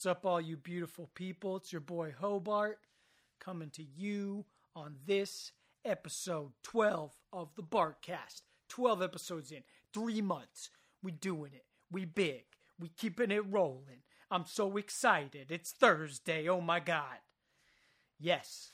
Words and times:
What's 0.00 0.16
up, 0.16 0.24
all 0.24 0.40
you 0.40 0.56
beautiful 0.56 1.10
people? 1.14 1.56
It's 1.56 1.74
your 1.74 1.82
boy 1.82 2.14
Hobart 2.18 2.78
coming 3.38 3.68
to 3.72 3.82
you 3.82 4.46
on 4.74 4.96
this 5.04 5.52
episode 5.84 6.52
12 6.62 7.12
of 7.34 7.54
the 7.54 7.62
Bartcast. 7.62 8.40
12 8.70 9.02
episodes 9.02 9.52
in, 9.52 9.62
three 9.92 10.22
months. 10.22 10.70
We 11.02 11.12
doing 11.12 11.52
it. 11.52 11.66
We 11.92 12.06
big. 12.06 12.44
We 12.78 12.88
keeping 12.88 13.30
it 13.30 13.44
rolling. 13.46 14.00
I'm 14.30 14.46
so 14.46 14.78
excited. 14.78 15.50
It's 15.50 15.70
Thursday. 15.70 16.48
Oh 16.48 16.62
my 16.62 16.80
God. 16.80 17.18
Yes. 18.18 18.72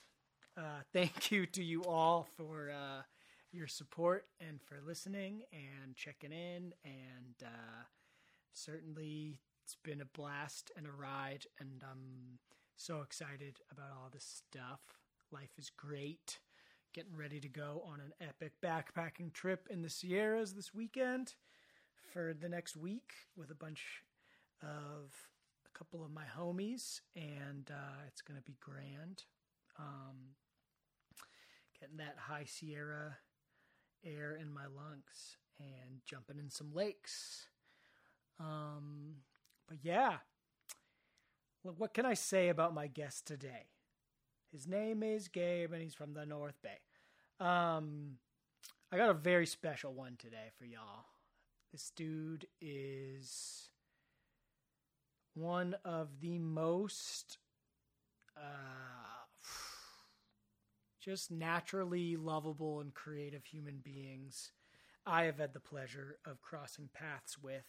Uh, 0.57 0.83
thank 0.93 1.33
you 1.33 1.45
to 1.47 1.65
you 1.65 1.83
all 1.83 2.29
for 2.37 2.71
uh, 2.71 3.03
your 3.51 3.67
support 3.67 4.27
and 4.39 4.61
for 4.63 4.79
listening 4.87 5.43
and 5.53 5.97
checking 5.97 6.31
in. 6.31 6.73
And 6.85 7.35
uh, 7.45 7.83
certainly 8.53 9.41
it's 9.67 9.77
been 9.83 10.01
a 10.01 10.17
blast 10.17 10.71
and 10.77 10.87
a 10.87 10.93
ride, 10.93 11.45
and 11.59 11.83
I'm 11.83 12.39
so 12.77 13.01
excited 13.01 13.59
about 13.73 13.91
all 13.91 14.09
this 14.13 14.43
stuff. 14.47 14.79
Life 15.33 15.59
is 15.59 15.73
great. 15.77 16.39
Getting 16.95 17.17
ready 17.17 17.41
to 17.41 17.49
go 17.49 17.83
on 17.85 17.99
an 17.99 18.13
epic 18.21 18.53
backpacking 18.65 19.33
trip 19.33 19.67
in 19.69 19.83
the 19.83 19.91
Sierras 19.91 20.55
this 20.55 20.73
weekend 20.73 21.35
for 22.13 22.33
the 22.33 22.49
next 22.49 22.77
week 22.77 23.11
with 23.37 23.51
a 23.51 23.57
bunch 23.57 24.05
of 24.63 25.11
a 25.67 25.77
couple 25.77 26.05
of 26.05 26.13
my 26.13 26.27
homies, 26.39 27.01
and 27.17 27.69
uh, 27.69 28.05
it's 28.07 28.23
going 28.23 28.39
to 28.39 28.45
be 28.45 28.57
grand. 28.61 29.25
Um, 29.81 30.37
getting 31.81 31.97
that 31.97 32.15
high 32.17 32.47
Sierra 32.47 33.17
air 34.05 34.39
in 34.41 34.55
my 34.55 34.67
lungs 34.67 35.39
and 35.59 36.03
jumping 36.07 36.39
in 36.39 36.51
some 36.51 36.73
lakes. 36.73 37.49
Um, 38.39 39.17
but 39.69 39.79
yeah, 39.83 40.19
what 41.63 41.95
can 41.95 42.07
I 42.07 42.15
say 42.15 42.49
about 42.49 42.75
my 42.75 42.87
guest 42.87 43.27
today? 43.27 43.71
His 44.53 44.67
name 44.67 45.03
is 45.03 45.29
Gabe, 45.29 45.73
and 45.73 45.83
he's 45.83 45.95
from 45.95 46.15
the 46.15 46.25
North 46.25 46.57
Bay. 46.63 46.79
Um, 47.41 48.19
I 48.93 48.97
got 48.97 49.11
a 49.11 49.15
very 49.15 49.47
special 49.47 49.93
one 49.93 50.17
today 50.19 50.51
for 50.57 50.65
y'all. 50.65 51.07
This 51.73 51.91
dude 51.95 52.47
is 52.61 53.69
one 55.35 55.75
of 55.85 56.21
the 56.21 56.39
most 56.39 57.39
uh, 58.37 58.41
just 61.01 61.31
naturally 61.31 62.17
lovable 62.17 62.81
and 62.81 62.95
creative 62.95 63.45
human 63.45 63.81
beings 63.85 64.53
I 65.07 65.25
have 65.25 65.39
had 65.39 65.53
the 65.53 65.61
pleasure 65.61 66.19
of 66.27 66.41
crossing 66.41 66.89
paths 66.93 67.39
with 67.39 67.65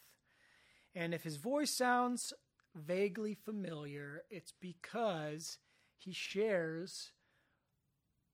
and 0.98 1.14
if 1.14 1.23
his 1.23 1.38
voice 1.38 1.70
sounds 1.70 2.34
vaguely 2.76 3.36
familiar, 3.36 4.23
it's 4.31 4.52
because 4.59 5.59
he 5.95 6.12
shares 6.12 7.12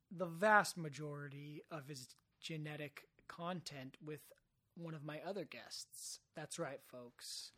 the 0.10 0.28
vast 0.28 0.78
majority 0.78 1.62
of 1.70 1.90
his 1.90 2.16
genetic 2.40 3.04
content 3.28 3.98
with 4.02 4.22
one 4.76 4.94
of 4.94 5.04
my 5.04 5.20
other 5.28 5.44
guests. 5.44 6.22
That's 6.38 6.58
right, 6.58 6.80
folks. 6.90 7.52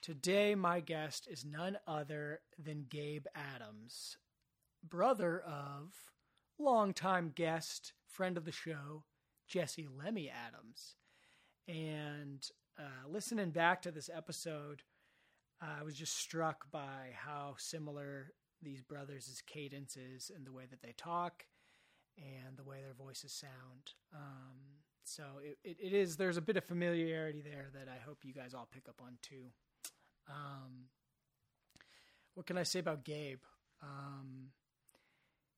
Today, 0.00 0.54
my 0.54 0.80
guest 0.80 1.28
is 1.30 1.44
none 1.44 1.76
other 1.86 2.40
than 2.58 2.86
Gabe 2.88 3.26
Adams, 3.34 4.16
brother 4.82 5.40
of 5.40 5.92
longtime 6.58 7.32
guest, 7.34 7.92
friend 8.06 8.38
of 8.38 8.46
the 8.46 8.52
show, 8.52 9.04
Jesse 9.46 9.86
Lemme 9.86 10.30
Adams. 10.30 10.96
And 11.68 12.48
uh, 12.78 13.08
listening 13.08 13.50
back 13.50 13.82
to 13.82 13.90
this 13.90 14.10
episode, 14.14 14.82
uh, 15.62 15.80
I 15.80 15.82
was 15.82 15.96
just 15.96 16.16
struck 16.16 16.70
by 16.70 17.14
how 17.14 17.54
similar 17.58 18.32
these 18.62 18.82
brothers' 18.82 19.42
cadence 19.46 19.96
is 19.96 20.30
in 20.34 20.44
the 20.44 20.52
way 20.52 20.64
that 20.70 20.82
they 20.82 20.92
talk 20.96 21.46
and 22.18 22.56
the 22.56 22.64
way 22.64 22.78
their 22.82 22.94
voices 22.94 23.32
sound. 23.32 23.92
Um, 24.14 24.58
so 25.04 25.22
it, 25.42 25.58
it, 25.64 25.76
it 25.80 25.92
is 25.92 26.16
there's 26.16 26.36
a 26.36 26.42
bit 26.42 26.56
of 26.56 26.64
familiarity 26.64 27.40
there 27.42 27.68
that 27.74 27.88
I 27.88 28.02
hope 28.04 28.24
you 28.24 28.32
guys 28.32 28.54
all 28.54 28.68
pick 28.70 28.88
up 28.88 29.00
on 29.02 29.18
too. 29.22 29.46
Um, 30.28 30.88
what 32.34 32.46
can 32.46 32.58
I 32.58 32.64
say 32.64 32.80
about 32.80 33.04
Gabe? 33.04 33.40
Um, 33.82 34.48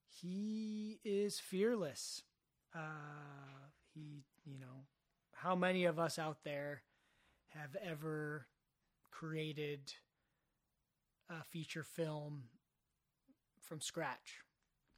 he 0.06 1.00
is 1.04 1.38
fearless. 1.40 2.22
Uh, 2.74 3.70
he, 3.94 4.24
you 4.44 4.58
know, 4.58 4.84
how 5.34 5.54
many 5.54 5.84
of 5.84 5.98
us 5.98 6.18
out 6.18 6.44
there 6.44 6.82
have 7.54 7.76
ever 7.82 8.46
created 9.10 9.92
a 11.30 11.42
feature 11.44 11.84
film 11.84 12.44
from 13.60 13.80
scratch, 13.80 14.40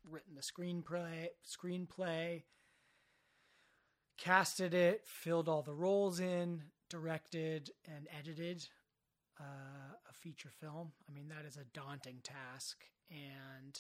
written 0.09 0.35
the 0.35 0.43
screenplay, 0.43 1.29
screenplay, 1.47 2.43
casted 4.17 4.75
it, 4.75 5.03
filled 5.07 5.49
all 5.49 5.63
the 5.63 5.75
roles 5.75 6.21
in, 6.21 6.63
directed 6.89 7.71
and 7.87 8.07
edited 8.17 8.67
uh, 9.41 9.95
a 10.09 10.13
feature 10.13 10.51
film. 10.61 10.93
I 11.09 11.13
mean, 11.13 11.29
that 11.29 11.47
is 11.47 11.57
a 11.57 11.65
daunting 11.73 12.21
task, 12.23 12.85
and 13.11 13.79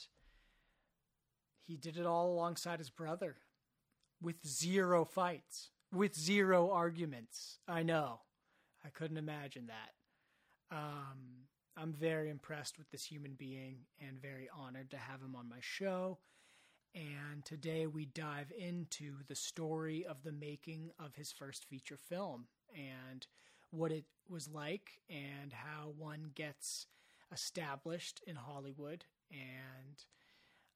he 1.66 1.76
did 1.76 1.97
it 1.97 2.06
all 2.06 2.32
alongside 2.32 2.78
his 2.78 2.91
brother 2.91 3.36
with 4.20 4.47
zero 4.47 5.04
fights, 5.04 5.70
with 5.92 6.16
zero 6.16 6.70
arguments. 6.70 7.59
I 7.69 7.82
know. 7.82 8.20
I 8.84 8.88
couldn't 8.88 9.16
imagine 9.16 9.68
that. 9.68 10.76
Um, 10.76 11.46
I'm 11.76 11.92
very 11.92 12.30
impressed 12.30 12.78
with 12.78 12.91
this 12.91 13.04
human 13.04 13.34
being 13.34 13.78
and 14.00 14.20
very 14.20 14.48
honored 14.54 14.91
to 14.91 14.96
have 14.96 15.20
him 15.20 15.34
on 15.34 15.48
my 15.48 15.58
show. 15.60 16.18
And 16.94 17.44
today 17.44 17.86
we 17.86 18.06
dive 18.06 18.52
into 18.56 19.14
the 19.28 19.34
story 19.34 20.04
of 20.04 20.22
the 20.22 20.32
making 20.32 20.91
of 20.98 21.14
his 21.14 21.30
first 21.30 21.64
feature 21.64 21.96
film 21.96 22.46
and 22.74 23.26
what 23.70 23.92
it 23.92 24.04
was 24.28 24.48
like 24.48 25.00
and 25.08 25.52
how 25.52 25.92
one 25.97 26.32
gets 26.34 26.86
established 27.32 28.20
in 28.26 28.34
Hollywood. 28.34 29.04
And, 29.30 30.04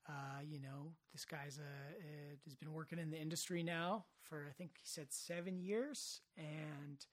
uh, 0.09 0.43
you 0.47 0.61
know, 0.61 0.93
this 1.13 1.25
guy's 1.25 1.59
a, 1.59 1.63
a, 1.63 2.37
has 2.45 2.55
been 2.55 2.73
working 2.73 3.01
in 3.01 3.11
the 3.11 3.21
industry 3.21 3.65
now 3.65 4.05
for, 4.23 4.47
I 4.49 4.53
think 4.53 4.73
he 4.79 4.87
said 4.87 5.13
seven 5.13 5.59
years. 5.59 6.21
And, 6.37 7.05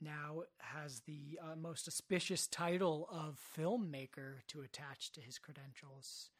now 0.00 0.42
has 0.58 1.00
the 1.00 1.38
uh, 1.42 1.56
most 1.56 1.88
auspicious 1.88 2.46
title 2.46 3.08
of 3.10 3.38
filmmaker 3.56 4.38
to 4.48 4.60
attach 4.62 5.12
to 5.12 5.20
his 5.20 5.38
credentials. 5.38 6.30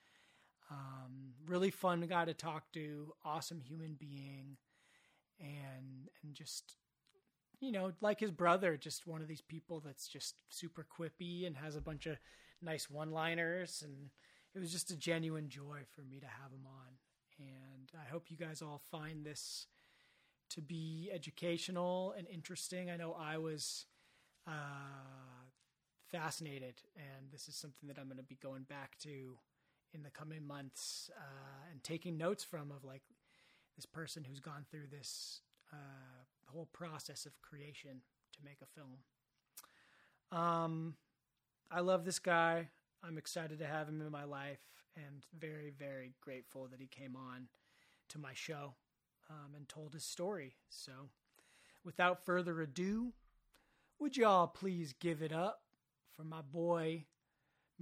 Um, 0.71 1.35
really 1.47 1.71
fun 1.71 2.01
guy 2.09 2.25
to 2.25 2.35
talk 2.35 2.73
to, 2.73 3.13
awesome 3.25 3.61
human 3.61 3.97
being, 3.99 4.57
and 5.39 6.09
and 6.23 6.35
just 6.35 6.77
you 7.61 7.71
know 7.71 7.93
like 8.01 8.21
his 8.21 8.33
brother, 8.33 8.77
just 8.77 9.07
one 9.07 9.23
of 9.23 9.29
these 9.29 9.43
people 9.43 9.81
that's 9.81 10.09
just 10.09 10.43
super 10.49 10.85
quippy 10.85 11.47
and 11.47 11.57
has 11.57 11.77
a 11.77 11.81
bunch 11.81 12.07
of 12.07 12.17
nice 12.61 12.91
one-liners, 12.91 13.83
and 13.85 14.11
it 14.55 14.59
was 14.59 14.73
just 14.73 14.91
a 14.91 14.97
genuine 14.97 15.49
joy 15.49 15.81
for 15.95 16.03
me 16.03 16.19
to 16.19 16.27
have 16.27 16.51
him 16.51 16.67
on. 16.67 16.95
And 17.39 17.91
I 17.95 18.09
hope 18.11 18.31
you 18.31 18.37
guys 18.37 18.63
all 18.63 18.83
find 18.91 19.25
this 19.25 19.67
to 20.57 20.63
be 20.63 21.11
educational 21.13 22.15
and 22.17 22.27
interesting. 22.29 22.91
I 22.91 22.97
know 22.97 23.15
I 23.19 23.37
was 23.37 23.85
uh, 24.49 24.51
fascinated, 26.11 26.81
and 26.97 27.31
this 27.31 27.47
is 27.47 27.55
something 27.55 27.89
that 27.89 27.99
I'm 27.99 28.07
going 28.07 28.17
to 28.17 28.23
be 28.23 28.39
going 28.43 28.63
back 28.63 28.99
to 29.03 29.37
in 29.93 30.03
the 30.03 30.11
coming 30.11 30.47
months 30.47 31.11
uh, 31.17 31.71
and 31.71 31.85
taking 31.85 32.17
notes 32.17 32.43
from 32.43 32.73
of 32.73 32.85
like 32.85 33.03
this 33.77 33.87
person 33.87 34.25
who's 34.25 34.41
gone 34.41 34.65
through 34.71 34.87
this 34.91 35.43
uh, 35.73 36.25
whole 36.47 36.69
process 36.73 37.27
of 37.27 37.41
creation 37.43 38.01
to 38.33 38.39
make 38.45 38.59
a 38.63 38.67
film. 38.67 38.99
Um, 40.33 40.95
I 41.71 41.81
love 41.81 42.05
this 42.05 42.19
guy. 42.19 42.69
I'm 43.05 43.19
excited 43.19 43.59
to 43.59 43.67
have 43.67 43.89
him 43.89 44.01
in 44.01 44.11
my 44.11 44.25
life 44.25 44.61
and 44.97 45.25
very, 45.39 45.71
very 45.79 46.15
grateful 46.23 46.67
that 46.71 46.81
he 46.81 46.87
came 46.87 47.15
on 47.15 47.49
to 48.09 48.19
my 48.19 48.33
show 48.33 48.75
um, 49.31 49.55
and 49.55 49.69
told 49.69 49.95
his 49.95 50.05
story. 50.05 50.57
So, 50.69 51.11
without 51.85 52.25
further 52.25 52.61
ado, 52.61 53.13
would 53.99 54.17
y'all 54.17 54.47
please 54.47 54.93
give 54.93 55.23
it 55.23 55.33
up 55.33 55.61
for 56.13 56.25
my 56.25 56.41
boy, 56.43 57.05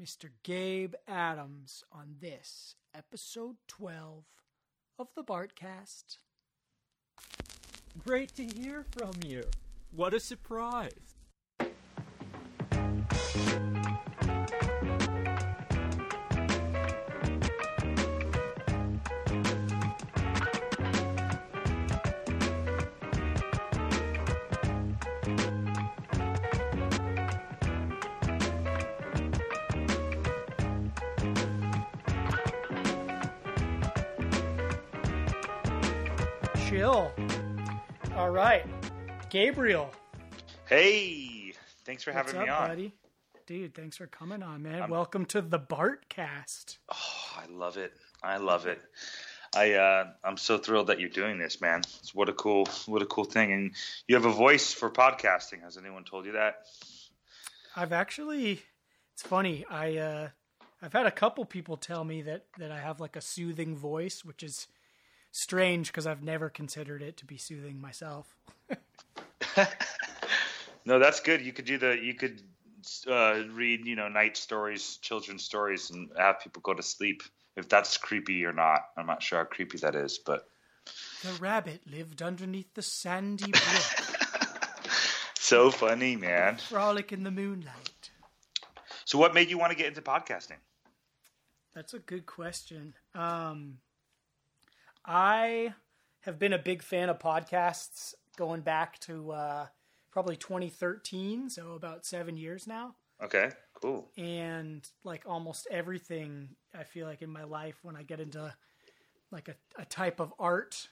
Mr. 0.01 0.31
Gabe 0.43 0.95
Adams, 1.09 1.85
on 1.93 2.17
this 2.21 2.75
episode 2.95 3.57
12 3.69 4.25
of 4.99 5.09
the 5.15 5.25
Bartcast? 5.25 6.19
Great 8.05 8.35
to 8.37 8.45
hear 8.45 8.85
from 8.91 9.13
you. 9.25 9.45
What 9.93 10.15
a 10.15 10.21
surprise. 10.21 11.14
Right, 38.35 38.67
Gabriel. 39.31 39.93
Hey, 40.69 41.53
thanks 41.85 42.03
for 42.03 42.13
What's 42.13 42.33
having 42.33 42.41
up, 42.41 42.47
me 42.47 42.53
on. 42.53 42.69
buddy? 42.69 42.95
Dude, 43.47 43.75
thanks 43.77 43.97
for 43.97 44.09
coming 44.09 44.43
on, 44.43 44.61
man. 44.61 44.91
Welcome 44.91 45.25
to 45.27 45.41
the 45.41 45.61
Bartcast. 45.61 46.79
Oh, 46.93 47.41
I 47.41 47.47
love 47.49 47.77
it. 47.77 47.93
I 48.25 48.39
love 48.39 48.67
it. 48.67 48.81
I 49.55 49.75
uh, 49.75 50.07
I'm 50.25 50.37
so 50.37 50.59
thrilled 50.59 50.89
that 50.89 50.99
you're 50.99 51.11
doing 51.11 51.39
this, 51.39 51.61
man. 51.61 51.83
It's 52.01 52.13
what 52.13 52.29
a 52.29 52.33
cool 52.33 52.67
what 52.87 53.03
a 53.03 53.07
cool 53.07 53.23
thing. 53.25 53.53
And 53.53 53.71
you 54.09 54.17
have 54.17 54.25
a 54.25 54.33
voice 54.33 54.73
for 54.73 54.91
podcasting. 54.91 55.63
Has 55.63 55.77
anyone 55.77 56.03
told 56.03 56.27
you 56.27 56.33
that? 56.33 56.57
I've 57.77 57.93
actually, 57.93 58.63
it's 59.13 59.23
funny. 59.23 59.65
I 59.71 59.97
uh, 59.97 60.29
I've 60.83 60.93
had 60.93 61.07
a 61.07 61.13
couple 61.13 61.45
people 61.45 61.77
tell 61.77 62.03
me 62.03 62.23
that 62.23 62.47
that 62.59 62.73
I 62.73 62.81
have 62.81 62.99
like 62.99 63.15
a 63.15 63.21
soothing 63.21 63.77
voice, 63.77 64.25
which 64.25 64.43
is 64.43 64.67
strange 65.35 65.89
because 65.89 66.07
I've 66.07 66.23
never 66.23 66.49
considered 66.49 67.03
it 67.03 67.17
to 67.19 67.25
be 67.27 67.37
soothing 67.37 67.81
myself. 67.81 68.35
No, 70.87 70.99
that's 70.99 71.21
good. 71.21 71.41
You 71.41 71.53
could 71.55 71.65
do 71.65 71.79
the 71.79 71.99
you 71.99 72.13
could 72.13 72.43
uh, 73.09 73.43
read 73.53 73.87
you 73.87 73.97
know 73.97 74.09
night 74.09 74.37
stories, 74.37 74.99
children's 75.01 75.43
stories, 75.43 75.91
and 75.91 76.11
have 76.17 76.41
people 76.41 76.61
go 76.61 76.75
to 76.75 76.83
sleep. 76.83 77.23
If 77.57 77.71
that's 77.71 77.97
creepy 77.97 78.45
or 78.45 78.53
not, 78.53 78.81
I'm 78.97 79.07
not 79.07 79.23
sure 79.23 79.39
how 79.39 79.45
creepy 79.47 79.79
that 79.79 79.95
is, 79.95 80.19
but 80.19 80.47
The 81.23 81.33
rabbit 81.41 81.81
lived 81.91 82.21
underneath 82.21 82.75
the 82.75 82.83
sandy 82.83 83.51
brook, 83.51 84.53
so 85.39 85.71
funny, 85.71 86.17
man. 86.17 86.57
frolic 86.59 87.13
in 87.13 87.23
the 87.23 87.31
moonlight. 87.31 88.11
So, 89.07 89.17
what 89.17 89.33
made 89.33 89.49
you 89.49 89.57
want 89.57 89.73
to 89.73 89.79
get 89.79 89.87
into 89.87 90.03
podcasting? 90.03 90.59
That's 91.75 91.95
a 91.95 91.99
good 91.99 92.27
question. 92.27 92.93
Um, 93.15 93.79
I 95.07 95.75
have 96.21 96.39
been 96.39 96.53
a 96.53 96.59
big 96.59 96.83
fan 96.83 97.09
of 97.09 97.19
podcasts 97.19 98.15
going 98.37 98.63
back 98.63 98.99
to 99.01 99.33
uh, 99.33 99.67
probably 100.11 100.37
2013, 100.37 101.51
so 101.51 101.73
about 101.73 102.07
seven 102.07 102.37
years 102.37 102.67
now. 102.67 102.95
Okay, 103.23 103.51
cool. 103.81 104.09
And 104.17 104.89
like 105.05 105.25
almost 105.27 105.67
everything, 105.71 106.51
I 106.75 106.85
feel 106.85 107.07
like 107.07 107.23
in 107.23 107.31
my 107.31 107.45
life, 107.45 107.79
when 107.83 107.97
I 107.97 108.03
get 108.03 108.21
into 108.21 108.55
like 109.31 109.49
a, 109.49 109.57
a 109.81 109.85
type 109.85 110.21
of 110.21 110.33
art, 110.39 110.89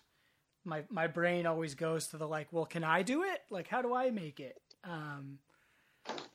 my 0.65 0.85
my 0.91 1.07
brain 1.07 1.47
always 1.47 1.75
goes 1.75 2.09
to 2.09 2.17
the 2.17 2.27
like, 2.27 2.53
well, 2.53 2.67
can 2.67 2.85
I 2.85 3.03
do 3.03 3.23
it? 3.23 3.41
Like, 3.51 3.69
how 3.69 3.83
do 3.83 3.95
I 3.95 4.11
make 4.11 4.41
it? 4.41 4.61
Um, 4.85 5.39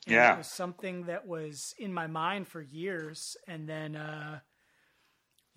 Yeah. 0.05 0.33
it 0.33 0.37
was 0.39 0.47
something 0.47 1.05
that 1.05 1.27
was 1.27 1.75
in 1.77 1.93
my 1.93 2.07
mind 2.07 2.47
for 2.47 2.61
years, 2.61 3.37
and 3.47 3.67
then 3.67 3.95
uh, 3.95 4.39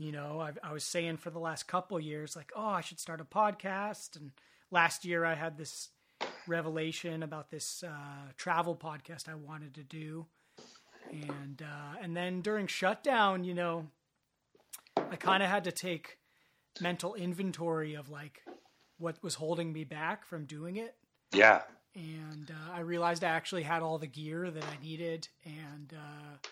you 0.00 0.12
know, 0.12 0.40
I, 0.40 0.52
I 0.66 0.72
was 0.72 0.82
saying 0.82 1.18
for 1.18 1.28
the 1.28 1.38
last 1.38 1.68
couple 1.68 2.00
years, 2.00 2.34
like, 2.34 2.52
oh, 2.56 2.70
I 2.70 2.80
should 2.80 2.98
start 2.98 3.20
a 3.20 3.24
podcast. 3.24 4.16
And 4.16 4.32
last 4.70 5.04
year, 5.04 5.26
I 5.26 5.34
had 5.34 5.58
this 5.58 5.90
revelation 6.46 7.22
about 7.22 7.50
this 7.50 7.84
uh, 7.86 8.32
travel 8.38 8.74
podcast 8.74 9.28
I 9.28 9.34
wanted 9.34 9.74
to 9.74 9.82
do, 9.82 10.24
and 11.10 11.62
uh, 11.62 11.98
and 12.00 12.16
then 12.16 12.40
during 12.40 12.66
shutdown, 12.66 13.44
you 13.44 13.52
know, 13.52 13.88
I 14.96 15.16
kind 15.16 15.42
of 15.42 15.50
had 15.50 15.64
to 15.64 15.72
take 15.72 16.16
mental 16.80 17.14
inventory 17.14 17.92
of 17.94 18.08
like 18.08 18.42
what 18.96 19.22
was 19.22 19.34
holding 19.34 19.70
me 19.70 19.84
back 19.84 20.24
from 20.24 20.46
doing 20.46 20.76
it 20.76 20.94
Yeah, 21.32 21.60
and 21.94 22.50
uh, 22.50 22.72
I 22.72 22.80
realized 22.80 23.22
I 23.22 23.28
actually 23.28 23.64
had 23.64 23.82
all 23.82 23.98
the 23.98 24.06
gear 24.06 24.50
that 24.50 24.64
I 24.64 24.82
needed, 24.82 25.28
and 25.44 25.92
uh, 25.92 26.48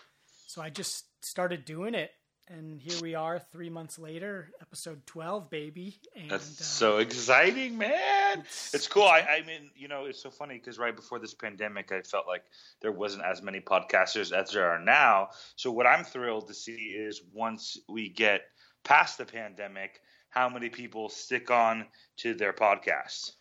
so 0.47 0.61
I 0.61 0.69
just 0.69 1.07
started 1.25 1.65
doing 1.65 1.95
it. 1.95 2.11
And 2.51 2.81
here 2.81 2.99
we 3.03 3.15
are, 3.15 3.39
three 3.39 3.69
months 3.69 3.99
later, 3.99 4.49
episode 4.61 5.05
twelve, 5.07 5.51
baby. 5.51 6.01
And 6.17 6.31
That's 6.31 6.59
uh, 6.61 6.65
so 6.65 6.97
exciting, 6.99 7.77
man. 7.77 8.39
it's- 8.41 8.71
It's, 8.75 8.89
cool. 8.89 9.03
I, 9.05 9.21
I 9.21 9.47
mean, 9.47 9.71
you 9.77 9.87
know, 9.89 10.07
it's 10.07 10.23
so 10.23 10.31
funny 10.31 10.55
because 10.57 10.79
right 10.79 10.97
before 10.97 11.19
this 11.19 11.35
pandemic, 11.35 11.93
I 11.93 12.01
felt 12.01 12.27
like 12.27 12.45
there 12.81 12.93
wasn't 12.93 13.25
as 13.25 13.43
many 13.43 13.61
podcasters 13.61 14.33
as 14.33 14.53
there 14.53 14.71
are 14.71 14.79
now. 14.79 15.29
So, 15.57 15.71
what 15.71 15.87
I'm 15.87 16.05
thrilled 16.05 16.49
to 16.49 16.55
see 16.55 16.73
is 16.97 17.21
once 17.35 17.77
we 17.89 18.09
get 18.09 18.43
past 18.83 19.19
the 19.19 19.27
pandemic, 19.27 20.01
how 20.31 20.49
many 20.49 20.71
people 20.71 21.11
stick 21.11 21.51
on 21.51 21.85
to 22.19 22.33
their 22.35 22.55
podcasts. 22.55 23.33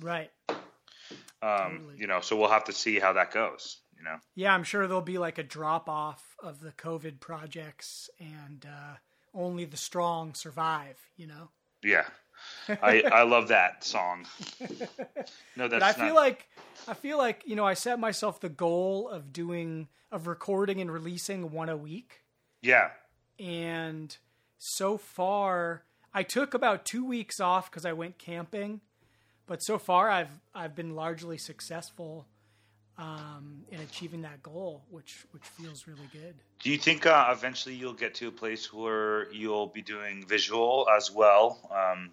right, 0.00 0.30
Um, 0.48 0.58
Totally. 1.42 1.94
You 1.98 2.06
know, 2.06 2.20
so 2.20 2.36
we'll 2.36 2.48
have 2.50 2.64
to 2.64 2.72
see 2.72 3.00
how 3.00 3.14
that 3.14 3.32
goes. 3.32 3.78
You 3.98 4.04
know, 4.04 4.16
yeah, 4.36 4.54
I'm 4.54 4.62
sure 4.64 4.86
there'll 4.86 5.02
be 5.02 5.18
like 5.18 5.38
a 5.38 5.42
drop 5.42 5.88
off 5.88 6.36
of 6.42 6.60
the 6.60 6.70
COVID 6.72 7.18
projects, 7.20 8.08
and 8.20 8.64
uh, 8.64 8.94
only 9.34 9.64
the 9.64 9.76
strong 9.76 10.34
survive. 10.34 10.96
You 11.16 11.26
know. 11.26 11.50
yeah. 11.82 12.04
I 12.68 13.02
I 13.12 13.22
love 13.24 13.48
that 13.48 13.82
song. 13.84 14.24
No, 15.56 15.66
that's 15.66 15.80
But 15.80 15.82
I 15.82 15.92
feel 15.92 16.14
not, 16.14 16.16
like 16.16 16.48
I 16.86 16.94
feel 16.94 17.18
like 17.18 17.42
you 17.46 17.56
know 17.56 17.66
I 17.66 17.74
set 17.74 17.98
myself 17.98 18.40
the 18.40 18.48
goal 18.48 19.08
of 19.08 19.32
doing 19.32 19.88
of 20.12 20.28
recording 20.28 20.80
and 20.80 20.90
releasing 20.92 21.50
one 21.50 21.68
a 21.68 21.76
week. 21.76 22.22
yeah. 22.62 22.90
and 23.40 24.16
so 24.58 24.96
far 24.96 25.82
I 26.14 26.22
took 26.22 26.54
about 26.54 26.84
2 26.84 27.04
weeks 27.04 27.40
off 27.40 27.70
cuz 27.72 27.84
I 27.84 27.92
went 27.92 28.18
camping 28.18 28.80
but 29.46 29.62
so 29.62 29.78
far 29.78 30.08
I've 30.08 30.40
I've 30.54 30.74
been 30.76 30.94
largely 30.94 31.38
successful 31.38 32.26
um, 32.98 33.62
in 33.70 33.80
achieving 33.80 34.20
that 34.22 34.42
goal 34.42 34.84
which 34.90 35.24
which 35.30 35.44
feels 35.44 35.86
really 35.86 36.08
good. 36.12 36.34
Do 36.58 36.70
you 36.70 36.78
think 36.78 37.06
uh, 37.06 37.28
eventually 37.30 37.74
you'll 37.74 37.92
get 37.94 38.14
to 38.16 38.28
a 38.28 38.32
place 38.32 38.72
where 38.72 39.32
you'll 39.32 39.68
be 39.68 39.82
doing 39.82 40.26
visual 40.26 40.86
as 40.94 41.10
well 41.10 41.70
um, 41.72 42.10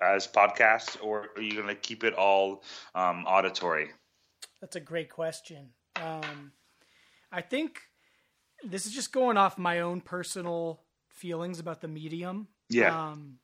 as 0.00 0.26
podcasts, 0.26 0.96
or 1.02 1.30
are 1.36 1.42
you 1.42 1.54
going 1.54 1.68
to 1.68 1.74
keep 1.74 2.04
it 2.04 2.14
all 2.14 2.62
um, 2.94 3.24
auditory? 3.26 3.88
That's 4.60 4.76
a 4.76 4.80
great 4.80 5.10
question. 5.10 5.70
Um, 5.96 6.52
I 7.32 7.40
think 7.40 7.80
this 8.62 8.86
is 8.86 8.92
just 8.92 9.12
going 9.12 9.36
off 9.36 9.56
my 9.58 9.80
own 9.80 10.00
personal 10.00 10.82
feelings 11.08 11.58
about 11.58 11.80
the 11.80 11.88
medium. 11.88 12.48
Yeah. 12.68 13.10
Um, 13.10 13.38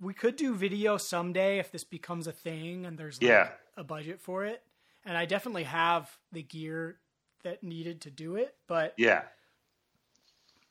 we 0.00 0.12
could 0.12 0.36
do 0.36 0.54
video 0.54 0.98
someday 0.98 1.58
if 1.58 1.72
this 1.72 1.84
becomes 1.84 2.26
a 2.26 2.32
thing 2.32 2.84
and 2.84 2.98
there's 2.98 3.20
like 3.20 3.28
Yeah. 3.30 3.48
a 3.76 3.84
budget 3.84 4.20
for 4.20 4.44
it. 4.44 4.62
And 5.06 5.16
I 5.16 5.24
definitely 5.24 5.64
have 5.64 6.10
the 6.32 6.42
gear 6.42 6.98
that 7.44 7.62
needed 7.62 8.02
to 8.02 8.10
do 8.10 8.36
it. 8.36 8.56
But 8.66 8.92
Yeah, 8.98 9.22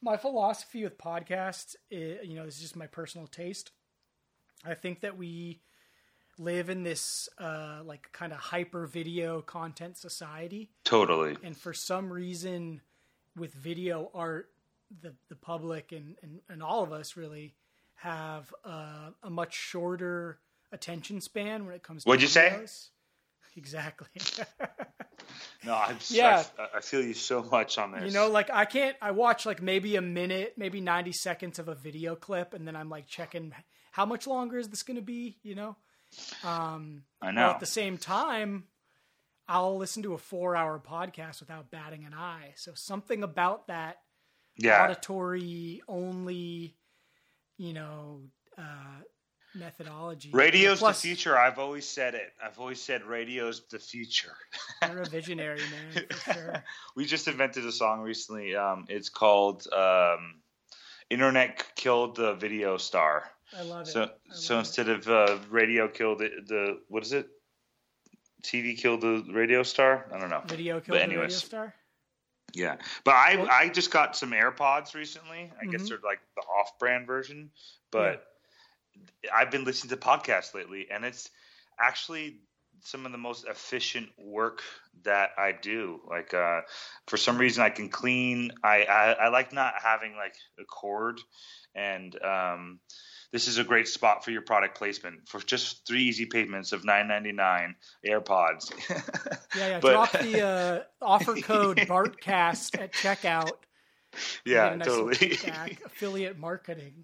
my 0.02 0.18
philosophy 0.18 0.84
with 0.84 0.98
podcasts, 0.98 1.76
i 1.92 2.20
you 2.24 2.36
know, 2.36 2.46
this 2.46 2.56
is 2.56 2.62
just 2.62 2.76
my 2.76 2.88
personal 2.88 3.28
taste. 3.28 3.72
I 4.64 4.76
think 4.76 5.02
that 5.02 5.18
we 5.18 5.62
live 6.38 6.70
in 6.70 6.84
this 6.84 7.30
uh, 7.40 7.82
like 7.84 8.12
kind 8.12 8.32
of 8.32 8.40
hyper 8.40 8.86
video 8.86 9.42
content 9.42 9.98
society, 9.98 10.70
totally. 10.84 11.38
and 11.44 11.58
for 11.58 11.74
some 11.74 12.12
reason, 12.12 12.82
with 13.36 13.54
video 13.54 14.12
art, 14.14 14.52
the 15.02 15.14
the 15.30 15.36
public 15.36 15.92
and 15.92 16.16
and, 16.22 16.40
and 16.50 16.62
all 16.62 16.84
of 16.84 16.92
us 16.92 17.18
really 17.18 17.56
have 17.96 18.54
uh, 18.64 19.10
a 19.24 19.30
much 19.30 19.54
shorter 19.56 20.40
attention 20.72 21.22
span 21.22 21.66
when 21.66 21.74
it 21.74 21.84
comes 21.84 22.04
to 22.04 22.10
What'd 22.10 22.22
you 22.22 22.28
say? 22.28 22.60
Exactly. 23.56 24.08
No, 25.66 25.74
I'm 25.74 25.98
Yeah. 26.10 26.44
I, 26.60 26.78
I 26.78 26.82
feel 26.82 27.02
you 27.02 27.14
so 27.14 27.44
much 27.44 27.78
on 27.78 27.92
this. 27.92 28.04
You 28.04 28.12
know, 28.12 28.30
like 28.30 28.50
I 28.52 28.66
can't. 28.66 28.96
I 29.02 29.12
watch 29.12 29.46
like 29.46 29.62
maybe 29.62 29.96
a 29.96 30.02
minute, 30.02 30.54
maybe 30.58 30.80
ninety 30.80 31.12
seconds 31.12 31.60
of 31.60 31.68
a 31.68 31.76
video 31.76 32.16
clip, 32.16 32.54
and 32.54 32.68
then 32.68 32.76
I'm 32.76 32.90
like 32.90 33.08
checking 33.08 33.54
how 33.92 34.06
much 34.06 34.28
longer 34.28 34.58
is 34.58 34.70
this 34.70 34.84
going 34.84 34.98
to 34.98 35.02
be. 35.02 35.38
You 35.42 35.56
know. 35.56 35.76
Um, 36.44 37.04
I 37.22 37.32
know. 37.32 37.50
at 37.50 37.60
the 37.60 37.66
same 37.66 37.98
time, 37.98 38.66
I'll 39.48 39.78
listen 39.78 40.04
to 40.04 40.14
a 40.14 40.18
four-hour 40.18 40.82
podcast 40.88 41.40
without 41.40 41.72
batting 41.72 42.06
an 42.06 42.14
eye. 42.14 42.54
So 42.56 42.74
something 42.76 43.24
about 43.24 43.68
that 43.68 43.98
yeah, 44.58 44.84
auditory 44.84 45.82
only, 45.88 46.78
you 47.58 47.74
know, 47.74 48.22
uh, 48.58 49.02
methodology. 49.56 50.30
radio's 50.34 50.80
Plus, 50.80 51.02
the 51.02 51.08
future. 51.08 51.38
I've 51.38 51.60
always 51.60 51.88
said 51.88 52.16
it. 52.16 52.34
I've 52.44 52.60
always 52.60 52.82
said 52.82 53.04
radio's 53.04 53.62
the 53.72 53.80
future. 53.80 54.36
You're 54.88 55.02
a 55.02 55.06
visionary 55.06 55.62
man 55.72 56.06
for 56.10 56.34
sure. 56.34 56.64
we 56.96 57.06
just 57.06 57.28
invented 57.28 57.66
a 57.66 57.72
song 57.72 58.02
recently. 58.02 58.56
Um, 58.56 58.86
it's 58.90 59.10
called 59.10 59.68
um, 59.74 60.36
"Internet 61.10 61.76
Killed 61.76 62.16
the 62.16 62.34
Video 62.36 62.78
Star." 62.78 63.24
I 63.58 63.62
love 63.64 63.88
it. 63.88 63.92
So, 63.92 64.04
I 64.04 64.10
so 64.34 64.56
love 64.56 64.64
it. 64.64 64.68
instead 64.68 64.90
of 64.90 65.08
uh, 65.08 65.38
radio 65.50 65.88
killed 65.88 66.20
the, 66.20 66.30
the 66.48 66.80
what 66.90 67.04
is 67.04 67.14
it? 67.14 67.28
TV 68.44 68.78
killed 68.78 69.02
the 69.02 69.26
radio 69.32 69.64
star. 69.64 70.06
I 70.14 70.20
don't 70.20 70.30
know. 70.30 70.42
video 70.48 70.76
but 70.76 70.86
killed 70.86 71.00
the 71.00 71.16
radio 71.16 71.28
star. 71.30 71.74
Yeah, 72.54 72.78
but 73.04 73.12
I 73.16 73.48
I 73.52 73.70
just 73.70 73.92
got 73.92 74.16
some 74.16 74.32
AirPods 74.32 74.94
recently. 74.94 75.52
I 75.62 75.66
guess 75.66 75.82
Mhm. 75.84 75.90
they're 75.90 76.00
like 76.04 76.22
the 76.36 76.42
off-brand 76.44 77.06
version, 77.08 77.50
but 77.92 78.24
I've 79.34 79.52
been 79.52 79.64
listening 79.64 79.90
to 79.90 79.98
podcasts 79.98 80.54
lately, 80.54 80.88
and 80.92 81.04
it's 81.06 81.30
actually 81.80 82.40
some 82.82 83.06
of 83.06 83.12
the 83.12 83.18
most 83.18 83.46
efficient 83.48 84.10
work 84.18 84.62
that 85.04 85.32
I 85.38 85.52
do. 85.52 86.02
Like 86.10 86.34
uh, 86.34 86.62
for 87.08 87.18
some 87.18 87.38
reason, 87.38 87.64
I 87.64 87.70
can 87.70 87.90
clean. 87.90 88.52
I, 88.64 88.84
I 88.84 89.12
I 89.12 89.28
like 89.30 89.54
not 89.54 89.74
having 89.82 90.16
like 90.16 90.36
a 90.60 90.66
cord, 90.66 91.20
and 91.74 92.16
um, 92.24 92.80
this 93.32 93.48
is 93.48 93.58
a 93.58 93.64
great 93.64 93.88
spot 93.88 94.24
for 94.24 94.32
your 94.32 94.42
product 94.42 94.78
placement 94.78 95.28
for 95.28 95.40
just 95.40 95.86
three 95.88 96.04
easy 96.04 96.26
payments 96.26 96.72
of 96.72 96.86
nine 96.86 97.08
ninety 97.08 97.32
nine 97.32 97.76
AirPods. 98.06 98.72
yeah, 98.90 99.68
yeah. 99.68 99.80
But, 99.82 99.92
Drop 99.92 100.12
the 100.12 100.42
uh, 100.42 100.84
offer 101.02 101.36
code 101.42 101.78
Bartcast 101.78 102.80
at 102.80 102.94
checkout. 102.94 103.52
Yeah, 104.46 104.76
nice 104.76 104.88
totally. 104.88 105.38
affiliate 105.86 106.40
marketing. 106.40 107.04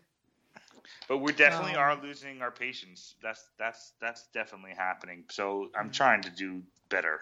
But 1.11 1.17
we 1.17 1.33
definitely 1.33 1.73
um, 1.73 1.81
are 1.81 2.01
losing 2.01 2.41
our 2.41 2.51
patience. 2.51 3.15
That's 3.21 3.43
that's 3.59 3.91
that's 3.99 4.27
definitely 4.33 4.71
happening. 4.77 5.25
So 5.29 5.67
I'm 5.77 5.89
trying 5.91 6.21
to 6.21 6.29
do 6.29 6.61
better, 6.87 7.19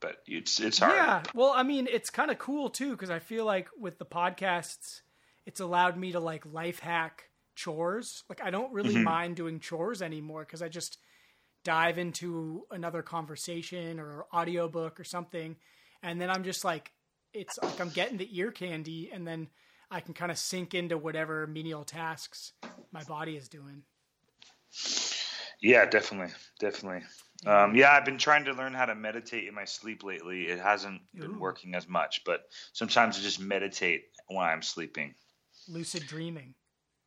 but 0.00 0.22
it's 0.26 0.58
it's 0.58 0.78
hard. 0.78 0.94
Yeah. 0.94 1.22
Well, 1.34 1.52
I 1.54 1.62
mean, 1.62 1.86
it's 1.92 2.08
kind 2.08 2.30
of 2.30 2.38
cool 2.38 2.70
too 2.70 2.92
because 2.92 3.10
I 3.10 3.18
feel 3.18 3.44
like 3.44 3.68
with 3.78 3.98
the 3.98 4.06
podcasts, 4.06 5.02
it's 5.44 5.60
allowed 5.60 5.98
me 5.98 6.12
to 6.12 6.18
like 6.18 6.46
life 6.50 6.78
hack 6.78 7.24
chores. 7.54 8.22
Like 8.30 8.42
I 8.42 8.48
don't 8.48 8.72
really 8.72 8.94
mm-hmm. 8.94 9.04
mind 9.04 9.36
doing 9.36 9.60
chores 9.60 10.00
anymore 10.00 10.40
because 10.40 10.62
I 10.62 10.68
just 10.68 10.96
dive 11.62 11.98
into 11.98 12.62
another 12.70 13.02
conversation 13.02 14.00
or 14.00 14.24
audiobook 14.32 14.98
or 14.98 15.04
something 15.04 15.56
and 16.02 16.20
then 16.20 16.30
I'm 16.30 16.44
just 16.44 16.64
like 16.64 16.92
it's 17.32 17.58
like 17.62 17.80
I'm 17.80 17.90
getting 17.90 18.16
the 18.16 18.28
ear 18.38 18.50
candy 18.50 19.10
and 19.12 19.26
then 19.26 19.48
I 19.90 20.00
can 20.00 20.14
kind 20.14 20.30
of 20.32 20.38
sink 20.38 20.74
into 20.74 20.98
whatever 20.98 21.46
menial 21.46 21.84
tasks 21.84 22.52
my 22.92 23.04
body 23.04 23.36
is 23.36 23.48
doing. 23.48 23.82
Yeah, 25.60 25.86
definitely. 25.86 26.34
Definitely. 26.58 27.02
Um, 27.44 27.74
yeah, 27.74 27.92
I've 27.92 28.04
been 28.04 28.18
trying 28.18 28.44
to 28.46 28.52
learn 28.52 28.74
how 28.74 28.86
to 28.86 28.94
meditate 28.94 29.46
in 29.46 29.54
my 29.54 29.64
sleep 29.64 30.02
lately. 30.02 30.44
It 30.44 30.58
hasn't 30.58 31.00
Ooh. 31.16 31.20
been 31.20 31.38
working 31.38 31.74
as 31.74 31.88
much, 31.88 32.22
but 32.24 32.42
sometimes 32.72 33.18
I 33.18 33.22
just 33.22 33.40
meditate 33.40 34.04
when 34.28 34.44
I'm 34.44 34.62
sleeping. 34.62 35.14
Lucid 35.68 36.06
dreaming. 36.06 36.54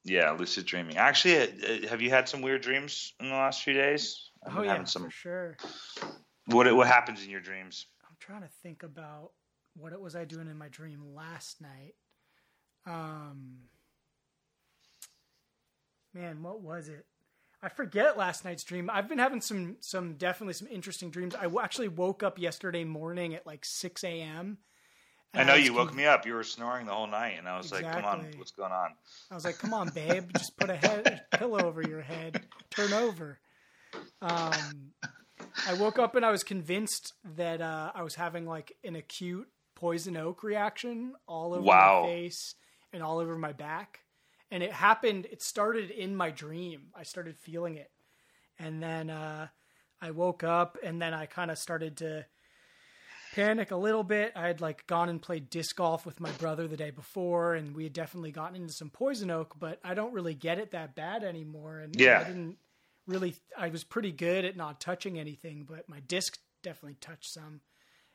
Yeah, 0.04 0.32
lucid 0.32 0.66
dreaming. 0.66 0.98
Actually, 0.98 1.40
uh, 1.40 1.46
uh, 1.46 1.88
have 1.90 2.02
you 2.02 2.10
had 2.10 2.30
some 2.30 2.42
weird 2.42 2.62
dreams 2.62 3.14
in 3.20 3.30
the 3.30 3.36
last 3.36 3.64
few 3.64 3.74
days? 3.74 4.32
I've 4.46 4.58
oh 4.58 4.62
yeah, 4.64 4.84
some... 4.86 5.04
for 5.04 5.12
sure. 5.12 5.58
What 6.46 6.74
what 6.76 6.88
happens 6.88 7.24
in 7.24 7.30
your 7.30 7.42
dreams? 7.42 7.88
I'm 8.08 8.16
trying 8.20 8.42
to 8.42 8.50
think 8.64 8.84
about 8.84 9.32
what 9.76 9.94
it 9.94 10.00
was 10.00 10.16
I 10.16 10.26
doing 10.26 10.48
in 10.48 10.58
my 10.58 10.70
dream 10.70 11.14
last 11.14 11.62
night. 11.62 11.96
Um, 12.90 13.58
man, 16.14 16.42
what 16.42 16.62
was 16.62 16.90
it? 16.90 17.06
I 17.62 17.70
forget 17.70 18.18
last 18.18 18.46
night's 18.46 18.64
dream. 18.64 18.90
I've 18.92 19.08
been 19.08 19.20
having 19.20 19.42
some 19.42 19.78
some 19.82 20.14
definitely 20.14 20.54
some 20.54 20.68
interesting 20.70 21.12
dreams. 21.12 21.36
I 21.36 21.48
actually 21.62 21.90
woke 21.90 22.24
up 22.24 22.40
yesterday 22.40 22.84
morning 22.84 23.36
at 23.36 23.46
like 23.46 23.66
six 23.66 24.04
a.m. 24.04 24.58
I 25.34 25.44
know 25.44 25.54
I 25.54 25.58
you 25.58 25.74
woke 25.74 25.94
me 25.94 26.06
up. 26.06 26.26
You 26.26 26.34
were 26.34 26.44
snoring 26.44 26.88
the 26.88 26.94
whole 26.94 27.06
night, 27.06 27.36
and 27.38 27.48
I 27.48 27.58
was 27.58 27.68
exactly. 27.68 28.02
like, 28.02 28.04
"Come 28.04 28.06
on, 28.06 28.32
what's 28.38 28.52
going 28.52 28.72
on?" 28.72 28.92
I 29.30 29.36
was 29.36 29.46
like, 29.46 29.60
"Come 29.60 29.74
on, 29.74 29.90
babe, 29.90 30.32
just 30.36 30.58
put 30.58 30.70
a 30.70 30.76
head 30.76 31.22
a 31.32 31.38
pillow 31.38 31.60
over 31.60 31.82
your 31.82 32.02
head, 32.02 32.42
turn 32.72 32.94
over." 32.94 33.40
Um, 34.22 34.94
I 35.68 35.74
woke 35.74 36.00
up 36.00 36.16
and 36.16 36.26
I 36.26 36.32
was 36.32 36.44
convinced 36.44 37.14
that 37.36 37.62
uh, 37.62 37.92
I 37.94 38.04
was 38.04 38.16
having 38.16 38.46
like 38.46 38.74
an 38.84 38.96
acute 38.96 39.48
poison 39.76 40.18
oak 40.18 40.44
reaction 40.44 41.14
all 41.28 41.54
over 41.54 41.64
wow. 41.64 42.02
my 42.04 42.10
face 42.10 42.56
and 42.94 43.04
all 43.04 43.20
over 43.20 43.38
my 43.38 43.54
back, 43.54 44.00
and 44.52 44.64
it 44.64 44.72
happened. 44.72 45.28
It 45.32 45.42
started 45.42 45.92
in 45.92 46.16
my 46.16 46.32
dream. 46.32 46.88
I 46.96 47.04
started 47.04 47.38
feeling 47.38 47.76
it, 47.78 47.92
and 48.58 48.82
then 48.82 49.10
uh, 49.10 49.48
I 50.02 50.12
woke 50.12 50.44
up, 50.44 50.78
and 50.84 51.02
then 51.02 51.14
I 51.14 51.26
kind 51.26 51.52
of 51.52 51.58
started 51.58 51.98
to 51.98 52.26
panic 53.34 53.72
a 53.72 53.76
little 53.76 54.04
bit. 54.04 54.34
I 54.36 54.48
had 54.48 54.62
like 54.62 54.88
gone 54.88 55.10
and 55.10 55.22
played 55.22 55.50
disc 55.50 55.76
golf 55.76 56.06
with 56.06 56.20
my 56.20 56.32
brother 56.32 56.68
the 56.68 56.78
day 56.78 56.92
before, 56.92 57.56
and 57.56 57.76
we 57.76 57.84
had 57.84 57.94
definitely 57.94 58.32
gotten 58.32 58.56
into 58.56 58.74
some 58.74 58.90
poison 58.90 59.30
oak, 59.30 59.56
but 59.60 59.80
I 59.84 59.94
don't 59.94 60.14
really 60.14 60.34
get 60.34 60.60
it 60.60 60.72
that 60.72 60.96
bad 60.96 61.24
anymore. 61.24 61.80
And 61.80 62.00
yeah. 62.00 62.22
I 62.22 62.24
didn't 62.24 62.58
really. 63.08 63.36
I 63.58 63.70
was 63.70 63.84
pretty 63.84 64.12
good 64.12 64.46
at 64.46 64.58
not 64.58 64.82
touching 64.82 65.20
anything, 65.20 65.66
but 65.70 65.88
my 65.88 66.00
disc 66.02 66.38
definitely 66.64 66.98
touched 67.00 67.32
some, 67.32 67.62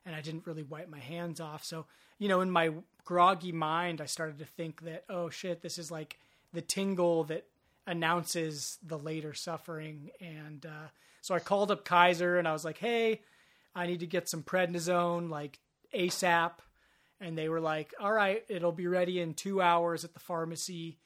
and 0.07 0.15
I 0.15 0.21
didn't 0.21 0.47
really 0.47 0.63
wipe 0.63 0.89
my 0.89 0.99
hands 0.99 1.41
off. 1.41 1.65
So 1.65 1.87
you 2.19 2.29
know, 2.29 2.41
in 2.41 2.51
my 2.51 2.73
groggy 3.05 3.53
mind, 3.53 4.01
I 4.01 4.07
started 4.07 4.39
to 4.39 4.45
think 4.45 4.83
that 4.83 5.05
oh 5.09 5.31
shit, 5.31 5.63
this 5.63 5.79
is 5.79 5.91
like 5.91 6.19
the 6.53 6.63
tingle 6.63 7.25
that 7.25 7.47
announces 7.87 8.79
the 8.83 8.99
later 8.99 9.35
suffering, 9.35 10.11
and 10.21 10.65
uh, 10.65 10.89
so 11.21 11.35
I 11.35 11.39
called 11.39 11.71
up 11.71 11.85
Kaiser 11.85 12.39
and 12.39 12.47
I 12.47 12.53
was 12.53 12.65
like, 12.65 12.79
hey 12.79 13.21
I 13.75 13.87
need 13.87 14.01
to 14.01 14.07
get 14.07 14.29
some 14.29 14.43
prednisone 14.43 15.29
like 15.29 15.59
ASAP. 15.95 16.53
And 17.21 17.37
they 17.37 17.49
were 17.49 17.61
like, 17.61 17.95
all 18.01 18.13
right, 18.13 18.45
it'll 18.49 18.73
be 18.73 18.87
ready 18.87 19.21
in 19.21 19.35
two 19.35 19.61
hours 19.61 20.05
at 20.05 20.15
the 20.15 20.21
pharmacy. 20.21 20.99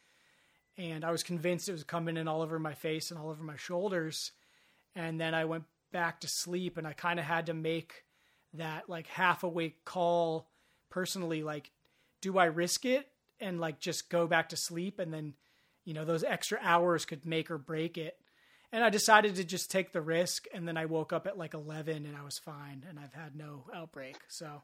And 0.76 1.05
I 1.05 1.11
was 1.11 1.23
convinced 1.23 1.69
it 1.69 1.73
was 1.73 1.85
coming 1.85 2.17
in 2.17 2.28
all 2.28 2.43
over 2.43 2.59
my 2.59 2.75
face 2.75 3.11
and 3.11 3.19
all 3.19 3.31
over 3.31 3.43
my 3.43 3.57
shoulders. 3.57 4.33
And 4.95 5.21
then 5.21 5.35
I 5.35 5.45
went 5.45 5.64
back 5.93 6.21
to 6.21 6.28
sleep 6.28 6.76
and 6.76 6.87
I 6.87 6.93
kind 6.93 7.19
of 7.19 7.25
had 7.25 7.47
to 7.47 7.55
make 7.55 8.05
that 8.55 8.88
like 8.88 9.07
half 9.07 9.43
awake 9.43 9.85
call 9.85 10.49
personally 10.90 11.43
like 11.43 11.71
do 12.21 12.38
I 12.38 12.47
risk 12.47 12.85
it 12.85 13.09
and 13.40 13.61
like 13.61 13.78
just 13.78 14.09
go 14.09 14.26
back 14.26 14.49
to 14.50 14.57
sleep 14.57 14.99
and 14.99 15.12
then 15.12 15.35
you 15.85 15.95
know 15.95 16.05
those 16.05 16.25
extra 16.25 16.59
hours 16.62 17.05
could 17.05 17.25
make 17.26 17.50
or 17.50 17.59
break 17.59 17.99
it 17.99 18.19
and 18.73 18.85
I 18.85 18.90
decided 18.90 19.37
to 19.37 19.45
just 19.45 19.71
take 19.71 19.93
the 19.93 20.00
risk. 20.00 20.47
And 20.52 20.69
then 20.69 20.76
I 20.76 20.87
woke 20.87 21.12
up 21.12 21.26
at 21.26 21.38
like 21.38 21.55
11 21.55 22.05
and 22.05 22.17
I 22.17 22.23
was 22.23 22.38
fine 22.38 22.85
and 22.88 22.99
I've 22.99 23.14
had 23.14 23.35
no 23.35 23.64
outbreak. 23.75 24.17
So 24.28 24.62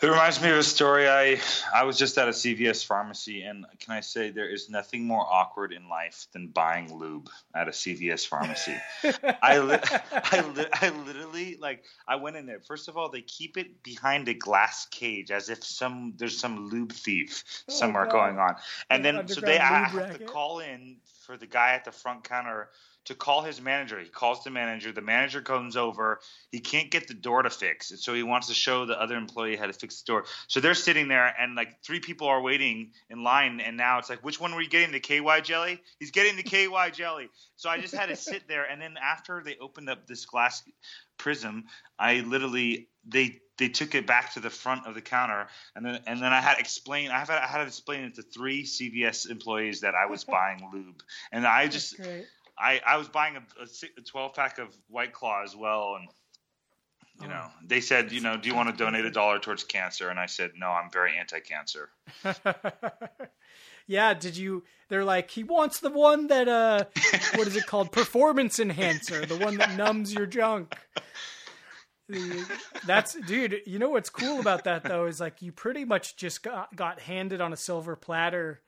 it 0.00 0.06
reminds 0.06 0.40
me 0.40 0.50
of 0.50 0.58
a 0.58 0.62
story. 0.62 1.08
I 1.08 1.40
I 1.74 1.84
was 1.84 1.98
just 1.98 2.16
at 2.18 2.28
a 2.28 2.32
CVS 2.32 2.84
pharmacy, 2.84 3.42
and 3.42 3.66
can 3.78 3.94
I 3.94 4.00
say 4.00 4.30
there 4.30 4.48
is 4.48 4.70
nothing 4.70 5.04
more 5.04 5.26
awkward 5.28 5.72
in 5.72 5.88
life 5.88 6.26
than 6.32 6.48
buying 6.48 6.96
lube 6.96 7.28
at 7.54 7.68
a 7.68 7.70
CVS 7.70 8.26
pharmacy. 8.26 8.74
I 9.42 9.58
li- 9.58 9.78
I, 10.12 10.40
li- 10.54 10.66
I 10.72 10.90
literally 11.06 11.56
like 11.56 11.84
I 12.06 12.16
went 12.16 12.36
in 12.36 12.46
there. 12.46 12.60
First 12.60 12.88
of 12.88 12.96
all, 12.96 13.08
they 13.08 13.22
keep 13.22 13.56
it 13.56 13.82
behind 13.82 14.28
a 14.28 14.34
glass 14.34 14.86
cage 14.86 15.30
as 15.30 15.48
if 15.48 15.64
some 15.64 16.14
there's 16.16 16.38
some 16.38 16.68
lube 16.68 16.92
thief 16.92 17.44
oh, 17.68 17.72
somewhere 17.72 18.06
oh, 18.08 18.12
going 18.12 18.38
on, 18.38 18.56
and 18.88 19.04
then 19.04 19.26
so 19.28 19.40
they 19.40 19.58
I 19.58 19.88
have 19.88 20.18
to 20.18 20.24
call 20.24 20.60
in 20.60 20.96
for 21.22 21.36
the 21.36 21.46
guy 21.46 21.74
at 21.74 21.84
the 21.84 21.92
front 21.92 22.24
counter 22.24 22.68
to 23.06 23.14
call 23.14 23.42
his 23.42 23.60
manager. 23.60 23.98
He 23.98 24.08
calls 24.08 24.44
the 24.44 24.50
manager. 24.50 24.92
The 24.92 25.00
manager 25.00 25.40
comes 25.40 25.76
over. 25.76 26.20
He 26.50 26.60
can't 26.60 26.90
get 26.90 27.08
the 27.08 27.14
door 27.14 27.42
to 27.42 27.50
fix, 27.50 27.92
so 28.02 28.14
he 28.14 28.22
wants 28.22 28.48
to 28.48 28.54
show 28.54 28.86
the 28.86 29.00
other 29.00 29.16
employee 29.16 29.56
how 29.56 29.66
to 29.66 29.72
fix 29.72 30.02
the 30.02 30.12
door. 30.12 30.24
So 30.48 30.60
they're 30.60 30.74
sitting 30.74 31.08
there, 31.08 31.34
and 31.38 31.54
like 31.54 31.82
three 31.82 32.00
people 32.00 32.28
are 32.28 32.40
waiting 32.40 32.92
in 33.08 33.22
line, 33.22 33.60
and 33.60 33.76
now 33.76 33.98
it's 33.98 34.10
like, 34.10 34.24
which 34.24 34.40
one 34.40 34.54
were 34.54 34.62
you 34.62 34.68
getting? 34.68 34.92
The 34.92 35.00
KY 35.00 35.40
jelly? 35.42 35.82
He's 35.98 36.10
getting 36.10 36.36
the 36.36 36.42
KY 36.42 36.90
jelly. 36.92 37.30
So 37.56 37.70
I 37.70 37.80
just 37.80 37.94
had 37.94 38.10
to 38.10 38.16
sit 38.16 38.48
there, 38.48 38.64
and 38.64 38.80
then 38.80 38.96
after 39.02 39.42
they 39.44 39.56
opened 39.60 39.88
up 39.88 40.06
this 40.06 40.26
glass 40.26 40.62
prism, 41.16 41.64
I 41.98 42.20
literally 42.20 42.88
they 43.06 43.40
they 43.58 43.68
took 43.68 43.94
it 43.94 44.06
back 44.06 44.34
to 44.34 44.40
the 44.40 44.50
front 44.50 44.86
of 44.86 44.94
the 44.94 45.02
counter, 45.02 45.48
and 45.76 45.84
then 45.84 46.00
and 46.06 46.22
then 46.22 46.32
I 46.32 46.40
had 46.40 46.54
to 46.54 46.60
explain. 46.60 47.10
I 47.10 47.18
have 47.18 47.30
I 47.30 47.46
had 47.46 47.58
to 47.58 47.66
explain 47.66 48.04
it 48.04 48.14
to 48.16 48.22
three 48.22 48.64
CVS 48.64 49.30
employees 49.30 49.80
that 49.82 49.94
I 49.94 50.06
was 50.06 50.24
buying 50.24 50.68
lube, 50.72 51.02
and 51.30 51.46
I 51.46 51.68
just 51.68 52.00
I, 52.60 52.80
I 52.86 52.96
was 52.96 53.08
buying 53.08 53.36
a, 53.36 53.62
a 53.62 54.02
12 54.02 54.34
pack 54.34 54.58
of 54.58 54.76
White 54.88 55.12
Claw 55.12 55.42
as 55.42 55.56
well, 55.56 55.96
and 55.98 56.08
you 57.20 57.28
know, 57.28 57.44
oh. 57.44 57.52
they 57.66 57.80
said, 57.80 58.12
you 58.12 58.20
know, 58.20 58.36
do 58.36 58.48
you 58.48 58.54
want 58.54 58.70
to 58.70 58.76
donate 58.76 59.04
a 59.04 59.10
dollar 59.10 59.38
towards 59.38 59.62
cancer? 59.64 60.08
And 60.08 60.18
I 60.18 60.26
said, 60.26 60.52
no, 60.56 60.68
I'm 60.68 60.90
very 60.90 61.16
anti-cancer. 61.18 61.90
yeah. 63.86 64.14
Did 64.14 64.38
you? 64.38 64.64
They're 64.88 65.04
like, 65.04 65.30
he 65.30 65.44
wants 65.44 65.80
the 65.80 65.90
one 65.90 66.28
that, 66.28 66.48
uh, 66.48 66.84
what 67.34 67.46
is 67.46 67.56
it 67.56 67.66
called? 67.66 67.92
Performance 67.92 68.58
enhancer, 68.58 69.26
the 69.26 69.36
one 69.36 69.58
that 69.58 69.76
numbs 69.76 70.14
your 70.14 70.26
junk. 70.26 70.74
That's 72.86 73.14
dude. 73.14 73.60
You 73.66 73.78
know 73.78 73.90
what's 73.90 74.10
cool 74.10 74.40
about 74.40 74.64
that 74.64 74.82
though 74.82 75.06
is 75.06 75.20
like 75.20 75.42
you 75.42 75.52
pretty 75.52 75.84
much 75.84 76.16
just 76.16 76.42
got 76.42 76.74
got 76.74 76.98
handed 76.98 77.40
on 77.40 77.52
a 77.52 77.56
silver 77.56 77.94
platter 77.94 78.62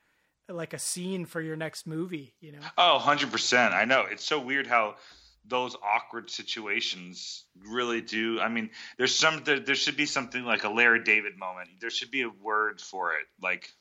like 0.49 0.73
a 0.73 0.79
scene 0.79 1.25
for 1.25 1.41
your 1.41 1.57
next 1.57 1.87
movie, 1.87 2.35
you 2.41 2.53
know? 2.53 2.61
Oh, 2.77 3.01
100%. 3.03 3.73
I 3.73 3.85
know. 3.85 4.05
It's 4.11 4.25
so 4.25 4.41
weird 4.41 4.67
how 4.67 4.97
those 5.45 5.77
awkward 5.83 6.31
situations 6.31 7.45
really 7.69 8.01
do. 8.01 8.41
I 8.41 8.49
mean, 8.49 8.71
there's 8.97 9.15
some, 9.15 9.43
there, 9.45 9.61
there 9.61 9.75
should 9.75 9.97
be 9.97 10.07
something 10.07 10.45
like 10.45 10.65
a 10.65 10.69
Larry 10.69 11.03
David 11.03 11.37
moment. 11.39 11.69
There 11.81 11.91
should 11.91 12.11
be 12.11 12.23
a 12.23 12.29
word 12.29 12.81
for 12.81 13.13
it. 13.15 13.27
Like, 13.41 13.73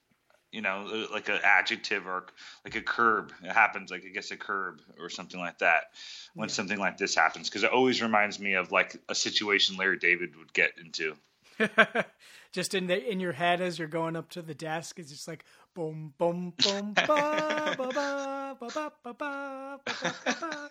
you 0.51 0.61
know, 0.61 0.87
uh, 0.91 1.13
like 1.13 1.29
an 1.29 1.39
adjective 1.43 2.05
or 2.05 2.25
like 2.65 2.75
a 2.75 2.81
curb. 2.81 3.31
It 3.43 3.51
happens, 3.51 3.89
like 3.89 4.03
I 4.05 4.09
guess 4.09 4.31
a 4.31 4.37
curb 4.37 4.81
or 4.99 5.09
something 5.09 5.39
like 5.39 5.59
that 5.59 5.85
when 6.33 6.49
yeah. 6.49 6.53
something 6.53 6.77
like 6.77 6.97
this 6.97 7.15
happens, 7.15 7.49
because 7.49 7.63
it 7.63 7.71
always 7.71 8.01
reminds 8.01 8.39
me 8.39 8.55
of 8.55 8.71
like 8.71 8.97
a 9.07 9.15
situation 9.15 9.77
Larry 9.77 9.97
David 9.97 10.35
would 10.35 10.53
get 10.53 10.71
into. 10.77 11.15
just 12.51 12.73
in 12.73 12.87
the 12.87 13.09
in 13.09 13.19
your 13.19 13.31
head 13.31 13.61
as 13.61 13.79
you're 13.79 13.87
going 13.87 14.15
up 14.15 14.29
to 14.31 14.41
the 14.41 14.53
desk, 14.53 14.99
it's 14.99 15.11
just 15.11 15.27
like 15.27 15.45
boom, 15.75 16.13
boom, 16.17 16.53
boom, 16.63 16.93
ba, 16.93 17.75
ba, 17.77 17.89
ba, 17.93 18.57
ba, 18.59 18.69
ba, 18.69 18.91
ba, 19.03 19.13
ba, 19.13 19.79
ba, 19.79 20.69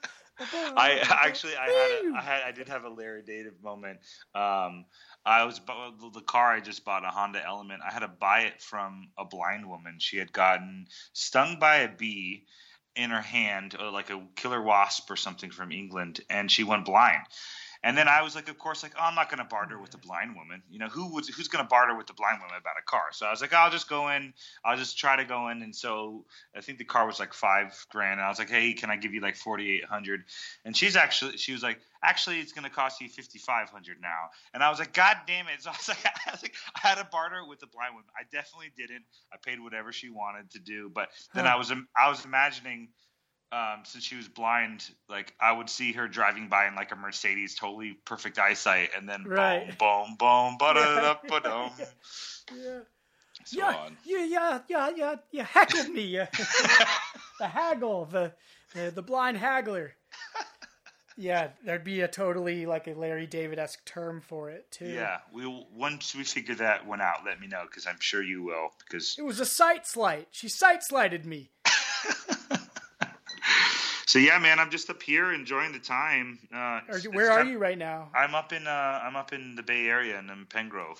I 0.77 0.99
actually 1.25 1.55
I 1.57 1.67
had, 1.67 1.91
a, 1.91 2.17
I 2.17 2.23
had 2.23 2.43
I 2.45 2.53
did 2.53 2.69
have 2.69 2.85
a 2.85 2.89
Larry 2.89 3.23
David 3.23 3.63
moment. 3.63 3.99
Um, 4.35 4.87
I 5.25 5.45
was 5.45 5.61
the 5.61 6.23
car 6.27 6.53
I 6.53 6.61
just 6.61 6.85
bought 6.85 7.05
a 7.05 7.09
Honda 7.09 7.45
Element. 7.45 7.83
I 7.87 7.93
had 7.93 8.01
to 8.01 8.09
buy 8.09 8.41
it 8.41 8.63
from 8.63 9.09
a 9.19 9.25
blind 9.25 9.69
woman. 9.69 9.97
She 9.99 10.17
had 10.17 10.33
gotten 10.33 10.87
stung 11.13 11.59
by 11.59 11.79
a 11.79 11.89
bee 11.89 12.47
in 12.97 13.11
her 13.11 13.21
hand, 13.21 13.77
uh, 13.79 13.93
like 13.93 14.11
a 14.11 14.21
killer 14.37 14.63
wasp 14.63 15.11
or 15.11 15.17
something 15.17 15.51
from 15.51 15.73
England, 15.73 16.21
and 16.31 16.51
she 16.51 16.65
went 16.65 16.87
blind. 16.87 17.23
And 17.83 17.97
then 17.97 18.09
I 18.09 18.21
was 18.21 18.35
like, 18.35 18.51
of 18.51 18.59
course, 18.59 18.83
like, 18.83 18.93
oh, 18.99 19.03
I'm 19.03 19.15
not 19.15 19.31
going 19.31 19.39
to 19.39 19.45
barter 19.45 19.79
with 19.79 19.91
the 19.91 19.99
blind 19.99 20.37
woman. 20.37 20.63
You 20.71 20.79
know, 20.79 20.89
who 20.89 21.15
would, 21.15 21.27
who's 21.27 21.49
going 21.49 21.65
to 21.65 21.69
barter 21.69 21.97
with 21.97 22.07
the 22.07 22.13
blind 22.13 22.39
woman 22.41 22.57
about 22.59 22.75
a 22.79 22.85
car? 22.85 23.05
So 23.13 23.25
I 23.25 23.31
was 23.31 23.41
like, 23.41 23.55
I'll 23.55 23.71
just 23.71 23.89
go 23.89 24.11
in. 24.11 24.35
I'll 24.65 24.77
just 24.77 24.99
try 24.99 25.17
to 25.17 25.25
go 25.25 25.49
in. 25.49 25.63
And 25.63 25.75
so 25.75 26.27
I 26.55 26.61
think 26.61 26.77
the 26.77 26.85
car 26.85 27.07
was 27.07 27.19
like 27.19 27.33
five 27.33 27.75
grand. 27.91 28.21
And 28.21 28.23
I 28.23 28.29
was 28.29 28.39
like, 28.39 28.51
hey, 28.51 28.75
can 28.75 28.91
I 28.91 28.97
give 28.97 29.15
you 29.15 29.23
like 29.23 29.37
4,800? 29.37 30.25
And 30.67 30.77
she's 30.77 30.95
actually, 30.95 31.39
she 31.39 31.53
was 31.53 31.63
like, 31.63 31.81
actually, 32.03 32.41
it's 32.41 32.53
going 32.53 32.65
to 32.65 32.71
cost 32.71 33.01
you 33.01 33.09
5,500 33.09 33.97
now. 34.03 34.29
And 34.53 34.63
I 34.63 34.69
was 34.69 34.79
like, 34.79 34.93
God 34.93 35.17
damn 35.27 35.47
it. 35.49 35.53
So 35.61 35.71
I 35.71 35.73
was 35.73 35.89
like, 35.89 36.05
I, 36.27 36.31
was 36.31 36.43
like, 36.43 36.55
I 36.77 36.87
had 36.87 36.97
to 36.97 37.09
barter 37.11 37.47
with 37.47 37.61
the 37.61 37.67
blind 37.67 37.95
woman. 37.95 38.09
I 38.19 38.25
definitely 38.31 38.73
didn't. 38.77 39.05
I 39.33 39.37
paid 39.43 39.59
whatever 39.61 39.91
she 39.93 40.11
wanted 40.11 40.51
to 40.51 40.59
do. 40.59 40.91
But 40.93 41.09
then 41.35 41.47
huh. 41.47 41.53
I 41.55 41.57
was, 41.57 41.73
I 41.97 42.11
was 42.11 42.25
imagining 42.25 42.89
um, 43.53 43.81
since 43.85 44.05
she 44.05 44.17
was 44.17 44.29
blind, 44.29 44.89
like 45.09 45.35
I 45.41 45.53
would 45.53 45.69
see 45.69 45.93
her 45.93 46.07
driving 46.09 46.49
by 46.49 46.67
in 46.69 46.75
like 46.75 46.93
a 46.93 46.97
Mercedes, 46.97 47.55
totally 47.55 47.99
perfect 48.05 48.39
eyesight, 48.39 48.91
and 48.97 49.09
then 49.09 49.25
right. 49.25 49.77
boom, 49.79 50.17
boom, 50.19 50.57
boom, 50.59 50.59
ba 50.59 51.19
ba 51.29 51.41
dum. 51.41 51.71
Yeah. 52.57 52.81
So 53.45 53.59
yeah, 53.59 53.77
on. 53.77 53.97
yeah, 54.05 54.25
yeah, 54.25 54.59
yeah, 54.69 54.91
yeah, 54.95 55.15
yeah, 55.31 55.45
heckled 55.45 55.89
me. 55.89 56.03
Yeah. 56.03 56.27
the 57.39 57.49
haggle, 57.49 58.05
the, 58.05 58.33
the 58.75 58.91
the 58.91 59.03
blind 59.03 59.39
haggler. 59.39 59.95
Yeah, 61.17 61.49
there'd 61.65 61.85
be 61.85 62.01
a 62.01 62.09
totally 62.09 62.65
like 62.65 62.87
a 62.87 62.95
Larry 62.95 63.27
David 63.27 63.59
esque 63.59 63.85
term 63.85 64.23
for 64.23 64.49
it 64.49 64.71
too. 64.71 64.89
Yeah, 64.89 65.19
we'll 65.33 65.67
once 65.75 66.15
we 66.15 66.25
figure 66.25 66.55
that 66.57 66.87
one 66.87 67.01
out, 67.01 67.27
let 67.27 67.39
me 67.41 67.47
know 67.47 67.65
because 67.67 67.87
I'm 67.87 68.01
sure 68.01 68.23
you 68.23 68.43
will. 68.43 68.71
Because 68.79 69.17
it 69.19 69.23
was 69.23 69.39
a 69.39 69.45
sight 69.45 69.87
slight. 69.87 70.29
She 70.31 70.49
sight 70.49 70.83
slighted 70.83 71.27
me 71.27 71.51
so 74.11 74.19
yeah, 74.19 74.41
man, 74.41 74.59
I'm 74.59 74.71
just 74.71 74.91
up 74.91 75.01
here 75.01 75.33
enjoying 75.33 75.71
the 75.71 75.79
time. 75.79 76.41
Uh, 76.53 76.81
are 76.89 76.99
you, 77.01 77.13
where 77.13 77.31
are 77.31 77.45
you 77.45 77.59
right 77.59 77.79
now? 77.79 78.11
I'm 78.13 78.35
up 78.35 78.53
in 78.53 78.67
uh, 78.67 79.01
I'm 79.05 79.15
up 79.15 79.33
in 79.33 79.55
the 79.55 79.63
Bay 79.63 79.87
Area 79.87 80.19
and 80.19 80.29
in 80.29 80.47
Penngrove. 80.47 80.99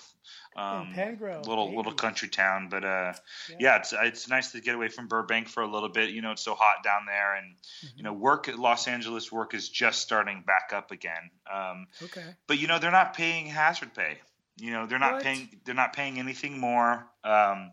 Um, 0.55 0.87
in 0.87 0.93
Penngrove, 0.93 1.45
little 1.45 1.65
baby. 1.65 1.75
little 1.75 1.91
country 1.91 2.29
town, 2.29 2.69
but 2.69 2.85
uh, 2.85 3.11
yeah. 3.49 3.55
yeah. 3.59 3.75
it's 3.79 3.93
it's 3.93 4.29
nice 4.29 4.53
to 4.53 4.61
get 4.61 4.75
away 4.75 4.87
from 4.87 5.09
Burbank 5.09 5.49
for 5.49 5.61
a 5.61 5.67
little 5.67 5.89
bit. 5.89 6.11
You 6.11 6.21
know, 6.21 6.31
it's 6.31 6.41
so 6.41 6.55
hot 6.55 6.85
down 6.85 7.01
there, 7.05 7.35
and 7.35 7.53
mm-hmm. 7.53 7.97
you 7.97 8.03
know, 8.03 8.13
work 8.13 8.47
at 8.47 8.57
Los 8.57 8.87
Angeles 8.87 9.29
work 9.29 9.53
is 9.53 9.67
just 9.67 10.01
starting 10.01 10.45
back 10.47 10.71
up 10.73 10.91
again. 10.91 11.31
Um, 11.53 11.87
okay, 12.01 12.23
but 12.47 12.59
you 12.59 12.67
know, 12.67 12.79
they're 12.79 12.91
not 12.91 13.13
paying 13.13 13.45
hazard 13.45 13.93
pay. 13.93 14.19
You 14.55 14.71
know, 14.71 14.85
they're 14.85 14.99
not 14.99 15.15
what? 15.15 15.23
paying 15.23 15.49
they're 15.65 15.75
not 15.75 15.91
paying 15.91 16.17
anything 16.17 16.57
more. 16.61 17.05
Um, 17.25 17.71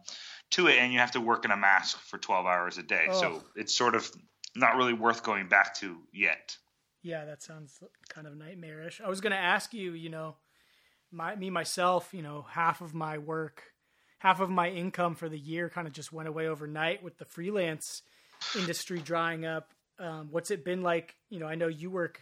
to 0.51 0.67
it, 0.67 0.79
and 0.79 0.93
you 0.93 0.99
have 0.99 1.11
to 1.13 1.21
work 1.21 1.45
in 1.45 1.51
a 1.51 1.57
mask 1.57 1.99
for 2.01 2.17
12 2.17 2.47
hours 2.47 2.79
a 2.79 2.83
day. 2.83 3.07
Oh. 3.11 3.21
So 3.21 3.45
it's 3.55 3.75
sort 3.75 3.95
of 3.95 4.11
not 4.55 4.77
really 4.77 4.93
worth 4.93 5.23
going 5.23 5.49
back 5.49 5.75
to 5.77 5.97
yet. 6.13 6.57
Yeah, 7.03 7.25
that 7.25 7.43
sounds 7.43 7.79
kind 8.09 8.27
of 8.27 8.37
nightmarish. 8.37 9.01
I 9.05 9.09
was 9.09 9.21
going 9.21 9.33
to 9.33 9.39
ask 9.39 9.73
you, 9.73 9.93
you 9.93 10.11
know, 10.11 10.37
my 11.11 11.35
me 11.37 11.51
myself, 11.51 12.11
you 12.13 12.23
know, 12.23 12.45
half 12.51 12.81
of 12.81 12.95
my 12.95 13.19
work, 13.19 13.63
half 14.19 14.41
of 14.41 14.51
my 14.51 14.69
income 14.69 15.15
for 15.15 15.29
the 15.29 15.39
year 15.39 15.71
kind 15.71 15.87
of 15.87 15.93
just 15.93 16.13
went 16.13 16.29
away 16.29 16.49
overnight 16.49 17.03
with 17.03 17.19
the 17.19 17.25
freelance 17.25 18.03
industry 18.57 18.99
drying 18.99 19.47
up. 19.47 19.73
Um, 19.99 20.29
what's 20.31 20.51
it 20.51 20.65
been 20.65 20.83
like? 20.83 21.15
You 21.31 21.41
know, 21.41 21.47
I 21.47 21.55
know 21.55 21.69
you 21.69 21.91
work 21.91 22.21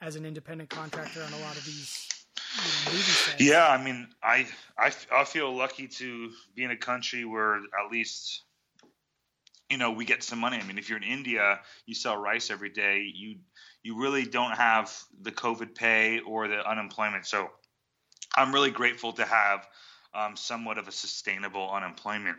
as 0.00 0.16
an 0.16 0.26
independent 0.26 0.70
contractor 0.70 1.22
on 1.22 1.32
a 1.32 1.38
lot 1.38 1.56
of 1.56 1.64
these 1.64 2.08
you 2.56 3.50
know. 3.50 3.56
Yeah, 3.56 3.68
I 3.68 3.82
mean, 3.82 4.08
I, 4.22 4.46
I 4.78 4.92
I 5.12 5.24
feel 5.24 5.54
lucky 5.54 5.88
to 5.88 6.30
be 6.54 6.64
in 6.64 6.70
a 6.70 6.76
country 6.76 7.24
where 7.24 7.56
at 7.56 7.90
least 7.90 8.42
you 9.74 9.78
know 9.78 9.90
we 9.90 10.04
get 10.04 10.22
some 10.22 10.38
money. 10.38 10.56
I 10.56 10.62
mean, 10.62 10.78
if 10.78 10.88
you're 10.88 10.98
in 10.98 11.02
India, 11.02 11.58
you 11.84 11.96
sell 11.96 12.16
rice 12.16 12.48
every 12.48 12.68
day. 12.68 13.10
You 13.12 13.34
you 13.82 14.00
really 14.00 14.24
don't 14.24 14.52
have 14.52 14.96
the 15.20 15.32
COVID 15.32 15.74
pay 15.74 16.20
or 16.20 16.46
the 16.46 16.64
unemployment. 16.64 17.26
So 17.26 17.50
I'm 18.36 18.54
really 18.54 18.70
grateful 18.70 19.12
to 19.14 19.24
have 19.24 19.66
um, 20.14 20.36
somewhat 20.36 20.78
of 20.78 20.86
a 20.86 20.92
sustainable 20.92 21.68
unemployment. 21.72 22.36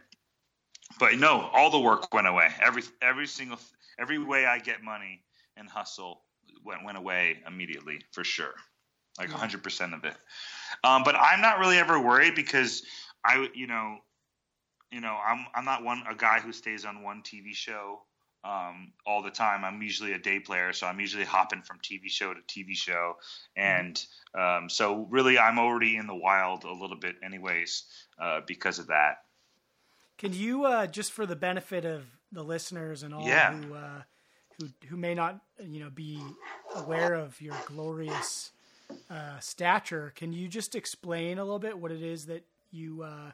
But 0.97 1.15
no, 1.15 1.49
all 1.53 1.69
the 1.69 1.79
work 1.79 2.13
went 2.13 2.25
away. 2.25 2.47
Every 2.63 2.83
every 3.01 3.27
single 3.27 3.59
every 3.99 4.17
way 4.17 4.45
I 4.45 4.59
get 4.59 4.81
money 4.81 5.21
and 5.57 5.69
hustle 5.69 6.21
went 6.63 6.85
went 6.85 6.97
away 6.97 7.43
immediately 7.45 7.99
for 8.13 8.23
sure, 8.23 8.53
like 9.19 9.29
100 9.29 9.61
percent 9.61 9.93
of 9.93 10.05
it. 10.05 10.15
Um, 10.85 11.03
but 11.03 11.15
I'm 11.15 11.41
not 11.41 11.59
really 11.59 11.79
ever 11.79 11.99
worried 11.99 12.33
because 12.33 12.83
I 13.25 13.49
you 13.53 13.67
know 13.67 13.97
you 14.91 15.01
know, 15.01 15.17
I'm 15.25 15.45
I'm 15.53 15.65
not 15.65 15.83
one 15.83 16.03
a 16.09 16.15
guy 16.15 16.39
who 16.39 16.51
stays 16.51 16.85
on 16.85 17.03
one 17.03 17.21
TV 17.21 17.53
show 17.53 18.01
um, 18.43 18.91
all 19.05 19.21
the 19.21 19.31
time. 19.31 19.65
I'm 19.65 19.81
usually 19.81 20.13
a 20.13 20.19
day 20.19 20.39
player, 20.39 20.73
so 20.73 20.87
I'm 20.87 20.99
usually 20.99 21.25
hopping 21.25 21.61
from 21.61 21.79
TV 21.79 22.09
show 22.09 22.33
to 22.33 22.41
TV 22.41 22.75
show, 22.75 23.17
and 23.55 24.03
um, 24.37 24.69
so 24.69 25.07
really 25.09 25.37
I'm 25.39 25.59
already 25.59 25.97
in 25.97 26.07
the 26.07 26.15
wild 26.15 26.63
a 26.63 26.71
little 26.73 26.97
bit, 26.97 27.15
anyways, 27.23 27.83
uh, 28.21 28.41
because 28.45 28.79
of 28.79 28.87
that. 28.87 29.23
Can 30.17 30.33
you 30.33 30.65
uh, 30.65 30.87
just 30.87 31.11
for 31.11 31.25
the 31.25 31.35
benefit 31.35 31.85
of 31.85 32.03
the 32.31 32.43
listeners 32.43 33.03
and 33.03 33.13
all 33.13 33.27
yeah. 33.27 33.53
who 33.53 33.73
uh, 33.73 34.01
who 34.59 34.67
who 34.87 34.97
may 34.97 35.13
not 35.13 35.39
you 35.59 35.79
know 35.79 35.89
be 35.89 36.21
aware 36.75 37.13
of 37.13 37.41
your 37.41 37.55
glorious 37.65 38.51
uh, 39.09 39.39
stature, 39.39 40.13
can 40.15 40.33
you 40.33 40.47
just 40.47 40.75
explain 40.75 41.37
a 41.37 41.43
little 41.43 41.59
bit 41.59 41.77
what 41.77 41.91
it 41.91 42.01
is 42.01 42.27
that 42.27 42.45
you 42.71 43.03
uh, 43.03 43.31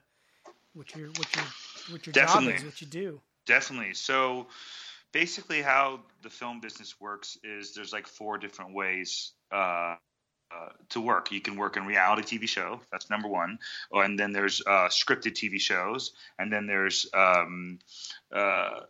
what 0.74 0.96
your 0.96 1.08
what 1.10 1.36
your 1.36 1.46
what 1.90 2.06
your 2.06 2.14
Definitely. 2.14 2.54
job 2.54 2.60
is, 2.60 2.66
what 2.66 2.82
you 2.82 2.88
do. 2.88 3.22
Definitely. 3.46 3.94
So 3.94 4.48
basically 5.12 5.62
how 5.62 6.02
the 6.22 6.30
film 6.30 6.60
business 6.60 7.00
works 7.00 7.38
is 7.44 7.74
there's 7.74 7.94
like 7.94 8.08
four 8.08 8.38
different 8.38 8.74
ways 8.74 9.32
uh, 9.52 9.96
uh, 10.54 10.70
to 10.90 11.02
work. 11.02 11.32
You 11.32 11.42
can 11.42 11.56
work 11.56 11.78
in 11.78 11.86
reality 11.86 12.38
TV 12.38 12.48
show. 12.48 12.82
That's 12.92 13.10
number 13.10 13.28
one. 13.28 13.60
Oh, 13.92 14.02
and 14.02 14.20
then 14.20 14.32
there's 14.32 14.62
uh, 14.66 14.90
scripted 14.90 15.34
TV 15.34 15.60
shows, 15.60 16.12
and 16.40 16.52
then 16.52 16.68
there's 16.68 17.08
um, 17.14 17.80
uh, 18.32 18.82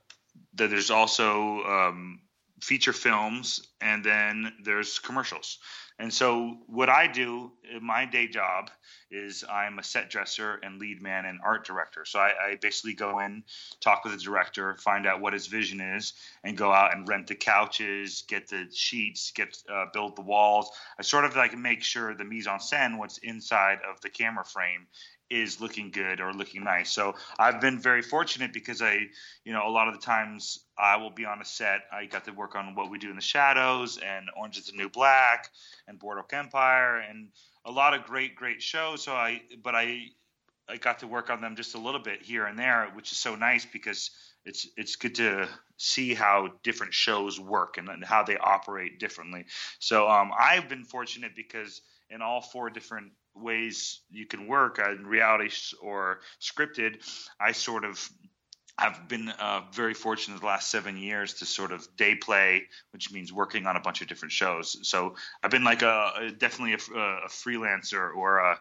then 0.53 0.69
there's 0.69 0.91
also 0.91 1.63
um, 1.63 2.21
feature 2.61 2.93
films, 2.93 3.67
and 3.79 4.03
then 4.03 4.53
there's 4.63 4.99
commercials. 4.99 5.59
And 5.99 6.13
so, 6.13 6.57
what 6.67 6.89
I 6.89 7.07
do 7.07 7.51
in 7.75 7.83
my 7.83 8.05
day 8.05 8.27
job 8.27 8.69
is 9.11 9.43
I'm 9.49 9.77
a 9.77 9.83
set 9.83 10.09
dresser 10.09 10.59
and 10.63 10.79
lead 10.79 11.01
man 11.01 11.25
and 11.25 11.39
art 11.43 11.65
director. 11.65 12.05
So 12.05 12.19
I, 12.19 12.31
I, 12.51 12.55
basically 12.55 12.93
go 12.93 13.19
in, 13.19 13.43
talk 13.81 14.03
with 14.03 14.13
the 14.13 14.19
director, 14.19 14.75
find 14.77 15.05
out 15.05 15.19
what 15.19 15.33
his 15.33 15.47
vision 15.47 15.81
is, 15.81 16.13
and 16.43 16.57
go 16.57 16.71
out 16.71 16.95
and 16.95 17.07
rent 17.07 17.27
the 17.27 17.35
couches, 17.35 18.23
get 18.27 18.47
the 18.47 18.67
sheets, 18.73 19.31
get 19.31 19.57
uh, 19.71 19.85
build 19.93 20.15
the 20.15 20.21
walls. 20.21 20.69
I 20.97 21.01
sort 21.01 21.25
of 21.25 21.35
like 21.35 21.57
make 21.57 21.83
sure 21.83 22.15
the 22.15 22.23
mise 22.23 22.47
en 22.47 22.59
scène, 22.59 22.97
what's 22.97 23.17
inside 23.19 23.79
of 23.89 23.99
the 24.01 24.09
camera 24.09 24.45
frame, 24.45 24.87
is 25.31 25.61
looking 25.61 25.89
good 25.89 26.19
or 26.19 26.33
looking 26.33 26.63
nice. 26.63 26.91
So 26.91 27.15
I've 27.39 27.61
been 27.61 27.79
very 27.79 28.01
fortunate 28.01 28.51
because 28.53 28.81
I, 28.81 29.07
you 29.45 29.53
know, 29.53 29.65
a 29.65 29.71
lot 29.71 29.87
of 29.87 29.93
the 29.93 30.01
times 30.01 30.59
I 30.77 30.97
will 30.97 31.09
be 31.09 31.25
on 31.25 31.41
a 31.41 31.45
set. 31.45 31.81
I 31.91 32.05
got 32.05 32.25
to 32.25 32.31
work 32.31 32.55
on 32.55 32.75
what 32.75 32.91
we 32.91 32.99
do 32.99 33.09
in 33.09 33.15
the 33.15 33.21
shadows 33.21 33.97
and 33.97 34.29
Orange 34.37 34.57
is 34.57 34.67
the 34.67 34.77
New 34.77 34.89
Black 34.89 35.49
and 35.87 35.97
Boardwalk 35.97 36.33
Empire 36.33 36.97
and 36.97 37.29
a 37.65 37.71
lot 37.71 37.93
of 37.93 38.03
great, 38.03 38.35
great 38.35 38.61
shows. 38.61 39.03
So 39.03 39.13
I, 39.13 39.41
but 39.63 39.73
I, 39.73 40.07
I 40.67 40.77
got 40.77 40.99
to 40.99 41.07
work 41.07 41.29
on 41.29 41.41
them 41.41 41.55
just 41.55 41.75
a 41.75 41.79
little 41.79 42.01
bit 42.01 42.21
here 42.21 42.45
and 42.45 42.59
there, 42.59 42.91
which 42.93 43.11
is 43.11 43.17
so 43.17 43.35
nice 43.35 43.65
because 43.65 44.11
it's 44.45 44.67
it's 44.75 44.95
good 44.95 45.15
to 45.15 45.47
see 45.77 46.13
how 46.13 46.49
different 46.63 46.93
shows 46.93 47.39
work 47.39 47.77
and, 47.77 47.89
and 47.89 48.03
how 48.03 48.23
they 48.23 48.37
operate 48.37 48.99
differently. 48.99 49.45
So 49.79 50.09
um, 50.09 50.31
I've 50.37 50.67
been 50.69 50.83
fortunate 50.83 51.35
because 51.35 51.81
in 52.09 52.21
all 52.21 52.41
four 52.41 52.69
different 52.69 53.11
ways 53.35 54.01
you 54.09 54.25
can 54.25 54.47
work 54.47 54.79
in 54.79 55.05
reality 55.05 55.49
or 55.81 56.19
scripted, 56.39 56.97
I 57.39 57.51
sort 57.53 57.85
of 57.85 58.09
have 58.77 59.07
been 59.07 59.29
uh, 59.29 59.61
very 59.73 59.93
fortunate 59.93 60.39
the 60.39 60.45
last 60.45 60.71
seven 60.71 60.97
years 60.97 61.35
to 61.35 61.45
sort 61.45 61.71
of 61.71 61.87
day 61.97 62.15
play, 62.15 62.63
which 62.91 63.11
means 63.11 63.31
working 63.31 63.67
on 63.67 63.75
a 63.75 63.79
bunch 63.79 64.01
of 64.01 64.07
different 64.07 64.31
shows. 64.31 64.77
So 64.83 65.15
I've 65.43 65.51
been 65.51 65.63
like 65.63 65.81
a, 65.83 66.31
definitely 66.37 66.73
a, 66.73 66.99
a, 66.99 67.27
freelancer 67.29 68.13
or 68.15 68.39
a 68.39 68.59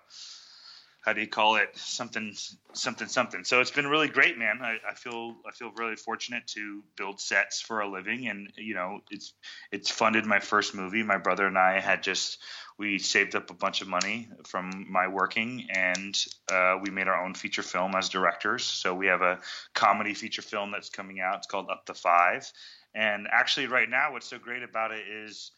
how 1.03 1.15
do 1.15 1.23
you 1.23 1.27
call 1.27 1.57
it? 1.57 1.71
Something 1.77 2.35
something 2.75 3.09
something. 3.09 3.45
So 3.45 3.61
it's 3.61 3.71
been 3.71 3.87
really 3.87 4.09
great 4.09 4.37
man. 4.37 4.59
I, 4.61 4.77
I, 4.87 4.95
feel 4.95 5.37
i 5.49 5.51
feel 5.53 5.73
really 5.75 5.97
fortunate 5.97 6.47
to 6.49 6.83
build 6.97 7.21
sets 7.21 7.61
for 7.61 7.81
a 7.81 7.91
living 7.91 8.29
and 8.29 8.53
you 8.57 8.75
know 8.75 9.01
it's 9.11 9.33
it's 9.73 9.91
funded 9.91 10.27
my 10.27 10.41
first 10.41 10.75
movie. 10.75 11.03
My 11.03 11.17
brother 11.17 11.47
and 11.47 11.57
i 11.57 11.81
had 11.81 12.03
just 12.03 12.39
we 12.81 12.99
saved 12.99 13.37
up 13.37 13.51
a 13.51 13.55
bunch 13.55 13.83
of 13.83 13.88
money 13.88 14.27
from 14.47 14.87
my 14.88 15.07
working 15.07 15.66
and 15.69 16.25
uh, 16.51 16.77
we 16.83 16.90
made 16.90 17.09
our 17.09 17.23
own 17.25 17.35
feature 17.35 17.62
film 17.62 17.95
as 17.95 18.09
directors 18.09 18.64
so 18.64 18.95
we 18.95 19.07
have 19.07 19.21
a 19.21 19.38
comedy 19.75 20.14
feature 20.14 20.43
film 20.43 20.71
that's 20.71 20.88
coming 20.88 21.21
out 21.21 21.37
it's 21.37 21.47
called 21.47 21.69
Up 21.71 21.85
the 21.85 21.93
5 21.93 22.51
and 22.95 23.29
actually 23.31 23.66
right 23.66 23.88
now 23.88 24.12
what's 24.12 24.27
so 24.27 24.38
great 24.38 24.62
about 24.62 24.93
it 24.93 25.05
is 25.07 25.53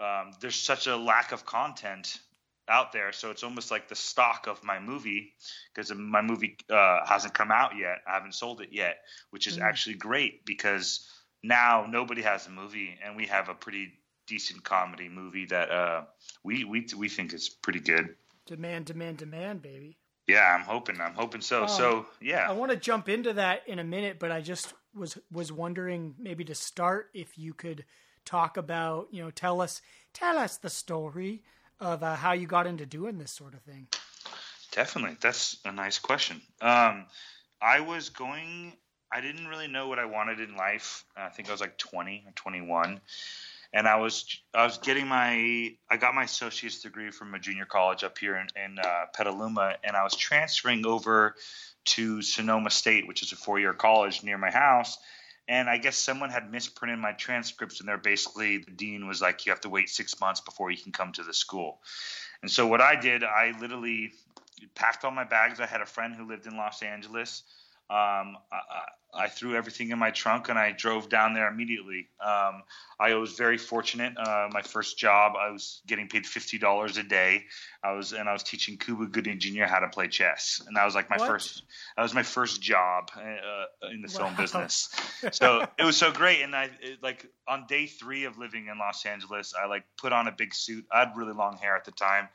um, 0.00 0.32
there's 0.40 0.56
such 0.56 0.88
a 0.88 0.96
lack 0.96 1.30
of 1.30 1.46
content 1.46 2.18
out 2.68 2.92
there. 2.92 3.12
So 3.12 3.30
it's 3.30 3.42
almost 3.42 3.70
like 3.70 3.88
the 3.88 3.96
stock 3.96 4.46
of 4.46 4.62
my 4.62 4.78
movie 4.78 5.32
because 5.74 5.92
my 5.94 6.22
movie 6.22 6.56
uh, 6.70 7.04
hasn't 7.06 7.34
come 7.34 7.50
out 7.50 7.72
yet. 7.76 7.98
I 8.06 8.14
haven't 8.14 8.34
sold 8.34 8.60
it 8.60 8.68
yet, 8.72 8.98
which 9.30 9.46
is 9.46 9.58
mm. 9.58 9.62
actually 9.62 9.96
great 9.96 10.44
because 10.44 11.08
now 11.42 11.86
nobody 11.88 12.22
has 12.22 12.46
a 12.46 12.50
movie, 12.50 12.98
and 13.04 13.16
we 13.16 13.26
have 13.26 13.48
a 13.48 13.54
pretty 13.54 13.92
decent 14.28 14.62
comedy 14.62 15.08
movie 15.08 15.46
that 15.46 15.70
uh, 15.70 16.02
we 16.44 16.64
we 16.64 16.86
we 16.96 17.08
think 17.08 17.32
is 17.32 17.48
pretty 17.48 17.80
good. 17.80 18.14
Demand, 18.46 18.86
demand, 18.86 19.18
demand, 19.18 19.62
baby. 19.62 19.98
Yeah, 20.26 20.54
I'm 20.54 20.62
hoping. 20.62 21.00
I'm 21.00 21.14
hoping 21.14 21.40
so. 21.40 21.62
Um, 21.62 21.68
so 21.68 22.06
yeah, 22.20 22.48
I 22.48 22.52
want 22.52 22.70
to 22.70 22.76
jump 22.76 23.08
into 23.08 23.32
that 23.32 23.62
in 23.66 23.78
a 23.78 23.84
minute, 23.84 24.18
but 24.18 24.30
I 24.30 24.40
just 24.40 24.74
was 24.94 25.18
was 25.32 25.50
wondering 25.50 26.14
maybe 26.18 26.44
to 26.44 26.54
start 26.54 27.08
if 27.14 27.38
you 27.38 27.54
could 27.54 27.84
talk 28.24 28.58
about 28.58 29.08
you 29.10 29.24
know 29.24 29.30
tell 29.30 29.60
us 29.60 29.80
tell 30.12 30.36
us 30.36 30.58
the 30.58 30.70
story 30.70 31.42
of 31.80 32.02
uh, 32.02 32.14
how 32.14 32.32
you 32.32 32.46
got 32.46 32.66
into 32.66 32.84
doing 32.84 33.18
this 33.18 33.32
sort 33.32 33.54
of 33.54 33.62
thing. 33.62 33.86
definitely. 34.72 35.16
That's 35.20 35.56
a 35.64 35.72
nice 35.72 35.98
question. 35.98 36.42
Um, 36.60 37.06
I 37.62 37.80
was 37.80 38.10
going. 38.10 38.74
I 39.10 39.22
didn't 39.22 39.46
really 39.46 39.68
know 39.68 39.88
what 39.88 39.98
I 39.98 40.04
wanted 40.04 40.40
in 40.40 40.54
life. 40.56 41.04
I 41.16 41.30
think 41.30 41.48
I 41.48 41.52
was 41.52 41.62
like 41.62 41.78
20 41.78 42.24
or 42.26 42.32
21, 42.32 43.00
and 43.72 43.86
I 43.86 43.96
was 43.96 44.24
I 44.54 44.64
was 44.64 44.78
getting 44.78 45.06
my 45.06 45.74
I 45.90 45.96
got 45.98 46.14
my 46.14 46.24
associate's 46.24 46.82
degree 46.82 47.10
from 47.10 47.34
a 47.34 47.38
junior 47.38 47.66
college 47.66 48.02
up 48.04 48.18
here 48.18 48.36
in, 48.36 48.46
in 48.62 48.78
uh, 48.78 49.04
Petaluma, 49.14 49.74
and 49.84 49.96
I 49.96 50.04
was 50.04 50.16
transferring 50.16 50.86
over 50.86 51.34
to 51.86 52.22
Sonoma 52.22 52.70
State, 52.70 53.06
which 53.06 53.22
is 53.22 53.32
a 53.32 53.36
four 53.36 53.58
year 53.58 53.74
college 53.74 54.22
near 54.22 54.38
my 54.38 54.50
house. 54.50 54.98
And 55.50 55.70
I 55.70 55.78
guess 55.78 55.96
someone 55.96 56.28
had 56.28 56.50
misprinted 56.50 56.98
my 56.98 57.12
transcripts, 57.12 57.80
and 57.80 57.88
they're 57.88 57.96
basically 57.96 58.58
the 58.58 58.70
dean 58.70 59.06
was 59.06 59.20
like, 59.20 59.46
"You 59.46 59.52
have 59.52 59.62
to 59.62 59.70
wait 59.70 59.88
six 59.88 60.18
months 60.20 60.40
before 60.40 60.70
you 60.70 60.78
can 60.78 60.92
come 60.92 61.12
to 61.12 61.22
the 61.22 61.34
school." 61.34 61.80
And 62.42 62.50
so 62.50 62.66
what 62.66 62.80
I 62.80 62.96
did, 62.96 63.24
I 63.24 63.54
literally 63.58 64.12
packed 64.74 65.04
all 65.04 65.10
my 65.10 65.24
bags. 65.24 65.60
I 65.60 65.66
had 65.66 65.80
a 65.80 65.86
friend 65.86 66.14
who 66.14 66.26
lived 66.26 66.46
in 66.46 66.56
Los 66.56 66.82
Angeles. 66.82 67.42
Um, 67.90 68.36
I, 68.52 68.84
I 69.14 69.28
threw 69.28 69.56
everything 69.56 69.90
in 69.90 69.98
my 69.98 70.10
trunk 70.10 70.50
and 70.50 70.58
I 70.58 70.72
drove 70.72 71.08
down 71.08 71.32
there 71.32 71.48
immediately. 71.48 72.08
Um, 72.24 72.62
I 73.00 73.14
was 73.14 73.32
very 73.32 73.56
fortunate. 73.56 74.12
Uh, 74.18 74.48
my 74.52 74.60
first 74.60 74.98
job, 74.98 75.32
I 75.40 75.50
was 75.50 75.80
getting 75.86 76.08
paid 76.08 76.26
fifty 76.26 76.58
dollars 76.58 76.98
a 76.98 77.02
day. 77.02 77.44
I 77.82 77.92
was 77.92 78.12
and 78.12 78.28
I 78.28 78.34
was 78.34 78.42
teaching 78.42 78.76
Cuba 78.76 79.06
Gooding 79.06 79.38
Jr. 79.38 79.64
how 79.64 79.78
to 79.78 79.88
play 79.88 80.08
chess, 80.08 80.60
and 80.66 80.76
that 80.76 80.84
was 80.84 80.94
like 80.94 81.08
my 81.08 81.16
What? 81.16 81.28
first. 81.28 81.62
That 81.96 82.02
was 82.02 82.12
my 82.12 82.22
first 82.22 82.60
job 82.60 83.10
uh, 83.16 83.88
in 83.90 84.02
the 84.02 84.08
film 84.08 84.34
business. 84.36 84.88
So 85.32 85.66
it 85.78 85.84
was 85.84 85.96
so 85.96 86.12
great, 86.12 86.42
and 86.42 86.54
I 86.54 86.70
it, 86.80 87.02
like 87.02 87.26
on 87.48 87.66
day 87.66 87.86
three 87.86 88.24
of 88.24 88.38
living 88.38 88.68
in 88.70 88.78
Los 88.78 89.04
Angeles, 89.04 89.52
I 89.60 89.66
like 89.66 89.84
put 89.96 90.12
on 90.12 90.28
a 90.28 90.32
big 90.32 90.54
suit. 90.54 90.86
I 90.92 91.00
had 91.00 91.16
really 91.16 91.32
long 91.32 91.56
hair 91.56 91.76
at 91.76 91.84
the 91.84 91.92
time 91.92 92.28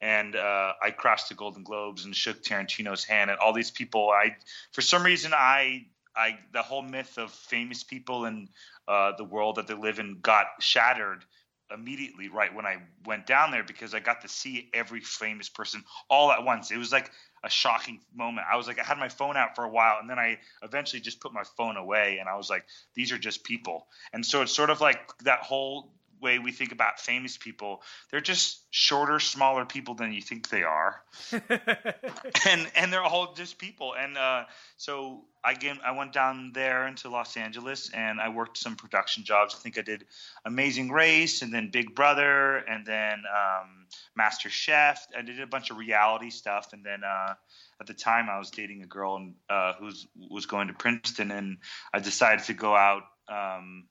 and 0.00 0.36
uh, 0.36 0.72
I 0.82 0.90
crossed 0.90 1.28
the 1.28 1.34
Golden 1.34 1.64
Globes 1.64 2.04
and 2.04 2.14
shook 2.14 2.42
Tarantino's 2.42 3.04
hand, 3.04 3.30
and 3.30 3.38
all 3.38 3.52
these 3.52 3.70
people. 3.70 4.10
I, 4.10 4.36
for 4.72 4.80
some 4.80 5.02
reason, 5.02 5.32
I, 5.34 5.86
I, 6.14 6.38
the 6.52 6.62
whole 6.62 6.82
myth 6.82 7.18
of 7.18 7.32
famous 7.32 7.82
people 7.82 8.24
and 8.24 8.48
uh, 8.86 9.12
the 9.16 9.24
world 9.24 9.56
that 9.56 9.66
they 9.66 9.74
live 9.74 9.98
in 9.98 10.20
got 10.20 10.46
shattered 10.60 11.24
immediately 11.70 12.28
right 12.28 12.54
when 12.54 12.64
I 12.64 12.76
went 13.04 13.26
down 13.26 13.50
there 13.50 13.62
because 13.62 13.94
I 13.94 14.00
got 14.00 14.22
to 14.22 14.28
see 14.28 14.70
every 14.72 15.00
famous 15.00 15.48
person 15.48 15.84
all 16.08 16.32
at 16.32 16.44
once. 16.44 16.70
It 16.70 16.78
was 16.78 16.92
like 16.92 17.10
a 17.44 17.50
shocking 17.50 18.00
moment. 18.14 18.46
I 18.50 18.56
was 18.56 18.66
like, 18.66 18.78
I 18.78 18.84
had 18.84 18.98
my 18.98 19.08
phone 19.08 19.36
out 19.36 19.54
for 19.54 19.64
a 19.64 19.68
while, 19.68 19.98
and 20.00 20.08
then 20.08 20.18
I 20.18 20.38
eventually 20.62 21.00
just 21.00 21.20
put 21.20 21.32
my 21.32 21.44
phone 21.56 21.76
away, 21.76 22.18
and 22.18 22.28
I 22.28 22.36
was 22.36 22.48
like, 22.50 22.64
these 22.94 23.12
are 23.12 23.18
just 23.18 23.44
people. 23.44 23.86
And 24.12 24.24
so 24.24 24.42
it's 24.42 24.52
sort 24.52 24.70
of 24.70 24.80
like 24.80 24.98
that 25.24 25.40
whole 25.40 25.92
way 26.20 26.38
we 26.38 26.52
think 26.52 26.72
about 26.72 27.00
famous 27.00 27.36
people. 27.36 27.82
They're 28.10 28.20
just 28.20 28.64
shorter, 28.70 29.20
smaller 29.20 29.64
people 29.64 29.94
than 29.94 30.12
you 30.12 30.22
think 30.22 30.48
they 30.48 30.62
are, 30.62 31.02
and 31.32 32.70
and 32.76 32.92
they're 32.92 33.02
all 33.02 33.34
just 33.34 33.58
people. 33.58 33.94
And 33.98 34.16
uh, 34.16 34.44
so 34.76 35.24
I 35.44 35.54
get, 35.54 35.78
I 35.84 35.92
went 35.92 36.12
down 36.12 36.52
there 36.54 36.86
into 36.86 37.08
Los 37.08 37.36
Angeles, 37.36 37.90
and 37.92 38.20
I 38.20 38.28
worked 38.28 38.58
some 38.58 38.76
production 38.76 39.24
jobs. 39.24 39.54
I 39.54 39.58
think 39.58 39.78
I 39.78 39.82
did 39.82 40.04
Amazing 40.44 40.90
Race, 40.90 41.42
and 41.42 41.52
then 41.52 41.70
Big 41.70 41.94
Brother, 41.94 42.56
and 42.56 42.86
then 42.86 43.22
um, 43.34 43.86
Master 44.16 44.50
Chef. 44.50 45.06
I 45.16 45.22
did 45.22 45.40
a 45.40 45.46
bunch 45.46 45.70
of 45.70 45.78
reality 45.78 46.30
stuff, 46.30 46.72
and 46.72 46.84
then. 46.84 47.02
Uh, 47.04 47.34
at 47.80 47.86
the 47.86 47.94
time, 47.94 48.28
I 48.28 48.38
was 48.38 48.50
dating 48.50 48.82
a 48.82 48.86
girl 48.86 49.24
uh, 49.48 49.74
who 49.74 49.90
was 50.28 50.46
going 50.46 50.66
to 50.66 50.74
Princeton, 50.74 51.30
and 51.30 51.58
I 51.94 52.00
decided 52.00 52.44
to 52.46 52.54
go 52.54 52.74
out 52.74 53.04
um, 53.28 53.84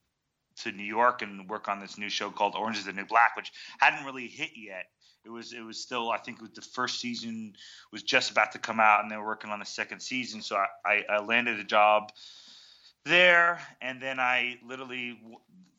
to 0.64 0.72
New 0.72 0.84
York 0.84 1.22
and 1.22 1.50
work 1.50 1.68
on 1.68 1.80
this 1.80 1.98
new 1.98 2.10
show 2.10 2.30
called 2.32 2.56
Orange 2.56 2.78
is 2.78 2.86
the 2.86 2.94
New 2.94 3.06
Black, 3.06 3.36
which 3.36 3.52
hadn't 3.80 4.06
really 4.06 4.28
hit 4.28 4.52
yet. 4.56 4.86
It 5.26 5.30
was 5.30 5.54
it 5.54 5.62
was 5.62 5.82
still 5.82 6.10
I 6.10 6.18
think 6.18 6.40
the 6.56 6.62
first 6.62 7.00
season 7.00 7.54
was 7.92 8.04
just 8.04 8.32
about 8.32 8.54
to 8.54 8.60
come 8.60 8.80
out, 8.80 9.04
and 9.04 9.12
they 9.12 9.18
were 9.18 9.26
working 9.26 9.50
on 9.50 9.60
the 9.60 9.66
second 9.66 10.00
season. 10.00 10.42
So 10.42 10.56
I, 10.56 10.68
I, 10.86 11.04
I 11.16 11.24
landed 11.24 11.60
a 11.60 11.64
job 11.64 12.12
there, 13.06 13.60
and 13.82 14.02
then 14.02 14.20
I 14.20 14.58
literally 14.66 15.20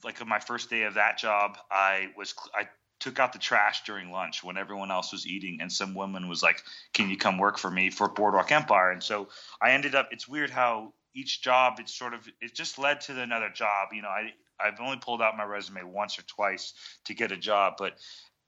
like 0.04 0.20
on 0.20 0.28
my 0.28 0.38
first 0.38 0.70
day 0.70 0.82
of 0.82 0.94
that 0.94 1.18
job, 1.18 1.56
I 1.70 2.08
was 2.16 2.34
I 2.54 2.68
took 3.00 3.20
out 3.20 3.32
the 3.32 3.38
trash 3.38 3.84
during 3.84 4.10
lunch 4.10 4.42
when 4.42 4.56
everyone 4.58 4.90
else 4.90 5.12
was 5.12 5.26
eating, 5.26 5.58
and 5.60 5.72
some 5.72 5.94
woman 5.94 6.28
was 6.28 6.42
like, 6.42 6.62
"Can 6.92 7.08
you 7.08 7.16
come 7.16 7.38
work 7.38 7.58
for 7.58 7.70
me 7.70 7.90
for 7.90 8.08
Boardwalk 8.08 8.52
Empire?" 8.52 8.90
And 8.90 9.02
so 9.02 9.28
I 9.62 9.72
ended 9.72 9.94
up. 9.94 10.08
It's 10.10 10.28
weird 10.28 10.50
how 10.50 10.92
each 11.14 11.42
job 11.42 11.78
it's 11.78 11.94
sort 11.94 12.14
of 12.14 12.28
it 12.40 12.54
just 12.54 12.78
led 12.78 13.00
to 13.02 13.20
another 13.20 13.48
job. 13.48 13.88
You 13.92 14.02
know, 14.02 14.08
I 14.08 14.32
I've 14.60 14.80
only 14.80 14.98
pulled 14.98 15.22
out 15.22 15.36
my 15.36 15.44
resume 15.44 15.82
once 15.84 16.18
or 16.18 16.22
twice 16.22 16.74
to 17.04 17.14
get 17.14 17.32
a 17.32 17.36
job, 17.36 17.74
but 17.78 17.94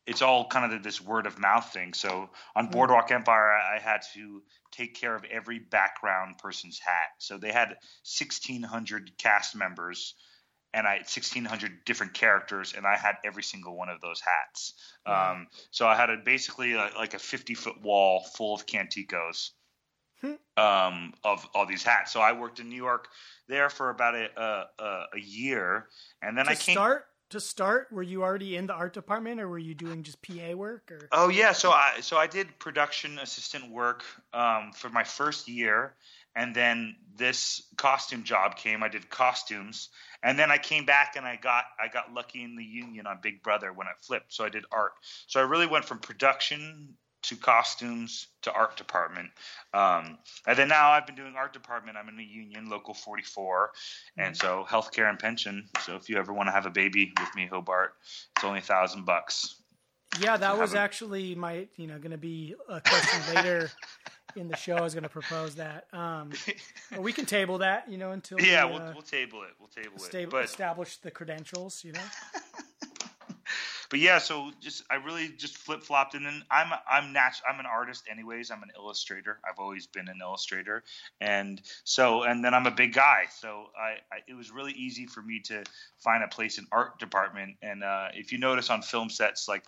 it's 0.07 0.23
all 0.23 0.47
kind 0.47 0.73
of 0.73 0.83
this 0.83 1.01
word 1.01 1.27
of 1.27 1.39
mouth 1.39 1.73
thing. 1.73 1.95
So 1.95 2.31
on 2.57 2.67
hmm. 2.67 2.71
Boardwalk 2.71 3.11
Empire, 3.11 3.53
I 3.53 3.79
had 3.79 4.03
to 4.15 4.43
take 4.73 4.95
care 4.95 5.15
of 5.15 5.25
every 5.25 5.59
background 5.59 6.39
person's 6.39 6.79
hat. 6.79 7.11
So 7.19 7.39
they 7.39 7.53
had 7.53 7.69
1,600 7.69 9.19
cast 9.19 9.55
members 9.55 10.15
and 10.73 10.87
I 10.87 10.93
had 10.93 11.01
1,600 11.01 11.85
different 11.85 12.15
characters, 12.15 12.75
and 12.77 12.87
I 12.87 12.97
had 12.97 13.17
every 13.25 13.43
single 13.43 13.77
one 13.77 13.89
of 13.89 14.01
those 14.01 14.21
hats. 14.21 14.75
Wow. 15.05 15.33
Um, 15.33 15.47
so 15.73 15.89
I 15.89 15.97
had 15.97 16.11
a, 16.11 16.17
basically 16.19 16.75
a, 16.75 16.91
like 16.97 17.15
a 17.15 17.19
50 17.19 17.55
foot 17.55 17.83
wall 17.83 18.23
full 18.37 18.55
of 18.55 18.67
Canticos 18.67 19.51
um, 20.57 21.15
of 21.25 21.47
all 21.55 21.67
these 21.67 21.83
hats. 21.83 22.13
So 22.13 22.21
I 22.21 22.33
worked 22.33 22.61
in 22.61 22.69
New 22.69 22.77
York 22.77 23.09
there 23.49 23.71
for 23.71 23.91
about 23.91 24.15
a, 24.15 24.29
a, 24.37 25.07
a, 25.15 25.21
year, 25.21 25.87
and 26.23 26.37
then 26.37 26.47
to 26.47 26.53
I 26.53 26.55
came. 26.55 26.75
start, 26.75 27.07
to 27.31 27.41
start, 27.41 27.89
were 27.93 28.03
you 28.03 28.23
already 28.23 28.57
in 28.57 28.67
the 28.67 28.75
art 28.75 28.93
department, 28.93 29.41
or 29.41 29.49
were 29.49 29.59
you 29.59 29.75
doing 29.75 30.03
just 30.03 30.21
PA 30.23 30.53
work? 30.55 30.91
Or 30.91 31.09
Oh 31.13 31.29
yeah, 31.29 31.53
so 31.53 31.71
I 31.71 31.99
so 32.01 32.17
I 32.17 32.27
did 32.27 32.59
production 32.59 33.19
assistant 33.19 33.71
work 33.71 34.05
um, 34.33 34.73
for 34.75 34.91
my 34.91 35.05
first 35.05 35.49
year, 35.49 35.95
and 36.35 36.55
then 36.55 36.97
this 37.17 37.63
costume 37.77 38.25
job 38.25 38.57
came. 38.57 38.83
I 38.83 38.89
did 38.89 39.09
costumes, 39.11 39.89
and 40.23 40.39
then 40.39 40.51
I 40.51 40.59
came 40.59 40.85
back 40.85 41.15
and 41.17 41.25
I 41.25 41.37
got 41.37 41.65
I 41.83 41.89
got 41.89 42.13
lucky 42.13 42.43
in 42.43 42.57
the 42.57 42.65
union 42.65 43.07
on 43.07 43.19
Big 43.23 43.43
Brother 43.43 43.73
when 43.73 43.87
it 43.87 43.95
flipped. 44.01 44.33
So 44.33 44.45
I 44.45 44.49
did 44.49 44.65
art. 44.73 44.93
So 45.27 45.41
I 45.41 45.45
really 45.45 45.67
went 45.67 45.85
from 45.85 45.99
production 45.99 46.95
to 47.23 47.37
costumes 47.37 48.29
to 48.43 48.53
art 48.53 48.77
department. 48.77 49.31
Um, 49.75 50.19
and 50.47 50.59
then 50.59 50.69
now 50.69 50.91
I've 50.91 51.07
been 51.07 51.17
doing 51.17 51.35
art 51.37 51.53
department. 51.53 51.97
I'm 51.97 52.09
in 52.09 52.19
a 52.19 52.23
union, 52.23 52.69
local 52.71 52.95
44, 52.95 53.71
and 54.17 54.37
so 54.37 54.65
healthcare 54.69 55.09
and 55.11 55.19
pension. 55.19 55.69
So 55.85 55.97
if 55.97 56.09
you 56.09 56.17
ever 56.19 56.33
want 56.33 56.49
to 56.49 56.53
have 56.53 56.67
a 56.67 56.71
baby 56.71 57.13
with 57.19 57.29
me, 57.37 57.47
Hobart, 57.47 57.95
it's 58.37 58.45
only 58.45 58.61
a 58.61 58.63
thousand 58.63 59.05
bucks. 59.05 59.57
yeah, 60.19 60.37
that 60.37 60.53
was 60.59 60.71
haven't- 60.71 60.79
actually 60.83 61.35
my 61.35 61.69
you 61.77 61.87
know 61.87 61.99
going 61.99 62.11
to 62.11 62.19
be 62.19 62.55
a 62.69 62.81
question 62.81 63.35
later 63.35 63.71
in 64.37 64.49
the 64.49 64.57
show. 64.57 64.77
I 64.77 64.81
was 64.81 64.95
going 64.95 65.03
to 65.03 65.09
propose 65.11 65.57
that. 65.57 65.87
Um, 65.93 66.31
but 66.91 67.03
we 67.03 67.13
can 67.13 67.27
table 67.27 67.59
that, 67.59 67.91
you 67.91 67.99
know, 67.99 68.13
until 68.13 68.41
Yeah, 68.41 68.65
we, 68.65 68.73
we'll, 68.73 68.83
uh, 68.83 68.93
we'll 68.95 69.03
table 69.03 69.43
it. 69.43 69.51
We'll 69.59 69.69
table 69.69 69.99
sta- 69.99 70.19
it. 70.19 70.31
But 70.31 70.45
establish 70.45 70.97
the 70.99 71.11
credentials. 71.11 71.85
You 71.85 71.93
know. 71.93 72.01
But 73.91 73.99
yeah, 73.99 74.19
so 74.19 74.53
just 74.61 74.85
I 74.89 74.95
really 74.95 75.29
just 75.37 75.59
flip 75.59 75.83
flopped, 75.83 76.15
and 76.15 76.25
then 76.25 76.45
I'm 76.51 76.73
I'm 76.89 77.13
nat- 77.13 77.43
I'm 77.49 77.59
an 77.59 77.67
artist 77.67 78.05
anyways. 78.11 78.51
I'm 78.51 78.63
an 78.63 78.71
illustrator. 78.77 79.41
I've 79.45 79.59
always 79.59 79.89
been 79.89 80.09
an 80.09 80.21
illustrator, 80.23 80.85
and 81.21 81.61
so 81.83 82.23
and 82.23 82.45
then 82.45 82.55
I'm 82.55 82.67
a 82.67 82.71
big 82.71 82.95
guy, 82.95 83.25
so 83.31 83.67
I, 83.77 83.97
I 84.15 84.21
it 84.29 84.35
was 84.35 84.53
really 84.53 84.73
easy 84.73 85.07
for 85.07 85.21
me 85.21 85.41
to 85.47 85.65
find 85.99 86.23
a 86.23 86.29
place 86.29 86.59
in 86.59 86.67
art 86.71 87.01
department. 87.01 87.57
And 87.63 87.83
uh, 87.83 88.09
if 88.15 88.31
you 88.31 88.39
notice 88.39 88.71
on 88.71 88.83
film 88.83 89.11
sets, 89.11 89.49
like 89.49 89.65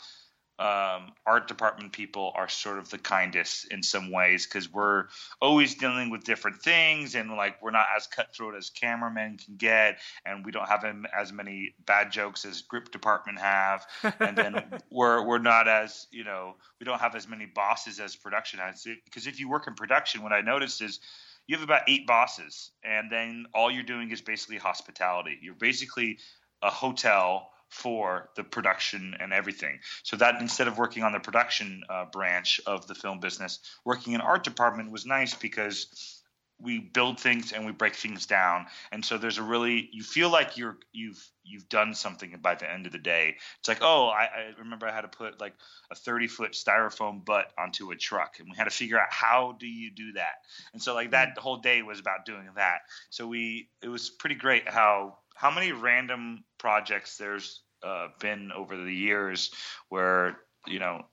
um, 0.59 1.13
art 1.27 1.49
department 1.49 1.93
people 1.93 2.33
are 2.37 2.49
sort 2.49 2.79
of 2.79 2.91
the 2.91 2.99
kindest 2.99 3.73
in 3.73 3.83
some 3.83 4.11
ways 4.13 4.47
because 4.47 4.71
we're 4.71 5.07
always 5.41 5.75
dealing 5.75 6.11
with 6.11 6.25
different 6.25 6.63
things 6.63 7.15
and 7.15 7.31
like 7.31 7.61
we're 7.63 7.71
not 7.71 7.87
as 7.97 8.07
cutthroat 8.07 8.55
as 8.55 8.71
cameramen 8.71 9.39
can 9.39 9.57
get 9.57 9.99
and 10.27 10.45
we 10.45 10.53
don't 10.53 10.69
have 10.69 10.85
as 11.19 11.33
many 11.33 11.75
bad 11.87 12.13
jokes 12.13 12.45
as 12.45 12.63
grip 12.63 12.93
department 12.93 13.41
have. 13.41 13.87
And 14.21 14.37
then 14.37 14.63
we're 14.91 15.27
we're 15.27 15.39
not 15.39 15.69
as 15.69 16.07
you 16.11 16.25
know 16.25 16.57
we 16.79 16.85
don't 16.85 17.01
have 17.01 17.17
as 17.17 17.27
many 17.27 17.47
bosses 17.47 17.99
as 17.99 18.15
production 18.15 18.61
has. 18.61 18.87
Because 19.05 19.27
if 19.27 19.41
you 19.41 19.49
work 19.49 19.67
in 19.67 19.75
production 19.75 20.23
what 20.23 20.33
i 20.33 20.43
noticed 20.43 20.83
is 20.83 21.01
you 21.47 21.57
have 21.57 21.65
about 21.65 21.83
eight 21.89 22.07
bosses 22.07 22.71
and 22.85 23.11
then 23.11 23.47
all 23.55 23.71
you're 23.71 23.83
doing 23.83 24.11
is 24.11 24.21
basically 24.21 24.59
hospitality. 24.59 25.39
You're 25.41 25.55
basically 25.55 26.19
a 26.63 26.71
hotel 26.71 27.52
for 27.73 28.29
the 28.37 28.45
production 28.45 29.17
and 29.19 29.33
everything. 29.33 29.81
So 30.03 30.17
that 30.17 30.41
instead 30.41 30.69
of 30.69 30.77
working 30.77 31.03
on 31.03 31.13
the 31.13 31.21
production 31.21 31.83
uh, 31.89 32.05
branch 32.05 32.61
of 32.67 32.87
the 32.87 32.95
film 32.95 33.19
business, 33.19 33.61
working 33.85 34.13
in 34.13 34.21
art 34.21 34.45
department 34.45 34.93
was 34.93 35.07
nice 35.07 35.35
because 35.35 36.23
we 36.61 36.79
build 36.79 37.19
things 37.19 37.53
and 37.53 37.67
we 37.67 37.73
break 37.73 37.95
things 37.95 38.27
down. 38.27 38.67
And 38.93 39.05
so 39.05 39.19
there's 39.19 39.39
a 39.39 39.43
really 39.43 39.89
you 39.91 40.03
feel 40.03 40.31
like 40.31 40.57
you're 40.57 40.77
you've 40.93 41.27
you've 41.45 41.69
done 41.69 41.95
something 41.95 42.39
by 42.41 42.55
the 42.55 42.71
end 42.71 42.87
of 42.87 42.93
the 42.93 42.99
day. 42.99 43.37
It's 43.59 43.69
like 43.69 43.79
oh 43.81 44.09
i, 44.09 44.25
I 44.25 44.59
remember 44.59 44.87
i 44.87 44.93
had 44.93 45.01
to 45.01 45.09
put 45.09 45.41
like 45.41 45.55
a 45.91 45.95
30 45.95 46.29
foot 46.29 46.53
styrofoam 46.53 47.25
butt 47.25 47.53
onto 47.59 47.91
a 47.91 47.97
truck 47.97 48.37
and 48.39 48.49
we 48.49 48.57
had 48.57 48.65
to 48.65 48.71
figure 48.71 49.01
out 49.01 49.09
how 49.11 49.57
do 49.59 49.67
you 49.67 49.91
do 49.91 50.13
that? 50.13 50.35
And 50.73 50.83
so 50.83 50.95
like 50.95 51.11
that 51.13 51.37
whole 51.39 51.57
day 51.57 51.83
was 51.83 51.99
about 51.99 52.27
doing 52.27 52.49
that. 52.57 52.83
So 53.11 53.27
we 53.27 53.71
it 53.83 53.89
was 53.89 54.11
pretty 54.11 54.37
great 54.37 54.69
how 54.69 55.19
how 55.43 55.51
many 55.51 55.73
random 55.73 56.45
projects 56.57 57.17
there's 57.17 57.63
uh, 57.83 58.07
been 58.21 58.53
over 58.53 58.77
the 58.77 58.95
years 58.95 59.51
where 59.89 60.39
you 60.69 60.79
know 60.79 61.05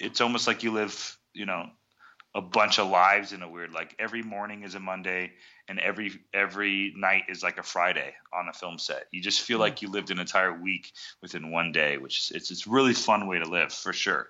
it's 0.00 0.22
almost 0.22 0.46
like 0.46 0.62
you 0.62 0.72
live 0.72 1.18
you 1.34 1.44
know 1.44 1.66
a 2.34 2.40
bunch 2.40 2.78
of 2.78 2.88
lives 2.88 3.32
in 3.32 3.42
a 3.42 3.48
weird 3.48 3.72
like 3.72 3.94
every 3.98 4.22
morning 4.22 4.62
is 4.62 4.74
a 4.74 4.80
monday 4.80 5.30
and 5.68 5.78
every 5.80 6.12
every 6.32 6.94
night 6.96 7.24
is 7.28 7.42
like 7.42 7.58
a 7.58 7.62
friday 7.62 8.14
on 8.32 8.48
a 8.48 8.52
film 8.54 8.78
set. 8.78 9.04
You 9.12 9.20
just 9.20 9.42
feel 9.42 9.58
like 9.58 9.82
you 9.82 9.90
lived 9.90 10.10
an 10.10 10.18
entire 10.18 10.58
week 10.58 10.90
within 11.20 11.50
one 11.50 11.70
day 11.70 11.98
which 11.98 12.18
is 12.18 12.32
it's 12.34 12.50
it's 12.50 12.66
really 12.66 12.94
fun 12.94 13.26
way 13.26 13.38
to 13.38 13.48
live 13.48 13.70
for 13.70 13.92
sure 13.92 14.28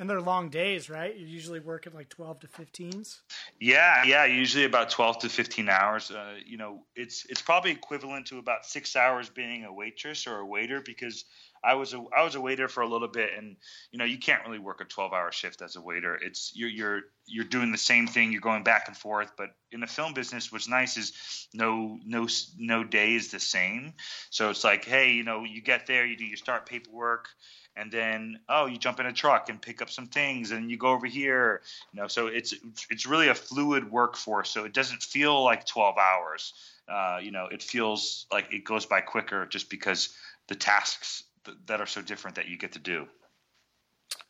and 0.00 0.08
they're 0.08 0.20
long 0.20 0.48
days, 0.48 0.88
right? 0.88 1.14
You 1.14 1.26
usually 1.26 1.60
work 1.60 1.86
at 1.86 1.94
like 1.94 2.08
12 2.08 2.40
to 2.40 2.46
15s. 2.48 3.18
Yeah, 3.60 4.02
yeah, 4.04 4.24
usually 4.24 4.64
about 4.64 4.88
12 4.88 5.18
to 5.20 5.28
15 5.28 5.68
hours. 5.68 6.10
Uh, 6.10 6.36
you 6.44 6.56
know, 6.56 6.80
it's 6.96 7.26
it's 7.26 7.42
probably 7.42 7.70
equivalent 7.70 8.26
to 8.28 8.38
about 8.38 8.64
six 8.64 8.96
hours 8.96 9.28
being 9.28 9.64
a 9.64 9.72
waitress 9.72 10.26
or 10.26 10.38
a 10.38 10.46
waiter 10.46 10.80
because 10.80 11.26
I 11.62 11.74
was 11.74 11.92
a 11.92 12.02
I 12.16 12.24
was 12.24 12.34
a 12.34 12.40
waiter 12.40 12.66
for 12.66 12.80
a 12.80 12.88
little 12.88 13.08
bit, 13.08 13.28
and 13.36 13.56
you 13.92 13.98
know 13.98 14.06
you 14.06 14.16
can't 14.16 14.42
really 14.46 14.58
work 14.58 14.80
a 14.80 14.86
12 14.86 15.12
hour 15.12 15.30
shift 15.32 15.60
as 15.60 15.76
a 15.76 15.82
waiter. 15.82 16.14
It's 16.14 16.52
you're 16.54 16.70
you're 16.70 17.00
you're 17.26 17.44
doing 17.44 17.70
the 17.70 17.78
same 17.78 18.06
thing. 18.06 18.32
You're 18.32 18.40
going 18.40 18.64
back 18.64 18.88
and 18.88 18.96
forth. 18.96 19.32
But 19.36 19.50
in 19.70 19.80
the 19.80 19.86
film 19.86 20.14
business, 20.14 20.50
what's 20.50 20.66
nice 20.66 20.96
is 20.96 21.12
no 21.52 21.98
no 22.06 22.26
no 22.58 22.84
day 22.84 23.16
is 23.16 23.30
the 23.30 23.40
same. 23.40 23.92
So 24.30 24.48
it's 24.48 24.64
like, 24.64 24.86
hey, 24.86 25.12
you 25.12 25.24
know, 25.24 25.44
you 25.44 25.60
get 25.60 25.86
there, 25.86 26.06
you 26.06 26.16
do 26.16 26.24
your 26.24 26.38
start 26.38 26.64
paperwork 26.64 27.28
and 27.76 27.90
then 27.90 28.40
oh 28.48 28.66
you 28.66 28.76
jump 28.76 29.00
in 29.00 29.06
a 29.06 29.12
truck 29.12 29.48
and 29.48 29.60
pick 29.62 29.80
up 29.80 29.90
some 29.90 30.06
things 30.06 30.50
and 30.50 30.70
you 30.70 30.76
go 30.76 30.88
over 30.88 31.06
here 31.06 31.62
you 31.92 32.00
know 32.00 32.08
so 32.08 32.26
it's 32.26 32.54
it's 32.90 33.06
really 33.06 33.28
a 33.28 33.34
fluid 33.34 33.90
workforce. 33.90 34.50
So 34.50 34.64
it 34.64 34.72
doesn't 34.72 35.02
feel 35.02 35.42
like 35.42 35.66
12 35.66 35.96
hours. 35.98 36.52
Uh, 36.88 37.18
you 37.22 37.30
know 37.30 37.46
it 37.46 37.62
feels 37.62 38.26
like 38.32 38.52
it 38.52 38.64
goes 38.64 38.86
by 38.86 39.00
quicker 39.00 39.46
just 39.46 39.70
because 39.70 40.14
the 40.48 40.54
tasks 40.54 41.24
th- 41.44 41.56
that 41.66 41.80
are 41.80 41.86
so 41.86 42.02
different 42.02 42.36
that 42.36 42.48
you 42.48 42.56
get 42.56 42.72
to 42.72 42.78
do. 42.78 43.06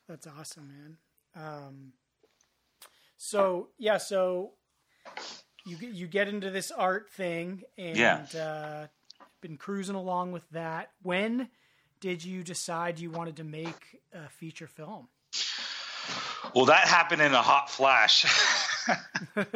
That's 0.09 0.27
awesome 0.27 0.69
man. 0.69 0.97
Um, 1.37 1.93
so 3.17 3.69
yeah 3.79 3.97
so 3.97 4.53
you 5.65 5.77
you 5.81 6.07
get 6.07 6.29
into 6.29 6.51
this 6.51 6.71
art 6.71 7.11
thing 7.11 7.63
and 7.79 7.97
yeah. 7.97 8.25
uh, 8.39 8.87
been 9.41 9.57
cruising 9.57 9.95
along 9.95 10.33
with 10.33 10.49
that. 10.51 10.91
When 11.03 11.49
did 12.01 12.25
you 12.25 12.43
decide 12.43 12.99
you 12.99 13.11
wanted 13.11 13.37
to 13.37 13.45
make 13.45 14.01
a 14.13 14.29
feature 14.29 14.67
film? 14.67 15.09
Well, 16.55 16.65
that 16.67 16.89
happened 16.89 17.23
in 17.23 17.33
a 17.33 17.43
hot 17.43 17.71
flash. 17.71 18.25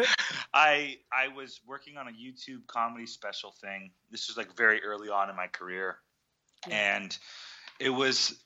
I 0.55 0.99
I 1.13 1.29
was 1.35 1.61
working 1.67 1.97
on 1.97 2.07
a 2.09 2.13
YouTube 2.13 2.67
comedy 2.67 3.07
special 3.07 3.53
thing. 3.53 3.91
This 4.11 4.29
was 4.29 4.37
like 4.37 4.55
very 4.57 4.83
early 4.83 5.09
on 5.09 5.31
in 5.31 5.37
my 5.37 5.47
career, 5.47 5.97
yeah. 6.69 6.97
and 6.97 7.19
it 7.81 7.91
was 7.91 8.39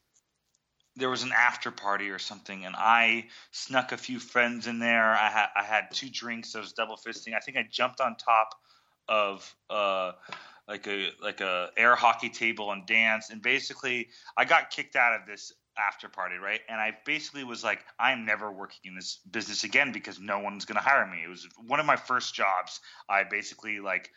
there 0.96 1.10
was 1.10 1.22
an 1.22 1.32
after 1.36 1.70
party 1.70 2.10
or 2.10 2.18
something, 2.18 2.64
and 2.64 2.74
I 2.76 3.26
snuck 3.50 3.92
a 3.92 3.96
few 3.96 4.18
friends 4.18 4.66
in 4.66 4.78
there. 4.78 5.12
I 5.12 5.28
had 5.28 5.46
I 5.56 5.64
had 5.64 5.90
two 5.92 6.08
drinks. 6.08 6.54
I 6.54 6.60
was 6.60 6.72
double 6.72 6.96
fisting. 6.96 7.34
I 7.34 7.40
think 7.40 7.56
I 7.56 7.66
jumped 7.70 8.00
on 8.00 8.16
top 8.16 8.54
of 9.08 9.54
uh, 9.68 10.12
like 10.68 10.86
a 10.86 11.08
like 11.22 11.40
a 11.40 11.70
air 11.76 11.96
hockey 11.96 12.28
table 12.28 12.70
and 12.72 12.86
dance 12.86 13.30
and 13.30 13.40
basically 13.40 14.08
I 14.36 14.44
got 14.44 14.70
kicked 14.70 14.96
out 14.96 15.18
of 15.18 15.26
this 15.26 15.52
after 15.78 16.08
party, 16.08 16.36
right? 16.36 16.60
And 16.68 16.80
I 16.80 16.92
basically 17.06 17.44
was 17.44 17.62
like, 17.62 17.84
I'm 17.98 18.24
never 18.24 18.50
working 18.50 18.80
in 18.84 18.94
this 18.94 19.20
business 19.30 19.64
again 19.64 19.92
because 19.92 20.18
no 20.18 20.40
one's 20.40 20.64
gonna 20.64 20.80
hire 20.80 21.06
me. 21.06 21.18
It 21.24 21.28
was 21.28 21.46
one 21.66 21.80
of 21.80 21.86
my 21.86 21.96
first 21.96 22.34
jobs. 22.34 22.80
I 23.08 23.24
basically 23.24 23.80
like, 23.80 24.10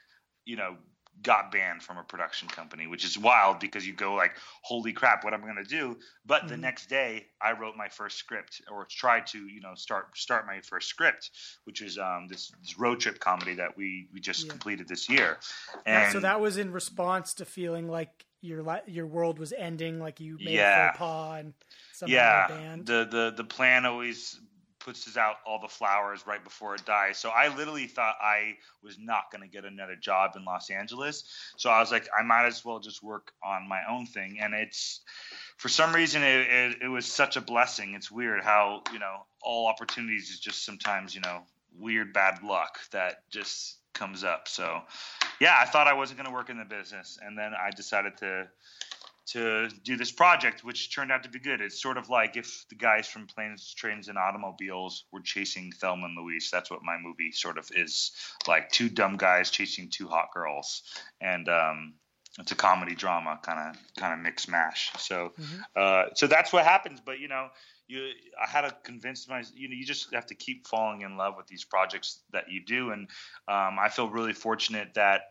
you 0.44 0.58
know, 0.58 0.78
got 1.24 1.52
banned 1.52 1.84
from 1.84 1.98
a 1.98 2.04
production 2.04 2.48
company, 2.48 2.88
which 2.88 3.06
is 3.06 3.18
wild 3.18 3.60
because 3.60 3.86
you 3.86 3.94
go 3.94 4.14
like, 4.14 4.34
"Holy 4.64 4.94
crap, 4.94 5.24
what 5.24 5.34
am 5.34 5.44
I 5.44 5.44
going 5.44 5.64
to 5.64 5.70
do?" 5.70 5.98
But 6.26 6.42
mm-hmm. 6.42 6.48
the 6.50 6.58
next 6.58 6.90
day, 6.90 7.28
I 7.42 7.54
wrote 7.54 7.76
my 7.76 7.90
first 7.90 8.18
script, 8.18 8.62
or 8.72 8.86
tried 8.90 9.28
to, 9.28 9.40
you 9.40 9.62
know, 9.62 9.76
start 9.76 10.18
start 10.18 10.46
my 10.46 10.62
first 10.62 10.88
script, 10.88 11.32
which 11.66 11.82
is 11.82 11.98
um, 11.98 12.28
this, 12.30 12.52
this 12.62 12.80
road 12.80 13.00
trip 13.00 13.20
comedy 13.20 13.56
that 13.56 13.78
we 13.78 14.08
we 14.14 14.20
just 14.20 14.46
yeah. 14.46 14.52
completed 14.52 14.88
this 14.88 15.10
year. 15.10 15.38
And 15.86 16.12
so 16.12 16.20
that 16.20 16.42
was 16.42 16.58
in 16.58 16.72
response 16.72 17.34
to 17.36 17.46
feeling 17.46 17.88
like 17.88 18.26
your 18.42 18.82
your 18.88 19.08
world 19.08 19.40
was 19.40 19.54
ending, 19.54 20.00
like 20.00 20.20
you 20.20 20.38
made 20.40 20.56
yeah. 20.56 20.90
a 20.90 20.98
faux 20.98 21.00
pas 21.00 21.40
and 21.40 21.54
yeah. 22.08 22.48
The 22.84 23.08
the 23.10 23.34
the 23.38 23.44
plan 23.44 23.86
always 23.86 24.40
puts 24.84 25.16
out 25.18 25.36
all 25.46 25.60
the 25.60 25.68
flowers 25.68 26.26
right 26.26 26.44
before 26.44 26.76
it 26.76 26.86
dies. 26.86 27.18
So 27.18 27.30
I 27.30 27.56
literally 27.56 27.88
thought 27.88 28.16
I 28.22 28.58
was 28.84 28.98
not 29.00 29.32
going 29.32 29.42
to 29.42 29.48
get 29.48 29.66
another 29.66 29.96
job 29.96 30.32
in 30.36 30.44
Los 30.44 30.70
Angeles. 30.70 31.24
So 31.58 31.70
I 31.70 31.80
was 31.80 31.92
like, 31.92 32.08
I 32.18 32.24
might 32.24 32.48
as 32.48 32.66
well 32.66 32.80
just 32.80 33.04
work 33.04 33.32
on 33.44 33.68
my 33.68 33.82
own 33.90 34.06
thing. 34.06 34.40
And 34.40 34.54
it's 34.54 35.02
for 35.58 35.70
some 35.70 35.94
reason 35.94 36.24
it, 36.24 36.48
it, 36.48 36.78
it 36.84 36.88
was 36.88 37.06
such 37.06 37.38
a 37.38 37.42
blessing. 37.42 37.94
It's 37.94 38.10
weird 38.10 38.44
how 38.44 38.82
you 38.92 39.00
know 39.00 39.26
all 39.42 39.68
opportunities 39.68 40.30
is 40.30 40.40
just 40.40 40.66
sometimes 40.66 41.14
you 41.14 41.22
know 41.22 41.44
weird 41.78 42.14
bad 42.14 42.42
luck 42.44 42.80
that 42.92 43.30
just 43.30 43.78
comes 43.94 44.24
up. 44.24 44.48
So 44.48 44.82
yeah, 45.40 45.56
I 45.60 45.66
thought 45.66 45.88
I 45.88 45.94
wasn't 45.94 46.18
going 46.18 46.30
to 46.30 46.34
work 46.34 46.50
in 46.50 46.58
the 46.58 46.66
business, 46.66 47.20
and 47.22 47.38
then 47.38 47.54
I 47.54 47.70
decided 47.70 48.18
to 48.18 48.48
to 49.28 49.70
do 49.84 49.98
this 49.98 50.12
project, 50.12 50.64
which 50.64 50.94
turned 50.94 51.12
out 51.12 51.24
to 51.24 51.30
be 51.30 51.40
good. 51.40 51.62
It's 51.62 51.82
sort 51.82 51.98
of 51.98 52.10
like 52.10 52.38
if 52.38 52.66
the 52.70 52.76
guys 52.76 53.08
from 53.08 53.28
Planes, 53.28 53.74
Trains, 53.74 54.08
and 54.08 54.18
Automobiles 54.18 55.06
were 55.12 55.22
chasing 55.22 55.72
Thelma 55.72 56.06
and 56.06 56.18
Louise. 56.18 56.50
That's 56.52 56.72
what 56.72 56.84
my 56.84 56.98
movie 56.98 57.32
sort 57.32 57.58
of 57.58 57.70
is 57.76 58.12
like 58.48 58.72
two 58.72 58.90
dumb 58.90 59.18
guys 59.18 59.50
chasing 59.52 59.90
two 59.90 60.08
hot 60.08 60.30
girls. 60.34 60.84
And 61.22 61.48
um, 61.48 61.94
it's 62.40 62.52
a 62.52 62.56
comedy 62.56 62.96
drama 62.96 63.40
kind 63.44 63.60
of 63.60 63.96
kind 63.98 64.14
of 64.14 64.20
mix 64.20 64.48
mash. 64.48 64.92
So 64.98 65.34
mm-hmm. 65.40 65.62
uh, 65.76 66.04
so 66.16 66.28
that's 66.28 66.52
what 66.52 66.66
happens. 66.66 67.02
But 67.06 67.20
you 67.20 67.28
know, 67.28 67.48
you 67.88 68.10
I 68.42 68.50
had 68.50 68.62
to 68.62 68.76
convince 68.84 69.28
my 69.28 69.44
you 69.54 69.70
know 69.70 69.76
you 69.76 69.86
just 69.86 70.14
have 70.14 70.28
to 70.28 70.36
keep 70.36 70.68
falling 70.68 71.02
in 71.02 71.18
love 71.18 71.36
with 71.38 71.48
these 71.48 71.66
projects 71.66 72.22
that 72.32 72.46
you 72.50 72.64
do. 72.66 72.92
And 72.92 73.10
um, 73.48 73.78
I 73.80 73.90
feel 73.90 74.10
really 74.10 74.34
fortunate 74.34 74.96
that 74.96 75.22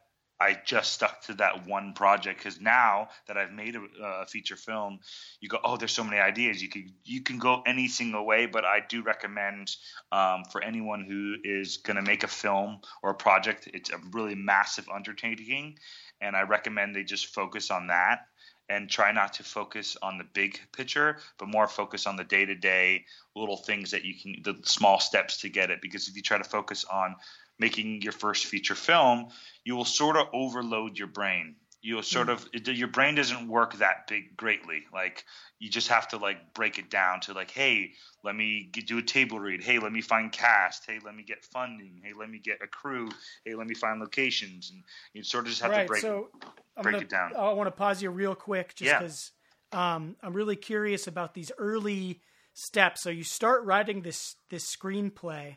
I 0.40 0.56
just 0.64 0.92
stuck 0.92 1.20
to 1.26 1.34
that 1.34 1.66
one 1.66 1.92
project 1.92 2.38
because 2.38 2.60
now 2.60 3.08
that 3.26 3.36
I've 3.36 3.52
made 3.52 3.76
a, 3.76 3.82
a, 4.02 4.26
feature 4.26 4.56
film, 4.56 5.00
you 5.40 5.50
go, 5.50 5.58
oh, 5.62 5.76
there's 5.76 5.92
so 5.92 6.02
many 6.02 6.18
ideas. 6.18 6.62
You 6.62 6.68
can 6.68 6.90
you 7.04 7.20
can 7.20 7.38
go 7.38 7.62
any 7.66 7.88
single 7.88 8.24
way, 8.24 8.46
but 8.46 8.64
I 8.64 8.80
do 8.88 9.02
recommend 9.02 9.76
um, 10.10 10.44
for 10.50 10.62
anyone 10.62 11.04
who 11.04 11.36
is 11.44 11.76
going 11.76 11.96
to 11.96 12.02
make 12.02 12.24
a 12.24 12.28
film 12.28 12.80
or 13.02 13.10
a 13.10 13.14
project, 13.14 13.68
it's 13.74 13.90
a 13.90 13.98
really 14.12 14.34
massive 14.34 14.88
undertaking, 14.88 15.78
and 16.22 16.34
I 16.34 16.42
recommend 16.42 16.96
they 16.96 17.04
just 17.04 17.26
focus 17.26 17.70
on 17.70 17.88
that 17.88 18.26
and 18.70 18.88
try 18.88 19.10
not 19.10 19.32
to 19.34 19.42
focus 19.42 19.96
on 20.00 20.16
the 20.16 20.24
big 20.32 20.60
picture, 20.72 21.18
but 21.38 21.48
more 21.48 21.66
focus 21.66 22.06
on 22.06 22.14
the 22.14 22.22
day 22.22 22.46
to 22.46 22.54
day 22.54 23.04
little 23.34 23.56
things 23.56 23.90
that 23.90 24.04
you 24.04 24.14
can, 24.14 24.42
the 24.44 24.56
small 24.64 25.00
steps 25.00 25.38
to 25.38 25.48
get 25.48 25.70
it. 25.70 25.82
Because 25.82 26.08
if 26.08 26.14
you 26.14 26.22
try 26.22 26.38
to 26.38 26.44
focus 26.44 26.84
on 26.84 27.16
making 27.60 28.02
your 28.02 28.12
first 28.12 28.46
feature 28.46 28.74
film, 28.74 29.28
you 29.64 29.76
will 29.76 29.84
sort 29.84 30.16
of 30.16 30.26
overload 30.32 30.98
your 30.98 31.06
brain. 31.06 31.54
You'll 31.82 32.02
sort 32.02 32.28
mm. 32.28 32.32
of 32.32 32.48
it, 32.52 32.66
your 32.68 32.88
brain 32.88 33.14
doesn't 33.14 33.48
work 33.48 33.74
that 33.74 34.06
big 34.06 34.36
greatly. 34.36 34.82
Like 34.92 35.24
you 35.58 35.70
just 35.70 35.88
have 35.88 36.08
to 36.08 36.16
like 36.16 36.52
break 36.52 36.78
it 36.78 36.90
down 36.90 37.20
to 37.20 37.32
like, 37.32 37.50
hey, 37.50 37.92
let 38.22 38.34
me 38.34 38.68
get, 38.70 38.86
do 38.86 38.98
a 38.98 39.02
table 39.02 39.38
read. 39.38 39.62
Hey, 39.62 39.78
let 39.78 39.92
me 39.92 40.00
find 40.02 40.30
cast. 40.30 40.84
Hey, 40.86 40.98
let 41.04 41.14
me 41.14 41.22
get 41.22 41.44
funding. 41.44 42.00
Hey, 42.02 42.12
let 42.18 42.28
me 42.28 42.38
get 42.38 42.58
a 42.62 42.66
crew. 42.66 43.08
Hey, 43.44 43.54
let 43.54 43.66
me 43.66 43.74
find 43.74 44.00
locations. 44.00 44.70
And 44.70 44.82
you 45.14 45.22
sort 45.22 45.44
of 45.44 45.50
just 45.50 45.62
have 45.62 45.70
right, 45.70 45.82
to 45.82 45.88
break 45.88 46.02
so 46.02 46.28
break 46.82 46.94
gonna, 46.94 47.04
it 47.04 47.08
down. 47.08 47.34
I 47.36 47.52
want 47.52 47.66
to 47.66 47.72
pause 47.72 48.02
you 48.02 48.10
real 48.10 48.34
quick 48.34 48.74
just 48.74 48.98
because 48.98 49.32
yeah. 49.72 49.96
um, 49.96 50.16
I'm 50.22 50.34
really 50.34 50.56
curious 50.56 51.06
about 51.06 51.34
these 51.34 51.52
early 51.56 52.20
steps. 52.52 53.02
So 53.02 53.10
you 53.10 53.24
start 53.24 53.64
writing 53.64 54.02
this 54.02 54.36
this 54.50 54.64
screenplay. 54.74 55.56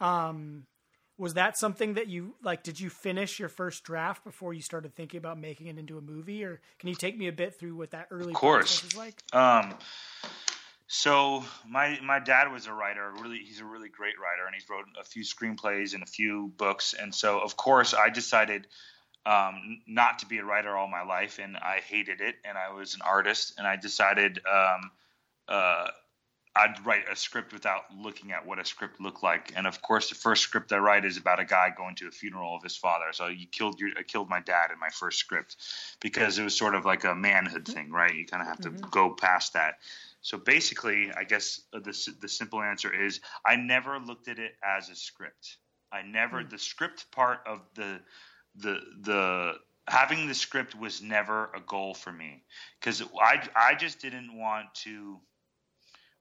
Um, 0.00 0.66
was 1.18 1.34
that 1.34 1.56
something 1.56 1.94
that 1.94 2.08
you 2.08 2.34
like 2.42 2.62
did 2.62 2.78
you 2.78 2.90
finish 2.90 3.38
your 3.38 3.48
first 3.48 3.84
draft 3.84 4.24
before 4.24 4.52
you 4.52 4.60
started 4.60 4.94
thinking 4.94 5.18
about 5.18 5.38
making 5.38 5.66
it 5.66 5.78
into 5.78 5.98
a 5.98 6.00
movie? 6.00 6.44
Or 6.44 6.60
can 6.78 6.88
you 6.88 6.94
take 6.94 7.16
me 7.16 7.28
a 7.28 7.32
bit 7.32 7.58
through 7.58 7.74
what 7.76 7.90
that 7.92 8.08
early 8.10 8.32
of 8.32 8.34
course. 8.34 8.80
process 8.80 8.84
was 8.84 8.96
like? 8.96 9.22
Um 9.32 9.74
so 10.88 11.44
my 11.68 11.98
my 12.02 12.18
dad 12.18 12.52
was 12.52 12.66
a 12.66 12.72
writer 12.72 13.12
really 13.20 13.38
he's 13.38 13.60
a 13.60 13.64
really 13.64 13.88
great 13.88 14.14
writer 14.20 14.46
and 14.46 14.54
he's 14.54 14.68
wrote 14.68 14.84
a 15.00 15.04
few 15.04 15.24
screenplays 15.24 15.94
and 15.94 16.02
a 16.02 16.06
few 16.06 16.52
books. 16.56 16.94
And 16.98 17.14
so 17.14 17.40
of 17.40 17.56
course 17.56 17.94
i 17.94 18.08
decided 18.10 18.66
um, 19.24 19.80
not 19.88 20.20
to 20.20 20.26
be 20.26 20.38
a 20.38 20.44
writer 20.44 20.76
all 20.76 20.86
my 20.86 21.02
life 21.02 21.40
and 21.42 21.56
i 21.56 21.80
hated 21.84 22.20
it 22.20 22.36
and 22.44 22.56
i 22.56 22.72
was 22.72 22.94
an 22.94 23.00
artist 23.04 23.54
and 23.58 23.66
i 23.66 23.74
decided 23.74 24.38
um, 24.48 24.92
uh, 25.48 25.88
I'd 26.56 26.84
write 26.86 27.04
a 27.10 27.16
script 27.16 27.52
without 27.52 27.84
looking 27.96 28.32
at 28.32 28.46
what 28.46 28.58
a 28.58 28.64
script 28.64 29.00
looked 29.00 29.22
like. 29.22 29.52
And 29.54 29.66
of 29.66 29.82
course, 29.82 30.08
the 30.08 30.14
first 30.14 30.42
script 30.42 30.72
I 30.72 30.78
write 30.78 31.04
is 31.04 31.18
about 31.18 31.38
a 31.38 31.44
guy 31.44 31.70
going 31.76 31.94
to 31.96 32.08
a 32.08 32.10
funeral 32.10 32.56
of 32.56 32.62
his 32.62 32.76
father. 32.76 33.06
So 33.12 33.26
you 33.26 33.46
killed 33.46 33.78
your, 33.78 33.90
I 33.98 34.02
killed 34.02 34.30
my 34.30 34.40
dad 34.40 34.70
in 34.72 34.78
my 34.78 34.88
first 34.88 35.18
script 35.18 35.56
because 36.00 36.38
it 36.38 36.44
was 36.44 36.56
sort 36.56 36.74
of 36.74 36.84
like 36.84 37.04
a 37.04 37.14
manhood 37.14 37.66
thing, 37.66 37.90
right? 37.90 38.14
You 38.14 38.24
kind 38.24 38.42
of 38.42 38.48
have 38.48 38.60
to 38.60 38.70
mm-hmm. 38.70 38.88
go 38.90 39.10
past 39.10 39.52
that. 39.52 39.74
So 40.22 40.38
basically, 40.38 41.12
I 41.16 41.24
guess 41.24 41.60
the 41.72 41.94
the 42.20 42.28
simple 42.28 42.62
answer 42.62 42.92
is 42.92 43.20
I 43.44 43.56
never 43.56 43.98
looked 43.98 44.28
at 44.28 44.38
it 44.38 44.56
as 44.64 44.88
a 44.88 44.96
script. 44.96 45.58
I 45.92 46.02
never 46.02 46.40
mm-hmm. 46.40 46.48
the 46.48 46.58
script 46.58 47.10
part 47.12 47.40
of 47.46 47.60
the 47.74 48.00
the 48.56 48.80
the 49.02 49.52
having 49.88 50.26
the 50.26 50.34
script 50.34 50.74
was 50.74 51.00
never 51.00 51.50
a 51.54 51.60
goal 51.60 51.94
for 51.94 52.12
me 52.12 52.42
because 52.80 53.02
I 53.20 53.46
I 53.54 53.74
just 53.74 54.00
didn't 54.00 54.36
want 54.36 54.74
to 54.82 55.20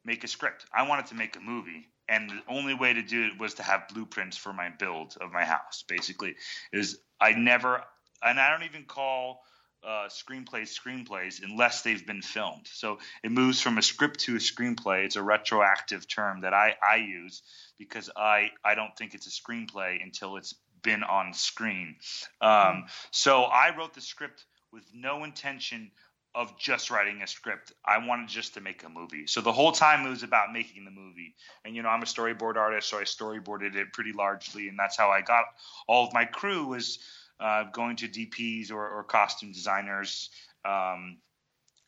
make 0.05 0.23
a 0.23 0.27
script. 0.27 0.65
I 0.73 0.87
wanted 0.87 1.07
to 1.07 1.15
make 1.15 1.35
a 1.35 1.39
movie, 1.39 1.87
and 2.07 2.29
the 2.29 2.41
only 2.47 2.73
way 2.73 2.93
to 2.93 3.01
do 3.01 3.25
it 3.25 3.39
was 3.39 3.55
to 3.55 3.63
have 3.63 3.87
blueprints 3.93 4.37
for 4.37 4.53
my 4.53 4.69
build 4.69 5.17
of 5.19 5.31
my 5.31 5.43
house. 5.43 5.83
Basically, 5.87 6.35
is 6.71 6.99
I 7.19 7.33
never, 7.33 7.83
and 8.23 8.39
I 8.39 8.51
don't 8.51 8.63
even 8.63 8.83
call 8.85 9.41
uh, 9.85 10.07
screenplays 10.09 10.77
screenplays 10.77 11.43
unless 11.43 11.81
they've 11.83 12.05
been 12.05 12.21
filmed. 12.21 12.67
So 12.71 12.99
it 13.23 13.31
moves 13.31 13.61
from 13.61 13.77
a 13.77 13.81
script 13.81 14.21
to 14.21 14.35
a 14.35 14.39
screenplay. 14.39 15.05
It's 15.05 15.15
a 15.15 15.23
retroactive 15.23 16.07
term 16.07 16.41
that 16.41 16.53
I 16.53 16.75
I 16.81 16.97
use 16.97 17.43
because 17.77 18.09
I 18.15 18.51
I 18.63 18.75
don't 18.75 18.95
think 18.97 19.13
it's 19.13 19.27
a 19.27 19.29
screenplay 19.29 20.01
until 20.01 20.37
it's 20.37 20.55
been 20.81 21.03
on 21.03 21.33
screen. 21.33 21.95
Um, 22.41 22.85
so 23.11 23.43
I 23.43 23.75
wrote 23.75 23.93
the 23.93 24.01
script 24.01 24.45
with 24.71 24.83
no 24.93 25.23
intention 25.23 25.91
of 26.36 26.58
just 26.60 26.91
writing 26.91 27.21
a 27.21 27.28
script. 27.28 27.71
I 27.86 28.06
wanted 28.06 28.28
just 28.28 28.56
to 28.56 28.62
make 28.62 28.84
a 28.84 28.89
movie. 28.89 29.26
So 29.26 29.39
the 29.39 29.54
whole 29.54 29.71
time 29.71 30.06
it 30.06 30.10
was 30.10 30.24
about 30.24 30.52
making 30.52 30.84
the 30.84 30.91
movie. 30.91 31.34
And 31.63 31.76
you 31.76 31.82
know, 31.82 31.89
I'm 31.89 32.04
a 32.04 32.06
storyboard 32.06 32.58
artist, 32.58 32.89
so 32.89 33.00
I 33.00 33.04
storyboarded 33.04 33.76
it 33.76 33.93
pretty 33.93 34.12
largely, 34.12 34.67
and 34.67 34.78
that's 34.78 34.98
how 34.98 35.10
I 35.10 35.21
got 35.21 35.45
all 35.88 36.06
of 36.06 36.13
my 36.13 36.26
crew 36.26 36.67
was 36.67 37.00
uh, 37.39 37.63
going 37.71 37.95
to 37.98 38.08
DPs 38.08 38.71
or, 38.71 38.88
or 38.88 39.04
costume 39.04 39.54
designers. 39.54 40.30
Um, 40.65 41.17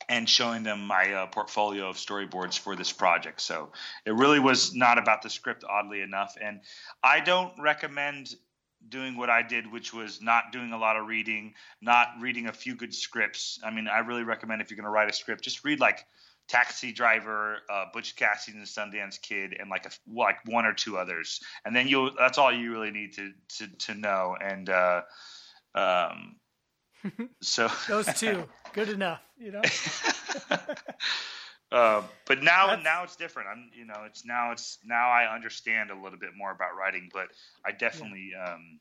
and 0.10 0.30
showing 0.30 0.64
them 0.64 0.88
my 0.88 1.12
uh, 1.12 1.26
portfolio 1.28 1.90
of 1.90 1.98
storyboards 1.98 2.58
for 2.58 2.78
this 2.78 2.94
project. 2.94 3.42
So 3.42 3.74
it 4.06 4.14
really 4.14 4.40
was 4.40 4.74
not 4.74 4.98
about 4.98 5.22
the 5.22 5.30
script, 5.30 5.66
oddly 5.68 6.02
enough. 6.02 6.38
And 6.42 6.62
I 7.04 7.20
don't 7.20 7.52
recommend 7.60 8.34
doing 8.90 9.18
what 9.18 9.30
I 9.30 9.42
did, 9.42 9.72
which 9.72 9.94
was 9.94 10.22
not 10.22 10.52
doing 10.52 10.74
a 10.74 10.78
lot 10.78 10.98
of 10.98 11.08
reading, 11.08 11.54
not 11.82 12.10
reading 12.20 12.48
a 12.48 12.54
few 12.54 12.76
good 12.76 12.94
scripts. 12.94 13.60
I 13.64 13.72
mean, 13.72 13.88
I 13.88 14.00
really 14.00 14.24
recommend 14.24 14.62
if 14.62 14.70
you're 14.70 14.78
going 14.78 14.86
to 14.86 14.92
write 14.92 15.10
a 15.10 15.14
script, 15.14 15.44
just 15.44 15.64
read 15.64 15.80
like 15.80 16.06
Taxi 16.48 16.92
Driver, 16.92 17.58
uh, 17.70 17.86
Butch 17.94 18.16
Cassidy 18.16 18.58
and 18.58 18.66
the 18.66 18.70
Sundance 18.70 19.22
Kid, 19.22 19.56
and 19.60 19.70
like 19.70 19.86
a, 19.86 19.92
like 20.12 20.38
one 20.46 20.66
or 20.66 20.74
two 20.74 20.98
others, 20.98 21.42
and 21.66 21.76
then 21.76 21.88
you'll. 21.88 22.12
That's 22.18 22.38
all 22.38 22.52
you 22.52 22.72
really 22.72 22.92
need 22.92 23.14
to 23.16 23.34
to, 23.58 23.68
to 23.68 23.94
know. 23.96 24.38
And 24.40 24.70
uh, 24.70 25.02
um, 25.76 26.36
so 27.42 27.70
those 27.88 28.08
two, 28.14 28.48
good 28.74 28.90
enough, 28.90 29.22
you 29.38 29.52
know. 29.52 29.62
Uh, 31.72 32.02
but 32.26 32.42
now 32.42 32.68
That's... 32.68 32.84
now 32.84 33.04
it's 33.04 33.16
different. 33.16 33.50
I'm 33.50 33.70
you 33.74 33.86
know 33.86 34.04
it's 34.06 34.26
now 34.26 34.52
it's 34.52 34.80
now 34.86 35.10
I 35.10 35.34
understand 35.34 35.92
a 35.92 35.96
little 35.96 36.20
bit 36.20 36.32
more 36.38 36.52
about 36.52 36.76
writing. 36.78 37.10
But 37.14 37.28
I 37.66 37.72
definitely 37.72 38.32
yeah. 38.32 38.54
um, 38.54 38.80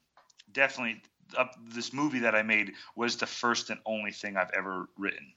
definitely 0.53 1.03
uh, 1.37 1.47
this 1.75 1.93
movie 1.93 2.21
that 2.21 2.35
I 2.35 2.43
made 2.43 2.73
was 2.95 3.17
the 3.17 3.27
first 3.27 3.71
and 3.71 3.81
only 3.87 4.13
thing 4.13 4.37
I've 4.37 4.53
ever 4.57 4.89
written. 4.97 5.33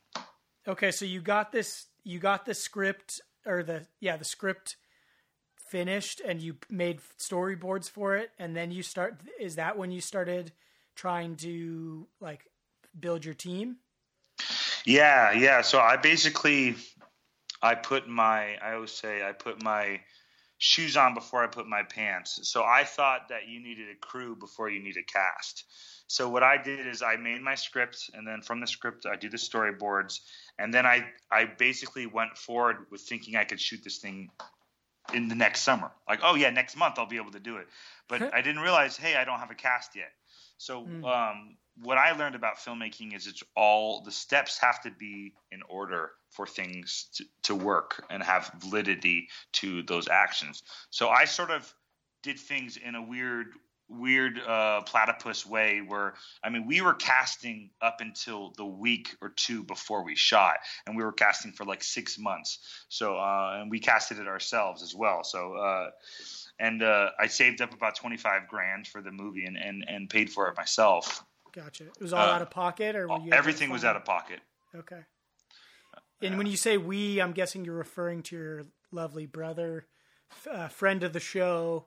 Okay, 0.68 0.92
so 0.92 1.06
you 1.06 1.22
got 1.22 1.52
this 1.52 1.88
you 2.04 2.20
got 2.20 2.46
the 2.46 2.54
script 2.54 3.22
or 3.46 3.64
the 3.64 3.88
yeah 4.00 4.18
the 4.18 4.26
script 4.26 4.78
finished 5.58 6.22
and 6.26 6.42
you 6.42 6.56
made 6.70 7.00
storyboards 7.20 7.90
for 7.90 8.18
it 8.18 8.32
and 8.40 8.56
then 8.56 8.72
you 8.72 8.82
start 8.82 9.22
is 9.40 9.56
that 9.56 9.78
when 9.78 9.92
you 9.92 10.02
started 10.02 10.52
trying 10.96 11.36
to 11.36 12.08
like 12.20 12.50
build 13.00 13.24
your 13.24 13.36
team 13.36 13.78
yeah 14.84 15.32
yeah 15.32 15.62
so 15.62 15.80
i 15.80 15.96
basically 15.96 16.76
I 17.62 17.76
put 17.76 18.08
my 18.08 18.56
I 18.62 18.74
always 18.74 18.92
say 18.92 19.24
I 19.24 19.32
put 19.32 19.64
my 19.64 20.00
shoes 20.58 20.98
on 20.98 21.14
before 21.14 21.44
I 21.44 21.48
put 21.48 21.68
my 21.68 21.84
pants. 21.84 22.40
So 22.44 22.64
I 22.64 22.84
thought 22.84 23.30
that 23.30 23.48
you 23.48 23.62
needed 23.62 23.88
a 23.90 23.96
crew 23.96 24.36
before 24.36 24.70
you 24.70 24.84
need 24.84 24.98
a 24.98 25.04
cast. 25.04 25.64
So 26.08 26.28
what 26.28 26.44
I 26.44 26.62
did 26.62 26.86
is 26.86 27.02
I 27.02 27.16
made 27.16 27.42
my 27.42 27.56
script 27.56 28.10
and 28.14 28.28
then 28.28 28.42
from 28.42 28.60
the 28.60 28.68
script 28.68 29.06
I 29.06 29.16
do 29.16 29.30
the 29.30 29.38
storyboards 29.38 30.20
and 30.58 30.74
then 30.74 30.86
I 30.86 31.06
I 31.32 31.46
basically 31.46 32.08
went 32.08 32.38
forward 32.38 32.88
with 32.92 33.02
thinking 33.02 33.36
I 33.36 33.46
could 33.46 33.62
shoot 33.62 33.84
this 33.84 33.98
thing 33.98 34.30
in 35.14 35.28
the 35.28 35.36
next 35.36 35.62
summer. 35.62 35.92
Like, 36.08 36.20
oh 36.24 36.36
yeah, 36.36 36.50
next 36.50 36.76
month 36.76 36.96
I'll 36.98 37.06
be 37.06 37.18
able 37.18 37.32
to 37.32 37.40
do 37.40 37.58
it. 37.58 37.68
But 38.08 38.34
I 38.34 38.42
didn't 38.42 38.62
realize, 38.62 38.98
hey, 38.98 39.16
I 39.16 39.24
don't 39.24 39.40
have 39.40 39.52
a 39.52 39.56
cast 39.56 39.96
yet. 39.96 40.12
So 40.58 40.84
mm. 40.84 41.06
um, 41.06 41.56
what 41.82 41.98
I 41.98 42.12
learned 42.12 42.36
about 42.36 42.58
filmmaking 42.58 43.16
is 43.16 43.28
it's 43.28 43.44
all 43.56 44.02
the 44.02 44.12
steps 44.12 44.60
have 44.60 44.82
to 44.82 44.92
be 44.92 45.34
in 45.52 45.62
order 45.70 46.12
for 46.30 46.46
things 46.46 47.08
to, 47.16 47.26
to 47.44 47.56
work 47.56 48.06
and 48.10 48.24
have 48.24 48.52
validity 48.60 49.28
to 49.54 49.84
those 49.84 50.08
actions. 50.08 50.64
So 50.90 51.10
I 51.10 51.26
sort 51.26 51.52
of 51.52 51.74
did 52.24 52.40
things 52.40 52.78
in 52.78 52.96
a 52.96 53.02
weird 53.02 53.48
weird 53.90 54.40
uh, 54.40 54.82
platypus 54.82 55.48
way 55.48 55.80
where 55.80 56.14
I 56.44 56.50
mean 56.50 56.68
we 56.68 56.82
were 56.82 56.94
casting 56.94 57.72
up 57.82 58.02
until 58.02 58.54
the 58.56 58.66
week 58.66 59.16
or 59.22 59.30
two 59.30 59.64
before 59.64 60.04
we 60.04 60.16
shot, 60.16 60.58
and 60.86 60.96
we 60.96 61.04
were 61.04 61.12
casting 61.12 61.52
for 61.52 61.66
like 61.66 61.84
six 61.84 62.18
months. 62.20 62.60
So 62.90 63.18
uh, 63.18 63.58
and 63.60 63.72
we 63.72 63.80
casted 63.80 64.20
it 64.20 64.28
ourselves 64.28 64.84
as 64.84 64.94
well. 64.96 65.24
So 65.24 65.56
uh, 65.56 65.90
and 66.60 66.84
uh, 66.84 67.10
I 67.20 67.28
saved 67.28 67.62
up 67.62 67.74
about 67.74 67.96
twenty 67.96 68.18
five 68.18 68.48
grand 68.48 68.88
for 68.88 69.02
the 69.02 69.12
movie 69.12 69.46
and, 69.46 69.58
and 69.58 69.84
and 69.88 70.10
paid 70.10 70.30
for 70.30 70.48
it 70.50 70.56
myself. 70.56 71.24
Gotcha. 71.52 71.86
It 71.86 72.02
was 72.02 72.14
all 72.14 72.30
uh, 72.30 72.34
out 72.34 72.42
of 72.44 72.52
pocket, 72.52 72.96
or 72.96 73.10
everything 73.32 73.72
was 73.72 73.84
out 73.84 73.96
of 73.96 74.06
pocket. 74.06 74.40
Okay. 74.76 75.02
And 76.22 76.38
when 76.38 76.48
you 76.48 76.58
say 76.58 76.78
we, 76.78 77.22
I'm 77.22 77.32
guessing 77.32 77.64
you're 77.64 77.76
referring 77.76 78.24
to 78.24 78.36
your 78.36 78.64
lovely 78.92 79.26
brother, 79.26 79.86
uh, 80.50 80.68
friend 80.68 81.04
of 81.04 81.14
the 81.14 81.20
show, 81.20 81.86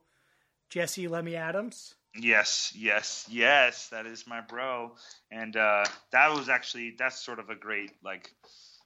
Jesse 0.70 1.06
Lemme 1.06 1.34
Adams. 1.34 1.94
Yes, 2.14 2.72
yes, 2.76 3.26
yes. 3.30 3.88
That 3.88 4.06
is 4.06 4.26
my 4.26 4.40
bro, 4.42 4.92
and 5.30 5.56
uh, 5.56 5.84
that 6.10 6.34
was 6.34 6.50
actually 6.50 6.94
that's 6.98 7.18
sort 7.18 7.38
of 7.38 7.48
a 7.48 7.54
great 7.54 7.90
like 8.04 8.30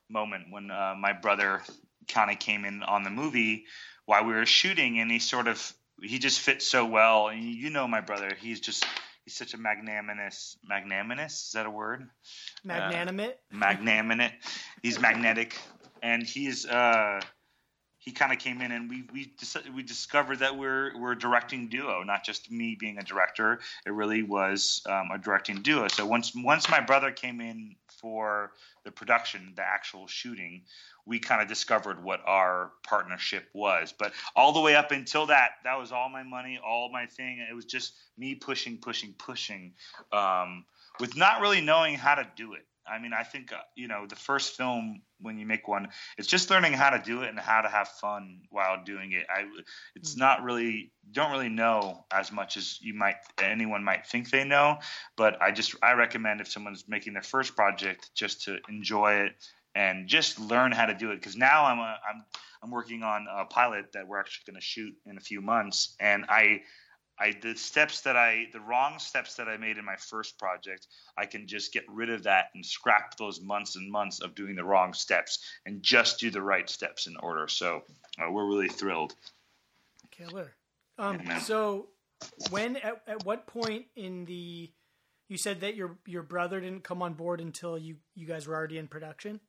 moment 0.08 0.44
when 0.50 0.70
uh, 0.70 0.94
my 0.96 1.12
brother 1.12 1.62
kind 2.08 2.30
of 2.30 2.38
came 2.38 2.64
in 2.64 2.84
on 2.84 3.02
the 3.02 3.10
movie 3.10 3.64
while 4.04 4.24
we 4.24 4.32
were 4.32 4.46
shooting, 4.46 5.00
and 5.00 5.10
he 5.10 5.18
sort 5.18 5.48
of 5.48 5.72
he 6.00 6.20
just 6.20 6.38
fits 6.38 6.68
so 6.68 6.86
well. 6.86 7.26
And 7.28 7.42
you 7.42 7.70
know 7.70 7.88
my 7.88 8.00
brother, 8.00 8.30
he's 8.40 8.60
just 8.60 8.86
he's 9.26 9.36
such 9.36 9.54
a 9.54 9.58
magnanimous 9.58 10.56
magnanimous 10.64 11.48
is 11.48 11.52
that 11.52 11.66
a 11.66 11.70
word? 11.70 12.08
Magnanimate? 12.64 13.40
Uh, 13.52 13.56
magnanimate. 13.56 14.32
He's 14.82 15.00
magnetic. 15.00 15.58
And 16.02 16.22
he's 16.22 16.64
uh 16.64 17.20
he 18.06 18.12
kind 18.12 18.32
of 18.32 18.38
came 18.38 18.62
in 18.62 18.72
and 18.72 18.88
we 18.88 19.04
we 19.12 19.30
we 19.74 19.82
discovered 19.82 20.38
that 20.38 20.56
we're 20.56 20.96
we're 20.98 21.12
a 21.12 21.18
directing 21.18 21.68
duo 21.68 22.02
not 22.02 22.24
just 22.24 22.50
me 22.50 22.76
being 22.78 22.96
a 22.98 23.02
director 23.02 23.60
it 23.84 23.90
really 23.90 24.22
was 24.22 24.80
um, 24.88 25.10
a 25.12 25.18
directing 25.18 25.60
duo 25.60 25.88
so 25.88 26.06
once 26.06 26.32
once 26.34 26.70
my 26.70 26.80
brother 26.80 27.10
came 27.10 27.40
in 27.40 27.74
for 28.00 28.52
the 28.84 28.90
production 28.90 29.52
the 29.56 29.62
actual 29.62 30.06
shooting 30.06 30.62
we 31.06 31.20
kind 31.20 31.40
of 31.40 31.46
discovered 31.48 32.02
what 32.02 32.20
our 32.26 32.72
partnership 32.82 33.48
was. 33.54 33.94
But 33.96 34.12
all 34.34 34.52
the 34.52 34.60
way 34.60 34.74
up 34.74 34.90
until 34.90 35.26
that, 35.26 35.52
that 35.64 35.78
was 35.78 35.92
all 35.92 36.08
my 36.08 36.24
money, 36.24 36.58
all 36.64 36.90
my 36.92 37.06
thing. 37.06 37.46
It 37.48 37.54
was 37.54 37.64
just 37.64 37.94
me 38.18 38.34
pushing, 38.34 38.78
pushing, 38.78 39.14
pushing, 39.16 39.72
um, 40.12 40.64
with 40.98 41.16
not 41.16 41.40
really 41.40 41.60
knowing 41.60 41.94
how 41.94 42.16
to 42.16 42.26
do 42.36 42.54
it. 42.54 42.66
I 42.88 42.98
mean, 42.98 43.12
I 43.12 43.22
think 43.22 43.52
uh, 43.52 43.56
you 43.74 43.88
know 43.88 44.06
the 44.06 44.16
first 44.16 44.56
film 44.56 45.02
when 45.20 45.38
you 45.38 45.46
make 45.46 45.66
one, 45.66 45.88
it's 46.18 46.28
just 46.28 46.50
learning 46.50 46.74
how 46.74 46.90
to 46.90 46.98
do 46.98 47.22
it 47.22 47.30
and 47.30 47.38
how 47.38 47.62
to 47.62 47.68
have 47.68 47.88
fun 47.88 48.40
while 48.50 48.84
doing 48.84 49.12
it. 49.12 49.26
I, 49.28 49.44
it's 49.94 50.14
mm. 50.14 50.18
not 50.18 50.42
really 50.42 50.92
don't 51.10 51.30
really 51.30 51.48
know 51.48 52.04
as 52.12 52.32
much 52.32 52.56
as 52.56 52.78
you 52.80 52.94
might 52.94 53.16
anyone 53.42 53.84
might 53.84 54.06
think 54.06 54.30
they 54.30 54.44
know. 54.44 54.78
But 55.16 55.40
I 55.40 55.52
just 55.52 55.74
I 55.82 55.92
recommend 55.92 56.40
if 56.40 56.48
someone's 56.48 56.84
making 56.88 57.14
their 57.14 57.22
first 57.22 57.56
project 57.56 58.10
just 58.14 58.42
to 58.44 58.58
enjoy 58.68 59.14
it 59.26 59.32
and 59.74 60.08
just 60.08 60.40
learn 60.40 60.72
how 60.72 60.86
to 60.86 60.94
do 60.94 61.10
it. 61.10 61.16
Because 61.16 61.36
now 61.36 61.64
I'm 61.64 61.78
a, 61.78 61.98
I'm 62.08 62.24
I'm 62.62 62.70
working 62.70 63.02
on 63.02 63.26
a 63.30 63.44
pilot 63.44 63.92
that 63.92 64.08
we're 64.08 64.18
actually 64.18 64.50
going 64.50 64.60
to 64.60 64.66
shoot 64.66 64.94
in 65.06 65.16
a 65.18 65.20
few 65.20 65.40
months, 65.40 65.94
and 66.00 66.24
I. 66.28 66.62
I 67.18 67.34
the 67.40 67.54
steps 67.56 68.02
that 68.02 68.16
I 68.16 68.46
the 68.52 68.60
wrong 68.60 68.98
steps 68.98 69.34
that 69.36 69.48
I 69.48 69.56
made 69.56 69.78
in 69.78 69.84
my 69.84 69.96
first 69.96 70.38
project, 70.38 70.86
I 71.16 71.26
can 71.26 71.46
just 71.46 71.72
get 71.72 71.84
rid 71.88 72.10
of 72.10 72.24
that 72.24 72.46
and 72.54 72.64
scrap 72.64 73.16
those 73.16 73.40
months 73.40 73.76
and 73.76 73.90
months 73.90 74.20
of 74.20 74.34
doing 74.34 74.54
the 74.54 74.64
wrong 74.64 74.92
steps 74.92 75.38
and 75.64 75.82
just 75.82 76.20
do 76.20 76.30
the 76.30 76.42
right 76.42 76.68
steps 76.68 77.06
in 77.06 77.16
order. 77.16 77.48
So 77.48 77.82
uh, 78.18 78.30
we're 78.30 78.46
really 78.46 78.68
thrilled. 78.68 79.14
Killer. 80.10 80.52
Um, 80.98 81.20
yeah, 81.24 81.38
so 81.40 81.88
when 82.50 82.76
at, 82.76 83.02
at 83.06 83.24
what 83.24 83.46
point 83.46 83.86
in 83.96 84.24
the 84.24 84.70
you 85.28 85.36
said 85.36 85.60
that 85.60 85.74
your 85.74 85.96
your 86.06 86.22
brother 86.22 86.60
didn't 86.60 86.84
come 86.84 87.02
on 87.02 87.14
board 87.14 87.40
until 87.40 87.76
you 87.76 87.96
you 88.14 88.26
guys 88.26 88.46
were 88.46 88.54
already 88.54 88.78
in 88.78 88.88
production 88.88 89.40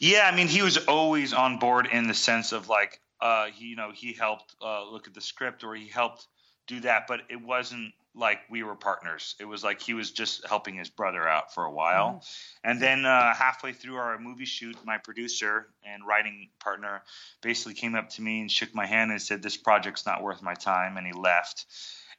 Yeah, 0.00 0.28
I 0.30 0.34
mean, 0.34 0.48
he 0.48 0.62
was 0.62 0.78
always 0.78 1.32
on 1.32 1.58
board 1.58 1.88
in 1.92 2.08
the 2.08 2.14
sense 2.14 2.50
of 2.50 2.68
like, 2.68 3.00
uh, 3.22 3.46
he, 3.46 3.66
you 3.66 3.76
know, 3.76 3.92
he 3.94 4.12
helped 4.12 4.54
uh, 4.60 4.84
look 4.90 5.06
at 5.06 5.14
the 5.14 5.20
script 5.20 5.62
or 5.62 5.74
he 5.74 5.86
helped 5.86 6.26
do 6.66 6.80
that, 6.80 7.06
but 7.06 7.20
it 7.30 7.40
wasn't 7.40 7.92
like 8.14 8.40
we 8.50 8.62
were 8.62 8.74
partners. 8.74 9.36
It 9.40 9.44
was 9.44 9.64
like 9.64 9.80
he 9.80 9.94
was 9.94 10.10
just 10.10 10.46
helping 10.46 10.74
his 10.74 10.90
brother 10.90 11.26
out 11.26 11.54
for 11.54 11.64
a 11.64 11.70
while. 11.70 12.08
Mm-hmm. 12.08 12.70
And 12.70 12.82
then 12.82 13.06
uh, 13.06 13.32
halfway 13.32 13.72
through 13.72 13.96
our 13.96 14.18
movie 14.18 14.44
shoot, 14.44 14.76
my 14.84 14.98
producer 14.98 15.68
and 15.84 16.06
writing 16.06 16.50
partner 16.58 17.02
basically 17.40 17.74
came 17.74 17.94
up 17.94 18.10
to 18.10 18.22
me 18.22 18.40
and 18.40 18.50
shook 18.50 18.74
my 18.74 18.86
hand 18.86 19.12
and 19.12 19.22
said, 19.22 19.40
This 19.40 19.56
project's 19.56 20.04
not 20.04 20.22
worth 20.22 20.42
my 20.42 20.54
time. 20.54 20.96
And 20.96 21.06
he 21.06 21.12
left. 21.12 21.64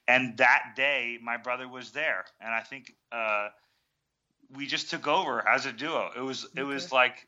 And 0.08 0.38
that 0.38 0.74
day, 0.76 1.20
my 1.22 1.38
brother 1.38 1.68
was 1.68 1.92
there. 1.92 2.26
And 2.42 2.54
I 2.54 2.62
think 2.62 2.94
uh, 3.12 3.50
we 4.56 4.66
just 4.68 4.90
took 4.90 5.08
over 5.08 5.48
as 5.48 5.66
a 5.66 5.72
duo. 5.72 6.10
It 6.16 6.22
was, 6.22 6.48
it 6.56 6.64
was 6.64 6.92
like, 6.92 7.28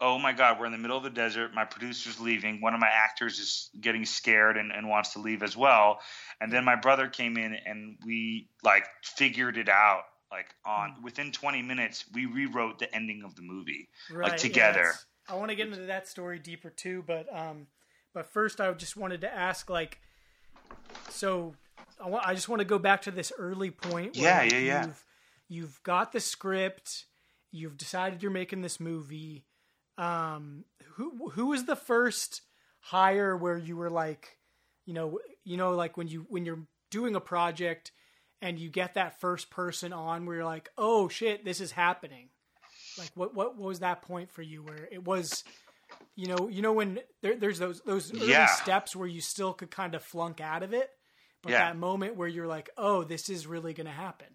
oh 0.00 0.18
my 0.18 0.32
god 0.32 0.58
we're 0.58 0.66
in 0.66 0.72
the 0.72 0.78
middle 0.78 0.96
of 0.96 1.02
the 1.02 1.10
desert. 1.10 1.54
My 1.54 1.64
producer's 1.64 2.20
leaving. 2.20 2.60
One 2.60 2.74
of 2.74 2.80
my 2.80 2.90
actors 2.92 3.38
is 3.38 3.70
getting 3.80 4.04
scared 4.04 4.56
and, 4.56 4.72
and 4.72 4.88
wants 4.88 5.14
to 5.14 5.20
leave 5.20 5.42
as 5.42 5.56
well. 5.56 6.00
And 6.40 6.52
then 6.52 6.64
my 6.64 6.76
brother 6.76 7.08
came 7.08 7.36
in 7.36 7.56
and 7.66 7.96
we 8.04 8.48
like 8.62 8.86
figured 9.02 9.56
it 9.56 9.68
out 9.68 10.04
like 10.30 10.54
on 10.66 10.90
mm. 10.90 11.02
within 11.02 11.32
20 11.32 11.62
minutes 11.62 12.04
we 12.14 12.26
rewrote 12.26 12.78
the 12.78 12.94
ending 12.94 13.22
of 13.24 13.34
the 13.34 13.42
movie 13.42 13.88
right, 14.12 14.30
like 14.30 14.38
together 14.38 14.92
i 15.28 15.34
want 15.34 15.50
to 15.50 15.56
get 15.56 15.66
into 15.66 15.86
that 15.86 16.08
story 16.08 16.38
deeper 16.38 16.70
too 16.70 17.02
but 17.06 17.26
um 17.34 17.66
but 18.14 18.26
first 18.26 18.60
i 18.60 18.70
just 18.72 18.96
wanted 18.96 19.20
to 19.20 19.32
ask 19.32 19.70
like 19.70 20.00
so 21.08 21.54
i, 22.02 22.08
want, 22.08 22.26
I 22.26 22.34
just 22.34 22.48
want 22.48 22.60
to 22.60 22.66
go 22.66 22.78
back 22.78 23.02
to 23.02 23.10
this 23.10 23.32
early 23.38 23.70
point 23.70 24.16
yeah 24.16 24.42
yeah 24.42 24.58
yeah. 24.58 24.86
you've, 24.86 25.04
you've 25.48 25.82
got 25.82 26.12
the 26.12 26.20
script 26.20 27.06
you've 27.50 27.78
decided 27.78 28.22
you're 28.22 28.30
making 28.30 28.62
this 28.62 28.78
movie 28.78 29.44
um, 29.98 30.64
who 30.94 31.30
who 31.30 31.46
was 31.46 31.64
the 31.64 31.76
first 31.76 32.42
hire 32.80 33.36
where 33.36 33.58
you 33.58 33.76
were 33.76 33.90
like, 33.90 34.38
you 34.86 34.94
know, 34.94 35.18
you 35.44 35.56
know, 35.56 35.72
like 35.72 35.96
when 35.96 36.08
you 36.08 36.24
when 36.28 36.46
you're 36.46 36.66
doing 36.90 37.14
a 37.14 37.20
project 37.20 37.92
and 38.40 38.58
you 38.58 38.70
get 38.70 38.94
that 38.94 39.20
first 39.20 39.50
person 39.50 39.92
on 39.92 40.24
where 40.24 40.36
you're 40.36 40.44
like, 40.44 40.70
oh 40.78 41.08
shit, 41.08 41.44
this 41.44 41.60
is 41.60 41.72
happening. 41.72 42.28
Like 42.96 43.10
what 43.14 43.34
what, 43.34 43.56
what 43.56 43.68
was 43.68 43.80
that 43.80 44.02
point 44.02 44.30
for 44.30 44.42
you 44.42 44.62
where 44.62 44.88
it 44.90 45.04
was 45.04 45.44
you 46.16 46.26
know, 46.26 46.48
you 46.48 46.62
know 46.62 46.72
when 46.72 47.00
there, 47.22 47.36
there's 47.36 47.58
those 47.58 47.80
those 47.82 48.12
early 48.14 48.30
yeah. 48.30 48.46
steps 48.46 48.94
where 48.94 49.08
you 49.08 49.20
still 49.20 49.52
could 49.52 49.70
kind 49.70 49.94
of 49.94 50.02
flunk 50.02 50.40
out 50.40 50.62
of 50.62 50.74
it, 50.74 50.90
but 51.42 51.52
yeah. 51.52 51.58
that 51.58 51.76
moment 51.76 52.16
where 52.16 52.28
you're 52.28 52.46
like, 52.46 52.70
oh, 52.76 53.04
this 53.04 53.28
is 53.28 53.46
really 53.46 53.72
going 53.72 53.86
to 53.86 53.92
happen. 53.92 54.28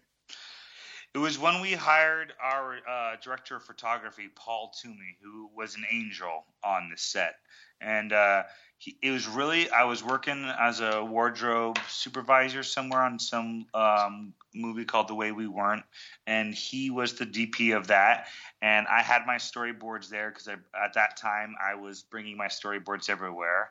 It 1.14 1.18
was 1.18 1.38
when 1.38 1.60
we 1.60 1.74
hired 1.74 2.32
our 2.42 2.76
uh, 2.88 3.16
director 3.22 3.54
of 3.54 3.62
photography, 3.62 4.28
Paul 4.34 4.72
Toomey, 4.82 5.16
who 5.22 5.48
was 5.56 5.76
an 5.76 5.84
angel 5.88 6.44
on 6.64 6.90
the 6.90 6.96
set, 6.96 7.36
and 7.80 8.12
uh, 8.12 8.42
he, 8.78 8.98
it 9.00 9.12
was 9.12 9.28
really 9.28 9.70
I 9.70 9.84
was 9.84 10.02
working 10.02 10.44
as 10.58 10.80
a 10.80 11.04
wardrobe 11.04 11.78
supervisor 11.88 12.64
somewhere 12.64 13.02
on 13.02 13.20
some 13.20 13.66
um, 13.74 14.34
movie 14.56 14.84
called 14.84 15.06
The 15.06 15.14
Way 15.14 15.30
We 15.30 15.46
Weren't, 15.46 15.84
and 16.26 16.52
he 16.52 16.90
was 16.90 17.14
the 17.14 17.26
DP 17.26 17.76
of 17.76 17.86
that, 17.86 18.26
and 18.60 18.88
I 18.88 19.00
had 19.00 19.24
my 19.24 19.36
storyboards 19.36 20.08
there 20.08 20.30
because 20.30 20.48
at 20.48 20.94
that 20.94 21.16
time 21.16 21.54
I 21.64 21.76
was 21.76 22.02
bringing 22.02 22.36
my 22.36 22.48
storyboards 22.48 23.08
everywhere. 23.08 23.70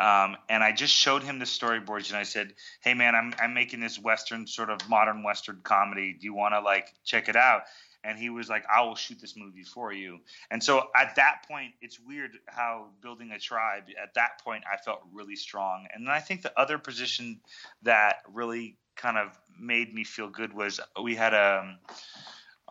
Um, 0.00 0.36
and 0.48 0.62
I 0.62 0.72
just 0.72 0.94
showed 0.94 1.22
him 1.22 1.38
the 1.38 1.44
storyboards, 1.44 2.08
and 2.08 2.16
I 2.16 2.22
said, 2.22 2.54
"Hey, 2.80 2.94
man, 2.94 3.14
I'm 3.14 3.34
I'm 3.40 3.52
making 3.52 3.80
this 3.80 3.98
western 3.98 4.46
sort 4.46 4.70
of 4.70 4.88
modern 4.88 5.22
western 5.22 5.60
comedy. 5.62 6.12
Do 6.12 6.24
you 6.24 6.34
want 6.34 6.54
to 6.54 6.60
like 6.60 6.92
check 7.04 7.28
it 7.28 7.36
out?" 7.36 7.62
And 8.04 8.16
he 8.16 8.30
was 8.30 8.48
like, 8.48 8.64
"I 8.72 8.82
will 8.82 8.94
shoot 8.94 9.20
this 9.20 9.36
movie 9.36 9.64
for 9.64 9.92
you." 9.92 10.20
And 10.50 10.62
so 10.62 10.88
at 10.94 11.16
that 11.16 11.46
point, 11.48 11.72
it's 11.80 11.98
weird 11.98 12.38
how 12.46 12.90
building 13.02 13.32
a 13.32 13.40
tribe. 13.40 13.84
At 14.00 14.14
that 14.14 14.42
point, 14.44 14.62
I 14.72 14.76
felt 14.76 15.00
really 15.12 15.36
strong, 15.36 15.86
and 15.92 16.06
then 16.06 16.14
I 16.14 16.20
think 16.20 16.42
the 16.42 16.58
other 16.58 16.78
position 16.78 17.40
that 17.82 18.22
really 18.32 18.76
kind 18.94 19.18
of 19.18 19.36
made 19.58 19.92
me 19.92 20.04
feel 20.04 20.28
good 20.28 20.52
was 20.52 20.80
we 21.02 21.16
had 21.16 21.34
a. 21.34 21.60
Um, 21.64 21.78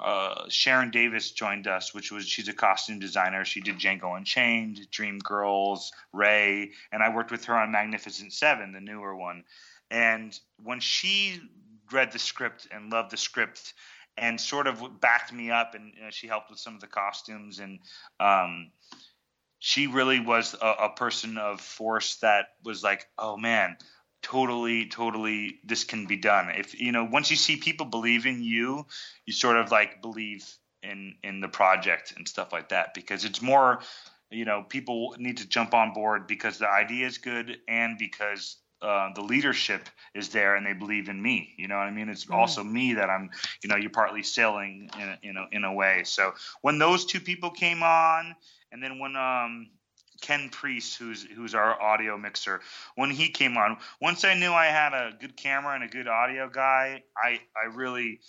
uh, 0.01 0.49
Sharen 0.49 0.91
Davis 0.91 1.31
joined 1.31 1.67
us, 1.67 1.93
which 1.93 2.11
was 2.11 2.27
she's 2.27 2.47
a 2.47 2.53
costume 2.53 2.99
designer. 2.99 3.45
She 3.45 3.61
did 3.61 3.77
Django 3.77 4.15
Unchained, 4.15 4.87
Dreamgirls, 4.91 5.91
Ray, 6.13 6.71
and 6.91 7.01
I 7.01 7.13
worked 7.13 7.31
with 7.31 7.45
her 7.45 7.55
on 7.55 7.71
Magnificent 7.71 8.33
Seven, 8.33 8.71
the 8.71 8.81
newer 8.81 9.15
one. 9.15 9.43
And 9.89 10.37
when 10.61 10.79
she 10.79 11.41
read 11.91 12.11
the 12.11 12.19
script 12.19 12.67
and 12.71 12.91
loved 12.91 13.11
the 13.11 13.17
script, 13.17 13.73
and 14.17 14.41
sort 14.41 14.67
of 14.67 14.99
backed 14.99 15.31
me 15.31 15.51
up, 15.51 15.75
and 15.75 15.93
you 15.95 16.01
know, 16.01 16.09
she 16.09 16.27
helped 16.27 16.49
with 16.49 16.59
some 16.59 16.73
of 16.73 16.81
the 16.81 16.87
costumes, 16.87 17.59
and 17.59 17.79
um, 18.19 18.71
she 19.59 19.87
really 19.87 20.19
was 20.19 20.55
a, 20.59 20.65
a 20.65 20.89
person 20.89 21.37
of 21.37 21.61
force 21.61 22.15
that 22.17 22.47
was 22.63 22.83
like, 22.83 23.07
oh 23.17 23.37
man, 23.37 23.77
totally 24.21 24.87
totally 24.87 25.59
this 25.63 25.83
can 25.83 26.05
be 26.05 26.17
done 26.17 26.49
if 26.55 26.79
you 26.79 26.91
know 26.91 27.05
once 27.05 27.29
you 27.29 27.37
see 27.37 27.55
people 27.55 27.85
believe 27.85 28.25
in 28.25 28.43
you 28.43 28.85
you 29.25 29.33
sort 29.33 29.57
of 29.57 29.71
like 29.71 30.01
believe 30.01 30.45
in 30.83 31.15
in 31.23 31.39
the 31.39 31.47
project 31.47 32.13
and 32.17 32.27
stuff 32.27 32.51
like 32.51 32.69
that 32.69 32.93
because 32.93 33.25
it's 33.25 33.41
more 33.41 33.79
you 34.29 34.45
know 34.45 34.63
people 34.67 35.15
need 35.17 35.37
to 35.37 35.47
jump 35.47 35.73
on 35.73 35.93
board 35.93 36.27
because 36.27 36.57
the 36.57 36.69
idea 36.69 37.05
is 37.05 37.17
good 37.17 37.57
and 37.67 37.97
because 37.97 38.57
uh, 38.81 39.09
the 39.15 39.21
leadership 39.21 39.89
is 40.13 40.29
there 40.29 40.55
and 40.55 40.65
they 40.65 40.73
believe 40.73 41.09
in 41.09 41.19
me. 41.19 41.55
You 41.57 41.67
know 41.67 41.77
what 41.77 41.87
I 41.87 41.91
mean? 41.91 42.09
It's 42.09 42.25
mm. 42.25 42.35
also 42.35 42.63
me 42.63 42.93
that 42.93 43.09
I'm, 43.09 43.31
you 43.63 43.69
know, 43.69 43.75
you're 43.75 43.89
partly 43.89 44.21
selling 44.21 44.89
in 44.99 45.01
a, 45.01 45.17
in 45.23 45.37
a, 45.37 45.47
in 45.51 45.63
a 45.63 45.73
way. 45.73 46.03
So 46.05 46.33
when 46.61 46.77
those 46.77 47.05
two 47.05 47.19
people 47.19 47.49
came 47.49 47.81
on, 47.81 48.35
and 48.71 48.83
then 48.83 48.99
when 48.99 49.15
um, 49.15 49.69
Ken 50.21 50.49
Priest, 50.49 50.97
who's 50.97 51.23
who's 51.23 51.55
our 51.55 51.81
audio 51.81 52.17
mixer, 52.17 52.61
when 52.95 53.09
he 53.09 53.29
came 53.29 53.57
on, 53.57 53.77
once 54.01 54.23
I 54.23 54.33
knew 54.33 54.51
I 54.51 54.67
had 54.67 54.93
a 54.93 55.11
good 55.19 55.37
camera 55.37 55.75
and 55.75 55.83
a 55.83 55.87
good 55.87 56.07
audio 56.07 56.49
guy, 56.49 57.03
I 57.15 57.39
I 57.55 57.73
really 57.73 58.19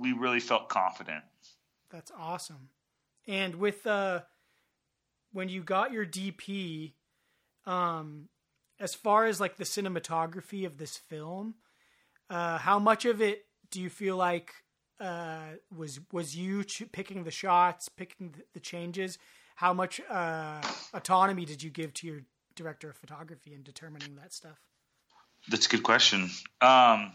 we 0.00 0.12
really 0.12 0.40
felt 0.40 0.68
confident. 0.68 1.24
That's 1.90 2.12
awesome. 2.18 2.68
And 3.26 3.56
with 3.56 3.86
uh 3.86 4.20
when 5.32 5.48
you 5.48 5.62
got 5.62 5.92
your 5.92 6.06
DP, 6.06 6.92
um, 7.66 8.28
as 8.78 8.94
far 8.94 9.26
as 9.26 9.40
like 9.40 9.56
the 9.56 9.64
cinematography 9.64 10.64
of 10.64 10.78
this 10.78 10.96
film, 10.96 11.54
uh, 12.30 12.58
how 12.58 12.78
much 12.78 13.04
of 13.04 13.20
it 13.20 13.44
do 13.70 13.80
you 13.80 13.90
feel 13.90 14.16
like 14.16 14.52
uh, 15.00 15.54
was 15.76 16.00
was 16.12 16.36
you 16.36 16.64
ch- 16.64 16.90
picking 16.92 17.24
the 17.24 17.30
shots, 17.30 17.88
picking 17.88 18.34
the 18.52 18.60
changes? 18.60 19.18
How 19.54 19.72
much 19.72 20.00
uh, 20.10 20.60
autonomy 20.92 21.44
did 21.44 21.62
you 21.62 21.70
give 21.70 21.94
to 21.94 22.06
your 22.06 22.20
director 22.54 22.90
of 22.90 22.96
photography 22.96 23.54
in 23.54 23.62
determining 23.62 24.16
that 24.16 24.32
stuff? 24.32 24.60
That's 25.48 25.66
a 25.66 25.68
good 25.68 25.82
question. 25.82 26.30
Um, 26.60 27.12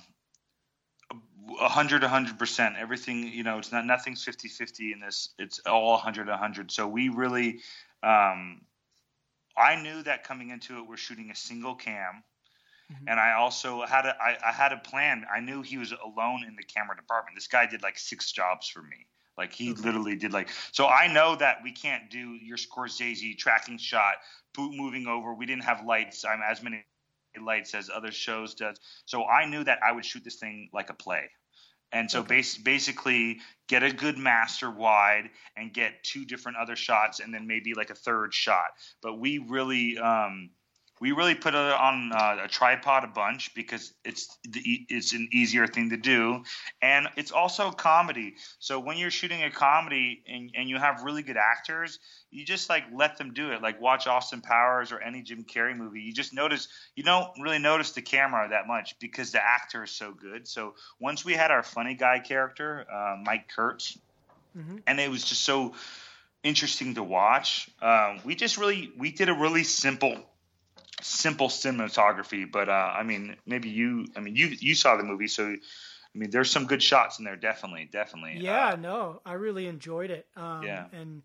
100 1.45 2.03
100% 2.03 2.79
everything 2.79 3.27
you 3.27 3.43
know 3.43 3.57
it's 3.57 3.71
not 3.71 3.85
nothing's 3.85 4.23
50 4.23 4.47
50 4.47 4.93
in 4.93 4.99
this. 4.99 5.29
It's 5.39 5.59
all 5.65 5.93
100 5.93 6.27
100 6.27 6.71
so 6.71 6.87
we 6.87 7.09
really 7.09 7.59
um, 8.03 8.61
i 9.57 9.75
knew 9.81 10.03
that 10.03 10.23
coming 10.23 10.51
into 10.51 10.77
it 10.77 10.87
we're 10.87 10.97
shooting 10.97 11.31
a 11.31 11.35
single 11.35 11.73
cam. 11.75 12.23
Mm-hmm. 12.91 13.07
and 13.07 13.19
i 13.19 13.33
also 13.33 13.83
had 13.85 14.05
a 14.05 14.15
I, 14.21 14.37
I 14.47 14.51
had 14.51 14.73
a 14.73 14.77
plan. 14.77 15.25
I 15.33 15.39
knew 15.39 15.63
he 15.63 15.77
was 15.77 15.91
alone 15.91 16.43
in 16.47 16.55
the 16.55 16.63
camera 16.63 16.95
department. 16.95 17.35
This 17.35 17.47
guy 17.47 17.65
did 17.65 17.81
like 17.81 17.97
six 17.97 18.31
jobs 18.31 18.67
for 18.67 18.81
me 18.83 19.07
like 19.39 19.53
he 19.53 19.71
literally 19.73 20.17
did 20.17 20.33
like 20.33 20.49
so 20.73 20.87
I 20.87 21.07
know 21.07 21.33
that 21.37 21.59
we 21.63 21.71
can't 21.71 22.11
do 22.11 22.33
your 22.33 22.57
Scorsese 22.57 23.37
tracking 23.37 23.77
shot, 23.77 24.15
boot 24.53 24.75
moving 24.75 25.07
over. 25.07 25.33
We 25.33 25.45
didn't 25.45 25.63
have 25.63 25.85
lights. 25.85 26.25
I'm 26.25 26.41
as 26.41 26.61
many 26.61 26.83
lights 27.41 27.73
as 27.73 27.89
other 27.89 28.11
shows 28.11 28.53
does. 28.53 28.77
So 29.05 29.25
I 29.25 29.45
knew 29.45 29.63
that 29.63 29.79
I 29.81 29.93
would 29.93 30.03
shoot 30.03 30.25
this 30.25 30.35
thing 30.35 30.69
like 30.73 30.89
a 30.89 30.93
play. 30.93 31.29
And 31.93 32.11
so 32.11 32.19
okay. 32.19 32.37
bas- 32.37 32.57
basically 32.57 33.39
get 33.67 33.81
a 33.81 33.93
good 33.93 34.17
master 34.17 34.69
wide 34.69 35.29
and 35.55 35.73
get 35.73 36.03
two 36.03 36.25
different 36.25 36.57
other 36.57 36.75
shots 36.75 37.21
and 37.21 37.33
then 37.33 37.47
maybe 37.47 37.73
like 37.73 37.89
a 37.89 37.95
third 37.95 38.33
shot. 38.33 38.67
But 39.01 39.19
we 39.19 39.37
really 39.37 39.97
um 39.97 40.49
we 40.99 41.13
really 41.13 41.35
put 41.35 41.55
it 41.55 41.59
on 41.59 42.11
uh, 42.13 42.37
a 42.43 42.47
tripod 42.47 43.03
a 43.03 43.07
bunch 43.07 43.53
because 43.55 43.93
it's 44.03 44.37
the, 44.43 44.61
it's 44.89 45.13
an 45.13 45.29
easier 45.31 45.65
thing 45.65 45.91
to 45.91 45.97
do, 45.97 46.43
and 46.81 47.07
it's 47.15 47.31
also 47.31 47.71
comedy. 47.71 48.35
So 48.59 48.79
when 48.79 48.97
you're 48.97 49.11
shooting 49.11 49.43
a 49.43 49.49
comedy 49.49 50.23
and, 50.27 50.51
and 50.55 50.69
you 50.69 50.77
have 50.77 51.03
really 51.03 51.23
good 51.23 51.37
actors, 51.37 51.99
you 52.31 52.45
just 52.45 52.69
like 52.69 52.83
let 52.93 53.17
them 53.17 53.33
do 53.33 53.51
it. 53.51 53.61
Like 53.61 53.79
watch 53.81 54.07
Austin 54.07 54.41
Powers 54.41 54.91
or 54.91 54.99
any 54.99 55.21
Jim 55.21 55.45
Carrey 55.45 55.75
movie. 55.75 56.01
You 56.01 56.13
just 56.13 56.33
notice 56.33 56.67
you 56.95 57.03
don't 57.03 57.29
really 57.39 57.59
notice 57.59 57.91
the 57.91 58.01
camera 58.01 58.49
that 58.49 58.67
much 58.67 58.99
because 58.99 59.31
the 59.31 59.43
actor 59.43 59.83
is 59.83 59.91
so 59.91 60.11
good. 60.11 60.47
So 60.47 60.75
once 60.99 61.23
we 61.23 61.33
had 61.33 61.51
our 61.51 61.63
funny 61.63 61.95
guy 61.95 62.19
character, 62.19 62.85
uh, 62.91 63.15
Mike 63.23 63.49
Kurtz, 63.55 63.97
mm-hmm. 64.57 64.77
and 64.85 64.99
it 64.99 65.09
was 65.09 65.23
just 65.23 65.41
so 65.43 65.73
interesting 66.43 66.95
to 66.95 67.03
watch. 67.03 67.69
Um, 67.81 68.19
we 68.25 68.35
just 68.35 68.57
really 68.57 68.91
we 68.97 69.11
did 69.11 69.29
a 69.29 69.33
really 69.33 69.63
simple 69.63 70.17
simple 71.01 71.47
cinematography, 71.47 72.49
but 72.49 72.69
uh, 72.69 72.93
I 72.95 73.03
mean, 73.03 73.35
maybe 73.45 73.69
you, 73.69 74.05
I 74.15 74.19
mean, 74.19 74.35
you 74.35 74.47
you 74.47 74.75
saw 74.75 74.95
the 74.97 75.03
movie, 75.03 75.27
so 75.27 75.45
I 75.45 76.17
mean, 76.17 76.29
there's 76.31 76.49
some 76.49 76.65
good 76.65 76.81
shots 76.81 77.19
in 77.19 77.25
there, 77.25 77.35
definitely, 77.35 77.89
definitely. 77.91 78.39
Yeah, 78.39 78.69
uh, 78.69 78.75
no, 78.75 79.21
I 79.25 79.33
really 79.33 79.67
enjoyed 79.67 80.11
it. 80.11 80.27
Um, 80.35 80.63
yeah, 80.65 80.85
and 80.91 81.21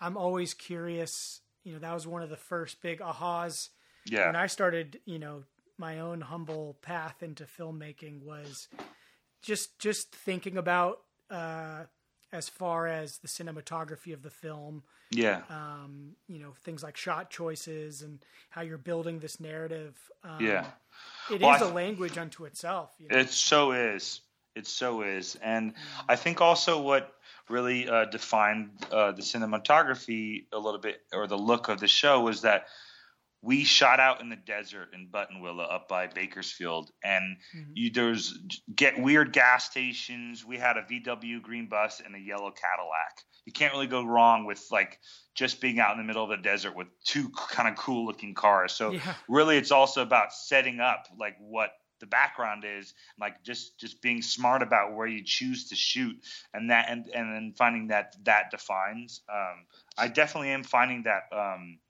I'm 0.00 0.16
always 0.16 0.54
curious. 0.54 1.40
You 1.64 1.74
know, 1.74 1.78
that 1.80 1.94
was 1.94 2.06
one 2.06 2.22
of 2.22 2.30
the 2.30 2.36
first 2.36 2.82
big 2.82 3.00
ahas 3.00 3.68
Yeah. 4.06 4.26
when 4.26 4.36
I 4.36 4.46
started. 4.46 5.00
You 5.04 5.18
know, 5.18 5.44
my 5.78 6.00
own 6.00 6.20
humble 6.20 6.78
path 6.82 7.22
into 7.22 7.44
filmmaking 7.44 8.22
was 8.22 8.68
just 9.42 9.78
just 9.78 10.14
thinking 10.14 10.56
about 10.56 10.98
uh, 11.30 11.84
as 12.32 12.48
far 12.48 12.86
as 12.86 13.18
the 13.18 13.28
cinematography 13.28 14.12
of 14.12 14.22
the 14.22 14.30
film. 14.30 14.82
yeah. 15.10 15.40
Um, 15.48 16.10
you 16.28 16.38
know, 16.38 16.52
things 16.62 16.82
like 16.82 16.96
shot 16.96 17.30
choices 17.30 18.02
and 18.02 18.18
how 18.50 18.60
you're 18.60 18.76
building 18.76 19.18
this 19.18 19.40
narrative. 19.40 19.96
Um, 20.22 20.44
Yeah. 20.44 20.66
it 21.30 21.36
is 21.36 21.40
Well, 21.40 21.64
I 21.64 21.66
a 21.66 21.72
language 21.72 22.18
unto 22.18 22.44
itself. 22.44 22.94
You 22.98 23.08
know? 23.08 23.18
It 23.18 23.30
so 23.30 23.72
is. 23.72 24.20
It 24.54 24.66
so 24.66 25.02
is. 25.02 25.36
And 25.36 25.72
I 26.08 26.16
think 26.16 26.40
also 26.40 26.80
what 26.82 27.14
really 27.48 27.88
uh, 27.88 28.04
defined 28.06 28.70
uh, 28.90 29.12
the 29.12 29.22
cinematography 29.22 30.44
a 30.52 30.58
little 30.58 30.80
bit, 30.80 31.00
or 31.12 31.26
the 31.26 31.38
look 31.38 31.68
of 31.68 31.80
the 31.80 31.88
show, 31.88 32.20
was 32.20 32.42
that 32.42 32.66
we 33.40 33.64
shot 33.64 34.00
out 34.00 34.20
in 34.20 34.28
the 34.28 34.36
desert 34.36 34.88
in 34.92 35.08
Buttonwillow 35.08 35.72
up 35.72 35.88
by 35.88 36.08
Bakersfield, 36.08 36.90
and 37.04 37.36
Mhm. 37.54 37.72
you, 37.74 37.90
there's 37.90 38.36
get 38.74 38.98
weird 38.98 39.32
gas 39.32 39.64
stations. 39.64 40.44
We 40.44 40.58
had 40.58 40.76
a 40.76 40.82
VW 40.82 41.40
green 41.40 41.68
bus 41.68 42.00
and 42.00 42.16
a 42.16 42.18
yellow 42.18 42.50
Cadillac. 42.50 43.22
You 43.44 43.52
can't 43.52 43.72
really 43.72 43.86
go 43.86 44.02
wrong 44.04 44.44
with 44.44 44.66
like 44.70 44.98
just 45.34 45.60
being 45.60 45.78
out 45.78 45.92
in 45.92 45.98
the 45.98 46.04
middle 46.04 46.24
of 46.24 46.30
the 46.30 46.36
desert 46.36 46.74
with 46.74 46.88
two 47.04 47.30
kind 47.30 47.68
of 47.68 47.76
cool 47.76 48.04
looking 48.06 48.34
cars. 48.34 48.72
So 48.72 48.92
Yeah. 48.92 49.14
really 49.28 49.56
it's 49.56 49.70
also 49.70 50.02
about 50.02 50.32
setting 50.34 50.80
up 50.80 51.06
like 51.16 51.36
what 51.38 51.70
the 52.00 52.06
background 52.06 52.64
is 52.64 52.94
like 53.18 53.42
just 53.42 53.78
just 53.78 54.00
being 54.02 54.22
smart 54.22 54.62
about 54.62 54.94
where 54.94 55.06
you 55.06 55.22
choose 55.24 55.68
to 55.68 55.74
shoot 55.74 56.16
and 56.54 56.70
that 56.70 56.88
and 56.88 57.08
and 57.08 57.34
then 57.34 57.52
finding 57.56 57.88
that 57.88 58.14
that 58.22 58.52
defines 58.52 59.22
um 59.28 59.66
i 59.96 60.06
definitely 60.06 60.50
am 60.50 60.62
finding 60.62 61.02
that 61.02 61.22
um 61.32 61.80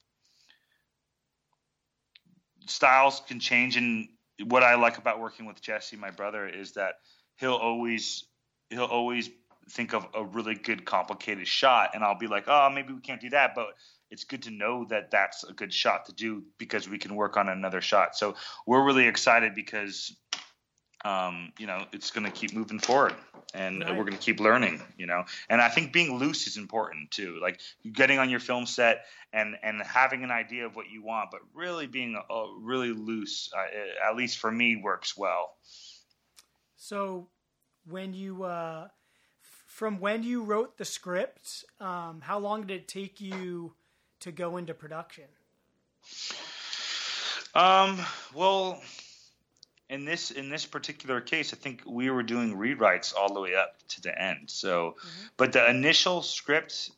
styles 2.68 3.22
can 3.26 3.40
change 3.40 3.76
and 3.76 4.08
what 4.46 4.62
i 4.62 4.74
like 4.74 4.98
about 4.98 5.20
working 5.20 5.46
with 5.46 5.60
jesse 5.60 5.96
my 5.96 6.10
brother 6.10 6.46
is 6.46 6.72
that 6.72 6.94
he'll 7.36 7.52
always 7.54 8.24
he'll 8.70 8.84
always 8.84 9.30
think 9.70 9.92
of 9.92 10.06
a 10.14 10.24
really 10.24 10.54
good 10.54 10.84
complicated 10.84 11.46
shot 11.46 11.90
and 11.94 12.02
i'll 12.04 12.18
be 12.18 12.26
like 12.26 12.44
oh 12.46 12.70
maybe 12.70 12.92
we 12.92 13.00
can't 13.00 13.20
do 13.20 13.30
that 13.30 13.54
but 13.54 13.68
it's 14.10 14.24
good 14.24 14.42
to 14.42 14.50
know 14.50 14.84
that 14.88 15.10
that's 15.10 15.44
a 15.44 15.52
good 15.52 15.72
shot 15.72 16.06
to 16.06 16.12
do 16.12 16.42
because 16.58 16.88
we 16.88 16.98
can 16.98 17.14
work 17.14 17.36
on 17.36 17.48
another 17.48 17.80
shot. 17.80 18.16
So 18.16 18.34
we're 18.66 18.84
really 18.84 19.06
excited 19.06 19.54
because 19.54 20.16
um, 21.04 21.52
you 21.58 21.66
know 21.66 21.84
it's 21.92 22.10
going 22.10 22.24
to 22.24 22.32
keep 22.32 22.52
moving 22.52 22.78
forward 22.78 23.14
and 23.54 23.80
Right. 23.80 23.90
we're 23.96 24.04
going 24.04 24.12
to 24.16 24.18
keep 24.18 24.40
learning 24.40 24.82
you 24.98 25.06
know 25.06 25.24
and 25.48 25.60
i 25.62 25.68
think 25.70 25.92
being 25.92 26.18
loose 26.18 26.46
is 26.46 26.56
important 26.58 27.10
too 27.10 27.38
like 27.40 27.60
getting 27.92 28.18
on 28.18 28.28
your 28.28 28.40
film 28.40 28.66
set 28.66 29.06
and 29.32 29.56
and 29.62 29.80
having 29.82 30.22
an 30.24 30.30
idea 30.30 30.66
of 30.66 30.76
what 30.76 30.90
you 30.90 31.02
want 31.02 31.30
but 31.30 31.40
really 31.54 31.86
being 31.86 32.14
uh, 32.30 32.44
really 32.60 32.92
loose 32.92 33.50
uh, 33.56 34.10
at 34.10 34.16
least 34.16 34.38
for 34.38 34.50
me 34.50 34.76
works 34.76 35.16
well 35.16 35.54
So, 36.76 37.28
when 37.88 38.14
you 38.14 38.44
uh, 38.44 38.88
from 39.66 39.98
when 39.98 40.22
you 40.22 40.42
wrote 40.44 40.78
the 40.78 40.84
script, 40.84 41.64
um, 41.80 42.20
how 42.22 42.38
long 42.38 42.66
did 42.66 42.82
it 42.82 42.88
take 42.88 43.20
you 43.20 43.74
to 44.20 44.30
go 44.30 44.56
into 44.56 44.74
production? 44.74 45.24
Um, 47.54 47.98
well, 48.34 48.80
in 49.88 50.04
this 50.04 50.30
in 50.30 50.48
this 50.50 50.66
particular 50.66 51.20
case, 51.20 51.52
I 51.52 51.56
think 51.56 51.82
we 51.86 52.10
were 52.10 52.22
doing 52.22 52.56
rewrites 52.56 53.14
all 53.14 53.32
the 53.32 53.40
way 53.40 53.54
up 53.54 53.76
to 53.88 54.00
the 54.02 54.20
end. 54.20 54.50
So, 54.50 54.96
but 55.36 55.52
the 55.52 55.68
initial 55.68 56.22
script 56.22 56.90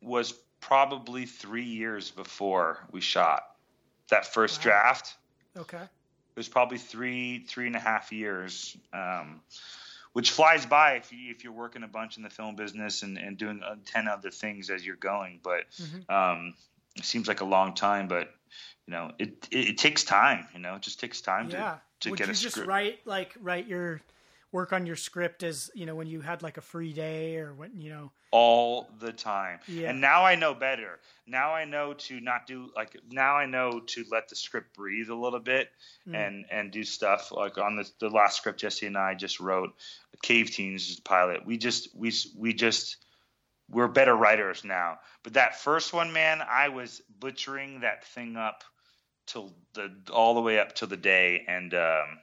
was 0.00 0.32
probably 0.60 1.26
three 1.26 1.64
years 1.64 2.10
before 2.10 2.86
we 2.90 3.00
shot 3.00 3.42
that 4.10 4.26
first 4.26 4.58
Wow. 4.60 4.62
draft. 4.62 5.14
Okay. 5.56 5.82
It 5.82 6.36
was 6.36 6.48
probably 6.48 6.78
three 6.78 7.44
three 7.44 7.66
and 7.66 7.74
a 7.74 7.80
half 7.80 8.12
years, 8.12 8.76
um, 8.92 9.40
which 10.12 10.30
flies 10.30 10.64
by 10.66 10.92
if 10.92 11.12
you 11.12 11.30
if 11.32 11.42
you're 11.42 11.52
working 11.52 11.82
a 11.82 11.88
bunch 11.88 12.16
in 12.16 12.22
the 12.22 12.30
film 12.30 12.54
business 12.54 13.02
and, 13.02 13.18
and 13.18 13.36
doing 13.36 13.60
uh, 13.64 13.74
ten 13.84 14.06
other 14.06 14.30
things 14.30 14.70
as 14.70 14.86
you're 14.86 14.94
going. 14.96 15.40
But 15.42 15.64
Mhm. 15.80 16.08
um, 16.08 16.54
it 16.94 17.04
seems 17.04 17.26
like 17.26 17.40
a 17.40 17.44
long 17.44 17.74
time, 17.74 18.06
but 18.06 18.32
you 18.86 18.92
know 18.92 19.10
it 19.18 19.48
it, 19.50 19.70
it 19.70 19.78
takes 19.78 20.04
time. 20.04 20.46
You 20.54 20.60
know, 20.60 20.76
it 20.76 20.82
just 20.82 21.00
takes 21.00 21.20
time 21.20 21.50
Yeah. 21.50 21.56
to 21.56 21.82
to 22.00 22.10
Would 22.10 22.18
get 22.18 22.28
you 22.28 22.32
a 22.32 22.36
just 22.36 22.56
write 22.58 23.00
like 23.04 23.34
write 23.40 23.66
your 23.66 24.00
work 24.50 24.72
on 24.72 24.86
your 24.86 24.96
script 24.96 25.42
as 25.42 25.70
you 25.74 25.84
know 25.86 25.94
when 25.94 26.06
you 26.06 26.20
had 26.20 26.42
like 26.42 26.56
a 26.56 26.62
free 26.62 26.92
day 26.92 27.36
or 27.36 27.54
when 27.54 27.80
you 27.80 27.90
know? 27.90 28.10
all 28.30 28.90
the 29.00 29.10
time. 29.10 29.58
Yeah. 29.66 29.88
And 29.88 30.02
now 30.02 30.22
I 30.22 30.34
know 30.34 30.52
better. 30.52 31.00
Now 31.26 31.54
I 31.54 31.64
know 31.64 31.94
to 31.94 32.20
not 32.20 32.46
do 32.46 32.70
like 32.76 32.94
now 33.10 33.36
I 33.36 33.46
know 33.46 33.80
to 33.80 34.04
let 34.10 34.28
the 34.28 34.36
script 34.36 34.74
breathe 34.76 35.08
a 35.08 35.14
little 35.14 35.40
bit 35.40 35.70
Mm. 36.06 36.14
and 36.14 36.44
and 36.50 36.70
do 36.70 36.84
stuff 36.84 37.32
like 37.32 37.56
on 37.58 37.76
the 37.76 37.90
the 38.00 38.10
last 38.10 38.36
script 38.36 38.60
Jesse 38.60 38.86
and 38.86 38.96
I 38.98 39.14
just 39.14 39.40
wrote 39.40 39.74
Cave 40.22 40.50
Teens 40.50 41.00
pilot. 41.00 41.46
We 41.46 41.56
just 41.56 41.88
we 41.96 42.12
we 42.36 42.52
just 42.52 42.98
we're 43.70 43.88
better 43.88 44.14
writers 44.14 44.64
now. 44.64 44.98
But 45.22 45.34
that 45.34 45.58
first 45.60 45.92
one, 45.92 46.12
man, 46.12 46.42
I 46.46 46.68
was 46.68 47.02
butchering 47.20 47.80
that 47.80 48.04
thing 48.04 48.36
up 48.36 48.62
till 49.28 49.52
the 49.74 49.92
all 50.12 50.34
the 50.34 50.40
way 50.40 50.58
up 50.58 50.74
to 50.76 50.86
the 50.86 50.96
day 50.96 51.44
and 51.46 51.72
um 51.74 52.18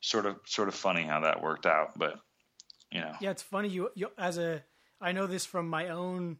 sort 0.00 0.26
of 0.26 0.36
sort 0.44 0.68
of 0.68 0.74
funny 0.74 1.02
how 1.02 1.20
that 1.20 1.42
worked 1.42 1.66
out, 1.66 1.98
but 1.98 2.18
you 2.90 3.00
know. 3.00 3.12
Yeah, 3.20 3.30
it's 3.30 3.42
funny. 3.42 3.68
You, 3.68 3.90
you 3.94 4.10
as 4.16 4.38
a 4.38 4.62
I 5.00 5.12
know 5.12 5.26
this 5.26 5.44
from 5.44 5.68
my 5.68 5.88
own 5.88 6.38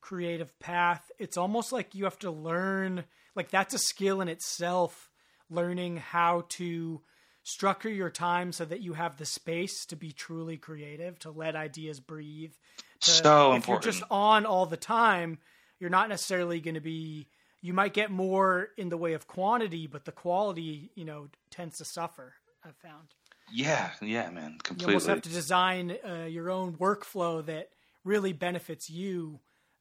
creative 0.00 0.58
path. 0.58 1.10
It's 1.18 1.36
almost 1.36 1.72
like 1.72 1.94
you 1.94 2.04
have 2.04 2.18
to 2.20 2.30
learn. 2.30 3.04
Like 3.34 3.50
that's 3.50 3.74
a 3.74 3.78
skill 3.78 4.20
in 4.20 4.28
itself. 4.28 5.10
Learning 5.48 5.96
how 5.96 6.44
to 6.50 7.00
structure 7.42 7.90
your 7.90 8.10
time 8.10 8.52
so 8.52 8.64
that 8.64 8.80
you 8.80 8.92
have 8.92 9.16
the 9.16 9.24
space 9.24 9.84
to 9.86 9.96
be 9.96 10.12
truly 10.12 10.56
creative, 10.56 11.18
to 11.18 11.30
let 11.30 11.56
ideas 11.56 11.98
breathe. 11.98 12.52
To, 13.00 13.10
So 13.10 13.50
if 13.50 13.56
important. 13.56 13.84
you're 13.84 13.92
just 13.92 14.04
on 14.10 14.46
all 14.46 14.66
the 14.66 14.76
time, 14.76 15.38
you're 15.80 15.90
not 15.90 16.08
necessarily 16.08 16.60
going 16.60 16.74
to 16.74 16.80
be. 16.80 17.28
You 17.62 17.74
might 17.74 17.92
get 17.92 18.10
more 18.10 18.68
in 18.76 18.88
the 18.88 18.96
way 18.96 19.12
of 19.12 19.26
quantity, 19.26 19.86
but 19.86 20.04
the 20.04 20.12
quality, 20.12 20.90
you 20.94 21.04
know, 21.04 21.28
tends 21.50 21.78
to 21.78 21.84
suffer. 21.84 22.34
I've 22.64 22.76
found 22.76 23.14
Yeah, 23.52 23.90
yeah, 24.02 24.30
man, 24.30 24.58
completely. 24.62 24.92
you 24.92 24.96
almost 24.96 25.06
have 25.08 25.22
to 25.22 25.28
design 25.28 25.96
uh, 26.06 26.24
your 26.24 26.50
own 26.50 26.74
workflow 26.74 27.44
that 27.46 27.70
really 28.04 28.32
benefits 28.32 28.88
you. 28.90 29.40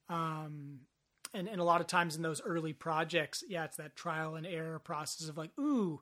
Um, 0.10 0.80
and, 1.34 1.48
and 1.48 1.62
a 1.62 1.64
lot 1.64 1.82
of 1.82 1.88
times 1.88 2.16
in 2.16 2.22
those 2.22 2.42
early 2.42 2.74
projects, 2.74 3.44
yeah, 3.48 3.66
it's 3.66 3.78
that 3.78 3.96
trial 3.96 4.36
and 4.36 4.46
error 4.48 4.80
process 4.80 5.30
of 5.30 5.38
like, 5.38 5.52
ooh, 5.60 6.02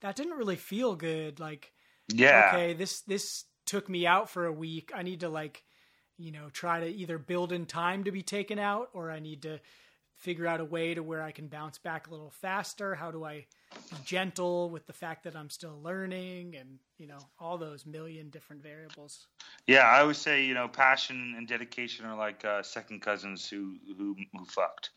that 0.00 0.16
didn't 0.16 0.36
really 0.36 0.56
feel 0.56 0.94
good. 0.94 1.40
Like, 1.40 1.72
yeah, 2.08 2.52
okay, 2.52 2.72
this 2.74 3.00
this 3.00 3.44
took 3.66 3.88
me 3.88 4.06
out 4.06 4.30
for 4.30 4.46
a 4.46 4.52
week. 4.52 4.92
I 4.94 5.02
need 5.02 5.20
to 5.20 5.28
like, 5.28 5.64
you 6.16 6.30
know, 6.30 6.48
try 6.52 6.80
to 6.80 6.86
either 6.86 7.18
build 7.18 7.52
in 7.52 7.66
time 7.66 8.04
to 8.04 8.12
be 8.12 8.22
taken 8.22 8.58
out, 8.58 8.90
or 8.94 9.10
I 9.10 9.18
need 9.18 9.42
to 9.42 9.60
figure 10.18 10.46
out 10.46 10.60
a 10.60 10.64
way 10.64 10.94
to 10.94 11.02
where 11.02 11.22
I 11.22 11.30
can 11.30 11.46
bounce 11.46 11.78
back 11.78 12.08
a 12.08 12.10
little 12.10 12.30
faster. 12.30 12.94
How 12.94 13.10
do 13.10 13.24
I 13.24 13.46
be 13.72 13.96
gentle 14.04 14.68
with 14.70 14.86
the 14.86 14.92
fact 14.92 15.24
that 15.24 15.36
I'm 15.36 15.48
still 15.48 15.80
learning, 15.82 16.56
and 16.56 16.78
you 16.98 17.06
know, 17.06 17.18
all 17.38 17.56
those 17.56 17.86
million 17.86 18.28
different 18.28 18.62
variables. 18.62 19.26
yeah. 19.66 19.82
I 19.82 20.00
always 20.00 20.18
say, 20.18 20.44
you 20.44 20.54
know, 20.54 20.68
passion 20.68 21.34
and 21.36 21.46
dedication 21.46 22.04
are 22.04 22.16
like 22.16 22.44
uh, 22.44 22.62
second 22.62 23.00
cousins 23.00 23.48
who 23.48 23.76
who 23.96 24.16
who 24.36 24.44
fucked, 24.44 24.90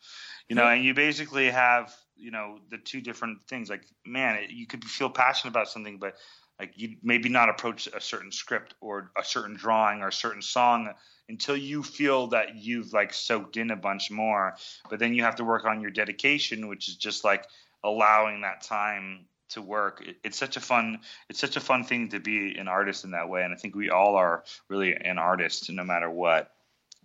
you 0.48 0.56
know. 0.56 0.64
Yeah. 0.64 0.72
And 0.72 0.84
you 0.84 0.94
basically 0.94 1.50
have, 1.50 1.94
you 2.16 2.30
know, 2.30 2.58
the 2.70 2.78
two 2.78 3.00
different 3.00 3.42
things. 3.48 3.70
Like, 3.70 3.84
man, 4.04 4.36
it, 4.36 4.50
you 4.50 4.66
could 4.66 4.84
feel 4.84 5.10
passionate 5.10 5.50
about 5.50 5.68
something, 5.68 5.98
but 5.98 6.16
like 6.58 6.72
you 6.76 6.96
maybe 7.02 7.28
not 7.28 7.48
approach 7.48 7.86
a 7.88 8.00
certain 8.00 8.30
script 8.32 8.74
or 8.80 9.10
a 9.18 9.24
certain 9.24 9.56
drawing 9.56 10.00
or 10.00 10.08
a 10.08 10.12
certain 10.12 10.42
song 10.42 10.92
until 11.28 11.56
you 11.56 11.82
feel 11.82 12.28
that 12.28 12.56
you've 12.56 12.92
like 12.92 13.14
soaked 13.14 13.56
in 13.56 13.70
a 13.70 13.76
bunch 13.76 14.10
more. 14.10 14.56
But 14.90 14.98
then 14.98 15.14
you 15.14 15.22
have 15.24 15.36
to 15.36 15.44
work 15.44 15.64
on 15.64 15.80
your 15.80 15.90
dedication, 15.90 16.68
which 16.68 16.88
is 16.88 16.96
just 16.96 17.24
like 17.24 17.46
allowing 17.84 18.42
that 18.42 18.62
time 18.62 19.26
to 19.50 19.62
work. 19.62 20.02
It, 20.06 20.16
it's 20.24 20.38
such 20.38 20.56
a 20.56 20.60
fun 20.60 21.00
it's 21.28 21.38
such 21.38 21.56
a 21.56 21.60
fun 21.60 21.84
thing 21.84 22.08
to 22.10 22.20
be 22.20 22.56
an 22.58 22.68
artist 22.68 23.04
in 23.04 23.12
that 23.12 23.28
way, 23.28 23.42
and 23.44 23.52
I 23.52 23.56
think 23.56 23.74
we 23.74 23.90
all 23.90 24.16
are 24.16 24.44
really 24.68 24.94
an 24.94 25.18
artist 25.18 25.70
no 25.70 25.84
matter 25.84 26.10
what. 26.10 26.50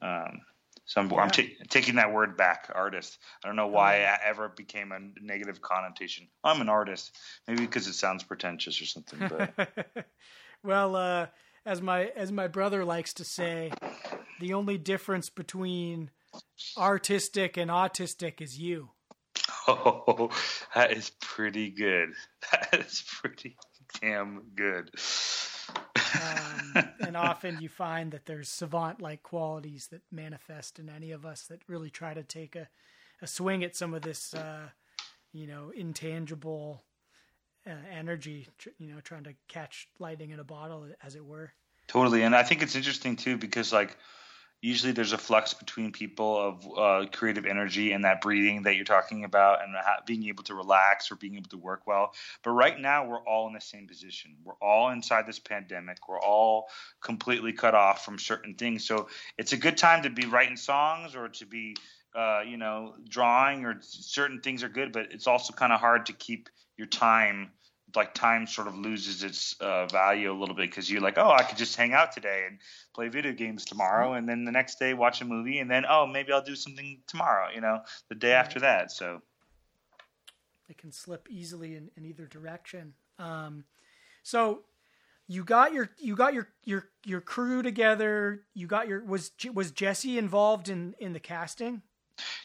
Um, 0.01 0.41
so 0.85 1.01
I'm, 1.01 1.11
I'm 1.11 1.27
Yeah. 1.27 1.27
ta- 1.27 1.65
taking 1.69 1.95
that 1.95 2.13
word 2.13 2.37
back, 2.37 2.71
artist. 2.73 3.17
I 3.43 3.47
don't 3.47 3.57
know 3.57 3.67
why 3.67 3.95
it 3.95 4.19
ever 4.23 4.47
became 4.47 4.93
a 4.93 4.99
negative 5.21 5.61
connotation. 5.61 6.27
I'm 6.45 6.61
an 6.61 6.69
artist, 6.69 7.13
maybe 7.45 7.61
because 7.61 7.87
it 7.87 7.93
sounds 7.93 8.23
pretentious 8.23 8.81
or 8.81 8.85
something. 8.85 9.27
But 9.27 10.05
well, 10.63 10.95
uh, 10.95 11.27
as 11.67 11.81
my 11.81 12.05
as 12.15 12.31
my 12.31 12.47
brother 12.47 12.85
likes 12.85 13.13
to 13.15 13.25
say, 13.25 13.71
the 14.39 14.53
only 14.53 14.77
difference 14.77 15.29
between 15.29 16.09
artistic 16.77 17.57
and 17.57 17.69
autistic 17.69 18.41
is 18.41 18.57
you. 18.57 18.91
oh, 19.67 20.29
that 20.73 20.93
is 20.93 21.11
pretty 21.21 21.69
good. 21.69 22.13
That 22.51 22.85
is 22.85 23.03
pretty 23.05 23.57
damn 24.01 24.43
good. 24.55 24.89
Um, 26.15 26.89
and 27.01 27.17
often 27.17 27.59
you 27.59 27.67
find 27.67 28.11
that 28.13 28.25
there's 28.25 28.47
savant 28.47 29.01
like 29.01 29.21
qualities 29.21 29.89
that 29.91 30.01
manifest 30.09 30.79
in 30.79 30.89
any 30.89 31.11
of 31.11 31.25
us 31.25 31.43
that 31.47 31.59
really 31.67 31.89
try 31.89 32.13
to 32.13 32.23
take 32.23 32.55
a, 32.55 32.69
a 33.21 33.27
swing 33.27 33.65
at 33.65 33.75
some 33.75 33.93
of 33.93 34.03
this, 34.03 34.33
uh, 34.33 34.69
you 35.33 35.45
know, 35.45 35.71
intangible 35.75 36.83
uh, 37.67 37.73
energy, 37.91 38.47
you 38.77 38.93
know, 38.93 39.01
trying 39.01 39.23
to 39.25 39.33
catch 39.47 39.87
lightning 39.99 40.31
in 40.31 40.39
a 40.39 40.43
bottle, 40.43 40.87
as 41.03 41.15
it 41.15 41.25
were. 41.25 41.51
Totally, 41.87 42.23
and 42.23 42.35
I 42.35 42.43
think 42.43 42.61
it's 42.61 42.75
interesting 42.75 43.15
too 43.15 43.37
because 43.37 43.71
like 43.71 43.97
usually 44.61 44.91
there's 44.91 45.13
a 45.13 45.17
flux 45.17 45.53
between 45.53 45.91
people 45.91 46.37
of 46.37 46.77
uh, 46.77 47.09
creative 47.11 47.45
energy 47.45 47.91
and 47.91 48.03
that 48.03 48.21
breathing 48.21 48.63
that 48.63 48.75
you're 48.75 48.85
talking 48.85 49.23
about 49.23 49.63
and 49.63 49.73
ha- 49.75 50.01
being 50.05 50.25
able 50.27 50.43
to 50.43 50.55
relax 50.55 51.11
or 51.11 51.15
being 51.15 51.35
able 51.35 51.49
to 51.49 51.57
work 51.57 51.85
well. 51.85 52.13
But 52.43 52.51
right 52.51 52.77
now 52.77 53.07
we're 53.07 53.21
all 53.21 53.47
in 53.47 53.53
the 53.53 53.61
same 53.61 53.87
position. 53.87 54.35
We're 54.43 54.55
all 54.61 54.89
inside 54.89 55.27
this 55.27 55.39
pandemic. 55.39 56.09
We're 56.09 56.19
all 56.19 56.67
completely 57.01 57.53
cut 57.53 57.75
off 57.75 58.03
from 58.03 58.17
certain 58.17 58.55
things. 58.55 58.85
So 58.85 59.07
it's 59.37 59.53
a 59.53 59.57
good 59.57 59.77
time 59.77 60.03
to 60.03 60.09
be 60.09 60.25
writing 60.25 60.57
songs 60.57 61.15
or 61.15 61.29
to 61.29 61.45
be 61.45 61.75
uh, 62.15 62.41
you 62.41 62.57
know 62.57 62.95
drawing 63.07 63.63
or 63.65 63.77
certain 63.81 64.41
things 64.41 64.63
are 64.63 64.69
good 64.69 64.91
but 64.91 65.11
it's 65.11 65.27
also 65.27 65.53
kind 65.53 65.71
of 65.71 65.79
hard 65.79 66.07
to 66.07 66.13
keep 66.13 66.49
your 66.77 66.87
time 66.87 67.51
like 67.95 68.13
time 68.13 68.45
sort 68.47 68.67
of 68.67 68.75
loses 68.75 69.23
its 69.23 69.55
uh, 69.61 69.85
value 69.87 70.31
a 70.31 70.37
little 70.37 70.55
bit 70.55 70.69
because 70.69 70.91
you're 70.91 71.01
like, 71.01 71.17
oh, 71.17 71.31
I 71.31 71.43
could 71.43 71.57
just 71.57 71.75
hang 71.75 71.93
out 71.93 72.11
today 72.11 72.43
and 72.47 72.59
play 72.93 73.07
video 73.07 73.31
games 73.31 73.65
tomorrow, 73.65 74.13
and 74.13 74.27
then 74.27 74.43
the 74.43 74.51
next 74.51 74.79
day 74.79 74.93
watch 74.93 75.21
a 75.21 75.25
movie, 75.25 75.59
and 75.59 75.71
then 75.71 75.85
oh, 75.89 76.05
maybe 76.05 76.31
I'll 76.31 76.43
do 76.43 76.55
something 76.55 76.99
tomorrow, 77.07 77.49
you 77.53 77.61
know, 77.61 77.79
the 78.09 78.15
day 78.15 78.33
right. 78.33 78.39
after 78.39 78.59
that. 78.59 78.91
So 78.91 79.21
it 80.69 80.77
can 80.77 80.91
slip 80.91 81.27
easily 81.29 81.75
in, 81.75 81.89
in 81.95 82.05
either 82.05 82.25
direction. 82.25 82.93
Um, 83.19 83.63
so 84.23 84.63
you 85.27 85.43
got 85.43 85.73
your 85.73 85.89
you 85.97 86.15
got 86.15 86.33
your 86.33 86.49
your 86.63 86.89
your 87.05 87.21
crew 87.21 87.61
together. 87.61 88.43
You 88.53 88.67
got 88.67 88.87
your 88.87 89.03
was 89.03 89.31
was 89.53 89.71
Jesse 89.71 90.17
involved 90.17 90.69
in 90.69 90.95
in 90.99 91.13
the 91.13 91.19
casting? 91.19 91.81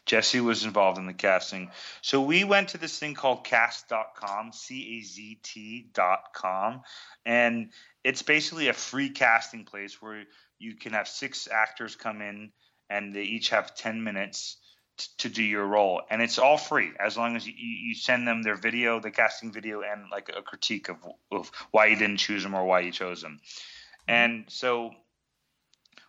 Jesse 0.06 0.40
was 0.40 0.64
involved 0.64 0.98
in 0.98 1.06
the 1.06 1.14
casting. 1.14 1.70
So 2.00 2.20
we 2.20 2.44
went 2.44 2.70
to 2.70 2.78
this 2.78 2.98
thing 2.98 3.14
called 3.14 3.44
cazt.com, 3.44 4.52
C 4.52 4.98
A 4.98 5.02
Z 5.02 5.38
T.com. 5.42 6.82
And 7.24 7.70
it's 8.04 8.22
basically 8.22 8.68
a 8.68 8.72
free 8.72 9.10
casting 9.10 9.64
place 9.64 10.00
where 10.00 10.24
you 10.58 10.74
can 10.74 10.92
have 10.92 11.08
six 11.08 11.48
actors 11.50 11.96
come 11.96 12.20
in 12.20 12.52
and 12.90 13.14
they 13.14 13.22
each 13.22 13.50
have 13.50 13.74
10 13.74 14.04
minutes 14.04 14.58
t- 14.96 15.06
to 15.18 15.28
do 15.28 15.42
your 15.42 15.66
role. 15.66 16.02
And 16.10 16.20
it's 16.20 16.38
all 16.38 16.58
free 16.58 16.90
as 17.00 17.16
long 17.16 17.36
as 17.36 17.46
you, 17.46 17.54
you 17.56 17.94
send 17.94 18.26
them 18.26 18.42
their 18.42 18.56
video, 18.56 19.00
the 19.00 19.10
casting 19.10 19.52
video, 19.52 19.82
and 19.82 20.10
like 20.10 20.30
a 20.36 20.42
critique 20.42 20.88
of, 20.88 20.96
of 21.30 21.50
why 21.70 21.86
you 21.86 21.96
didn't 21.96 22.18
choose 22.18 22.42
them 22.42 22.54
or 22.54 22.64
why 22.64 22.80
you 22.80 22.92
chose 22.92 23.22
them. 23.22 23.40
Mm-hmm. 23.42 24.14
And 24.14 24.44
so 24.48 24.92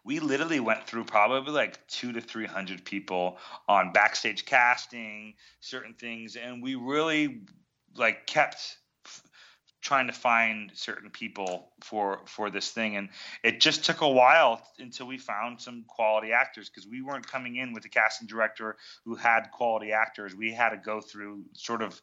we 0.03 0.19
literally 0.19 0.59
went 0.59 0.85
through 0.85 1.05
probably 1.05 1.53
like 1.53 1.85
two 1.87 2.11
to 2.13 2.21
three 2.21 2.45
hundred 2.45 2.83
people 2.85 3.37
on 3.67 3.91
backstage 3.93 4.45
casting 4.45 5.33
certain 5.59 5.93
things 5.93 6.35
and 6.35 6.61
we 6.61 6.75
really 6.75 7.41
like 7.95 8.25
kept 8.25 8.77
trying 9.83 10.07
to 10.07 10.13
find 10.13 10.71
certain 10.73 11.09
people 11.09 11.67
for 11.81 12.21
for 12.25 12.49
this 12.49 12.71
thing 12.71 12.95
and 12.95 13.09
it 13.43 13.59
just 13.59 13.83
took 13.83 13.99
a 14.01 14.09
while 14.09 14.65
until 14.79 15.05
we 15.05 15.17
found 15.17 15.59
some 15.59 15.83
quality 15.87 16.31
actors 16.31 16.69
because 16.69 16.87
we 16.87 17.01
weren't 17.01 17.27
coming 17.27 17.57
in 17.57 17.73
with 17.73 17.83
a 17.83 17.89
casting 17.89 18.25
director 18.25 18.77
who 19.03 19.13
had 19.13 19.51
quality 19.51 19.91
actors. 19.91 20.33
We 20.33 20.53
had 20.53 20.69
to 20.69 20.77
go 20.77 21.01
through 21.01 21.43
sort 21.53 21.81
of 21.81 22.01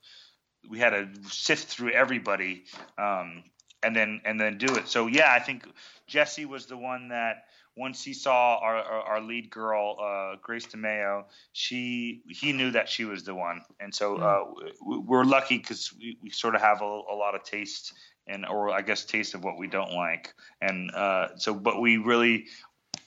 we 0.69 0.79
had 0.79 0.91
to 0.91 1.09
sift 1.31 1.69
through 1.69 1.93
everybody 1.93 2.65
um, 2.99 3.45
and 3.83 3.97
then 3.97 4.21
and 4.27 4.39
then 4.39 4.59
do 4.59 4.77
it. 4.77 4.87
So 4.87 5.07
yeah 5.07 5.33
i 5.33 5.39
think 5.39 5.67
jesse 6.07 6.45
was 6.45 6.67
the 6.67 6.77
one 6.77 7.09
that 7.09 7.45
once 7.77 8.03
he 8.03 8.13
saw 8.13 8.59
our 8.59 8.77
our, 8.77 9.03
our 9.03 9.21
lead 9.21 9.51
girl, 9.51 9.97
uh, 10.01 10.37
Grace 10.43 10.67
DeMayo, 10.67 11.25
she 11.53 12.23
he 12.29 12.53
knew 12.53 12.71
that 12.73 12.89
she 12.89 13.05
was 13.05 13.25
the 13.25 13.35
one, 13.35 13.63
and 13.79 13.95
so 13.95 14.17
hmm. 14.17 14.23
uh, 14.23 15.01
we're 15.01 15.25
lucky 15.25 15.59
because 15.59 15.93
we, 15.99 16.17
we 16.23 16.31
sort 16.31 16.55
of 16.55 16.61
have 16.61 16.83
a, 16.83 16.85
a 16.85 17.17
lot 17.17 17.35
of 17.35 17.43
taste 17.45 17.93
and 18.27 18.47
or 18.47 18.71
I 18.71 18.83
guess 18.83 19.05
taste 19.05 19.35
of 19.35 19.45
what 19.45 19.59
we 19.59 19.67
don't 19.67 19.93
like, 19.93 20.35
and 20.61 20.91
uh, 20.91 21.37
so 21.37 21.55
but 21.55 21.81
we 21.81 21.97
really. 21.97 22.47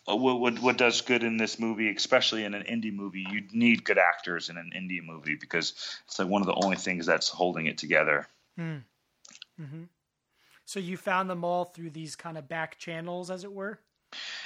Uh, 0.06 0.18
what, 0.18 0.38
what, 0.38 0.60
what 0.60 0.78
does 0.78 1.00
good 1.00 1.24
in 1.24 1.38
this 1.38 1.58
movie, 1.58 1.90
especially 1.90 2.44
in 2.44 2.54
an 2.54 2.64
indie 2.64 2.94
movie, 2.94 3.26
you 3.32 3.42
need 3.54 3.86
good 3.86 3.98
actors 3.98 4.50
in 4.50 4.58
an 4.58 4.70
indie 4.76 5.02
movie 5.02 5.38
because 5.40 5.72
it's 6.06 6.20
like 6.20 6.28
one 6.28 6.42
of 6.42 6.46
the 6.46 6.60
only 6.62 6.76
things 6.76 7.06
that's 7.06 7.30
holding 7.30 7.68
it 7.68 7.78
together. 7.78 8.28
Mm. 8.60 8.84
Mm-hmm. 9.62 9.84
So 10.66 10.80
you 10.80 10.98
found 10.98 11.30
them 11.30 11.44
all 11.44 11.66
through 11.66 11.92
these 11.92 12.18
kind 12.18 12.38
of 12.38 12.50
back 12.50 12.78
channels, 12.78 13.32
as 13.32 13.44
it 13.44 13.54
were. 13.54 13.80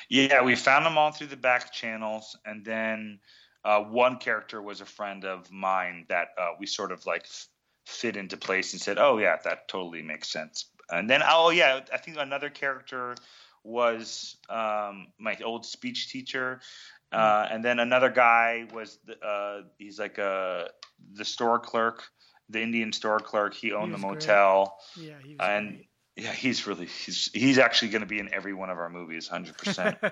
Yeah, 0.09 0.43
we 0.43 0.55
found 0.55 0.86
them 0.86 0.97
all 0.97 1.11
through 1.11 1.28
the 1.28 1.38
back 1.38 1.72
channels, 1.74 2.38
and 2.45 2.63
then 2.63 3.20
uh, 3.63 3.82
one 3.82 4.18
character 4.18 4.61
was 4.61 4.82
a 4.82 4.86
friend 4.86 5.26
of 5.26 5.51
mine 5.51 6.05
that 6.09 6.30
uh, 6.38 6.51
we 6.59 6.65
sort 6.65 6.91
of 6.91 7.05
like 7.05 7.24
f- 7.24 7.47
fit 7.86 8.15
into 8.15 8.38
place 8.38 8.74
and 8.74 8.82
said, 8.82 8.97
"Oh 8.97 9.18
yeah, 9.18 9.38
that 9.43 9.68
totally 9.68 10.01
makes 10.01 10.30
sense." 10.30 10.65
And 10.89 11.09
then, 11.09 11.22
oh 11.26 11.49
yeah, 11.49 11.82
I 11.93 11.97
think 11.97 12.18
another 12.18 12.49
character 12.49 13.15
was 13.63 14.38
um, 14.49 15.07
my 15.20 15.38
old 15.43 15.65
speech 15.65 16.09
teacher, 16.09 16.61
uh, 17.11 17.45
hmm. 17.45 17.55
and 17.55 17.65
then 17.65 17.80
another 17.80 18.09
guy 18.09 18.68
was 18.74 18.99
the, 19.05 19.20
uh, 19.20 19.63
he's 19.78 19.99
like 19.99 20.18
a 20.18 20.70
the 21.13 21.26
store 21.26 21.59
clerk, 21.59 22.03
the 22.49 22.61
Indian 22.61 22.93
store 22.93 23.20
clerk. 23.20 23.53
He 23.53 23.74
owned 23.74 23.93
he 23.93 24.01
the 24.01 24.07
motel. 24.07 24.78
Great. 24.95 25.07
Yeah, 25.07 25.15
he 25.24 25.36
was 25.36 25.39
and 25.41 25.70
great. 25.70 25.88
Yeah, 26.18 26.34
he's 26.34 26.65
really 26.65 26.88
he's 26.88 27.30
he's 27.32 27.59
actually 27.59 27.89
going 27.89 28.01
to 28.01 28.07
be 28.07 28.18
in 28.18 28.34
every 28.34 28.53
one 28.53 28.72
of 28.72 28.80
our 28.80 28.89
movies, 28.89 29.28
hundred 29.28 29.57
percent. 29.57 29.97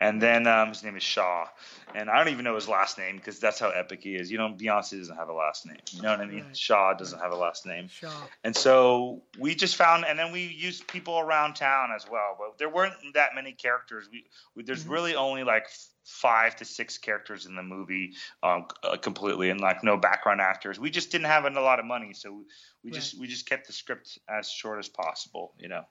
And 0.00 0.20
then 0.20 0.46
um, 0.46 0.68
his 0.68 0.82
name 0.82 0.96
is 0.96 1.02
Shaw, 1.02 1.46
and 1.94 2.10
I 2.10 2.18
don't 2.18 2.28
even 2.28 2.44
know 2.44 2.56
his 2.56 2.68
last 2.68 2.98
name 2.98 3.16
because 3.16 3.38
that's 3.38 3.58
how 3.58 3.70
epic 3.70 4.02
he 4.02 4.16
is. 4.16 4.30
You 4.30 4.36
know, 4.36 4.48
Beyonce 4.50 4.98
doesn't 4.98 5.16
have 5.16 5.30
a 5.30 5.32
last 5.32 5.64
name. 5.64 5.78
You 5.92 6.02
know 6.02 6.10
what 6.10 6.20
I 6.20 6.26
mean? 6.26 6.44
Right. 6.44 6.56
Shaw 6.56 6.92
doesn't 6.92 7.20
have 7.20 7.32
a 7.32 7.36
last 7.36 7.64
name. 7.64 7.88
Shaw. 7.88 8.12
And 8.42 8.54
so 8.54 9.22
we 9.38 9.54
just 9.54 9.76
found, 9.76 10.04
and 10.04 10.18
then 10.18 10.30
we 10.30 10.44
used 10.46 10.86
people 10.88 11.18
around 11.18 11.54
town 11.54 11.88
as 11.96 12.04
well. 12.10 12.36
But 12.36 12.58
there 12.58 12.68
weren't 12.68 12.92
that 13.14 13.30
many 13.34 13.52
characters. 13.52 14.06
We, 14.12 14.26
we 14.54 14.62
there's 14.64 14.82
mm-hmm. 14.82 14.92
really 14.92 15.14
only 15.14 15.42
like 15.42 15.68
five 16.04 16.54
to 16.56 16.64
six 16.64 16.98
characters 16.98 17.46
in 17.46 17.56
the 17.56 17.62
movie 17.62 18.12
um, 18.42 18.66
uh, 18.82 18.96
completely, 18.96 19.50
and 19.50 19.60
like 19.60 19.82
no 19.82 19.96
background 19.96 20.40
actors. 20.40 20.78
We 20.78 20.90
just 20.90 21.10
didn't 21.10 21.26
have 21.26 21.44
a 21.44 21.60
lot 21.60 21.78
of 21.78 21.86
money, 21.86 22.12
so 22.12 22.30
we, 22.32 22.44
we 22.84 22.90
right. 22.90 22.94
just 22.94 23.18
we 23.18 23.26
just 23.26 23.46
kept 23.46 23.66
the 23.66 23.72
script 23.72 24.18
as 24.28 24.48
short 24.48 24.78
as 24.78 24.88
possible. 24.88 25.54
You 25.58 25.68
know, 25.68 25.82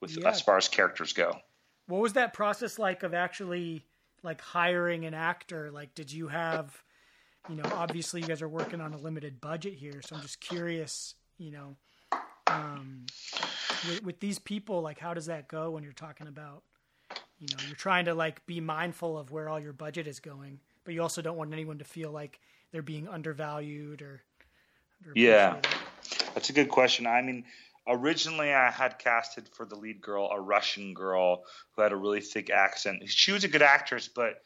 with 0.00 0.16
yeah. 0.16 0.28
as 0.28 0.40
far 0.40 0.56
as 0.56 0.68
characters 0.68 1.12
go. 1.12 1.32
What 1.86 2.00
was 2.00 2.14
that 2.14 2.32
process 2.34 2.78
like 2.78 3.02
of 3.02 3.14
actually 3.14 3.84
like 4.22 4.40
hiring 4.40 5.04
an 5.04 5.14
actor? 5.14 5.70
Like, 5.70 5.94
did 5.94 6.12
you 6.12 6.28
have, 6.28 6.82
you 7.48 7.56
know, 7.56 7.64
obviously 7.74 8.20
you 8.20 8.26
guys 8.26 8.42
are 8.42 8.48
working 8.48 8.80
on 8.80 8.92
a 8.92 8.98
limited 8.98 9.40
budget 9.40 9.74
here, 9.74 10.00
so 10.04 10.16
I'm 10.16 10.22
just 10.22 10.40
curious, 10.40 11.14
you 11.38 11.50
know, 11.52 11.76
um, 12.46 13.06
with, 13.88 14.02
with 14.04 14.20
these 14.20 14.38
people, 14.38 14.82
like, 14.82 14.98
how 14.98 15.14
does 15.14 15.26
that 15.26 15.48
go 15.48 15.70
when 15.70 15.82
you're 15.82 15.92
talking 15.92 16.26
about, 16.26 16.62
you 17.40 17.48
know, 17.48 17.62
you're 17.66 17.76
trying 17.76 18.06
to 18.06 18.14
like 18.14 18.44
be 18.46 18.60
mindful 18.60 19.18
of 19.18 19.30
where 19.30 19.48
all 19.48 19.60
your 19.60 19.72
budget 19.72 20.06
is 20.06 20.20
going, 20.20 20.60
but 20.84 20.94
you 20.94 21.02
also 21.02 21.22
don't 21.22 21.36
want 21.36 21.52
anyone 21.52 21.78
to 21.78 21.84
feel 21.84 22.10
like 22.10 22.40
they're 22.72 22.82
being 22.82 23.08
undervalued 23.08 24.02
or. 24.02 24.22
yeah, 25.14 25.60
that's 26.34 26.50
a 26.50 26.52
good 26.52 26.68
question. 26.68 27.06
I 27.06 27.22
mean, 27.22 27.44
originally 27.86 28.52
I 28.52 28.70
had 28.70 28.98
casted 28.98 29.48
for 29.48 29.64
the 29.64 29.76
lead 29.76 30.00
girl 30.00 30.28
a 30.32 30.40
Russian 30.40 30.94
girl 30.94 31.44
who 31.72 31.82
had 31.82 31.92
a 31.92 31.96
really 31.96 32.20
thick 32.20 32.50
accent. 32.50 33.08
She 33.08 33.32
was 33.32 33.44
a 33.44 33.48
good 33.48 33.62
actress, 33.62 34.08
but 34.08 34.42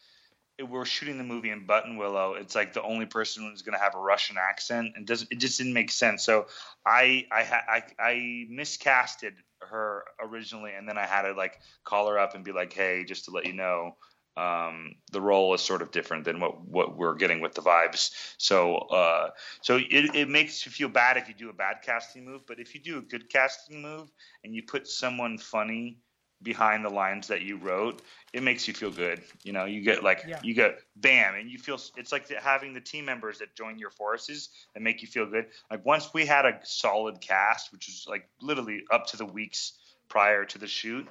it, 0.59 0.69
we 0.69 0.79
are 0.79 0.85
shooting 0.85 1.17
the 1.17 1.25
movie 1.25 1.51
in 1.51 1.67
Buttonwillow. 1.67 2.39
It's 2.39 2.55
like 2.55 2.75
the 2.75 2.83
only 2.83 3.07
person 3.07 3.49
who's 3.49 3.63
going 3.63 3.77
to 3.77 3.83
have 3.83 3.95
a 3.95 3.99
Russian 3.99 4.37
accent, 4.39 4.93
and 4.95 5.07
doesn't 5.07 5.33
it 5.33 5.39
just 5.39 5.59
didn't 5.59 5.73
make 5.73 5.91
sense. 5.91 6.23
So 6.25 6.47
I 6.87 7.27
I 7.33 7.43
I, 7.69 7.83
I 7.99 8.47
miscasted 8.51 9.33
her 9.71 10.05
originally, 10.21 10.73
and 10.77 10.89
then 10.89 10.99
I 10.99 11.07
had 11.07 11.23
to 11.23 11.33
like 11.33 11.61
call 11.85 12.09
her 12.09 12.19
up 12.19 12.35
and 12.35 12.45
be 12.45 12.53
like, 12.53 12.73
hey, 12.73 13.05
just 13.05 13.27
to 13.27 13.31
let 13.31 13.47
you 13.47 13.53
know, 13.53 13.97
um, 14.37 14.95
the 15.11 15.21
role 15.21 15.53
is 15.55 15.61
sort 15.61 15.83
of 15.83 15.91
different 15.91 16.25
than 16.25 16.41
what, 16.41 16.67
what 16.67 16.97
we're 16.97 17.15
getting 17.15 17.41
with 17.41 17.55
the 17.55 17.63
vibes. 17.63 18.11
So 18.39 18.77
uh, 18.77 19.31
so 19.61 19.77
it, 19.77 20.15
it 20.15 20.29
makes 20.29 20.65
you 20.65 20.73
feel 20.73 20.89
bad 20.89 21.17
if 21.17 21.29
you 21.29 21.35
do 21.35 21.51
a 21.51 21.55
bad 21.55 21.77
casting 21.85 22.25
move, 22.25 22.43
but 22.47 22.59
if 22.59 22.75
you 22.75 22.81
do 22.81 22.99
a 22.99 23.03
good 23.03 23.29
casting 23.29 23.83
move 23.83 24.11
and 24.45 24.55
you 24.55 24.63
put 24.63 24.89
someone 24.89 25.39
funny 25.39 25.99
behind 26.43 26.85
the 26.85 26.91
lines 26.91 27.29
that 27.29 27.43
you 27.43 27.57
wrote, 27.57 28.03
it 28.33 28.43
makes 28.43 28.67
you 28.67 28.75
feel 28.75 28.91
good. 28.91 29.23
You 29.43 29.53
know, 29.53 29.65
you 29.65 29.81
get 29.83 30.03
like 30.03 30.25
yeah. 30.27 30.41
you 30.43 30.55
get 30.55 30.79
bam, 30.97 31.35
and 31.35 31.51
you 31.51 31.59
feel 31.59 31.79
it's 31.97 32.13
like 32.13 32.29
having 32.31 32.73
the 32.73 32.81
team 32.81 33.05
members 33.05 33.39
that 33.39 33.55
join 33.55 33.79
your 33.79 33.91
forces 33.91 34.51
that 34.75 34.83
make 34.83 35.03
you 35.03 35.09
feel 35.09 35.27
good. 35.27 35.47
Like 35.71 35.85
once 35.85 36.13
we 36.13 36.27
had 36.27 36.47
a 36.47 36.59
solid 36.65 37.21
cast, 37.21 37.73
which 37.73 37.87
was 37.87 38.07
like 38.09 38.29
literally 38.41 38.83
up 38.91 39.07
to 39.09 39.17
the 39.17 39.27
weeks 39.27 39.73
prior 40.09 40.45
to 40.45 40.59
the 40.59 40.67
shoot 40.67 41.09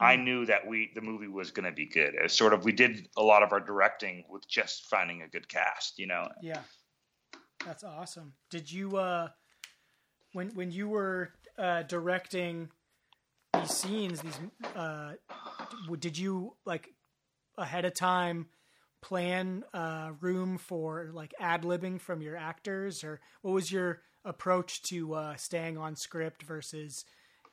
I 0.00 0.16
mm. 0.16 0.24
knew 0.24 0.46
that 0.46 0.66
we 0.66 0.90
the 0.94 1.02
movie 1.02 1.28
was 1.28 1.50
going 1.50 1.66
to 1.66 1.72
be 1.72 1.86
good. 1.86 2.14
It's 2.14 2.34
sort 2.34 2.54
of 2.54 2.64
we 2.64 2.72
did 2.72 3.08
a 3.16 3.22
lot 3.22 3.42
of 3.42 3.52
our 3.52 3.60
directing 3.60 4.24
with 4.28 4.48
just 4.48 4.86
finding 4.86 5.22
a 5.22 5.28
good 5.28 5.48
cast, 5.48 5.98
you 5.98 6.06
know. 6.06 6.28
Yeah. 6.40 6.60
That's 7.66 7.84
awesome. 7.84 8.32
Did 8.50 8.72
you 8.72 8.96
uh 8.96 9.28
when 10.32 10.48
when 10.50 10.72
you 10.72 10.88
were 10.88 11.34
uh 11.58 11.82
directing 11.82 12.70
these 13.54 13.70
scenes, 13.70 14.20
these 14.20 14.38
uh, 14.76 15.12
did 15.98 16.18
you 16.18 16.56
like 16.64 16.94
ahead 17.56 17.84
of 17.84 17.94
time 17.94 18.46
plan 19.02 19.64
uh, 19.72 20.10
room 20.20 20.58
for 20.58 21.10
like 21.12 21.34
ad 21.38 21.62
libbing 21.62 22.00
from 22.00 22.22
your 22.22 22.36
actors, 22.36 23.02
or 23.04 23.20
what 23.42 23.52
was 23.52 23.72
your 23.72 24.02
approach 24.24 24.82
to 24.82 25.14
uh, 25.14 25.36
staying 25.36 25.78
on 25.78 25.96
script 25.96 26.42
versus 26.42 27.04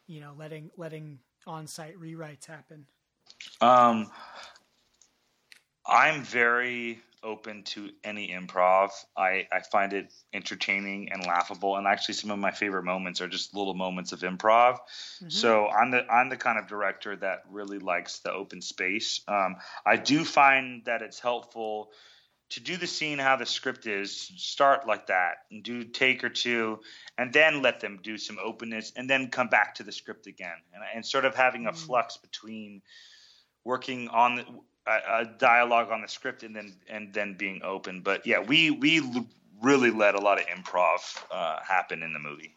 you 0.07 0.19
know 0.19 0.33
letting 0.37 0.69
letting 0.77 1.19
on 1.45 1.67
site 1.67 1.95
rewrites 1.97 2.45
happen? 2.45 2.85
Um, 3.61 4.09
I'm 5.85 6.23
very 6.23 7.01
open 7.23 7.63
to 7.63 7.89
any 8.03 8.29
improv. 8.29 8.89
I, 9.15 9.47
I 9.51 9.61
find 9.71 9.93
it 9.93 10.13
entertaining 10.33 11.11
and 11.11 11.25
laughable, 11.25 11.75
and 11.77 11.87
actually, 11.87 12.15
some 12.15 12.31
of 12.31 12.39
my 12.39 12.51
favorite 12.51 12.83
moments 12.83 13.21
are 13.21 13.27
just 13.27 13.55
little 13.55 13.73
moments 13.73 14.11
of 14.11 14.21
improv. 14.21 14.73
Mm-hmm. 14.73 15.29
So 15.29 15.67
I'm 15.67 15.91
the 15.91 16.05
I'm 16.11 16.29
the 16.29 16.37
kind 16.37 16.59
of 16.59 16.67
director 16.67 17.15
that 17.15 17.43
really 17.49 17.79
likes 17.79 18.19
the 18.19 18.31
open 18.31 18.61
space. 18.61 19.21
Um, 19.27 19.57
I 19.85 19.97
do 19.97 20.23
find 20.23 20.83
that 20.85 21.01
it's 21.01 21.19
helpful 21.19 21.91
to 22.49 22.61
do 22.61 22.77
the 22.77 22.87
scene 22.87 23.19
how 23.19 23.35
the 23.35 23.45
script 23.45 23.87
is. 23.87 24.31
Start 24.37 24.87
like 24.87 25.07
that 25.07 25.39
and 25.51 25.63
do 25.63 25.83
take 25.83 26.23
or 26.23 26.29
two, 26.29 26.79
and 27.17 27.33
then 27.33 27.61
let 27.61 27.79
them 27.79 27.99
do 28.01 28.17
some 28.17 28.37
openness, 28.43 28.93
and 28.95 29.09
then 29.09 29.29
come 29.29 29.47
back 29.49 29.75
to 29.75 29.83
the 29.83 29.91
script 29.91 30.27
again, 30.27 30.57
and, 30.73 30.83
and 30.95 31.05
sort 31.05 31.25
of 31.25 31.35
having 31.35 31.65
a 31.65 31.71
mm. 31.71 31.77
flux 31.77 32.17
between 32.17 32.81
working 33.63 34.07
on 34.07 34.35
the 34.35 34.45
a, 34.87 35.21
a 35.21 35.25
dialogue 35.37 35.91
on 35.91 36.01
the 36.01 36.07
script 36.07 36.43
and 36.43 36.55
then 36.55 36.73
and 36.89 37.13
then 37.13 37.35
being 37.35 37.61
open. 37.63 38.01
But 38.01 38.25
yeah, 38.25 38.39
we 38.39 38.71
we 38.71 39.01
really 39.61 39.91
let 39.91 40.15
a 40.15 40.19
lot 40.19 40.39
of 40.39 40.45
improv 40.47 40.99
uh, 41.31 41.59
happen 41.67 42.03
in 42.03 42.13
the 42.13 42.19
movie. 42.19 42.55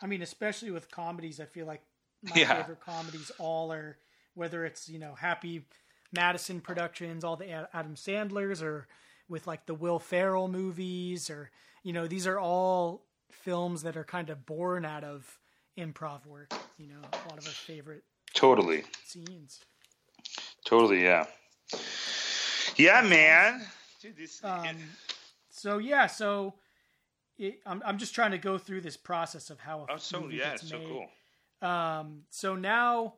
I 0.00 0.06
mean, 0.06 0.22
especially 0.22 0.70
with 0.70 0.90
comedies, 0.90 1.40
I 1.40 1.44
feel 1.44 1.66
like 1.66 1.82
my 2.22 2.32
yeah. 2.34 2.60
favorite 2.60 2.80
comedies 2.80 3.30
all 3.38 3.72
are 3.72 3.98
whether 4.34 4.64
it's 4.64 4.88
you 4.88 4.98
know 4.98 5.14
Happy 5.14 5.66
Madison 6.12 6.60
Productions, 6.60 7.24
all 7.24 7.36
the 7.36 7.50
Adam 7.74 7.94
Sandler's, 7.94 8.62
or 8.62 8.88
with 9.28 9.46
like 9.46 9.66
the 9.66 9.74
Will 9.74 9.98
Ferrell 9.98 10.48
movies, 10.48 11.28
or 11.28 11.50
you 11.82 11.92
know 11.92 12.06
these 12.06 12.26
are 12.26 12.38
all 12.38 13.04
films 13.30 13.82
that 13.82 13.96
are 13.96 14.04
kind 14.04 14.30
of 14.30 14.46
born 14.46 14.84
out 14.84 15.04
of 15.04 15.38
improv 15.76 16.24
work. 16.26 16.52
You 16.78 16.88
know, 16.88 17.00
a 17.00 17.28
lot 17.28 17.38
of 17.38 17.46
our 17.46 17.52
favorite 17.52 18.04
totally 18.34 18.84
scenes. 19.04 19.60
Totally, 20.64 21.02
yeah. 21.02 21.26
Yeah, 22.76 23.02
man. 23.02 23.66
Dude, 24.00 24.16
this, 24.16 24.42
um, 24.44 24.76
so 25.50 25.78
yeah, 25.78 26.06
so 26.06 26.54
it, 27.36 27.60
I'm 27.66 27.82
I'm 27.84 27.98
just 27.98 28.14
trying 28.14 28.30
to 28.30 28.38
go 28.38 28.58
through 28.58 28.82
this 28.82 28.96
process 28.96 29.50
of 29.50 29.58
how 29.58 29.80
a 29.80 29.86
oh, 29.94 29.96
so 29.96 30.20
movie 30.20 30.36
yeah, 30.36 30.50
gets 30.50 30.68
so 30.68 30.78
made. 30.78 30.88
cool. 30.88 31.68
Um, 31.68 32.22
so 32.30 32.54
now 32.54 33.14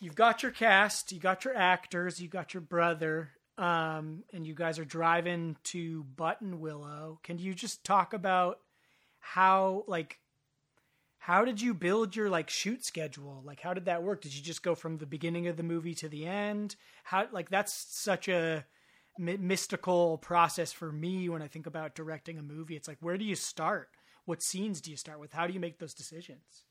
you've 0.00 0.14
got 0.14 0.42
your 0.42 0.52
cast, 0.52 1.12
you 1.12 1.20
got 1.20 1.44
your 1.44 1.54
actors, 1.54 2.20
you 2.20 2.28
got 2.28 2.54
your 2.54 2.62
brother, 2.62 3.30
um, 3.58 4.24
and 4.32 4.46
you 4.46 4.54
guys 4.54 4.78
are 4.78 4.84
driving 4.84 5.56
to 5.64 6.04
Buttonwillow. 6.16 7.22
Can 7.22 7.38
you 7.38 7.54
just 7.54 7.84
talk 7.84 8.14
about 8.14 8.60
how 9.20 9.84
like 9.86 10.18
how 11.22 11.44
did 11.44 11.60
you 11.60 11.72
build 11.72 12.16
your 12.16 12.28
like 12.28 12.50
shoot 12.50 12.84
schedule? 12.84 13.44
Like 13.46 13.60
how 13.60 13.74
did 13.74 13.84
that 13.84 14.02
work? 14.02 14.22
Did 14.22 14.34
you 14.34 14.42
just 14.42 14.64
go 14.64 14.74
from 14.74 14.98
the 14.98 15.06
beginning 15.06 15.46
of 15.46 15.56
the 15.56 15.62
movie 15.62 15.94
to 15.94 16.08
the 16.08 16.26
end? 16.26 16.74
How 17.04 17.28
like 17.30 17.48
that's 17.48 17.72
such 17.72 18.26
a 18.26 18.64
mystical 19.16 20.18
process 20.18 20.72
for 20.72 20.90
me 20.90 21.28
when 21.28 21.42
i 21.42 21.46
think 21.46 21.66
about 21.66 21.94
directing 21.94 22.38
a 22.38 22.42
movie. 22.42 22.74
It's 22.74 22.88
like 22.88 22.98
where 22.98 23.16
do 23.16 23.24
you 23.24 23.36
start? 23.36 23.90
What 24.24 24.42
scenes 24.42 24.80
do 24.80 24.90
you 24.90 24.96
start 24.96 25.20
with? 25.20 25.32
How 25.32 25.46
do 25.46 25.52
you 25.52 25.60
make 25.60 25.78
those 25.78 25.94
decisions? 25.94 26.64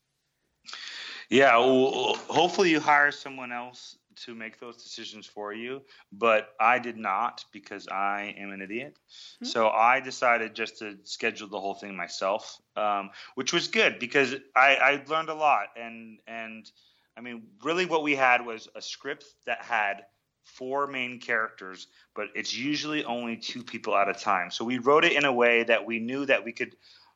Yeah 1.30 1.56
well, 1.56 2.16
hopefully 2.28 2.68
you 2.68 2.78
hire 2.78 3.10
someone 3.10 3.52
else 3.52 3.96
to 4.24 4.34
make 4.34 4.58
those 4.58 4.82
decisions 4.82 5.26
for 5.26 5.52
you, 5.52 5.82
but 6.12 6.48
I 6.60 6.78
did 6.78 6.96
not 6.96 7.44
because 7.52 7.88
I 7.88 8.34
am 8.38 8.52
an 8.52 8.62
idiot. 8.62 8.98
Mm-hmm. 9.08 9.46
So 9.46 9.68
I 9.68 10.00
decided 10.00 10.54
just 10.54 10.78
to 10.78 10.96
schedule 11.04 11.48
the 11.48 11.60
whole 11.60 11.74
thing 11.74 11.96
myself, 11.96 12.60
um, 12.76 13.10
which 13.34 13.52
was 13.52 13.68
good 13.68 13.98
because 13.98 14.34
I, 14.54 14.76
I 14.76 15.04
learned 15.06 15.28
a 15.28 15.34
lot. 15.34 15.68
And 15.76 16.18
and 16.26 16.70
I 17.16 17.20
mean, 17.20 17.42
really, 17.62 17.86
what 17.86 18.02
we 18.02 18.14
had 18.14 18.44
was 18.44 18.68
a 18.74 18.82
script 18.82 19.24
that 19.46 19.62
had 19.62 20.04
four 20.44 20.86
main 20.86 21.20
characters, 21.20 21.86
but 22.14 22.28
it's 22.34 22.56
usually 22.56 23.04
only 23.04 23.36
two 23.36 23.62
people 23.62 23.96
at 23.96 24.08
a 24.08 24.14
time. 24.14 24.50
So 24.50 24.64
we 24.64 24.78
wrote 24.78 25.04
it 25.04 25.12
in 25.12 25.24
a 25.24 25.32
way 25.32 25.62
that 25.64 25.86
we 25.86 25.98
knew 25.98 26.26
that 26.26 26.44
we 26.44 26.52
could 26.52 26.74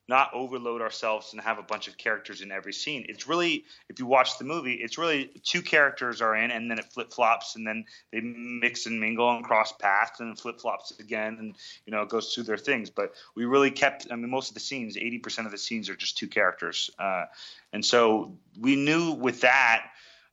not 0.09 0.31
overload 0.33 0.83
ourselves 0.83 1.33
and 1.33 1.41
have 1.41 1.59
a 1.59 1.63
bunch 1.63 1.89
of 1.89 1.97
characters 1.97 2.41
in 2.41 2.53
every 2.53 2.73
scene. 2.73 3.05
It's 3.09 3.27
really, 3.27 3.65
if 3.89 3.99
you 3.99 4.07
watch 4.07 4.39
the 4.39 4.45
movie, 4.45 4.75
it's 4.75 4.99
really 4.99 5.31
two 5.43 5.63
characters 5.63 6.21
are 6.21 6.37
in, 6.37 6.51
and 6.51 6.71
then 6.71 6.79
it 6.79 6.85
flip 6.93 7.13
flops, 7.13 7.57
and 7.57 7.67
then 7.67 7.85
they 8.13 8.21
mix 8.21 8.87
and 8.87 9.01
mingle 9.01 9.31
and 9.35 9.45
cross 9.45 9.73
paths, 9.73 10.21
and 10.21 10.39
flip 10.39 10.61
flops 10.61 10.93
again, 11.01 11.37
and 11.41 11.57
you 11.87 11.93
know 11.93 12.03
it 12.03 12.09
goes 12.09 12.35
through 12.35 12.45
their 12.45 12.57
things. 12.57 12.91
But 12.91 13.15
we 13.35 13.45
really 13.45 13.71
kept. 13.71 14.07
I 14.11 14.17
mean, 14.17 14.31
most 14.31 14.49
of 14.49 14.55
the 14.55 14.61
scenes, 14.61 14.97
eighty 14.97 15.19
percent 15.19 15.47
of 15.47 15.53
the 15.53 15.59
scenes 15.59 15.89
are 15.89 15.97
just 15.97 16.17
two 16.17 16.29
characters, 16.29 16.91
uh, 16.99 17.25
and 17.73 17.85
so 17.85 18.37
we 18.61 18.77
knew 18.77 19.13
with 19.13 19.41
that 19.41 19.87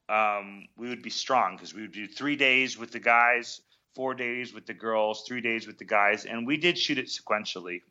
um, 0.07 0.65
we 0.77 0.89
would 0.89 1.01
be 1.01 1.09
strong 1.09 1.55
because 1.55 1.73
we 1.73 1.81
would 1.81 1.93
do 1.93 2.07
three 2.07 2.35
days 2.35 2.77
with 2.77 2.91
the 2.91 2.99
guys. 2.99 3.61
Four 3.95 4.15
days 4.15 4.55
with 4.55 4.65
the 4.65 4.73
girls, 4.73 5.23
three 5.27 5.41
days 5.41 5.67
with 5.67 5.77
the 5.77 5.85
guys, 5.85 6.25
and 6.25 6.47
we 6.47 6.57
did 6.57 6.79
shoot 6.79 6.97
it 6.97 7.05
sequentially. 7.05 7.83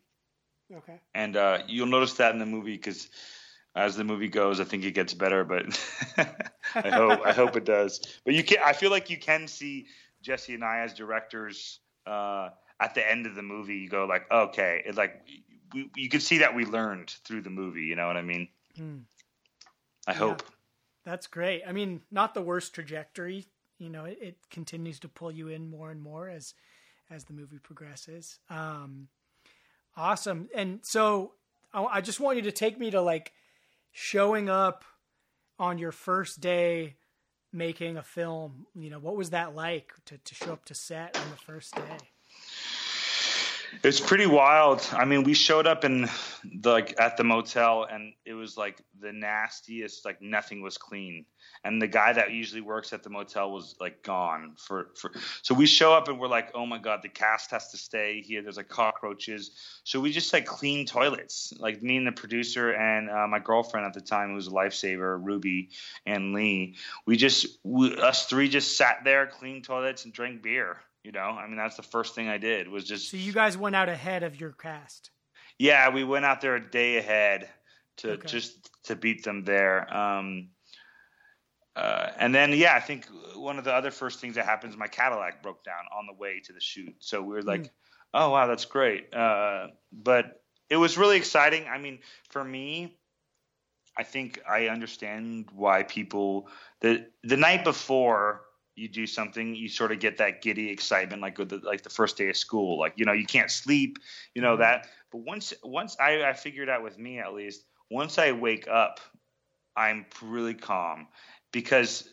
Okay. 0.75 1.01
And 1.15 1.37
uh, 1.37 1.59
you'll 1.67 1.87
notice 1.87 2.15
that 2.15 2.33
in 2.33 2.39
the 2.39 2.47
movie 2.47 2.77
because 2.77 3.09
as 3.75 3.97
the 3.97 4.05
movie 4.05 4.29
goes, 4.29 4.61
I 4.61 4.65
think 4.65 4.85
it 4.85 4.93
gets 4.93 5.15
better, 5.15 5.45
but 5.45 5.65
I 6.75 6.91
hope 6.91 7.21
I 7.25 7.33
hope 7.33 7.57
it 7.57 7.65
does. 7.65 8.01
But 8.25 8.35
you 8.35 8.45
can 8.45 8.59
I 8.65 8.73
feel 8.73 8.91
like 8.91 9.11
you 9.11 9.19
can 9.19 9.49
see 9.49 9.87
Jesse 10.23 10.55
and 10.55 10.65
I 10.65 10.81
as 10.81 10.95
directors 10.95 11.81
uh, 12.07 12.51
at 12.81 12.95
the 12.95 13.09
end 13.09 13.27
of 13.27 13.35
the 13.35 13.43
movie. 13.43 13.77
You 13.77 13.89
go 13.89 14.05
like, 14.05 14.31
okay, 14.31 14.83
it 14.87 14.95
like 14.95 15.23
we, 15.75 15.91
you 15.97 16.09
can 16.09 16.21
see 16.21 16.39
that 16.39 16.55
we 16.55 16.65
learned 16.65 17.11
through 17.25 17.43
the 17.43 17.51
movie. 17.51 17.83
You 17.83 17.97
know 17.97 18.07
what 18.07 18.17
I 18.17 18.23
mean? 18.23 18.49
Mm. 18.79 19.03
I 20.07 20.13
yeah. 20.13 20.19
hope. 20.19 20.43
That's 21.05 21.27
great. 21.27 21.63
I 21.67 21.73
mean, 21.73 22.03
not 22.11 22.35
the 22.35 22.43
worst 22.43 22.75
trajectory. 22.75 23.47
You 23.79 23.91
know, 23.91 24.05
it, 24.05 24.19
it, 24.21 24.37
continues 24.51 25.01
to 25.01 25.09
pull 25.09 25.33
you 25.33 25.49
in 25.49 25.69
more 25.69 25.91
and 25.91 26.01
more 26.01 26.29
as 26.29 26.55
as 27.11 27.25
the 27.25 27.33
movie 27.33 27.59
progresses. 27.59 28.39
Um, 28.49 29.09
Awesome. 29.97 30.49
And 30.55 30.81
so 30.83 31.33
I 31.75 32.01
just 32.01 32.21
want 32.21 32.37
you 32.37 32.43
to 32.43 32.53
take 32.53 32.79
me 32.79 32.91
to 32.91 33.01
like 33.01 33.33
showing 33.93 34.49
up 34.49 34.85
on 35.59 35.79
your 35.79 35.93
first 35.93 36.41
day 36.41 36.97
making 37.53 37.97
a 37.97 38.03
film. 38.03 38.67
You 38.75 38.91
know, 38.91 38.99
what 38.99 39.17
was 39.17 39.31
that 39.31 39.55
like 39.55 39.93
to, 40.07 40.19
to 40.19 40.35
show 40.35 40.53
up 40.53 40.65
to 40.67 40.75
set 40.75 41.17
on 41.17 41.31
the 41.31 41.37
first 41.37 41.75
day? 41.75 41.99
It's 43.83 44.01
pretty 44.01 44.27
wild. 44.27 44.87
I 44.93 45.05
mean, 45.05 45.25
we 45.25 45.35
showed 45.35 45.67
up 45.67 45.85
in 45.85 46.09
the, 46.45 46.71
like 46.71 47.01
at 47.01 47.17
the 47.17 47.25
motel, 47.25 47.85
and 47.85 48.13
it 48.25 48.35
was 48.35 48.57
like 48.57 48.81
the 49.01 49.13
nastiest. 49.13 50.05
Like 50.05 50.21
nothing 50.21 50.63
was 50.63 50.77
clean, 50.77 51.25
and 51.65 51.81
the 51.81 51.89
guy 51.89 52.13
that 52.13 52.33
usually 52.33 52.61
works 52.61 52.93
at 52.93 53.03
the 53.03 53.11
motel 53.11 53.51
was 53.51 53.75
like 53.81 54.03
gone 54.03 54.57
for 54.59 54.91
for. 54.97 55.11
So 55.41 55.55
we 55.55 55.67
show 55.67 55.93
up 55.95 56.09
and 56.09 56.21
we're 56.21 56.29
like, 56.29 56.51
oh 56.55 56.67
my 56.67 56.79
god, 56.79 57.01
the 57.03 57.09
cast 57.09 57.51
has 57.51 57.71
to 57.71 57.77
stay 57.77 58.21
here. 58.21 58.43
There's 58.43 58.59
like 58.59 58.69
cockroaches. 58.69 59.53
So 59.85 60.01
we 60.01 60.13
just 60.13 60.33
like 60.33 60.45
clean 60.45 60.87
toilets. 60.87 61.53
Like 61.59 61.83
me 61.83 61.97
and 61.97 62.07
the 62.07 62.13
producer 62.13 62.73
and 62.73 63.11
uh, 63.11 63.27
my 63.27 63.39
girlfriend 63.39 63.87
at 63.87 63.95
the 63.95 64.01
time, 64.01 64.31
who 64.31 64.35
was 64.35 64.49
a 64.49 64.51
lifesaver, 64.51 65.19
Ruby 65.21 65.71
and 66.05 66.35
Lee. 66.35 66.77
We 67.07 67.17
just 67.17 67.47
we, 67.65 67.97
us 67.97 68.27
three 68.27 68.49
just 68.49 68.77
sat 68.77 68.99
there, 69.05 69.27
cleaned 69.27 69.65
toilets, 69.65 70.05
and 70.05 70.13
drank 70.13 70.43
beer. 70.43 70.79
You 71.05 71.13
know, 71.13 71.21
I 71.21 71.47
mean, 71.47 71.57
that's 71.57 71.77
the 71.77 71.83
first 71.83 72.15
thing 72.15 72.29
I 72.29 72.39
did 72.39 72.69
was 72.69 72.85
just. 72.85 73.11
So 73.11 73.17
you 73.17 73.33
guys 73.33 73.57
went 73.57 73.75
out 73.75 73.89
ahead 73.89 74.23
of 74.23 74.41
your 74.41 74.53
cast. 74.53 75.11
Yeah, 75.59 75.91
we 75.91 76.05
went 76.05 76.25
out 76.25 76.41
there 76.41 76.57
a 76.57 76.71
day 76.71 76.97
ahead 76.97 77.49
to 77.99 78.13
okay. 78.13 78.29
just 78.29 78.71
to 78.85 78.97
beat 78.97 79.25
them 79.25 79.45
there. 79.45 79.93
Um, 79.95 80.49
uh, 81.75 82.11
and 82.19 82.35
then, 82.35 82.53
yeah, 82.53 82.75
I 82.75 82.81
think 82.81 83.07
one 83.35 83.59
of 83.59 83.65
the 83.65 83.73
other 83.73 83.91
first 83.91 84.21
things 84.21 84.35
that 84.35 84.45
happens, 84.45 84.77
my 84.77 84.87
Cadillac 84.87 85.43
broke 85.43 85.65
down 85.65 85.85
on 85.97 86.07
the 86.07 86.13
way 86.13 86.41
to 86.45 86.53
the 86.53 86.61
shoot. 86.61 86.95
So 87.01 87.23
we 87.23 87.35
were 87.35 87.43
like, 87.43 87.63
mm. 87.63 87.71
"Oh 88.15 88.31
wow, 88.31 88.47
that's 88.47 88.67
great!" 88.67 89.13
Uh, 89.13 89.69
but 89.93 90.43
it 90.69 90.77
was 90.77 90.99
really 90.99 91.17
exciting. 91.17 91.67
I 91.69 91.79
mean, 91.79 92.01
for 92.29 92.45
me, 92.45 92.99
I 93.97 94.03
think 94.05 94.41
I 94.49 94.69
understand 94.69 95.49
why 95.55 95.83
people 95.83 96.49
the 96.81 97.07
the 97.25 97.37
night 97.37 97.65
before 97.65 98.43
you 98.75 98.89
do 98.89 99.07
something, 99.07 99.55
you 99.55 99.69
sort 99.69 99.93
of 99.93 100.01
get 100.01 100.19
that 100.19 100.43
giddy 100.43 100.71
excitement, 100.71 101.23
like 101.23 101.39
with 101.39 101.51
the, 101.51 101.59
like 101.59 101.83
the 101.83 101.91
first 101.91 102.17
day 102.17 102.29
of 102.29 102.37
school. 102.37 102.79
Like 102.79 102.95
you 102.97 103.05
know, 103.05 103.13
you 103.13 103.27
can't 103.27 103.51
sleep, 103.51 103.99
you 104.35 104.43
know 104.43 104.53
mm-hmm. 104.53 104.63
that. 104.63 104.89
But 105.11 105.19
once 105.19 105.53
once 105.63 105.97
I, 106.01 106.25
I 106.25 106.33
figured 106.33 106.69
out 106.69 106.83
with 106.83 106.99
me 106.99 107.19
at 107.19 107.35
least, 107.35 107.65
once 107.91 108.19
I 108.19 108.33
wake 108.33 108.69
up, 108.69 109.01
I'm 109.77 110.07
really 110.23 110.55
calm 110.55 111.09
because 111.53 112.09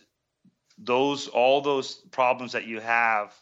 those 0.78 1.28
all 1.28 1.62
those 1.62 1.95
problems 2.12 2.53
that 2.53 2.66
you 2.66 2.80
have 2.80 3.34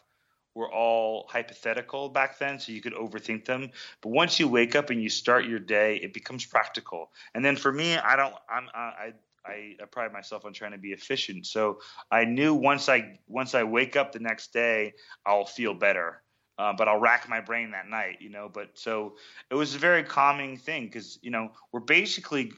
were 0.54 0.70
all 0.70 1.26
hypothetical 1.28 2.08
back 2.08 2.38
then, 2.38 2.58
so 2.58 2.72
you 2.72 2.80
could 2.80 2.94
overthink 2.94 3.44
them. 3.44 3.70
But 4.00 4.10
once 4.10 4.40
you 4.40 4.48
wake 4.48 4.74
up 4.74 4.90
and 4.90 5.00
you 5.00 5.08
start 5.08 5.44
your 5.44 5.60
day, 5.60 5.96
it 5.96 6.12
becomes 6.12 6.44
practical. 6.44 7.12
And 7.34 7.44
then 7.44 7.54
for 7.54 7.72
me, 7.72 7.96
I 7.96 8.16
don't, 8.16 8.34
I'm, 8.50 8.68
I, 8.74 9.12
I, 9.46 9.74
I 9.80 9.86
pride 9.90 10.12
myself 10.12 10.44
on 10.44 10.52
trying 10.52 10.72
to 10.72 10.78
be 10.78 10.92
efficient. 10.92 11.46
So 11.46 11.80
I 12.10 12.24
knew 12.24 12.54
once 12.54 12.88
I 12.88 13.18
once 13.26 13.54
I 13.54 13.64
wake 13.64 13.96
up 13.96 14.12
the 14.12 14.18
next 14.18 14.52
day, 14.52 14.94
I'll 15.24 15.46
feel 15.46 15.74
better. 15.74 16.22
Uh, 16.58 16.72
but 16.76 16.88
I'll 16.88 16.98
rack 16.98 17.28
my 17.28 17.40
brain 17.40 17.70
that 17.70 17.88
night, 17.88 18.16
you 18.20 18.30
know. 18.30 18.50
But 18.52 18.70
so 18.74 19.16
it 19.50 19.54
was 19.54 19.74
a 19.74 19.78
very 19.78 20.02
calming 20.02 20.56
thing 20.56 20.86
because 20.86 21.18
you 21.22 21.30
know 21.30 21.52
we're 21.72 21.80
basically 21.80 22.52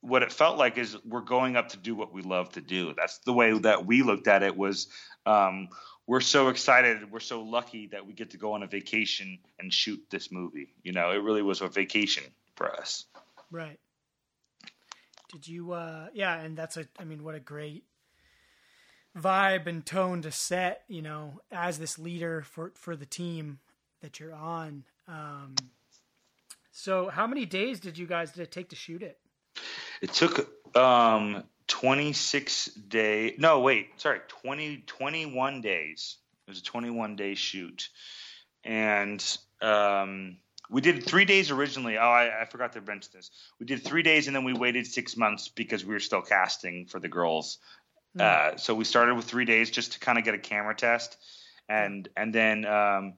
what 0.00 0.22
it 0.22 0.32
felt 0.32 0.58
like 0.58 0.76
is 0.76 0.96
we're 1.04 1.22
going 1.22 1.56
up 1.56 1.70
to 1.70 1.78
do 1.78 1.94
what 1.94 2.12
we 2.12 2.22
love 2.22 2.50
to 2.52 2.60
do. 2.60 2.94
That's 2.94 3.18
the 3.18 3.32
way 3.32 3.58
that 3.58 3.86
we 3.86 4.02
looked 4.02 4.28
at 4.28 4.42
it. 4.42 4.56
Was 4.56 4.88
um, 5.26 5.68
we're 6.06 6.20
so 6.20 6.48
excited, 6.48 7.10
we're 7.10 7.20
so 7.20 7.42
lucky 7.42 7.88
that 7.88 8.06
we 8.06 8.12
get 8.12 8.30
to 8.30 8.36
go 8.36 8.52
on 8.52 8.62
a 8.62 8.66
vacation 8.66 9.38
and 9.58 9.72
shoot 9.72 10.00
this 10.10 10.30
movie. 10.30 10.74
You 10.82 10.92
know, 10.92 11.10
it 11.10 11.16
really 11.16 11.42
was 11.42 11.62
a 11.62 11.68
vacation 11.68 12.24
for 12.54 12.70
us. 12.70 13.06
Right. 13.50 13.78
Did 15.34 15.48
you? 15.48 15.72
uh 15.72 16.06
Yeah, 16.14 16.40
and 16.40 16.56
that's 16.56 16.76
a. 16.76 16.86
I 16.96 17.02
mean, 17.02 17.24
what 17.24 17.34
a 17.34 17.40
great 17.40 17.84
vibe 19.18 19.66
and 19.66 19.84
tone 19.84 20.22
to 20.22 20.30
set. 20.30 20.84
You 20.86 21.02
know, 21.02 21.40
as 21.50 21.80
this 21.80 21.98
leader 21.98 22.42
for 22.42 22.70
for 22.76 22.94
the 22.94 23.04
team 23.04 23.58
that 24.00 24.20
you're 24.20 24.32
on. 24.32 24.84
Um, 25.08 25.56
so, 26.70 27.08
how 27.08 27.26
many 27.26 27.46
days 27.46 27.80
did 27.80 27.98
you 27.98 28.06
guys 28.06 28.30
did 28.30 28.42
it 28.42 28.52
take 28.52 28.68
to 28.68 28.76
shoot 28.76 29.02
it? 29.02 29.18
It 30.00 30.12
took 30.12 30.48
um 30.76 31.42
26 31.66 32.66
day. 32.66 33.34
No, 33.36 33.58
wait, 33.58 33.88
sorry, 34.00 34.20
20 34.28 34.84
21 34.86 35.60
days. 35.62 36.18
It 36.46 36.50
was 36.50 36.60
a 36.60 36.64
21 36.64 37.16
day 37.16 37.34
shoot, 37.34 37.88
and 38.62 39.20
um, 39.60 40.36
we 40.70 40.80
did 40.80 41.04
three 41.04 41.24
days 41.24 41.50
originally. 41.50 41.98
Oh, 41.98 42.02
I, 42.02 42.42
I 42.42 42.44
forgot 42.46 42.72
to 42.72 42.80
mention 42.80 43.10
this. 43.14 43.30
We 43.60 43.66
did 43.66 43.84
three 43.84 44.02
days, 44.02 44.26
and 44.26 44.34
then 44.34 44.44
we 44.44 44.54
waited 44.54 44.86
six 44.86 45.16
months 45.16 45.48
because 45.48 45.84
we 45.84 45.92
were 45.92 46.00
still 46.00 46.22
casting 46.22 46.86
for 46.86 46.98
the 46.98 47.08
girls. 47.08 47.58
Uh, 48.18 48.56
so 48.56 48.74
we 48.74 48.84
started 48.84 49.16
with 49.16 49.24
three 49.24 49.44
days 49.44 49.70
just 49.70 49.92
to 49.92 49.98
kind 49.98 50.18
of 50.18 50.24
get 50.24 50.34
a 50.34 50.38
camera 50.38 50.74
test, 50.74 51.16
and 51.68 52.08
and 52.16 52.32
then 52.32 52.64
um, 52.64 53.14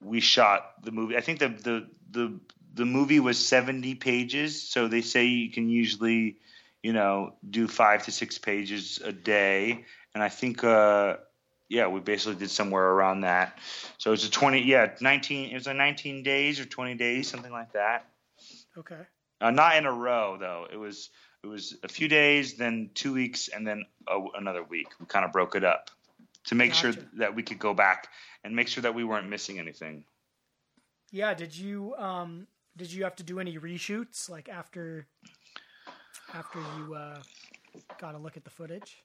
we 0.00 0.20
shot 0.20 0.82
the 0.82 0.90
movie. 0.90 1.16
I 1.16 1.20
think 1.20 1.38
the 1.38 1.48
the 1.48 1.88
the 2.10 2.40
the 2.74 2.84
movie 2.86 3.20
was 3.20 3.38
70 3.38 3.96
pages, 3.96 4.62
so 4.62 4.88
they 4.88 5.02
say 5.02 5.26
you 5.26 5.50
can 5.50 5.68
usually, 5.68 6.38
you 6.82 6.94
know, 6.94 7.34
do 7.48 7.68
five 7.68 8.04
to 8.04 8.12
six 8.12 8.38
pages 8.38 9.00
a 9.04 9.12
day, 9.12 9.84
and 10.14 10.22
I 10.22 10.28
think. 10.28 10.64
Uh, 10.64 11.16
yeah, 11.72 11.86
we 11.86 12.00
basically 12.00 12.38
did 12.38 12.50
somewhere 12.50 12.86
around 12.86 13.22
that. 13.22 13.58
So 13.96 14.12
it's 14.12 14.26
a 14.26 14.30
20, 14.30 14.60
yeah, 14.60 14.90
19, 15.00 15.50
it 15.50 15.54
was 15.54 15.66
a 15.66 15.72
19 15.72 16.22
days 16.22 16.60
or 16.60 16.66
20 16.66 16.96
days, 16.96 17.28
something 17.28 17.50
like 17.50 17.72
that. 17.72 18.04
Okay. 18.76 19.00
Uh, 19.40 19.50
not 19.50 19.76
in 19.76 19.86
a 19.86 19.92
row 19.92 20.36
though. 20.38 20.66
It 20.70 20.76
was 20.76 21.08
it 21.42 21.46
was 21.46 21.74
a 21.82 21.88
few 21.88 22.06
days, 22.08 22.54
then 22.54 22.90
two 22.94 23.12
weeks, 23.12 23.48
and 23.48 23.66
then 23.66 23.84
a, 24.06 24.20
another 24.36 24.62
week. 24.62 24.88
We 25.00 25.06
kind 25.06 25.24
of 25.24 25.32
broke 25.32 25.56
it 25.56 25.64
up 25.64 25.90
to 26.44 26.54
make 26.54 26.74
sure 26.74 26.92
that 27.14 27.34
we 27.34 27.42
could 27.42 27.58
go 27.58 27.74
back 27.74 28.08
and 28.44 28.54
make 28.54 28.68
sure 28.68 28.82
that 28.82 28.94
we 28.94 29.02
weren't 29.02 29.28
missing 29.28 29.58
anything. 29.58 30.04
Yeah. 31.10 31.34
Did 31.34 31.56
you 31.56 31.94
um 31.96 32.46
did 32.76 32.92
you 32.92 33.02
have 33.04 33.16
to 33.16 33.22
do 33.22 33.40
any 33.40 33.58
reshoots 33.58 34.28
like 34.28 34.48
after 34.48 35.06
after 36.34 36.60
you 36.78 36.94
uh 36.94 37.22
got 37.98 38.14
a 38.14 38.18
look 38.18 38.36
at 38.36 38.44
the 38.44 38.50
footage? 38.50 39.02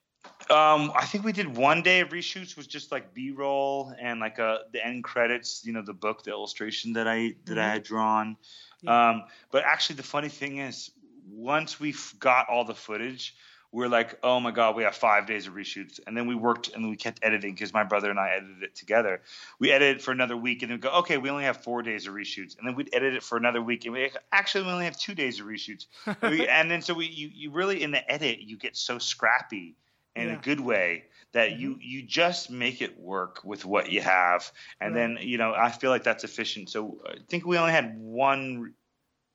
Um, 0.50 0.92
I 0.96 1.06
think 1.06 1.26
we 1.26 1.34
did 1.34 1.58
one 1.58 1.82
day 1.82 2.00
of 2.00 2.10
reshoots 2.10 2.56
was 2.56 2.68
just 2.68 2.92
like 2.92 3.14
B 3.14 3.32
roll 3.32 3.94
and 4.00 4.20
like 4.20 4.40
uh 4.40 4.60
the 4.72 4.86
end 4.86 5.04
credits, 5.04 5.62
you 5.66 5.74
know, 5.74 5.82
the 5.82 5.94
book, 5.94 6.24
the 6.24 6.32
illustration 6.32 6.94
that 6.94 7.08
I 7.08 7.34
that 7.46 7.58
I 7.60 7.70
had 7.70 7.84
drawn. 7.84 8.38
Yeah. 8.82 9.10
Um, 9.10 9.24
but 9.52 9.64
actually, 9.64 9.98
the 9.98 10.04
funny 10.04 10.30
thing 10.30 10.60
is, 10.60 10.92
once 11.30 11.80
we 11.80 11.94
got 12.20 12.48
all 12.48 12.64
the 12.64 12.76
footage, 12.76 13.36
we 13.74 13.84
are 13.84 13.90
like, 13.90 14.18
oh 14.24 14.40
my 14.40 14.52
god, 14.52 14.76
we 14.76 14.84
have 14.84 14.96
five 14.96 15.28
days 15.28 15.48
of 15.48 15.54
reshoots, 15.54 16.00
and 16.08 16.16
then 16.16 16.28
we 16.28 16.36
worked 16.36 16.70
and 16.74 16.90
we 16.90 16.96
kept 16.96 17.20
editing 17.22 17.54
because 17.54 17.74
my 17.74 17.84
brother 17.84 18.10
and 18.10 18.20
I 18.20 18.30
edited 18.38 18.64
it 18.64 18.76
together. 18.76 19.22
We 19.60 19.72
edited 19.72 20.02
for 20.02 20.12
another 20.12 20.38
week, 20.38 20.62
and 20.62 20.72
then 20.72 20.78
we 20.78 20.82
go, 20.82 20.92
okay, 21.00 21.18
we 21.18 21.30
only 21.30 21.44
have 21.44 21.58
four 21.58 21.82
days 21.82 22.08
of 22.08 22.14
reshoots, 22.14 22.58
and 22.58 22.66
then 22.66 22.76
we'd 22.76 22.90
edit 22.94 23.16
it 23.16 23.24
for 23.24 23.38
another 23.38 23.62
week, 23.62 23.84
and 23.84 23.94
we 23.94 24.12
actually 24.32 24.64
we 24.64 24.72
only 24.72 24.86
have 24.86 24.98
two 24.98 25.14
days 25.14 25.40
of 25.42 25.48
reshoots, 25.48 25.88
We- 26.22 26.48
and 26.48 26.72
then 26.72 26.82
so 26.82 26.94
we 26.94 27.08
you, 27.08 27.30
you 27.34 27.52
really 27.52 27.84
in 27.84 27.92
the 27.92 28.10
edit 28.10 28.40
you 28.40 28.56
get 28.58 28.78
so 28.78 28.98
scrappy 28.98 29.76
in 30.18 30.28
Yeah. 30.28 30.40
a 30.40 30.42
good 30.42 30.60
way 30.60 31.06
that 31.34 31.60
you 31.60 31.78
you 31.82 32.02
just 32.04 32.50
make 32.50 32.82
it 32.82 32.98
work 33.00 33.44
with 33.44 33.66
what 33.66 33.92
you 33.92 34.02
have 34.02 34.52
and 34.82 34.96
Right. 34.96 35.00
then 35.16 35.18
you 35.22 35.38
know 35.38 35.54
i 35.54 35.70
feel 35.72 35.92
like 35.92 36.04
that's 36.04 36.24
efficient 36.24 36.70
so 36.70 37.00
i 37.08 37.16
think 37.30 37.46
we 37.46 37.58
only 37.58 37.72
had 37.72 37.98
one 38.00 38.74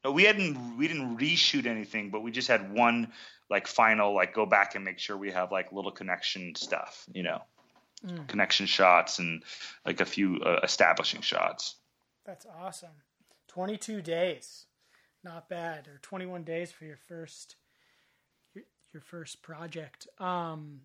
no, 0.04 0.10
we 0.10 0.24
hadn't 0.24 0.78
we 0.78 0.88
didn't 0.88 1.16
reshoot 1.18 1.66
anything 1.66 2.10
but 2.10 2.22
we 2.22 2.30
just 2.30 2.48
had 2.48 2.72
one 2.72 3.12
like 3.50 3.66
final 3.66 4.14
like 4.14 4.34
go 4.34 4.46
back 4.46 4.74
and 4.74 4.84
make 4.84 4.98
sure 4.98 5.16
we 5.16 5.30
have 5.30 5.52
like 5.52 5.72
little 5.72 5.92
connection 5.92 6.54
stuff 6.54 7.06
you 7.12 7.22
know 7.22 7.40
Mm. 8.04 8.26
connection 8.26 8.66
shots 8.66 9.20
and 9.20 9.44
like 9.86 10.00
a 10.00 10.04
few 10.04 10.40
uh, 10.44 10.58
establishing 10.64 11.20
shots 11.20 11.76
That's 12.26 12.46
awesome. 12.46 13.02
22 13.46 14.02
days. 14.02 14.66
Not 15.22 15.48
bad. 15.48 15.86
Or 15.86 15.98
21 16.02 16.42
days 16.42 16.72
for 16.72 16.84
your 16.84 16.96
first 16.96 17.54
your, 18.92 19.00
first 19.00 19.42
project. 19.42 20.06
Um 20.18 20.82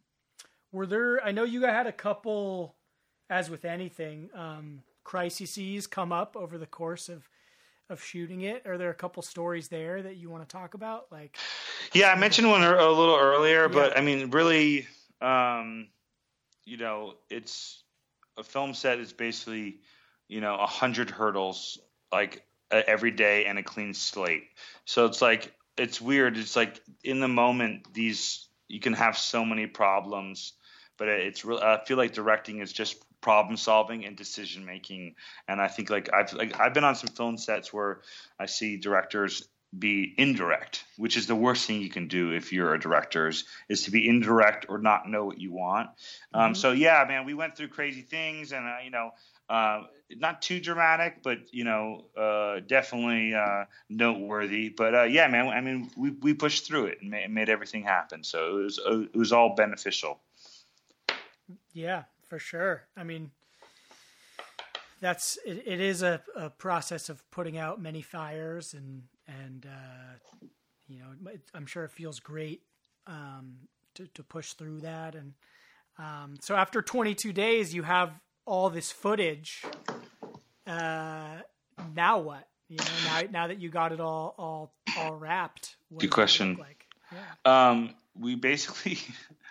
were 0.72 0.86
there 0.86 1.24
I 1.24 1.32
know 1.32 1.44
you 1.44 1.62
had 1.64 1.88
a 1.88 1.92
couple 1.92 2.76
as 3.30 3.50
with 3.50 3.66
anything 3.66 4.30
um 4.34 4.84
crises 5.04 5.88
come 5.88 6.12
up 6.12 6.36
over 6.36 6.58
the 6.58 6.66
course 6.66 7.10
of 7.10 7.30
of 7.90 8.04
shooting 8.04 8.42
it. 8.42 8.66
Are 8.66 8.78
there 8.78 8.90
a 8.90 8.94
couple 8.94 9.24
stories 9.24 9.70
there 9.70 10.02
that 10.02 10.18
you 10.18 10.30
want 10.30 10.48
to 10.48 10.52
talk 10.52 10.74
about 10.74 11.08
like 11.12 11.38
Yeah, 11.94 12.12
I 12.12 12.16
mentioned 12.20 12.50
one 12.50 12.64
a 12.64 12.90
little 12.90 13.18
earlier, 13.18 13.64
Yeah. 13.64 13.68
but 13.74 13.98
I 13.98 14.02
mean, 14.02 14.30
really, 14.32 14.88
um, 15.22 15.88
you 16.66 16.76
know, 16.78 17.16
it's 17.30 17.84
a 18.38 18.44
film 18.44 18.74
set 18.74 19.00
is 19.00 19.14
basically, 19.14 19.80
you 20.28 20.42
know, 20.42 20.56
a 20.56 20.66
hundred 20.68 21.10
hurdles 21.10 21.80
like 22.12 22.44
every 22.70 23.12
day 23.12 23.46
and 23.46 23.58
a 23.58 23.64
clean 23.64 23.94
slate. 23.94 24.44
So 24.86 25.06
it's 25.06 25.22
like 25.22 25.54
it's 25.78 26.02
weird. 26.02 26.38
It's 26.38 26.56
like 26.56 26.82
in 27.04 27.20
the 27.20 27.28
moment, 27.28 27.94
these 27.94 28.48
you 28.68 28.80
can 28.80 28.94
have 28.94 29.18
so 29.18 29.46
many 29.46 29.68
problems, 29.68 30.54
but 30.98 31.08
it's 31.08 31.46
real. 31.46 31.60
I 31.60 31.84
feel 31.86 31.98
like 31.98 32.14
directing 32.14 32.60
is 32.60 32.74
just 32.74 32.98
problem 33.22 33.58
solving 33.58 34.06
and 34.06 34.16
decision 34.16 34.66
making. 34.66 35.16
And 35.48 35.62
I 35.62 35.68
think 35.68 35.90
like 35.90 36.14
I've 36.14 36.34
like 36.34 36.60
I've 36.60 36.74
been 36.74 36.84
on 36.84 36.96
some 36.96 37.10
film 37.10 37.38
sets 37.38 37.74
where 37.74 38.02
I 38.40 38.46
see 38.46 38.78
directors 38.78 39.48
be 39.78 40.14
indirect, 40.18 40.86
which 40.98 41.18
is 41.18 41.28
the 41.28 41.36
worst 41.36 41.66
thing 41.66 41.82
you 41.82 41.90
can 41.90 42.08
do 42.08 42.32
if 42.32 42.54
you're 42.54 42.74
a 42.74 42.80
director 42.80 43.28
is, 43.28 43.44
is 43.68 43.84
to 43.84 43.92
be 43.92 44.08
indirect 44.08 44.68
or 44.70 44.78
not 44.78 45.10
know 45.10 45.26
what 45.26 45.40
you 45.40 45.52
want. 45.52 45.90
Um, 46.34 46.56
so 46.56 46.72
yeah, 46.72 47.04
man, 47.08 47.26
we 47.26 47.34
went 47.34 47.58
through 47.58 47.68
crazy 47.68 48.02
things, 48.02 48.54
and 48.54 48.66
uh, 48.66 48.78
you 48.84 48.92
know, 48.92 49.12
uh, 49.50 49.84
not 50.16 50.42
too 50.42 50.60
dramatic, 50.60 51.22
but 51.24 51.40
you 51.52 51.64
know, 51.64 52.06
uh, 52.18 52.60
definitely 52.68 53.34
uh, 53.34 53.66
noteworthy. 53.90 54.70
But 54.70 54.96
uh, 54.96 55.04
yeah, 55.04 55.28
man, 55.28 55.48
I 55.48 55.62
mean, 55.62 55.90
we 55.98 56.12
we 56.12 56.34
pushed 56.34 56.66
through 56.66 56.88
it 56.88 57.00
and 57.02 57.12
made, 57.12 57.30
made 57.30 57.50
everything 57.50 57.84
happen. 57.84 58.24
So 58.24 58.58
it 58.60 58.64
was 58.64 58.80
uh, 58.80 59.00
it 59.02 59.16
was 59.16 59.32
all 59.32 59.56
beneficial. 59.56 60.20
Yeah, 61.74 62.04
for 62.28 62.40
sure. 62.40 62.88
I 62.96 63.04
mean, 63.04 63.32
that's 65.00 65.38
it, 65.46 65.64
it 65.66 65.80
is 65.80 66.04
a, 66.04 66.22
a 66.36 66.50
process 66.50 67.10
of 67.10 67.30
putting 67.32 67.58
out 67.58 67.82
many 67.82 68.02
fires 68.02 68.74
and 68.74 69.04
and 69.28 69.66
uh, 69.66 70.48
you 70.88 71.00
know 71.00 71.32
I'm 71.54 71.66
sure 71.66 71.84
it 71.84 71.92
feels 71.92 72.20
great 72.20 72.62
um, 73.06 73.58
to 73.96 74.08
to 74.08 74.24
push 74.24 74.54
through 74.54 74.82
that 74.82 75.16
and 75.16 75.34
um, 76.00 76.36
so 76.40 76.56
after 76.56 76.82
22 76.82 77.34
days 77.34 77.74
you 77.74 77.84
have 77.84 78.12
all 78.48 78.70
this 78.70 78.92
footage. 78.92 79.64
Uh, 80.66 81.38
now 81.96 82.20
what? 82.20 82.48
You 82.70 82.78
know, 82.78 82.86
now 83.06 83.22
now 83.32 83.48
that 83.48 83.60
you 83.60 83.70
got 83.70 83.92
it 83.92 84.00
all 84.00 84.34
all 84.38 84.74
all 84.98 85.16
wrapped. 85.16 85.76
What 85.90 86.02
Good 86.02 86.10
does 86.10 86.10
that 86.10 86.10
look 86.10 86.14
question. 86.14 86.58
Like? 86.60 86.86
Yeah. 87.12 87.70
Um, 87.70 87.96
we 88.20 88.36
basically 88.36 88.98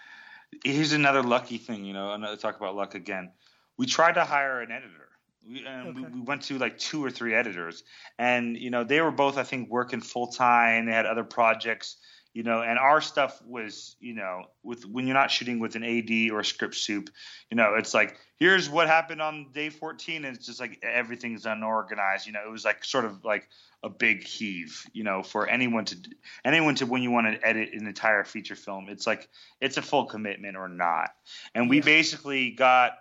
here's 0.64 0.92
another 0.92 1.22
lucky 1.22 1.58
thing. 1.58 1.84
You 1.84 1.92
know, 1.94 2.12
another 2.12 2.36
talk 2.36 2.56
about 2.56 2.74
luck 2.74 2.94
again. 2.94 3.30
We 3.76 3.86
tried 3.86 4.12
to 4.12 4.24
hire 4.24 4.60
an 4.60 4.72
editor. 4.72 5.08
We, 5.48 5.64
and 5.64 5.88
Okay. 5.88 6.00
we, 6.00 6.18
we 6.18 6.20
went 6.22 6.42
to 6.42 6.58
like 6.58 6.78
two 6.78 7.04
or 7.04 7.10
three 7.10 7.34
editors, 7.34 7.84
and 8.18 8.56
you 8.56 8.70
know 8.70 8.82
they 8.84 9.00
were 9.00 9.12
both 9.12 9.38
I 9.38 9.44
think 9.44 9.70
working 9.70 10.00
full 10.00 10.28
time. 10.28 10.86
They 10.86 10.92
had 10.92 11.06
other 11.06 11.24
projects, 11.24 11.96
you 12.36 12.42
know, 12.42 12.60
and 12.60 12.78
our 12.78 13.00
stuff 13.00 13.40
was 13.46 13.96
you 13.98 14.12
know 14.12 14.42
with 14.62 14.84
when 14.84 15.06
you're 15.06 15.14
not 15.14 15.30
shooting 15.30 15.58
with 15.58 15.74
an 15.74 15.82
AD 15.82 16.30
or 16.30 16.40
a 16.40 16.44
script 16.44 16.74
supe, 16.74 17.08
you 17.50 17.56
know, 17.56 17.76
it's 17.78 17.94
like 17.94 18.18
here's 18.36 18.68
what 18.68 18.88
happened 18.88 19.22
on 19.22 19.46
day 19.54 19.70
14, 19.70 20.22
and 20.22 20.36
it's 20.36 20.44
just 20.44 20.60
like 20.60 20.78
everything's 20.82 21.46
unorganized. 21.46 22.26
You 22.26 22.34
know, 22.34 22.40
it 22.46 22.50
was 22.50 22.62
like 22.62 22.84
sort 22.84 23.06
of 23.06 23.24
like 23.24 23.48
a 23.82 23.88
big 23.88 24.22
heave, 24.22 24.84
you 24.92 25.02
know, 25.02 25.22
for 25.22 25.48
anyone 25.48 25.86
to 25.86 25.96
anyone 26.44 26.74
to 26.74 26.84
when 26.84 27.02
you 27.02 27.10
want 27.10 27.26
to 27.26 27.42
edit 27.42 27.72
an 27.72 27.86
entire 27.86 28.22
feature 28.22 28.54
film, 28.54 28.90
it's 28.90 29.06
like 29.06 29.30
it's 29.62 29.78
a 29.78 29.82
full 29.82 30.04
commitment 30.04 30.58
or 30.58 30.68
not. 30.68 31.12
And 31.54 31.70
we 31.70 31.80
basically 31.80 32.50
got 32.50 32.98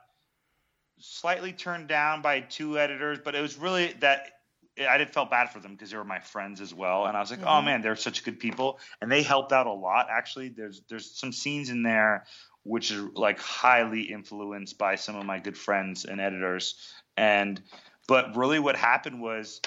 slightly 0.99 1.51
turned 1.51 1.89
down 1.89 2.21
by 2.21 2.39
two 2.39 2.79
editors, 2.79 3.19
but 3.21 3.35
it 3.35 3.41
was 3.41 3.57
really 3.57 3.93
that 3.99 4.29
I 4.77 4.97
did 4.97 5.13
felt 5.13 5.29
bad 5.29 5.51
for 5.51 5.59
them 5.59 5.73
because 5.73 5.91
they 5.91 5.97
were 5.97 6.03
my 6.03 6.19
friends 6.19 6.59
as 6.59 6.73
well, 6.73 7.05
and 7.05 7.15
I 7.15 7.19
was 7.21 7.31
like, 7.31 7.41
oh 7.43 7.61
Mhm. 7.61 7.65
man, 7.65 7.81
they're 7.81 7.95
such 7.95 8.23
good 8.23 8.39
people, 8.39 8.79
and 9.01 9.11
they 9.11 9.23
helped 9.23 9.53
out 9.53 9.67
a 9.67 9.71
lot. 9.73 10.07
Actually, 10.09 10.49
there's 10.49 10.81
there's 10.89 11.09
some 11.17 11.31
scenes 11.31 11.69
in 11.69 11.83
there 11.83 12.25
which 12.63 12.91
are 12.91 13.09
like 13.13 13.39
highly 13.39 14.01
influenced 14.01 14.77
by 14.77 14.95
some 14.95 15.15
of 15.15 15.25
my 15.25 15.39
good 15.39 15.57
friends 15.57 16.03
and 16.03 16.19
editors, 16.19 16.75
and 17.15 17.61
but 18.07 18.35
really 18.35 18.59
what 18.59 18.75
happened 18.75 19.21
was 19.21 19.61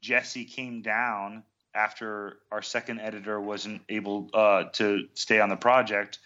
Jesse 0.00 0.44
came 0.44 0.80
down 0.82 1.42
after 1.74 2.38
our 2.52 2.62
second 2.62 3.00
editor 3.00 3.40
wasn't 3.40 3.82
able 3.88 4.30
uh, 4.32 4.64
to 4.74 5.08
stay 5.14 5.40
on 5.40 5.48
the 5.48 5.56
project, 5.56 6.20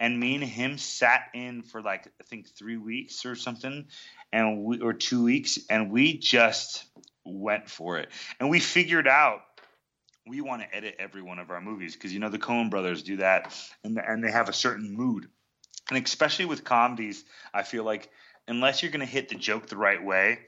and 0.00 0.18
me 0.18 0.34
and 0.34 0.44
him 0.44 0.76
sat 0.76 1.30
in 1.32 1.62
for 1.62 1.80
like 1.80 2.06
I 2.20 2.24
think 2.24 2.48
three 2.48 2.76
weeks 2.76 3.24
or 3.24 3.34
something, 3.34 3.86
and 4.32 4.64
we 4.64 4.80
or 4.80 4.92
two 4.92 5.22
weeks, 5.24 5.58
and 5.70 5.90
we 5.90 6.18
just 6.18 6.84
went 7.28 7.68
for 7.68 7.98
it, 7.98 8.08
and 8.40 8.50
we 8.50 8.60
figured 8.60 9.06
out 9.08 9.40
we 10.26 10.40
want 10.40 10.62
to 10.62 10.74
edit 10.74 10.96
every 10.98 11.22
one 11.22 11.38
of 11.38 11.50
our 11.50 11.60
movies 11.60 11.94
because 11.94 12.12
you 12.12 12.18
know 12.20 12.28
the 12.28 12.38
Coen 12.38 12.70
Brothers 12.70 13.02
do 13.02 13.16
that, 13.18 13.54
and 13.84 13.98
and 13.98 14.22
they 14.22 14.30
have 14.30 14.48
a 14.48 14.52
certain 14.52 14.92
mood, 14.94 15.26
and 15.90 16.04
especially 16.04 16.44
with 16.44 16.64
comedies, 16.64 17.24
I 17.54 17.62
feel 17.62 17.84
like 17.84 18.10
unless 18.46 18.82
you're 18.82 18.92
going 18.92 19.00
to 19.00 19.12
hit 19.12 19.28
the 19.28 19.34
joke 19.36 19.66
the 19.68 19.76
right 19.76 20.02
way. 20.02 20.38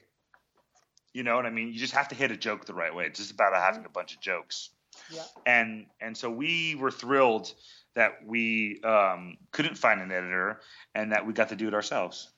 You 1.13 1.25
know 1.25 1.35
what 1.35 1.45
I 1.45 1.51
mean? 1.51 1.73
You 1.73 1.79
just 1.81 1.95
have 1.95 2.07
to 2.09 2.15
hit 2.15 2.31
a 2.31 2.37
joke 2.37 2.67
the 2.67 2.73
right 2.73 2.95
way. 2.95 3.05
It's 3.07 3.19
just 3.19 3.33
about 3.33 3.53
having 3.53 3.85
a 3.85 3.89
bunch 3.89 4.15
of 4.15 4.21
jokes 4.21 4.71
Yeah. 5.13 5.25
and 5.45 5.87
and 6.01 6.17
so 6.17 6.31
we 6.31 6.77
were 6.77 6.93
thrilled 6.93 7.53
that 7.97 8.25
we 8.25 8.81
um, 8.85 9.37
couldn't 9.51 9.77
find 9.77 10.01
an 10.01 10.13
editor 10.13 10.61
and 10.95 11.11
that 11.11 11.27
we 11.27 11.33
got 11.33 11.49
to 11.49 11.57
do 11.57 11.67
it 11.67 11.75
ourselves. 11.75 12.31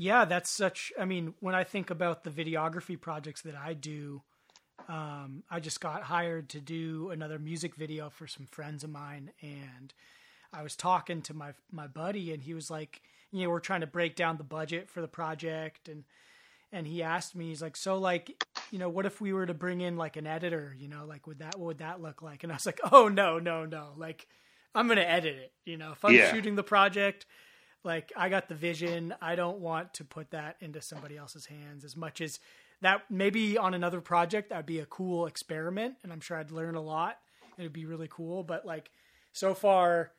Yeah, 0.00 0.24
that's 0.26 0.48
such. 0.48 0.92
I 0.98 1.04
mean, 1.04 1.34
when 1.40 1.56
I 1.56 1.64
think 1.64 1.90
about 1.90 2.22
the 2.22 2.30
videography 2.30 2.98
projects 2.98 3.42
that 3.42 3.56
I 3.56 3.74
do, 3.74 4.22
um, 4.88 5.42
I 5.50 5.58
just 5.58 5.80
got 5.80 6.04
hired 6.04 6.48
to 6.50 6.60
do 6.60 7.10
another 7.10 7.38
music 7.40 7.74
video 7.74 8.08
for 8.08 8.28
some 8.28 8.46
friends 8.46 8.84
of 8.84 8.90
mine, 8.90 9.32
and 9.42 9.92
I 10.52 10.62
was 10.62 10.76
talking 10.76 11.20
to 11.22 11.34
my 11.34 11.52
my 11.72 11.88
buddy, 11.88 12.32
and 12.32 12.40
he 12.40 12.54
was 12.54 12.70
like, 12.70 13.02
you 13.32 13.42
know, 13.42 13.50
we're 13.50 13.58
trying 13.58 13.80
to 13.80 13.88
break 13.88 14.14
down 14.14 14.36
the 14.36 14.44
budget 14.44 14.88
for 14.88 15.00
the 15.00 15.08
project, 15.08 15.88
and 15.88 16.04
and 16.70 16.86
he 16.86 17.02
asked 17.02 17.34
me, 17.34 17.48
he's 17.48 17.60
like, 17.62 17.76
so 17.76 17.98
like, 17.98 18.44
you 18.70 18.78
know, 18.78 18.88
what 18.88 19.04
if 19.04 19.20
we 19.20 19.32
were 19.32 19.46
to 19.46 19.54
bring 19.54 19.80
in 19.80 19.96
like 19.96 20.16
an 20.16 20.28
editor, 20.28 20.76
you 20.78 20.86
know, 20.86 21.06
like 21.06 21.26
would 21.26 21.40
that 21.40 21.58
what 21.58 21.66
would 21.66 21.78
that 21.78 22.00
look 22.00 22.22
like? 22.22 22.44
And 22.44 22.52
I 22.52 22.56
was 22.56 22.66
like, 22.66 22.80
oh 22.92 23.08
no, 23.08 23.40
no, 23.40 23.64
no, 23.64 23.94
like 23.96 24.28
I'm 24.76 24.86
gonna 24.86 25.00
edit 25.00 25.34
it, 25.36 25.52
you 25.64 25.76
know, 25.76 25.90
if 25.90 26.04
I'm 26.04 26.14
Yeah. 26.14 26.30
shooting 26.30 26.54
the 26.54 26.62
project 26.62 27.26
like 27.84 28.12
I 28.16 28.28
got 28.28 28.48
the 28.48 28.54
vision. 28.54 29.14
I 29.20 29.36
don't 29.36 29.58
want 29.58 29.94
to 29.94 30.04
put 30.04 30.30
that 30.32 30.56
into 30.60 30.80
somebody 30.80 31.16
else's 31.16 31.46
hands 31.46 31.84
as 31.84 31.96
much 31.96 32.20
as 32.20 32.40
that 32.80 33.02
maybe 33.10 33.58
on 33.58 33.74
another 33.74 34.00
project 34.00 34.50
that'd 34.50 34.66
be 34.66 34.80
a 34.80 34.86
cool 34.86 35.26
experiment 35.26 35.96
and 36.02 36.12
I'm 36.12 36.20
sure 36.20 36.36
I'd 36.36 36.50
learn 36.50 36.74
a 36.74 36.80
lot. 36.80 37.18
It'd 37.56 37.72
be 37.72 37.86
really 37.86 38.08
cool, 38.10 38.44
but 38.44 38.64
like 38.64 38.90
so 39.32 39.54
far, 39.54 40.12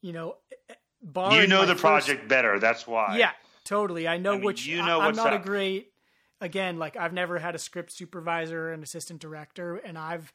you 0.00 0.12
know, 0.12 0.36
eh, 0.52 0.56
eh, 0.70 0.74
barring 1.02 1.42
you 1.42 1.46
know 1.46 1.66
the 1.66 1.74
first- 1.74 1.82
project 1.82 2.28
better. 2.28 2.58
That's 2.58 2.86
why. 2.86 3.16
Yeah, 3.18 3.32
totally. 3.64 4.08
I 4.08 4.16
know 4.16 4.32
I 4.32 4.36
mean, 4.36 4.44
which 4.44 4.66
you 4.66 4.78
know 4.78 5.00
I, 5.00 5.08
am 5.08 5.16
not 5.16 5.34
a 5.34 5.38
great 5.38 5.92
again, 6.40 6.78
like 6.78 6.96
I've 6.96 7.12
never 7.12 7.38
had 7.38 7.54
a 7.54 7.58
script 7.58 7.92
supervisor 7.92 8.72
and 8.72 8.82
assistant 8.82 9.20
director 9.20 9.76
and 9.76 9.98
I've 9.98 10.32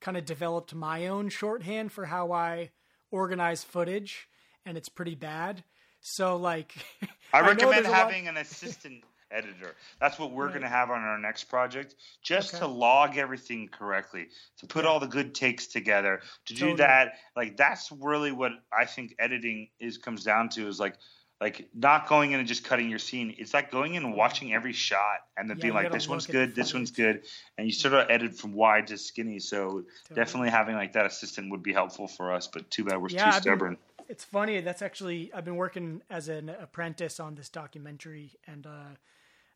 kind 0.00 0.16
of 0.16 0.24
developed 0.24 0.74
my 0.74 1.08
own 1.08 1.28
shorthand 1.28 1.90
for 1.90 2.06
how 2.06 2.32
I 2.32 2.70
organize 3.10 3.64
footage 3.64 4.28
and 4.64 4.76
it's 4.76 4.88
pretty 4.88 5.14
bad. 5.14 5.64
So 6.08 6.36
like 6.36 6.74
I 7.32 7.40
recommend 7.40 7.86
a 7.86 7.90
lot- 7.90 7.96
having 8.10 8.28
an 8.28 8.36
assistant 8.38 9.04
editor. 9.30 9.74
That's 10.00 10.18
what 10.18 10.30
we're 10.32 10.44
Right. 10.46 10.52
going 10.54 10.62
to 10.62 10.68
have 10.70 10.90
on 10.90 11.00
our 11.02 11.18
next 11.18 11.44
project, 11.44 11.94
just 12.22 12.54
Okay. 12.54 12.60
to 12.60 12.66
log 12.66 13.18
everything 13.18 13.68
correctly, 13.68 14.28
to 14.60 14.66
put 14.66 14.86
all 14.86 15.00
the 15.00 15.06
good 15.06 15.34
takes 15.34 15.66
together, 15.66 16.22
to 16.46 16.54
do 16.54 16.60
Totally. 16.60 16.78
that. 16.78 17.12
Like 17.36 17.56
that's 17.58 17.92
really 17.92 18.32
what 18.32 18.52
I 18.72 18.86
think 18.86 19.14
editing 19.18 19.68
is 19.78 19.98
comes 19.98 20.24
down 20.24 20.48
to 20.50 20.66
is 20.66 20.80
like 20.80 20.94
like 21.40 21.68
not 21.74 22.08
going 22.08 22.32
in 22.32 22.40
and 22.40 22.48
just 22.48 22.64
cutting 22.64 22.88
your 22.90 22.98
scene. 22.98 23.32
It's 23.38 23.54
like 23.54 23.70
going 23.70 23.94
in 23.94 24.02
and 24.04 24.14
watching 24.14 24.52
every 24.54 24.72
shot 24.72 25.18
and 25.36 25.48
then 25.48 25.58
Yeah, 25.58 25.62
being 25.62 25.74
like, 25.74 25.92
this 25.92 26.08
one's 26.08 26.26
look 26.26 26.34
at 26.34 26.40
the 26.40 26.46
good, 26.46 26.54
this 26.56 26.74
one's 26.74 26.90
good, 26.90 27.22
and 27.56 27.66
you 27.66 27.72
sort 27.72 27.94
of 27.94 28.10
edit 28.10 28.34
from 28.36 28.54
wide 28.54 28.88
to 28.88 28.98
skinny. 28.98 29.38
So 29.38 29.84
definitely 30.14 30.48
having 30.50 30.74
like 30.74 30.94
that 30.94 31.06
assistant 31.06 31.50
would 31.52 31.62
be 31.62 31.72
helpful 31.72 32.08
for 32.08 32.32
us. 32.32 32.48
But 32.48 32.68
too 32.72 32.84
bad 32.84 33.00
we're 33.00 33.10
Yeah, 33.10 33.18
too 33.24 33.26
I've 33.26 33.34
been- 33.34 33.42
stubborn. 33.42 33.76
It's 34.08 34.24
funny. 34.24 34.60
That's 34.60 34.82
actually 34.82 35.30
I've 35.34 35.44
been 35.44 35.56
working 35.56 36.02
as 36.10 36.28
an 36.28 36.48
apprentice 36.48 37.20
on 37.20 37.34
this 37.34 37.48
documentary, 37.48 38.32
and 38.46 38.66
uh, 38.66 38.94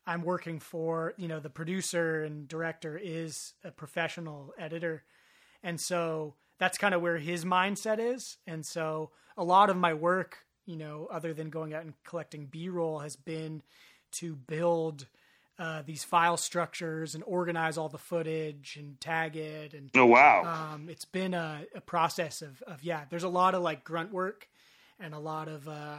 I'm 0.07 0.23
working 0.23 0.61
for 0.61 1.15
you 1.17 1.27
know 1.27 1.41
the 1.41 1.51
producer 1.51 2.23
and 2.23 2.47
director 2.47 3.01
is 3.03 3.55
a 3.65 3.71
professional 3.71 4.53
editor, 4.59 5.05
and 5.63 5.81
so 5.81 6.35
that's 6.59 6.79
kind 6.79 6.95
of 6.95 7.01
where 7.03 7.19
his 7.19 7.45
mindset 7.45 7.99
is. 7.99 8.37
And 8.47 8.65
so 8.65 9.11
a 9.37 9.43
lot 9.43 9.71
of 9.71 9.77
my 9.77 9.95
work, 9.95 10.39
you 10.67 10.77
know, 10.77 11.09
other 11.11 11.33
than 11.33 11.51
going 11.51 11.75
out 11.75 11.85
and 11.85 11.95
collecting 12.05 12.47
B-roll, 12.47 13.01
has 13.01 13.17
been 13.17 13.63
to 14.13 14.37
build. 14.37 15.07
Uh, 15.59 15.83
these 15.83 16.03
file 16.03 16.37
structures 16.39 17.15
and 17.15 17.23
organize 17.27 17.77
all 17.77 17.89
the 17.89 17.99
footage 17.99 18.77
and 18.81 18.99
tag 19.01 19.37
it 19.37 19.75
and 19.75 19.91
Oh 19.95 20.07
wow. 20.07 20.73
um, 20.75 20.89
it's 20.89 21.05
been 21.05 21.35
a, 21.35 21.67
a 21.75 21.81
process 21.81 22.41
of, 22.43 22.63
of 22.63 22.83
yeah 22.83 23.03
there's 23.11 23.23
a 23.23 23.29
lot 23.29 23.55
of 23.55 23.63
like 23.63 23.85
grunt 23.85 24.13
work 24.13 24.49
and 24.99 25.15
a 25.15 25.19
lot 25.19 25.49
of 25.49 25.69
uh, 25.69 25.99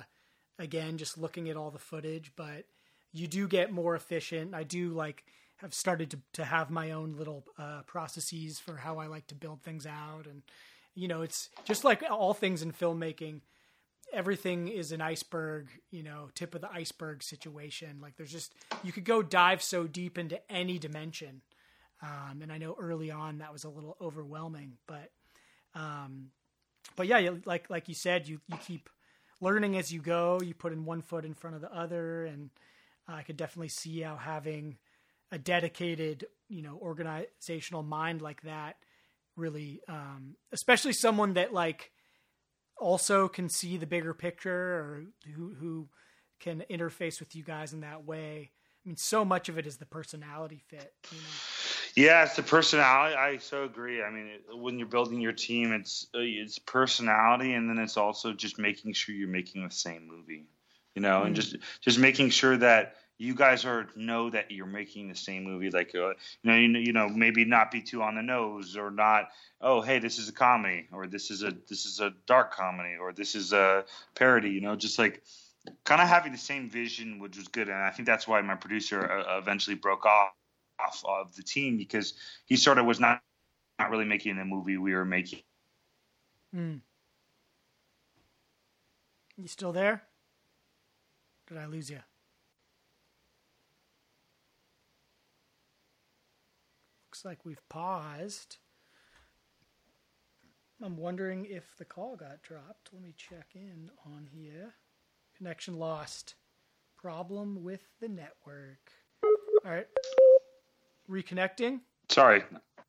again 0.58 0.98
just 0.98 1.18
looking 1.20 1.50
at 1.50 1.56
all 1.56 1.70
the 1.70 1.80
footage 1.80 2.32
but 2.36 2.66
you 3.14 3.28
do 3.28 3.48
get 3.48 3.72
more 3.72 3.96
efficient 3.96 4.56
i 4.56 4.64
do 4.64 4.90
like 4.90 5.24
have 5.58 5.74
started 5.74 6.10
to, 6.12 6.20
to 6.34 6.44
have 6.44 6.70
my 6.72 6.92
own 6.92 7.16
little 7.16 7.46
uh, 7.60 7.84
processes 7.84 8.60
for 8.60 8.78
how 8.78 8.98
i 8.98 9.06
like 9.06 9.28
to 9.28 9.36
build 9.36 9.62
things 9.62 9.86
out 9.86 10.26
and 10.26 10.42
you 10.96 11.08
know 11.08 11.22
it's 11.22 11.50
just 11.64 11.84
like 11.84 12.04
all 12.10 12.34
things 12.34 12.64
in 12.64 12.72
filmmaking 12.72 13.40
everything 14.14 14.68
is 14.68 14.92
an 14.92 15.02
iceberg, 15.02 15.68
you 15.92 16.04
know, 16.04 16.30
tip 16.36 16.56
of 16.56 16.62
the 16.62 16.72
iceberg 16.72 17.24
situation. 17.24 18.00
Like 18.02 18.16
there's 18.16 18.32
just 18.32 18.54
you 18.84 18.92
could 18.92 19.06
go 19.06 19.22
dive 19.22 19.62
so 19.62 19.88
deep 19.88 20.18
into 20.18 20.40
any 20.52 20.78
dimension. 20.80 21.42
Um, 22.02 22.42
and 22.42 22.52
I 22.52 22.58
know 22.58 22.76
early 22.80 23.12
on 23.12 23.40
that 23.40 23.54
was 23.54 23.64
a 23.64 23.70
little 23.70 23.98
overwhelming, 24.02 24.74
but 24.88 25.12
um, 25.76 26.30
but 26.96 27.08
yeah, 27.08 27.32
like 27.46 27.70
like 27.70 27.88
you 27.88 27.96
said, 27.96 28.28
you 28.28 28.40
you 28.48 28.58
keep 28.58 28.90
learning 29.42 29.78
as 29.78 29.92
you 29.92 30.02
go. 30.02 30.40
You 30.44 30.54
put 30.54 30.74
in 30.74 30.86
one 30.86 31.02
foot 31.02 31.26
in 31.26 31.34
front 31.34 31.56
of 31.56 31.62
the 31.62 31.74
other, 31.74 32.26
and 32.26 32.50
I 33.08 33.24
could 33.24 33.38
definitely 33.38 33.70
see 33.70 34.02
how 34.02 34.16
having 34.16 34.78
a 35.32 35.38
dedicated, 35.38 36.26
you 36.48 36.62
know, 36.62 36.78
organizational 36.82 37.84
mind 37.84 38.22
like 38.22 38.42
that 38.44 38.78
really, 39.36 39.82
um, 39.88 40.36
especially 40.52 40.94
someone 40.94 41.34
that 41.34 41.54
like 41.54 41.92
also 42.84 43.28
can 43.28 43.50
see 43.50 43.78
the 43.78 43.88
bigger 43.88 44.14
picture 44.14 44.52
or 44.52 45.04
who 45.36 45.56
who 45.56 45.88
can 46.40 46.64
interface 46.70 47.20
with 47.20 47.36
you 47.36 47.44
guys 47.44 47.74
in 47.74 47.82
that 47.82 48.06
way. 48.06 48.52
I 48.86 48.90
mean, 48.90 48.98
so 48.98 49.24
much 49.24 49.48
of 49.48 49.58
it 49.58 49.66
is 49.66 49.78
the 49.78 49.86
personality 49.86 50.62
fit. 50.68 50.94
You 51.10 51.22
know? 51.22 51.42
Yeah, 51.96 52.24
it's 52.24 52.36
the 52.36 52.44
personality. 52.44 53.16
I 53.16 53.38
so 53.38 53.64
agree. 53.64 54.04
I 54.04 54.10
mean, 54.10 54.28
it, 54.28 54.58
when 54.58 54.78
you're 54.78 54.88
building 54.88 55.22
your 55.22 55.32
team, 55.32 55.72
it's 55.72 56.08
uh, 56.14 56.20
it's 56.20 56.60
personality, 56.60 57.54
and 57.54 57.70
then 57.70 57.78
it's 57.78 57.98
also 57.98 58.34
just 58.34 58.60
making 58.60 58.94
sure 58.94 59.16
you're 59.16 59.28
making 59.28 59.64
the 59.64 59.74
same 59.74 60.08
movie, 60.08 60.48
you 60.96 61.02
know, 61.02 61.24
and 61.24 61.34
Mm. 61.34 61.36
just 61.36 61.56
just 61.82 62.00
making 62.00 62.30
sure 62.32 62.58
that 62.58 62.96
you 63.18 63.36
guys 63.36 63.66
are 63.66 63.88
know 63.96 64.30
that 64.30 64.52
you're 64.52 64.66
making 64.66 65.08
the 65.08 65.16
same 65.16 65.44
movie. 65.44 65.70
Like, 65.70 65.94
uh, 65.96 66.10
you 66.10 66.16
know, 66.44 66.56
you 66.56 66.68
you 66.80 66.94
know, 66.94 67.08
maybe 67.08 67.46
not 67.46 67.72
be 67.72 67.82
too 67.82 68.02
on 68.02 68.16
the 68.16 68.22
nose, 68.22 68.76
or 68.76 68.92
not. 68.92 69.30
Oh, 69.62 69.82
hey, 69.82 70.00
this 70.00 70.18
is 70.18 70.30
a 70.30 70.34
comedy, 70.34 70.88
or 70.92 71.08
this 71.08 71.32
is 71.32 71.44
a 71.44 71.54
this 71.70 71.86
is 71.86 72.00
a 72.00 72.14
dark 72.26 72.54
comedy, 72.54 72.96
or 73.00 73.14
this 73.14 73.36
is 73.36 73.54
a 73.54 73.86
parody. 74.16 74.50
You 74.50 74.62
know, 74.62 74.76
just 74.76 74.98
like 75.00 75.24
kind 75.84 76.02
of 76.02 76.08
having 76.08 76.32
the 76.32 76.38
same 76.38 76.70
vision, 76.70 77.20
which 77.20 77.38
was 77.38 77.48
good, 77.48 77.70
and 77.70 77.78
I 77.78 77.92
think 77.92 78.08
that's 78.08 78.28
why 78.28 78.42
my 78.42 78.56
producer 78.56 79.10
uh, 79.10 79.38
eventually 79.38 79.76
broke 79.76 80.06
off 80.06 80.32
off 80.80 81.04
of 81.08 81.36
the 81.36 81.44
team 81.44 81.78
because 81.78 82.14
he 82.46 82.56
sort 82.56 82.78
of 82.78 82.86
was 82.86 83.00
not 83.00 83.22
not 83.80 83.90
really 83.90 84.06
making 84.06 84.38
the 84.38 84.46
movie 84.46 84.78
we 84.78 84.94
were 84.94 85.06
making. 85.06 85.40
Mm. 86.56 86.82
You 89.38 89.48
still 89.48 89.72
there? 89.72 90.04
Did 91.48 91.58
I 91.58 91.66
lose 91.66 91.90
you? 91.90 92.00
Looks 97.24 97.38
like 97.38 97.46
we've 97.46 97.70
paused. 97.70 98.58
I'm 100.84 100.98
wondering 100.98 101.46
if 101.46 101.64
the 101.78 101.86
call 101.86 102.18
got 102.18 102.42
dropped. 102.42 102.90
Let 102.92 103.02
me 103.02 103.14
check 103.16 103.52
in 103.56 103.90
on 104.06 104.28
here. 104.30 104.74
Connection 105.38 105.76
lost. 105.80 106.36
Problem 106.98 107.64
with 107.64 107.82
the 108.02 108.10
network. 108.10 108.92
All 109.24 109.72
right. 109.72 109.88
Reconnecting. 111.10 111.80
Sorry. 112.10 112.44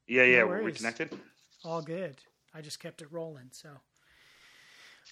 Yeah, 0.09 0.25
yeah, 0.25 0.39
No 0.41 0.47
we're 0.49 0.63
reconnected. 0.63 1.11
All 1.65 1.83
good. 1.83 2.17
I 2.53 2.61
just 2.61 2.81
kept 2.81 3.03
it 3.03 3.13
rolling. 3.13 3.51
So. 3.53 3.69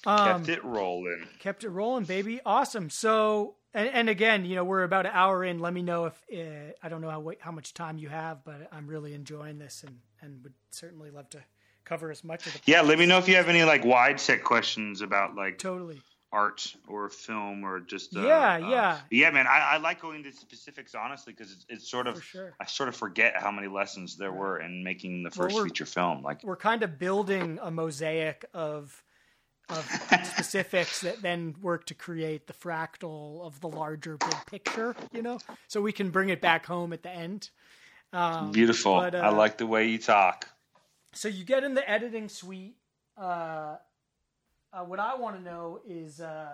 Um, 0.05 0.45
Kept 0.45 0.49
it 0.49 0.65
rolling. 0.65 1.29
kept 1.39 1.65
it 1.65 1.69
rolling, 1.71 2.05
baby. 2.05 2.41
Awesome. 2.45 2.91
So 2.91 3.55
And, 3.75 3.89
and 3.89 4.09
again, 4.09 4.45
you 4.45 4.55
know, 4.57 4.65
we're 4.65 4.83
about 4.83 5.07
an 5.07 5.13
hour 5.15 5.43
in. 5.45 5.59
Let 5.59 5.73
me 5.73 5.83
know 5.83 6.05
if 6.07 6.23
uh, 6.33 6.73
I 6.83 6.89
don't 6.89 7.01
know 7.01 7.11
how 7.11 7.33
how 7.41 7.53
much 7.53 7.73
time 7.75 7.99
you 7.99 8.09
have, 8.09 8.45
but 8.45 8.69
I'm 8.73 8.87
really 8.87 9.15
enjoying 9.15 9.59
this 9.59 9.83
and 9.87 9.99
and 10.21 10.43
would 10.43 10.55
certainly 10.71 11.11
love 11.11 11.31
to 11.31 11.39
cover 11.85 12.11
as 12.11 12.23
much 12.23 12.47
of 12.47 12.53
the. 12.53 12.61
Yeah, 12.67 12.83
let 12.83 12.99
me 12.99 13.07
know 13.07 13.19
if 13.19 13.29
you 13.29 13.37
have 13.37 13.49
any 13.49 13.63
like 13.65 13.85
wide 13.85 14.21
set 14.21 14.45
questions 14.45 15.01
about 15.01 15.35
like 15.35 15.59
Totally. 15.59 16.01
art 16.33 16.75
or 16.87 17.09
film 17.09 17.65
or 17.65 17.81
just 17.81 18.15
uh, 18.17 18.21
Yeah, 18.21 18.55
uh, 18.55 18.59
yeah. 18.71 18.99
yeah, 19.11 19.31
man. 19.31 19.47
I, 19.47 19.59
I 19.73 19.77
like 19.79 20.01
going 20.03 20.25
into 20.25 20.33
specifics 20.37 20.95
honestly 20.95 21.33
because 21.33 21.53
it's, 21.53 21.67
it's 21.69 21.91
sort 21.91 22.07
of 22.07 22.23
sure. 22.23 22.55
I 22.61 22.67
sort 22.67 22.89
of 22.91 22.97
forget 22.97 23.35
how 23.41 23.51
many 23.51 23.69
lessons 23.69 24.17
there 24.17 24.33
were 24.33 24.61
in 24.61 24.85
making 24.85 25.23
the 25.23 25.31
first 25.31 25.55
we're- 25.57 25.69
feature 25.69 25.87
film. 25.87 26.23
Like 26.23 26.45
We're 26.45 26.57
kind 26.57 26.83
of 26.83 26.99
building 26.99 27.59
a 27.63 27.71
mosaic 27.71 28.45
of 28.55 29.03
of 29.73 30.25
specifics 30.27 31.01
that 31.01 31.23
then 31.23 31.55
work 31.61 31.87
to 31.87 31.95
create 31.95 32.47
the 32.47 32.53
fractal 32.53 33.45
of 33.45 33.61
the 33.61 33.69
larger 33.69 34.17
big 34.17 34.47
picture. 34.47 34.95
You 35.13 35.23
know, 35.23 35.39
so 35.69 35.81
we 35.81 35.93
can 35.93 36.11
bring 36.11 36.29
it 36.29 36.41
back 36.41 36.67
home 36.67 36.93
at 36.93 37.03
the 37.03 37.11
end. 37.11 37.51
Um, 38.13 38.53
beautiful. 38.53 38.97
but, 38.97 39.15
I 39.15 39.29
uh, 39.29 39.33
like 39.33 39.57
the 39.57 39.67
way 39.67 39.87
you 39.89 39.99
talk. 39.99 40.49
So 41.13 41.29
you 41.29 41.45
get 41.45 41.65
in 41.65 41.75
the 41.75 41.89
editing 41.89 42.29
suite. 42.29 42.77
Uh, 43.17 43.77
uh, 44.73 44.85
what 44.85 44.99
I 44.99 45.17
want 45.17 45.37
to 45.37 45.43
know 45.43 45.81
is 45.87 46.21
uh, 46.21 46.53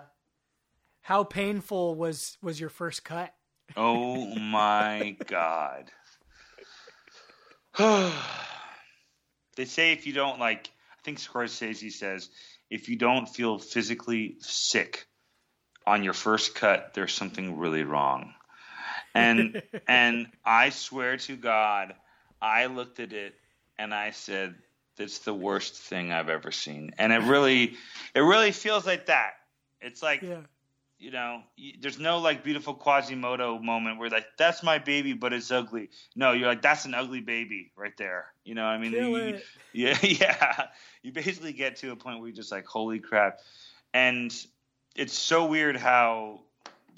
how 1.01 1.23
painful 1.23 1.95
was 1.95 2.37
was 2.41 2.59
your 2.59 2.69
first 2.69 3.03
cut? 3.03 3.33
Oh 3.75 4.25
my 4.35 5.15
god. 5.25 5.91
they 9.55 9.65
say 9.65 9.93
if 9.93 10.05
you 10.05 10.13
don't 10.13 10.39
like, 10.39 10.67
I 10.67 10.71
think 11.09 11.19
Scorsese 11.19 11.91
says, 11.91 12.29
if 12.69 12.87
you 12.87 12.95
don't 12.95 13.27
feel 13.27 13.57
physically 13.57 14.35
sick 14.39 15.07
on 15.87 16.03
your 16.03 16.13
first 16.13 16.53
cut, 16.53 16.93
there's 16.93 17.13
something 17.13 17.57
really 17.57 17.83
wrong. 17.83 18.33
And 19.15 19.61
and 19.87 20.27
I 20.45 20.69
swear 20.69 21.17
to 21.17 21.35
God, 21.35 21.95
I 22.41 22.67
looked 22.67 22.99
at 22.99 23.11
it 23.11 23.33
and 23.79 23.93
I 23.93 24.11
said, 24.11 24.55
"That's 24.97 25.19
the 25.19 25.33
worst 25.33 25.75
thing 25.75 26.11
I've 26.11 26.29
ever 26.29 26.51
seen." 26.51 26.91
And 26.99 27.11
it 27.11 27.23
really, 27.23 27.73
it 28.13 28.19
really 28.19 28.51
feels 28.51 28.85
like 28.85 29.07
that. 29.07 29.33
It's 29.81 30.03
like 30.03 30.21
Yeah, 30.21 30.41
you 30.99 31.11
know, 31.11 31.41
there's 31.79 31.97
no 31.97 32.19
like 32.19 32.43
beautiful 32.43 32.73
Quasimodo 32.73 33.57
moment 33.59 33.99
where 33.99 34.09
like 34.09 34.27
that's 34.37 34.61
my 34.63 34.79
baby, 34.79 35.13
but 35.13 35.31
it's 35.33 35.49
ugly. 35.51 35.89
No, 36.15 36.33
you're 36.33 36.47
like 36.47 36.61
that's 36.61 36.85
an 36.85 36.93
ugly 36.93 37.21
baby 37.21 37.71
right 37.75 37.95
there. 37.97 38.27
You 38.43 38.55
know, 38.55 38.63
what 38.63 38.71
I 38.71 38.77
mean, 38.77 38.93
you- 38.93 39.39
yeah, 39.73 39.97
yeah. 40.03 40.65
You 41.01 41.11
basically 41.13 41.53
get 41.53 41.77
to 41.77 41.91
a 41.91 41.95
point 41.95 42.19
where 42.19 42.27
you're 42.27 42.35
just 42.35 42.51
like, 42.51 42.65
holy 42.65 42.99
crap, 42.99 43.39
and 43.93 44.33
it's 44.95 45.13
so 45.17 45.45
weird 45.45 45.77
how 45.77 46.41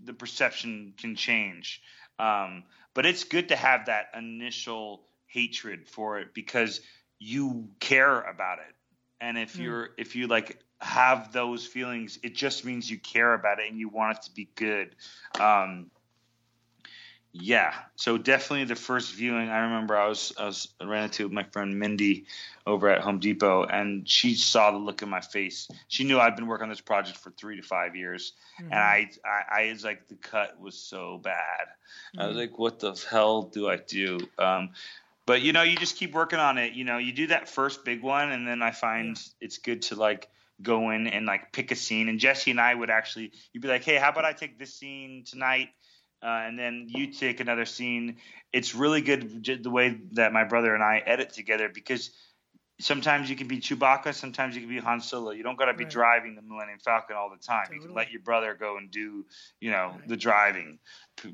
the 0.04 0.14
perception 0.14 0.94
can 0.98 1.16
change. 1.16 1.82
Um, 2.18 2.64
but 2.94 3.06
it's 3.06 3.24
good 3.24 3.50
to 3.50 3.56
have 3.56 3.86
that 3.86 4.08
initial 4.18 5.04
hatred 5.28 5.88
for 5.88 6.20
it 6.20 6.34
because 6.34 6.82
you 7.20 7.70
care 7.80 8.20
about 8.22 8.60
it, 8.60 8.76
and 9.20 9.38
if 9.38 9.56
Mm. 9.58 9.64
you're 9.64 9.90
if 9.98 10.16
you 10.16 10.28
like 10.28 10.60
have 10.82 11.32
those 11.32 11.66
feelings, 11.66 12.20
it 12.24 12.36
just 12.36 12.66
means 12.66 12.90
you 12.90 12.98
care 12.98 13.34
about 13.34 13.60
it 13.60 13.70
and 13.70 13.80
you 13.80 13.90
want 13.90 14.18
it 14.18 14.24
to 14.24 14.32
be 14.32 14.50
good. 14.56 14.96
Um, 15.40 15.92
yeah, 17.34 17.74
so 17.96 18.18
definitely 18.18 18.66
the 18.66 18.76
first 18.76 19.14
viewing. 19.14 19.48
I 19.50 19.60
remember 19.60 19.96
I 19.96 20.08
was 20.08 20.34
I 20.38 20.46
was 20.46 20.68
I 20.82 20.84
ran 20.84 21.06
into 21.06 21.30
my 21.30 21.44
friend 21.44 21.80
Mindy 21.80 22.26
over 22.68 22.90
at 22.90 23.02
Home 23.02 23.20
Depot, 23.20 23.64
and 23.64 24.08
she 24.08 24.36
saw 24.36 24.72
the 24.72 24.78
look 24.78 25.02
in 25.02 25.10
my 25.10 25.22
face. 25.22 25.70
She 25.88 26.04
knew 26.04 26.20
I'd 26.20 26.36
been 26.36 26.48
working 26.48 26.64
on 26.64 26.70
this 26.70 26.82
project 26.82 27.18
for 27.18 27.32
three 27.32 27.56
to 27.56 27.64
five 27.64 27.96
years, 27.96 28.34
and 28.60 28.74
I, 28.74 29.12
I 29.24 29.62
I 29.62 29.72
was 29.72 29.86
like 29.86 30.10
the 30.10 30.16
cut 30.16 30.60
was 30.60 30.78
so 30.78 31.20
bad. 31.24 31.68
I 32.18 32.28
was 32.28 32.36
like, 32.36 32.60
what 32.60 32.80
the 32.80 33.02
hell 33.10 33.44
do 33.44 33.70
I 33.70 33.78
do? 33.78 34.20
Um, 34.38 34.72
but 35.26 35.42
you 35.42 35.54
know, 35.54 35.64
you 35.64 35.78
just 35.78 35.96
keep 35.96 36.12
working 36.12 36.40
on 36.40 36.58
it. 36.58 36.74
You 36.74 36.84
know, 36.84 36.98
you 36.98 37.14
do 37.14 37.28
that 37.28 37.48
first 37.48 37.86
big 37.86 38.02
one, 38.02 38.34
and 38.34 38.46
then 38.46 38.62
I 38.62 38.72
find 38.72 39.18
it's 39.40 39.58
good 39.58 39.84
to 39.84 39.96
like 39.96 40.28
go 40.62 40.92
in 40.92 41.08
and 41.08 41.26
like 41.26 41.52
pick 41.52 41.72
a 41.72 41.76
scene. 41.76 42.10
And 42.10 42.20
Jesse 42.20 42.52
and 42.52 42.60
I 42.60 42.74
would 42.74 42.90
actually, 42.90 43.32
you'd 43.54 43.62
be 43.62 43.68
like, 43.68 43.84
hey, 43.84 43.96
how 43.96 44.10
about 44.10 44.26
I 44.26 44.34
take 44.34 44.60
this 44.60 44.74
scene 44.76 45.24
tonight? 45.26 45.70
Uh, 46.24 46.28
and 46.28 46.58
then 46.58 46.86
you 46.88 47.12
take 47.12 47.40
another 47.40 47.66
scene. 47.66 48.18
It's 48.54 48.76
really 48.76 49.02
good 49.02 49.44
the 49.64 49.72
way 49.72 49.98
that 50.12 50.34
my 50.34 50.44
brother 50.44 50.76
and 50.76 50.84
I 50.84 51.02
edit 51.06 51.34
together 51.34 51.70
because 51.74 52.12
sometimes 52.80 53.30
you 53.30 53.36
can 53.36 53.48
be 53.48 53.60
Chewbacca, 53.60 54.14
sometimes 54.14 54.56
you 54.56 54.62
can 54.62 54.70
be 54.70 54.80
Han 54.80 55.02
Solo. 55.02 55.32
You 55.32 55.44
don't 55.44 55.58
got 55.58 55.66
to 55.66 55.74
be 55.74 55.84
Right. 55.84 55.94
driving 55.94 56.36
the 56.36 56.42
Millennium 56.42 56.80
Falcon 56.80 57.16
all 57.16 57.30
the 57.30 57.38
time. 57.38 57.68
You 57.74 57.80
can 57.80 57.94
let 57.94 58.12
your 58.12 58.22
brother 58.22 58.56
go 58.56 58.78
and 58.78 58.92
do, 58.92 59.26
you 59.60 59.72
know, 59.72 59.96
Right. 59.98 60.08
the 60.08 60.18
driving. 60.18 60.80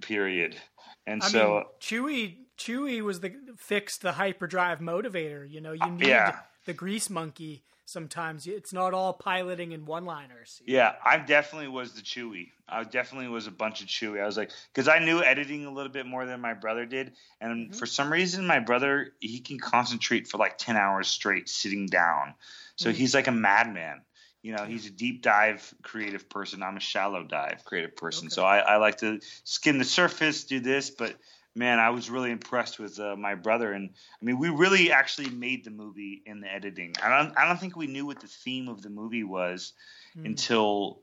Period. 0.01 0.59
And 1.05 1.23
I 1.23 1.27
so, 1.27 1.53
mean, 1.53 1.63
Chewie 1.79 2.37
Chewie 2.57 3.01
was 3.01 3.21
the 3.21 3.33
fixed 3.57 4.01
the 4.01 4.13
hyperdrive 4.13 4.79
motivator. 4.79 5.49
You 5.49 5.61
know, 5.61 5.71
you 5.71 5.89
need 5.91 6.07
yeah. 6.07 6.39
the 6.65 6.73
grease 6.73 7.09
monkey. 7.09 7.63
Sometimes 7.87 8.45
it's 8.47 8.73
not 8.73 8.93
all 8.93 9.13
piloting 9.13 9.73
and 9.73 9.87
one 9.87 10.03
liners. 10.03 10.61
Yeah, 10.65 10.95
I 11.05 11.19
definitely 11.19 11.69
was 11.69 11.93
the 11.93 12.01
Chewie. 12.01 12.49
I 12.67 12.83
definitely 12.83 13.29
was 13.29 13.47
a 13.47 13.51
bunch 13.51 13.81
of 13.81 13.87
Chewie. 13.87 14.21
I 14.21 14.25
was 14.25 14.35
like, 14.35 14.51
because 14.73 14.89
I 14.89 14.99
knew 14.99 15.23
editing 15.23 15.65
a 15.65 15.71
little 15.71 15.91
bit 15.91 16.05
more 16.05 16.25
than 16.25 16.41
my 16.41 16.53
brother 16.53 16.85
did, 16.85 17.13
and 17.39 17.69
mm-hmm. 17.69 17.77
for 17.77 17.85
some 17.85 18.11
reason, 18.11 18.45
my 18.45 18.59
brother 18.59 19.13
he 19.21 19.39
can 19.39 19.57
concentrate 19.57 20.27
for 20.27 20.37
like 20.37 20.57
ten 20.57 20.75
hours 20.75 21.07
straight 21.07 21.47
sitting 21.47 21.85
down. 21.85 22.33
So 22.75 22.89
mm-hmm. 22.89 22.97
he's 22.97 23.13
like 23.13 23.27
a 23.27 23.31
madman. 23.31 24.01
You 24.41 24.57
know, 24.57 24.65
he's 24.65 24.85
a 24.85 24.91
deep 24.91 25.21
dive 25.21 25.73
creative 25.81 26.27
person. 26.27 26.63
I'm 26.63 26.75
a 26.75 26.81
shallow 26.81 27.23
dive 27.23 27.63
creative 27.63 27.95
person. 27.95 28.29
So 28.29 28.43
I, 28.43 28.57
I 28.57 28.77
like 28.77 28.97
to 28.97 29.21
skim 29.45 29.77
the 29.77 29.85
surface, 29.85 30.43
do 30.43 30.59
this, 30.59 30.89
but 30.89 31.15
man, 31.57 31.79
I 31.79 31.89
was 31.89 32.09
really 32.09 32.31
impressed 32.31 32.79
with 32.79 32.99
uh, 32.99 33.15
my 33.15 33.35
brother, 33.35 33.71
and 33.73 33.89
I 33.89 34.25
mean, 34.25 34.37
we 34.37 34.49
really 34.49 34.91
actually 34.91 35.29
made 35.29 35.65
the 35.65 35.71
movie 35.71 36.21
in 36.25 36.39
the 36.39 36.53
editing. 36.53 36.93
I 37.03 37.09
don't, 37.09 37.37
I 37.37 37.47
don't 37.47 37.59
think 37.59 37.75
we 37.75 37.87
knew 37.87 38.05
what 38.05 38.19
the 38.19 38.27
theme 38.27 38.69
of 38.69 38.81
the 38.81 38.89
movie 38.89 39.23
was 39.23 39.73
until 40.15 41.01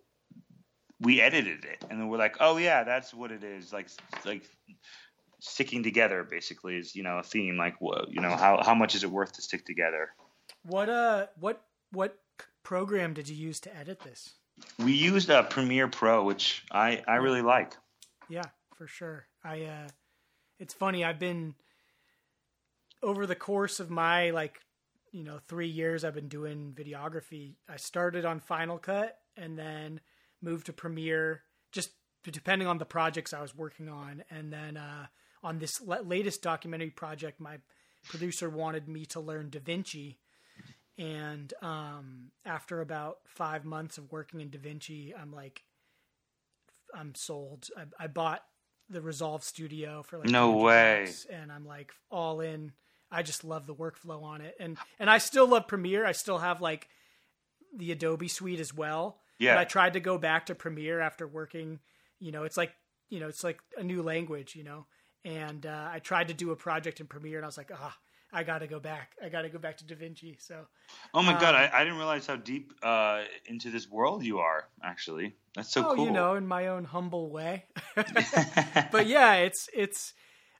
we 1.00 1.20
edited 1.20 1.64
it, 1.64 1.84
and 1.90 2.00
then 2.00 2.08
we're 2.08 2.18
like, 2.18 2.36
oh 2.40 2.56
yeah, 2.56 2.84
that's 2.84 3.12
what 3.12 3.30
it 3.30 3.44
is. 3.44 3.72
Like, 3.72 3.88
like 4.24 4.42
sticking 5.40 5.82
together 5.82 6.24
basically 6.24 6.76
is 6.76 6.96
you 6.96 7.02
know 7.02 7.18
a 7.18 7.22
theme. 7.22 7.56
Like, 7.56 7.74
you 8.08 8.20
know, 8.20 8.30
how 8.30 8.62
how 8.62 8.74
much 8.74 8.94
is 8.94 9.04
it 9.04 9.10
worth 9.10 9.32
to 9.32 9.42
stick 9.42 9.66
together? 9.66 10.10
What 10.64 10.88
uh, 10.88 11.26
what 11.38 11.62
what 11.92 12.18
program 12.62 13.12
did 13.12 13.28
you 13.28 13.36
use 13.36 13.60
to 13.60 13.76
edit 13.76 14.00
this? 14.00 14.34
We 14.78 14.92
used 14.92 15.30
uh, 15.30 15.42
Premiere 15.42 15.88
Pro, 15.88 16.24
which 16.24 16.64
I 16.70 17.02
I 17.06 17.16
really 17.16 17.42
like. 17.42 17.76
Yeah, 18.28 18.44
for 18.76 18.86
sure. 18.86 19.26
I 19.44 19.64
uh 19.64 19.88
it's 20.58 20.74
funny, 20.74 21.04
I've 21.04 21.18
been 21.18 21.54
over 23.02 23.26
the 23.26 23.34
course 23.34 23.80
of 23.80 23.90
my 23.90 24.30
like, 24.30 24.60
you 25.12 25.24
know, 25.24 25.38
3 25.48 25.68
years 25.68 26.04
I've 26.04 26.14
been 26.14 26.28
doing 26.28 26.74
videography. 26.74 27.54
I 27.68 27.76
started 27.76 28.24
on 28.24 28.40
Final 28.40 28.78
Cut 28.78 29.16
and 29.36 29.58
then 29.58 30.00
moved 30.40 30.66
to 30.66 30.72
Premiere 30.72 31.42
just 31.72 31.90
depending 32.24 32.66
on 32.66 32.78
the 32.78 32.84
projects 32.84 33.32
I 33.32 33.42
was 33.42 33.54
working 33.54 33.88
on 33.88 34.24
and 34.30 34.52
then 34.52 34.76
uh 34.76 35.06
on 35.42 35.58
this 35.58 35.80
latest 35.82 36.42
documentary 36.42 36.90
project 36.90 37.38
my 37.38 37.58
producer 38.08 38.48
wanted 38.48 38.88
me 38.88 39.04
to 39.06 39.20
learn 39.20 39.50
DaVinci 39.50 40.16
and 40.96 41.52
um 41.60 42.30
after 42.46 42.80
about 42.80 43.18
5 43.26 43.64
months 43.66 43.98
of 43.98 44.10
working 44.10 44.40
in 44.40 44.48
DaVinci 44.48 45.12
I'm 45.20 45.32
like 45.32 45.64
I'm 46.94 47.14
sold. 47.14 47.68
I, 47.76 48.04
I 48.04 48.06
bought 48.06 48.42
the 48.90 49.00
Resolve 49.00 49.42
Studio 49.42 50.02
for 50.02 50.18
like 50.18 50.28
No 50.28 50.56
way. 50.58 51.08
and 51.30 51.50
I'm 51.50 51.66
like 51.66 51.92
all 52.10 52.40
in. 52.40 52.72
I 53.10 53.22
just 53.22 53.44
love 53.44 53.66
the 53.66 53.74
workflow 53.74 54.22
on 54.22 54.40
it, 54.40 54.56
and 54.58 54.76
and 54.98 55.08
I 55.08 55.18
still 55.18 55.46
love 55.46 55.68
Premiere. 55.68 56.04
I 56.04 56.12
still 56.12 56.38
have 56.38 56.60
like 56.60 56.88
the 57.76 57.92
Adobe 57.92 58.28
Suite 58.28 58.60
as 58.60 58.74
well. 58.74 59.18
Yeah. 59.38 59.54
But 59.54 59.60
I 59.60 59.64
tried 59.64 59.92
to 59.94 60.00
go 60.00 60.18
back 60.18 60.46
to 60.46 60.54
Premiere 60.54 61.00
after 61.00 61.26
working. 61.26 61.80
You 62.20 62.32
know, 62.32 62.44
it's 62.44 62.56
like 62.56 62.72
you 63.10 63.20
know, 63.20 63.28
it's 63.28 63.44
like 63.44 63.60
a 63.76 63.84
new 63.84 64.02
language. 64.02 64.56
You 64.56 64.64
know, 64.64 64.86
and 65.24 65.64
uh, 65.64 65.88
I 65.92 65.98
tried 66.00 66.28
to 66.28 66.34
do 66.34 66.50
a 66.50 66.56
project 66.56 67.00
in 67.00 67.06
Premiere, 67.06 67.38
and 67.38 67.44
I 67.44 67.48
was 67.48 67.56
like, 67.58 67.70
ah, 67.72 67.96
I 68.34 68.42
got 68.42 68.58
to 68.58 68.66
go 68.66 68.80
back. 68.80 69.12
I 69.24 69.28
got 69.28 69.42
to 69.42 69.48
go 69.48 69.58
back 69.58 69.78
to 69.78 69.84
DaVinci. 69.84 70.42
So 70.42 70.66
Oh 71.14 71.22
my 71.22 71.32
god, 71.32 71.54
Um, 71.54 71.60
I, 71.62 71.70
I 71.72 71.84
didn't 71.84 71.98
realize 71.98 72.26
how 72.26 72.36
deep 72.36 72.72
uh, 72.82 73.22
into 73.46 73.70
this 73.70 73.88
world 73.88 74.24
you 74.24 74.40
are. 74.40 74.68
Actually, 74.82 75.36
that's 75.54 75.70
so 75.70 75.90
oh, 75.90 75.94
cool. 75.94 76.04
you 76.06 76.10
know, 76.10 76.34
in 76.34 76.46
my 76.46 76.66
own 76.66 76.84
humble 76.84 77.30
way. 77.30 77.64
but 77.94 79.06
yeah, 79.06 79.34
it's 79.34 79.68
it's. 79.72 80.12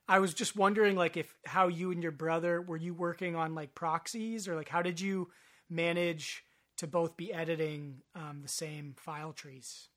I 0.06 0.18
was 0.18 0.34
just 0.34 0.55
wondering, 0.55 0.96
like, 0.96 1.16
if 1.16 1.34
how 1.44 1.68
you 1.68 1.90
and 1.90 2.02
your 2.02 2.12
brother 2.12 2.60
were 2.62 2.76
you 2.76 2.94
working 2.94 3.36
on 3.36 3.55
like 3.55 3.74
proxies, 3.74 4.46
or 4.46 4.55
like 4.55 4.68
how 4.68 4.82
did 4.82 5.01
you 5.01 5.30
manage 5.68 6.44
to 6.76 6.86
both 6.86 7.16
be 7.16 7.32
editing 7.32 8.02
um, 8.14 8.40
the 8.42 8.48
same 8.48 8.94
file 8.96 9.32
trees? 9.32 9.88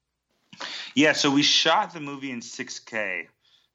Yeah, 0.95 1.13
so 1.13 1.29
we 1.29 1.43
shot 1.43 1.93
the 1.93 1.99
movie 1.99 2.31
in 2.31 2.39
6K. 2.39 3.27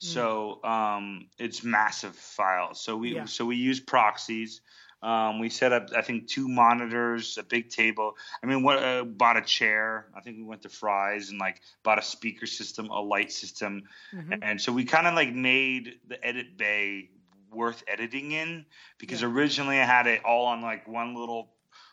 So 0.03 0.63
um, 0.65 1.29
it's 1.39 1.63
massive 1.63 2.17
files. 2.17 2.81
So 2.81 2.97
we 2.97 3.15
Yeah. 3.15 3.25
so 3.27 3.45
we 3.45 3.57
use 3.57 3.81
proxies. 3.81 4.61
Um, 5.03 5.41
we 5.41 5.49
set 5.49 5.73
up, 5.73 5.91
I 5.97 6.03
think, 6.03 6.29
two 6.29 6.49
monitors, 6.49 7.37
a 7.37 7.43
big 7.43 7.71
table. 7.71 8.17
I 8.43 8.47
mean, 8.47 8.63
what 8.63 8.79
uh, 8.83 9.05
bought 9.05 9.37
a 9.37 9.43
chair. 9.43 10.07
I 10.17 10.21
think 10.21 10.37
we 10.37 10.45
went 10.45 10.63
to 10.63 10.69
Fry's 10.69 11.31
and 11.31 11.41
like 11.41 11.61
bought 11.83 11.99
a 11.99 12.03
speaker 12.03 12.47
system, 12.47 12.89
a 12.91 13.01
light 13.01 13.33
system, 13.33 13.83
Mhm. 14.15 14.39
and 14.43 14.61
so 14.61 14.73
we 14.73 14.85
kind 14.85 15.07
of 15.09 15.15
like 15.15 15.35
made 15.35 15.99
the 16.07 16.25
edit 16.25 16.57
bay 16.57 17.11
worth 17.51 17.83
editing 17.87 18.33
in 18.33 18.67
because 18.99 19.23
Yeah. 19.23 19.29
originally 19.29 19.79
I 19.81 19.85
had 19.85 20.07
it 20.07 20.25
all 20.25 20.47
on 20.47 20.63
like 20.63 20.87
one 20.89 21.15
little 21.15 21.53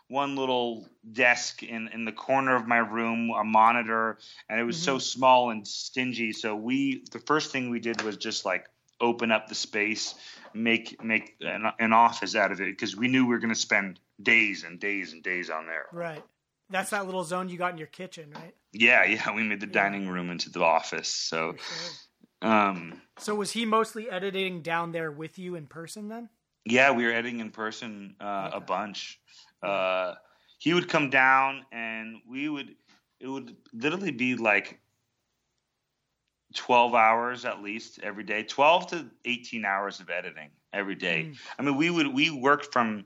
one 0.10 0.36
little 0.36 0.88
desk 1.14 1.64
in 1.64 1.88
in 1.90 2.04
the 2.04 2.12
corner 2.12 2.56
of 2.56 2.68
my 2.68 2.80
room, 2.80 3.30
a 3.30 3.44
monitor, 3.44 4.18
and 4.50 4.60
it 4.60 4.64
was 4.64 4.82
so 4.82 4.98
small 4.98 5.52
and 5.52 5.66
stingy. 5.66 6.34
So 6.34 6.56
we 6.56 7.06
the 7.12 7.20
first 7.20 7.52
thing 7.52 7.70
we 7.70 7.80
did 7.80 8.02
was 8.02 8.18
just 8.18 8.44
like 8.44 8.68
open 9.00 9.32
up 9.32 9.48
the 9.48 9.56
space, 9.56 10.16
make 10.54 11.02
make 11.04 11.36
an, 11.42 11.72
an 11.80 11.94
office 11.94 12.36
out 12.36 12.52
of 12.52 12.60
it 12.60 12.66
because 12.66 12.96
we 12.98 13.08
knew 13.08 13.24
we 13.24 13.30
were 13.30 13.40
going 13.40 13.54
to 13.54 13.60
spend 13.60 14.00
days 14.22 14.64
and 14.64 14.80
days 14.80 15.14
and 15.14 15.24
days 15.24 15.50
on 15.50 15.66
there. 15.68 15.86
Right. 15.94 16.24
That's 16.72 16.90
that 16.90 17.06
little 17.06 17.24
zone 17.24 17.50
you 17.50 17.58
got 17.58 17.72
in 17.72 17.78
your 17.78 17.88
kitchen, 17.88 18.32
right? 18.32 18.54
Yeah, 18.74 19.04
yeah, 19.06 19.34
we 19.34 19.44
made 19.44 19.60
the 19.62 19.66
Yeah. 19.68 19.74
dining 19.74 20.08
room 20.08 20.30
into 20.30 20.50
the 20.52 20.62
office. 20.62 21.08
So, 21.08 21.56
sure. 22.42 22.50
um, 22.52 23.02
So 23.18 23.34
was 23.34 23.52
he 23.52 23.66
mostly 23.66 24.10
editing 24.10 24.62
down 24.62 24.92
there 24.92 25.12
with 25.12 25.40
you 25.40 25.56
in 25.56 25.66
person 25.66 26.10
then? 26.10 26.30
yeah, 26.66 26.92
we 26.92 27.06
were 27.06 27.12
editing 27.12 27.40
in 27.40 27.50
person 27.50 28.16
uh, 28.20 28.52
a 28.54 28.60
bunch. 28.60 29.20
Uh, 29.62 30.16
he 30.58 30.74
would 30.74 30.90
come 30.90 31.10
down, 31.10 31.66
and 31.72 32.18
we 32.28 32.50
would. 32.50 32.76
It 33.20 33.28
would 33.28 33.56
literally 33.74 34.12
be 34.12 34.36
like 34.36 34.80
twelve 36.56 36.96
hours 36.96 37.46
at 37.46 37.62
least 37.62 38.00
every 38.02 38.24
day, 38.24 38.44
twelve 38.44 38.88
to 38.88 39.10
eighteen 39.26 39.66
hours 39.66 40.00
of 40.00 40.10
editing 40.10 40.50
every 40.74 40.96
day. 40.96 41.30
Mm. 41.30 41.38
I 41.58 41.62
mean, 41.64 41.76
we 41.76 41.90
would 41.90 42.14
we 42.14 42.30
worked 42.30 42.72
from 42.72 43.06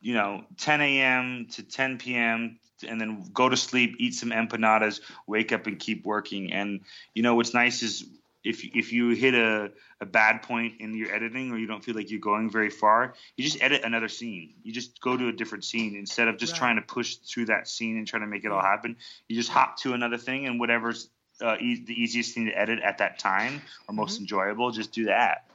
you 0.00 0.14
know 0.14 0.44
10 0.58 0.80
a.m. 0.80 1.46
to 1.52 1.62
10 1.62 1.98
p.m. 1.98 2.58
and 2.86 3.00
then 3.00 3.28
go 3.32 3.48
to 3.48 3.56
sleep, 3.56 3.96
eat 3.98 4.14
some 4.14 4.30
empanadas, 4.30 5.00
wake 5.26 5.52
up 5.52 5.66
and 5.66 5.78
keep 5.78 6.04
working. 6.04 6.52
And 6.52 6.80
you 7.14 7.22
know 7.22 7.34
what's 7.34 7.54
nice 7.54 7.82
is 7.82 8.04
if 8.44 8.64
if 8.64 8.92
you 8.92 9.10
hit 9.10 9.34
a, 9.34 9.72
a 10.00 10.06
bad 10.06 10.42
point 10.42 10.80
in 10.80 10.94
your 10.94 11.12
editing 11.14 11.50
or 11.52 11.58
you 11.58 11.66
don't 11.66 11.84
feel 11.84 11.94
like 11.94 12.10
you're 12.10 12.20
going 12.20 12.50
very 12.50 12.70
far, 12.70 13.14
you 13.36 13.44
just 13.44 13.62
edit 13.62 13.82
another 13.84 14.08
scene. 14.08 14.54
You 14.62 14.72
just 14.72 15.00
go 15.00 15.16
to 15.16 15.28
a 15.28 15.32
different 15.32 15.64
scene 15.64 15.96
instead 15.96 16.28
of 16.28 16.38
just 16.38 16.54
Right. 16.54 16.58
trying 16.58 16.76
to 16.76 16.82
push 16.82 17.16
through 17.16 17.46
that 17.46 17.68
scene 17.68 17.96
and 17.98 18.06
trying 18.06 18.22
to 18.22 18.28
make 18.28 18.44
it 18.44 18.52
all 18.52 18.62
happen. 18.62 18.96
You 19.28 19.36
just 19.36 19.50
hop 19.50 19.78
to 19.78 19.92
another 19.94 20.18
thing 20.18 20.46
and 20.46 20.60
whatever's 20.60 21.10
uh, 21.42 21.56
e- 21.60 21.84
the 21.84 21.94
easiest 22.00 22.34
thing 22.34 22.46
to 22.46 22.52
edit 22.52 22.80
at 22.80 22.98
that 22.98 23.18
time 23.18 23.62
or 23.88 23.94
most 23.94 24.18
Mm-hmm. 24.18 24.20
enjoyable, 24.20 24.70
just 24.70 24.92
do 24.92 25.06
that. 25.06 25.46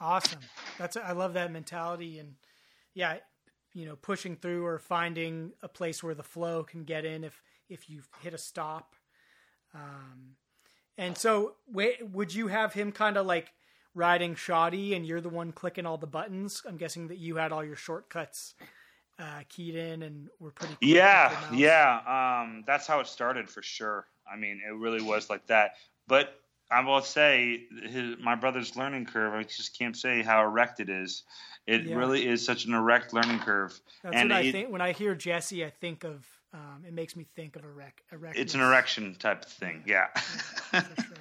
Awesome. 0.00 0.50
That's 0.78 0.96
I 0.96 1.12
love 1.12 1.34
that 1.34 1.52
mentality 1.52 2.18
and 2.18 2.34
yeah, 2.94 3.18
you 3.72 3.86
know, 3.86 3.96
pushing 3.96 4.36
through 4.36 4.64
or 4.66 4.78
finding 4.78 5.52
a 5.62 5.68
place 5.68 6.02
where 6.02 6.14
the 6.14 6.22
flow 6.22 6.64
can 6.64 6.84
get 6.84 7.04
in 7.04 7.24
if 7.24 7.42
if 7.68 7.88
you 7.88 8.02
hit 8.16 8.34
a 8.34 8.38
stop. 8.38 8.94
Um, 9.74 10.36
and 10.98 11.16
so, 11.16 11.54
would 11.72 12.34
you 12.34 12.48
have 12.48 12.72
him 12.72 12.92
kind 12.92 13.16
of 13.16 13.26
like 13.26 13.52
riding 13.94 14.34
shoddy, 14.34 14.94
and 14.94 15.06
you're 15.06 15.20
the 15.20 15.28
one 15.28 15.52
clicking 15.52 15.86
all 15.86 15.98
the 15.98 16.06
buttons? 16.06 16.62
I'm 16.66 16.76
guessing 16.76 17.08
that 17.08 17.18
you 17.18 17.36
had 17.36 17.52
all 17.52 17.64
your 17.64 17.76
shortcuts 17.76 18.54
uh, 19.18 19.40
keyed 19.48 19.74
in 19.74 20.02
and 20.02 20.28
were 20.40 20.50
pretty. 20.50 20.76
Yeah, 20.80 21.34
yeah. 21.52 22.42
Um, 22.42 22.64
that's 22.66 22.86
how 22.86 23.00
it 23.00 23.06
started 23.06 23.48
for 23.48 23.62
sure. 23.62 24.06
I 24.30 24.36
mean, 24.36 24.60
it 24.66 24.74
really 24.74 25.02
was 25.02 25.28
like 25.30 25.46
that. 25.46 25.72
But 26.08 26.40
I 26.70 26.80
will 26.84 27.02
say, 27.02 27.66
his, 27.84 28.16
my 28.18 28.34
brother's 28.34 28.76
learning 28.76 29.06
curve. 29.06 29.34
I 29.34 29.42
just 29.42 29.78
can't 29.78 29.96
say 29.96 30.22
how 30.22 30.42
erect 30.42 30.80
it 30.80 30.88
is. 30.88 31.24
It 31.66 31.84
Yeah. 31.84 31.96
really 31.96 32.26
is 32.26 32.44
such 32.44 32.64
an 32.64 32.74
erect 32.74 33.12
learning 33.12 33.38
curve. 33.40 33.78
That's 34.02 34.16
and 34.16 34.30
what 34.30 34.38
I 34.38 34.50
think 34.52 34.70
when 34.70 34.80
I 34.80 34.92
hear 34.92 35.14
Jesse. 35.14 35.64
I 35.64 35.70
think 35.70 36.04
of 36.04 36.26
um, 36.54 36.84
it 36.86 36.92
makes 36.92 37.16
me 37.16 37.26
think 37.34 37.56
of 37.56 37.64
erect. 37.64 38.02
erect 38.12 38.38
It's 38.38 38.54
an 38.54 38.60
erection 38.60 39.14
type 39.18 39.44
of 39.44 39.50
thing. 39.50 39.82
Yeah. 39.86 40.08
for 40.16 40.80
sure. 40.80 41.16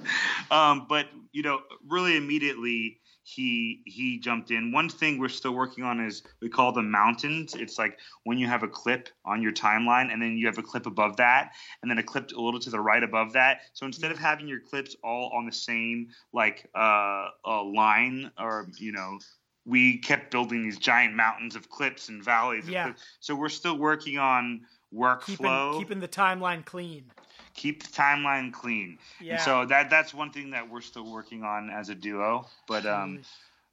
um, 0.52 0.86
but 0.90 1.08
you 1.32 1.44
know, 1.44 1.62
really 1.88 2.18
immediately 2.18 2.99
he 3.24 3.82
he 3.86 4.20
jumped 4.20 4.52
in. 4.52 4.72
One 4.72 4.90
thing 4.90 5.20
we're 5.20 5.30
still 5.30 5.53
working 5.53 5.84
on 5.84 6.02
is 6.02 6.24
we 6.41 6.49
call 6.49 6.74
them 6.74 6.91
mountains. 6.91 7.56
It's 7.56 7.78
like 7.78 7.98
when 8.24 8.38
you 8.38 8.48
have 8.48 8.64
a 8.64 8.68
clip 8.68 9.10
on 9.24 9.41
your 9.41 9.53
timeline, 9.53 10.12
and 10.12 10.22
then 10.22 10.38
you 10.38 10.48
have 10.48 10.58
a 10.58 10.64
clip 10.64 10.86
above 10.86 11.18
that, 11.18 11.52
and 11.82 11.90
then 11.90 11.98
a 11.98 12.03
clip 12.03 12.32
a 12.36 12.41
little 12.41 12.60
to 12.60 12.70
the 12.70 12.82
right 12.82 13.03
above 13.03 13.34
that. 13.34 13.62
So 13.74 13.86
instead 13.86 14.12
of 14.12 14.20
having 14.20 14.48
your 14.48 14.60
clips 14.60 14.95
all 15.03 15.32
on 15.34 15.45
the 15.45 15.52
same 15.53 16.10
like 16.34 16.70
uh, 16.76 17.28
uh, 17.45 17.64
line, 17.64 18.32
or 18.38 18.68
you 18.78 18.91
know. 18.91 19.20
We 19.64 19.99
kept 19.99 20.32
building 20.32 20.64
these 20.64 20.80
giant 20.80 21.14
mountains 21.14 21.56
of 21.56 21.70
clips 21.70 22.10
and 22.10 22.26
valleys. 22.26 22.68
Yeah. 22.68 22.86
clips. 22.86 23.03
So 23.20 23.36
we're 23.36 23.48
still 23.48 23.78
working 23.78 24.18
on 24.18 24.62
workflow 24.93 25.77
keeping 25.77 25.99
the 25.99 26.07
timeline 26.07 26.65
clean. 26.65 27.05
keep 27.53 27.84
the 27.84 27.89
timeline 27.89 28.51
clean. 28.51 28.97
Yeah. 29.19 29.34
And 29.34 29.41
so 29.41 29.65
that 29.65 29.89
that's 29.89 30.13
one 30.13 30.31
thing 30.31 30.51
that 30.51 30.69
we're 30.69 30.81
still 30.81 31.11
working 31.11 31.43
on 31.43 31.69
as 31.69 31.89
a 31.89 31.95
duo. 31.95 32.47
But 32.68 32.85
um, 32.85 33.22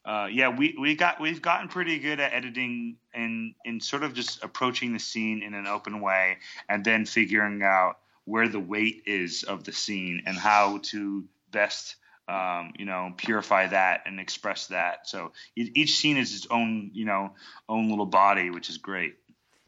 uh, 0.05 0.29
yeah, 0.31 0.49
we 0.49 0.77
we 0.81 0.95
got 0.95 1.21
we've 1.21 1.43
gotten 1.43 1.69
pretty 1.69 1.99
good 1.99 2.21
at 2.21 2.33
editing 2.33 2.97
and 3.13 3.55
and 3.65 3.83
sort 3.83 4.05
of 4.05 4.15
just 4.15 4.43
approaching 4.43 4.93
the 4.93 4.99
scene 4.99 5.43
in 5.43 5.55
an 5.55 5.67
open 5.67 6.01
way, 6.01 6.39
and 6.69 6.85
then 6.85 7.05
figuring 7.05 7.63
out 7.63 7.99
where 8.25 8.49
the 8.49 8.61
weight 8.61 9.03
is 9.07 9.43
of 9.43 9.65
the 9.65 9.73
scene 9.73 10.23
and 10.27 10.37
how 10.37 10.79
to 10.85 11.25
best. 11.51 11.97
Um, 12.29 12.75
you 12.79 12.85
know, 12.85 13.15
purify 13.17 13.69
that 13.69 14.03
and 14.05 14.21
express 14.21 14.67
that. 14.67 15.09
So 15.09 15.33
each 15.57 15.97
scene 15.97 16.19
is 16.19 16.37
its 16.37 16.47
own, 16.51 16.91
you 16.93 17.07
know, 17.07 17.33
own 17.71 17.89
little 17.89 18.05
body, 18.05 18.51
which 18.51 18.69
is 18.69 18.77
great. 18.77 19.15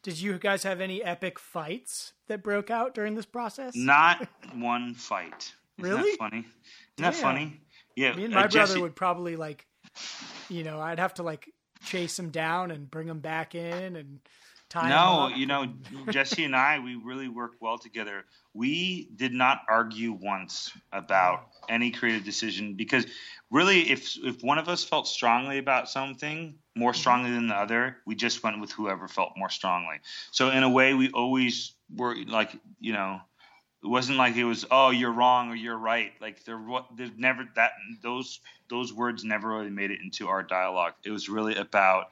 Did 0.02 0.20
you 0.20 0.38
guys 0.38 0.62
have 0.62 0.80
any 0.80 1.02
epic 1.04 1.38
fights 1.38 2.12
that 2.28 2.42
broke 2.42 2.70
out 2.70 2.94
during 2.94 3.14
this 3.14 3.26
process? 3.26 3.74
Not 3.76 4.26
one 4.54 4.94
fight. 4.94 5.52
Isn't 5.78 5.90
Really? 5.96 6.10
that 6.10 6.18
funny? 6.18 6.38
Isn't 6.38 6.46
that 6.98 7.14
funny? 7.14 7.60
Yeah. 7.96 8.14
Me 8.14 8.24
and 8.24 8.34
uh, 8.34 8.36
my 8.36 8.42
brother 8.46 8.48
Jesse- 8.74 8.80
would 8.80 8.96
probably 8.96 9.36
like, 9.36 9.66
you 10.48 10.64
know, 10.64 10.80
I'd 10.80 10.98
have 10.98 11.14
to 11.14 11.22
like 11.22 11.50
chase 11.84 12.18
him 12.18 12.30
down 12.30 12.70
and 12.70 12.90
bring 12.90 13.08
him 13.08 13.20
back 13.20 13.54
in 13.54 13.96
and 13.96 14.20
him 14.72 14.88
No, 14.88 15.28
you 15.28 15.46
know, 15.46 15.66
Jesse 16.10 16.44
and 16.44 16.54
I, 16.54 16.78
we 16.78 16.94
really 16.96 17.28
work 17.28 17.52
well 17.60 17.78
together. 17.78 18.24
We 18.54 19.08
did 19.16 19.32
not 19.32 19.62
argue 19.68 20.12
once 20.12 20.72
about 20.92 21.48
any 21.68 21.90
creative 21.90 22.24
decision 22.24 22.74
because 22.74 23.06
really, 23.50 23.90
if 23.90 24.16
if 24.24 24.42
one 24.42 24.58
of 24.58 24.68
us 24.68 24.84
felt 24.84 25.06
strongly 25.08 25.58
about 25.58 25.88
something 25.88 26.54
more 26.76 26.94
strongly 26.94 27.30
than 27.30 27.48
the 27.48 27.56
other, 27.56 27.96
we 28.06 28.14
just 28.14 28.42
went 28.42 28.60
with 28.60 28.72
whoever 28.72 29.08
felt 29.08 29.32
more 29.36 29.50
strongly. 29.50 29.96
So 30.30 30.50
in 30.50 30.62
a 30.62 30.70
way, 30.70 30.94
we 30.94 31.10
always 31.10 31.72
were 31.94 32.16
like, 32.26 32.56
you 32.80 32.92
know, 32.92 33.20
it 33.82 33.86
wasn't 33.88 34.18
like 34.18 34.36
it 34.36 34.44
was 34.44 34.66
oh 34.70 34.90
you're 34.90 35.12
wrong 35.12 35.50
or 35.50 35.54
you're 35.54 35.76
right. 35.78 36.12
Like 36.20 36.44
there, 36.44 36.60
there's 36.96 37.10
never 37.16 37.48
that 37.56 37.72
those 38.02 38.40
those 38.68 38.92
words 38.92 39.24
never 39.24 39.48
really 39.48 39.70
made 39.70 39.90
it 39.90 40.00
into 40.02 40.28
our 40.28 40.42
dialogue. 40.42 40.94
It 41.04 41.10
was 41.10 41.28
really 41.28 41.56
about 41.56 42.06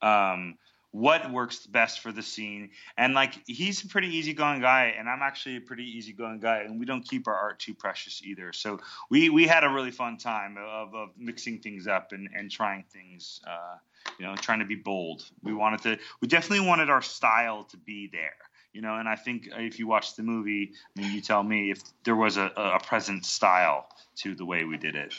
um, 0.00 0.56
what 0.90 1.30
works 1.30 1.66
best 1.66 2.00
for 2.00 2.12
the 2.12 2.22
scene. 2.22 2.70
And 2.96 3.14
like 3.14 3.34
he's 3.46 3.84
a 3.84 3.88
pretty 3.88 4.08
easygoing 4.16 4.60
guy, 4.60 4.94
and 4.98 5.08
I'm 5.08 5.22
actually 5.22 5.56
a 5.56 5.60
pretty 5.60 5.84
easygoing 5.84 6.40
guy, 6.40 6.60
and 6.60 6.78
we 6.78 6.86
don't 6.86 7.02
keep 7.02 7.28
our 7.28 7.34
art 7.34 7.58
too 7.58 7.74
precious 7.74 8.22
either. 8.24 8.52
So 8.52 8.80
we 9.10 9.30
we 9.30 9.46
had 9.46 9.64
a 9.64 9.68
really 9.68 9.90
fun 9.90 10.16
time 10.16 10.56
of, 10.58 10.94
of 10.94 11.08
mixing 11.16 11.58
things 11.58 11.86
up 11.86 12.12
and 12.12 12.28
and 12.34 12.50
trying 12.50 12.84
things. 12.92 13.40
Uh, 13.46 13.76
you 14.18 14.26
know, 14.26 14.34
trying 14.36 14.60
to 14.60 14.64
be 14.64 14.74
bold. 14.74 15.28
We 15.42 15.52
wanted 15.52 15.82
to. 15.82 15.98
We 16.20 16.28
definitely 16.28 16.66
wanted 16.66 16.90
our 16.90 17.02
style 17.02 17.64
to 17.64 17.76
be 17.76 18.08
there. 18.10 18.36
You 18.72 18.82
know, 18.82 18.96
and 18.96 19.08
I 19.08 19.16
think 19.16 19.48
if 19.52 19.78
you 19.78 19.86
watch 19.86 20.14
the 20.14 20.22
movie, 20.22 20.72
I 20.96 21.00
mean, 21.00 21.12
you 21.12 21.20
tell 21.20 21.42
me 21.42 21.70
if 21.70 21.82
there 22.04 22.16
was 22.16 22.36
a, 22.36 22.52
a 22.56 22.80
present 22.80 23.24
style 23.24 23.88
to 24.16 24.34
the 24.34 24.44
way 24.44 24.64
we 24.64 24.76
did 24.76 24.94
it. 24.94 25.14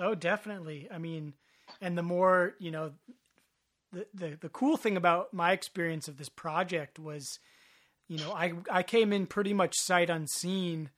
Oh, 0.00 0.14
definitely. 0.14 0.88
I 0.92 0.98
mean, 0.98 1.32
and 1.80 1.96
the 1.96 2.02
more 2.02 2.54
you 2.58 2.70
know, 2.70 2.92
the 3.92 4.06
the 4.14 4.38
the 4.40 4.48
cool 4.48 4.76
thing 4.76 4.96
about 4.96 5.32
my 5.32 5.52
experience 5.52 6.08
of 6.08 6.18
this 6.18 6.28
project 6.28 6.98
was, 6.98 7.38
you 8.08 8.18
know, 8.18 8.32
I 8.32 8.52
I 8.70 8.82
came 8.82 9.12
in 9.12 9.26
pretty 9.26 9.54
much 9.54 9.74
sight 9.76 10.10
unseen, 10.10 10.90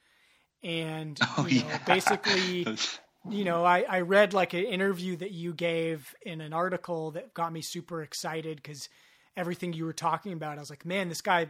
and 0.63 1.19
Oh, 1.39 1.47
you 1.47 1.61
know, 1.61 1.69
yeah. 1.69 1.79
basically. 1.87 2.67
you 3.29 3.45
know, 3.45 3.67
I, 3.67 3.85
I 3.87 4.01
read 4.01 4.33
like 4.33 4.55
an 4.55 4.65
interview 4.65 5.15
that 5.17 5.31
you 5.31 5.53
gave 5.53 6.15
in 6.23 6.41
an 6.41 6.55
article 6.55 7.11
that 7.11 7.35
got 7.35 7.53
me 7.53 7.61
super 7.61 8.03
excited 8.03 8.57
because 8.57 8.89
everything 9.37 9.75
you 9.75 9.85
were 9.85 9.93
talking 9.93 10.33
about, 10.33 10.57
I 10.57 10.61
was 10.61 10.71
like, 10.71 10.87
man, 10.87 11.11
this 11.11 11.21
guy 11.21 11.49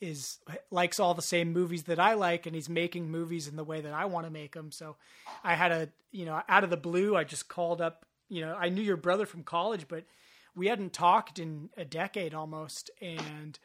is 0.00 0.38
likes 0.70 1.00
all 1.00 1.14
the 1.14 1.20
same 1.20 1.52
movies 1.52 1.84
that 1.84 1.98
I 1.98 2.14
like, 2.14 2.46
and 2.46 2.54
he's 2.54 2.68
making 2.68 3.10
movies 3.10 3.48
in 3.48 3.56
the 3.56 3.64
way 3.64 3.80
that 3.80 3.92
I 3.92 4.04
want 4.06 4.26
to 4.26 4.32
make 4.32 4.54
them. 4.54 4.70
So 4.70 4.96
I 5.44 5.54
had 5.54 5.72
a, 5.72 5.88
you 6.12 6.24
know, 6.24 6.40
out 6.48 6.64
of 6.64 6.70
the 6.70 6.76
blue, 6.76 7.16
I 7.16 7.24
just 7.24 7.48
called 7.48 7.80
up. 7.80 8.06
You 8.28 8.42
know, 8.42 8.54
I 8.58 8.68
knew 8.68 8.82
your 8.82 8.96
brother 8.96 9.26
from 9.26 9.42
college, 9.42 9.86
but 9.88 10.04
we 10.54 10.66
hadn't 10.66 10.92
talked 10.92 11.38
in 11.38 11.70
a 11.76 11.84
decade 11.84 12.34
almost, 12.34 12.90
and 13.00 13.58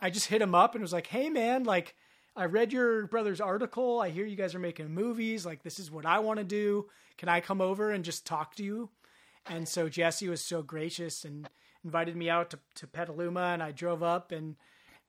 I 0.00 0.10
just 0.10 0.26
hit 0.26 0.42
him 0.42 0.54
up 0.54 0.74
and 0.74 0.82
was 0.82 0.92
like, 0.92 1.08
hey, 1.08 1.30
man, 1.30 1.64
like. 1.64 1.94
I 2.36 2.44
read 2.44 2.72
your 2.72 3.08
brother's 3.08 3.40
article. 3.40 4.00
I 4.00 4.10
hear 4.10 4.24
you 4.24 4.36
guys 4.36 4.54
are 4.54 4.60
making 4.60 4.94
movies. 4.94 5.44
Like, 5.44 5.64
this 5.64 5.80
is 5.80 5.90
what 5.90 6.06
I 6.06 6.20
want 6.20 6.38
to 6.38 6.44
do. 6.44 6.86
Can 7.16 7.28
I 7.28 7.40
come 7.40 7.60
over 7.60 7.90
and 7.90 8.04
just 8.04 8.24
talk 8.24 8.54
to 8.56 8.62
you? 8.62 8.90
And 9.46 9.66
so 9.66 9.88
Jesse 9.88 10.28
was 10.28 10.40
so 10.40 10.62
gracious 10.62 11.24
and 11.24 11.48
invited 11.84 12.14
me 12.14 12.30
out 12.30 12.50
to, 12.50 12.60
to 12.76 12.86
Petaluma, 12.86 13.40
and 13.54 13.60
I 13.60 13.72
drove 13.72 14.04
up 14.04 14.30
and 14.30 14.54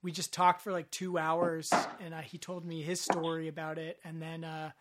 we 0.01 0.11
just 0.11 0.33
talked 0.33 0.61
for 0.61 0.71
like 0.71 0.89
two 0.91 1.17
hours, 1.17 1.71
and 1.99 2.15
he 2.23 2.37
told 2.37 2.65
me 2.65 2.81
his 2.81 3.01
story 3.01 3.47
about 3.47 3.77
it, 3.77 3.99
and 4.03 4.21
then 4.21 4.43
uh, 4.43 4.71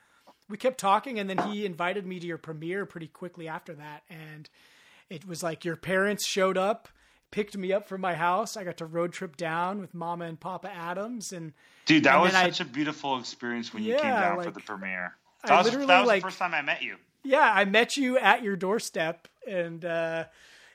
we 0.48 0.56
kept 0.56 0.78
talking, 0.78 1.18
and 1.18 1.28
then 1.28 1.38
he 1.38 1.66
invited 1.66 2.06
me 2.06 2.20
to 2.20 2.26
your 2.26 2.38
premiere 2.38 2.86
pretty 2.86 3.08
quickly 3.08 3.48
after 3.48 3.74
that, 3.74 4.04
and 4.08 4.48
it 5.10 5.26
was 5.26 5.42
like 5.42 5.64
your 5.64 5.76
parents 5.76 6.26
showed 6.26 6.56
up 6.58 6.88
picked 7.30 7.56
me 7.56 7.72
up 7.72 7.86
from 7.88 8.00
my 8.00 8.14
house. 8.14 8.56
I 8.56 8.64
got 8.64 8.78
to 8.78 8.86
road 8.86 9.12
trip 9.12 9.36
down 9.36 9.80
with 9.80 9.92
Mama 9.94 10.24
and 10.24 10.40
Papa 10.40 10.70
Adams, 10.74 11.32
and 11.32 11.52
dude, 11.84 12.04
that 12.04 12.14
and 12.14 12.22
was 12.22 12.32
such 12.32 12.60
a 12.60 12.64
beautiful 12.64 13.18
experience 13.18 13.72
when 13.74 13.82
you 13.82 13.96
came 13.96 14.04
down 14.04 14.38
like, 14.38 14.46
for 14.46 14.50
the 14.52 14.60
premiere. 14.60 15.14
I 15.44 15.48
That 15.48 15.56
was, 15.58 15.64
literally, 15.66 15.86
that 15.88 16.00
was 16.00 16.08
like- 16.08 16.22
the 16.22 16.26
first 16.28 16.38
time 16.38 16.54
I 16.54 16.62
met 16.62 16.82
you. 16.82 16.96
yeah, 17.24 17.52
I 17.54 17.64
met 17.66 17.96
you 17.96 18.18
at 18.18 18.42
your 18.42 18.56
doorstep, 18.56 19.28
and 19.46 19.84
uh, 19.84 20.24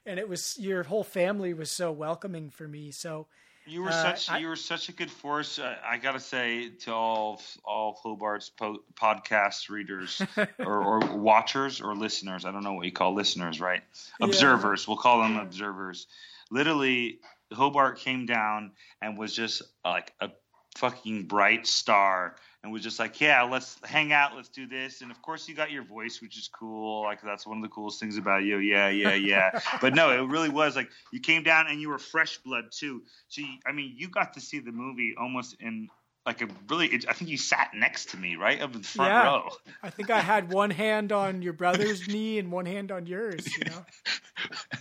and 0.05 0.19
it 0.19 0.29
was 0.29 0.57
your 0.59 0.83
whole 0.83 1.03
family 1.03 1.53
was 1.53 1.71
so 1.71 1.91
welcoming 1.91 2.49
for 2.49 2.67
me. 2.67 2.91
So 2.91 3.25
You 3.65 3.83
were 3.83 3.89
Uh, 3.89 4.15
such 4.15 4.29
I- 4.29 4.39
you 4.39 4.47
were 4.47 4.55
such 4.55 4.89
a 4.89 4.91
good 4.91 5.09
force. 5.11 5.57
Uh, 5.59 5.77
I 5.85 5.97
gotta 5.97 6.19
say 6.19 6.69
to 6.69 6.93
all 6.93 7.41
all 7.63 7.99
Hobart's 8.03 8.49
po- 8.49 8.83
podcast 8.95 9.69
readers 9.69 10.21
or, 10.59 10.83
or 10.83 10.99
watchers 11.17 11.79
or 11.81 11.95
listeners. 11.95 12.45
I 12.45 12.51
don't 12.51 12.63
know 12.63 12.73
what 12.73 12.85
you 12.85 12.91
call 12.91 13.13
listeners, 13.13 13.61
right? 13.61 13.81
Yeah. 14.19 14.27
Observers. 14.27 14.87
We'll 14.87 14.97
call 14.97 15.21
them 15.21 15.37
observers. 15.37 16.07
Literally, 16.51 17.19
Hobart 17.53 17.99
came 17.99 18.25
down 18.25 18.71
and 19.01 19.17
was 19.17 19.33
just 19.35 19.61
like 19.85 20.11
a 20.19 20.29
fucking 20.77 21.27
bright 21.27 21.67
star 21.67 22.35
and 22.63 22.71
was 22.71 22.81
just 22.81 22.97
like, 22.97 23.19
yeah, 23.19 23.43
let's 23.43 23.77
hang 23.83 24.13
out, 24.13 24.35
let's 24.35 24.47
do 24.47 24.65
this. 24.65 25.01
And 25.01 25.11
of 25.11 25.21
course, 25.21 25.49
you 25.49 25.55
got 25.55 25.69
your 25.71 25.83
voice, 25.83 26.21
which 26.21 26.37
is 26.37 26.47
cool. 26.47 27.03
Like 27.03 27.21
that's 27.21 27.45
one 27.45 27.57
of 27.57 27.63
the 27.63 27.69
coolest 27.69 27.99
things 27.99 28.17
about 28.17 28.43
you. 28.43 28.57
Yeah, 28.57 28.87
yeah, 28.87 29.15
yeah. 29.15 29.59
but 29.81 29.93
no, 29.93 30.11
it 30.11 30.27
really 30.29 30.49
was 30.49 30.75
like 30.75 30.89
you 31.11 31.19
came 31.19 31.43
down 31.43 31.67
and 31.67 31.81
you 31.81 31.89
were 31.89 31.99
fresh 31.99 32.37
blood 32.37 32.65
too. 32.71 33.03
So 33.27 33.41
you, 33.41 33.47
I 33.65 33.73
mean, 33.73 33.93
you 33.97 34.07
got 34.07 34.33
to 34.33 34.41
see 34.41 34.59
the 34.59 34.71
movie 34.71 35.13
almost 35.19 35.57
in 35.59 35.89
like 36.25 36.41
a 36.41 36.47
really. 36.69 36.87
It, 36.87 37.05
I 37.09 37.13
think 37.13 37.29
you 37.29 37.37
sat 37.37 37.71
next 37.73 38.09
to 38.11 38.17
me, 38.17 38.35
right, 38.35 38.61
up 38.61 38.73
in 38.75 38.81
the 38.81 38.87
front 38.87 39.11
Yeah. 39.13 39.23
row. 39.23 39.49
I 39.81 39.89
think 39.89 40.09
I 40.09 40.21
had 40.21 40.49
one 40.49 40.69
hand 40.69 41.11
on 41.11 41.41
your 41.41 41.53
brother's 41.53 42.07
knee 42.07 42.39
and 42.39 42.51
one 42.51 42.65
hand 42.65 42.91
on 42.91 43.05
yours. 43.05 43.57
You 43.57 43.65
know, 43.65 43.85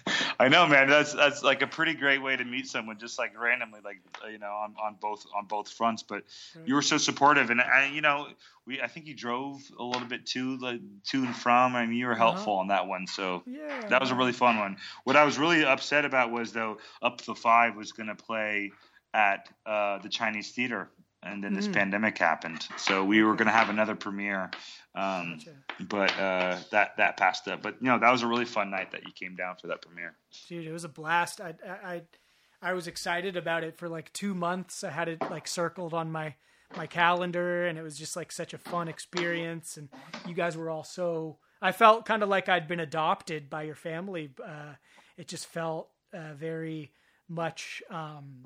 I 0.39 0.48
know, 0.48 0.66
man. 0.66 0.89
That's 0.89 1.12
that's 1.12 1.43
like 1.43 1.62
a 1.62 1.66
pretty 1.66 1.94
great 1.94 2.23
way 2.23 2.36
to 2.36 2.44
meet 2.44 2.66
someone, 2.66 2.98
just 2.98 3.19
like 3.19 3.39
randomly, 3.39 3.81
like 3.85 4.01
you 4.31 4.39
know, 4.39 4.52
on, 4.52 4.74
on 4.82 4.97
both 5.01 5.24
on 5.36 5.47
both 5.47 5.70
fronts. 5.70 6.02
But 6.02 6.24
you 6.64 6.74
were 6.74 6.82
so 6.82 6.98
supportive, 6.98 7.51
and 7.51 7.60
I, 7.60 7.90
you 7.93 8.01
know, 8.01 8.28
we 8.66 8.81
I 8.81 8.86
think 8.86 9.06
you 9.06 9.14
drove 9.14 9.60
a 9.78 9.82
little 9.82 10.06
bit 10.06 10.27
too, 10.27 10.59
like 10.59 10.81
to 11.10 11.24
and 11.24 11.35
from. 11.35 11.74
I 11.77 11.86
mean, 11.86 11.97
you 11.97 12.06
were 12.06 12.12
Uh-huh. 12.12 12.24
helpful 12.32 12.55
on 12.59 12.69
that 12.69 12.86
one, 12.86 13.06
so 13.06 13.43
yeah, 13.47 13.89
that 13.89 14.01
was 14.01 14.10
a 14.10 14.14
really 14.14 14.32
fun 14.32 14.59
one. 14.59 14.77
What 15.05 15.16
I 15.16 15.24
was 15.24 15.39
really 15.39 15.64
upset 15.64 16.05
about 16.05 16.31
was 16.31 16.52
though, 16.52 16.78
Up 17.02 17.20
the 17.23 17.35
Five 17.35 17.77
was 17.77 17.93
going 17.93 18.09
to 18.09 18.14
play 18.14 18.70
at 19.14 19.48
uh, 19.66 19.98
the 19.98 20.09
Chinese 20.09 20.52
theater, 20.52 20.89
and 21.23 21.43
then 21.43 21.55
this 21.55 21.69
Mm. 21.69 21.74
pandemic 21.74 22.19
happened, 22.19 22.66
so 22.77 23.05
we 23.05 23.23
were 23.23 23.35
going 23.35 23.47
to 23.47 23.53
have 23.53 23.69
another 23.70 23.94
premiere. 23.94 24.51
Um, 24.94 25.39
Gotcha. 25.39 25.57
but 25.89 26.19
uh, 26.19 26.59
that 26.70 26.97
that 26.99 27.16
passed 27.16 27.49
up. 27.49 27.62
But 27.62 27.77
you 27.81 27.89
know, 27.89 27.99
that 27.99 28.11
was 28.11 28.23
a 28.23 28.27
really 28.27 28.44
fun 28.44 28.70
night 28.70 28.90
that 28.93 29.07
you 29.07 29.12
came 29.12 29.35
down 29.36 29.57
for 29.57 29.69
that 29.69 29.82
premiere. 29.82 30.16
dude, 30.49 30.66
it 30.66 30.73
was 30.73 30.85
a 30.85 30.89
blast. 30.89 31.40
I, 31.40 31.55
I 31.85 32.03
I 32.61 32.73
was 32.74 32.86
excited 32.86 33.36
about 33.36 33.65
it 33.65 33.77
for 33.78 33.89
like 33.89 34.12
two 34.12 34.35
months. 34.35 34.85
I 34.85 34.90
had 34.90 35.09
it 35.09 35.20
like 35.31 35.49
circled 35.49 35.94
on 35.94 36.12
my 36.12 36.35
my 36.77 36.86
calendar, 36.86 37.66
and 37.66 37.78
it 37.78 37.82
was 37.82 37.99
just 37.99 38.16
like 38.16 38.31
such 38.32 38.53
a 38.55 38.59
fun 38.59 38.89
experience. 38.89 39.77
And 39.77 39.89
you 40.27 40.35
guys 40.35 40.57
were 40.57 40.70
all 40.70 40.85
so. 40.85 41.39
I 41.61 41.70
felt 41.73 42.05
kind 42.07 42.23
of 42.23 42.28
like 42.28 42.49
I'd 42.49 42.66
been 42.66 42.81
adopted 42.81 43.49
by 43.49 43.62
your 43.62 43.74
family. 43.77 44.31
Uh, 44.44 44.74
it 45.16 45.28
just 45.28 45.47
felt 45.47 45.90
uh, 46.12 46.35
very 46.35 46.93
much 47.28 47.82
um, 47.89 48.43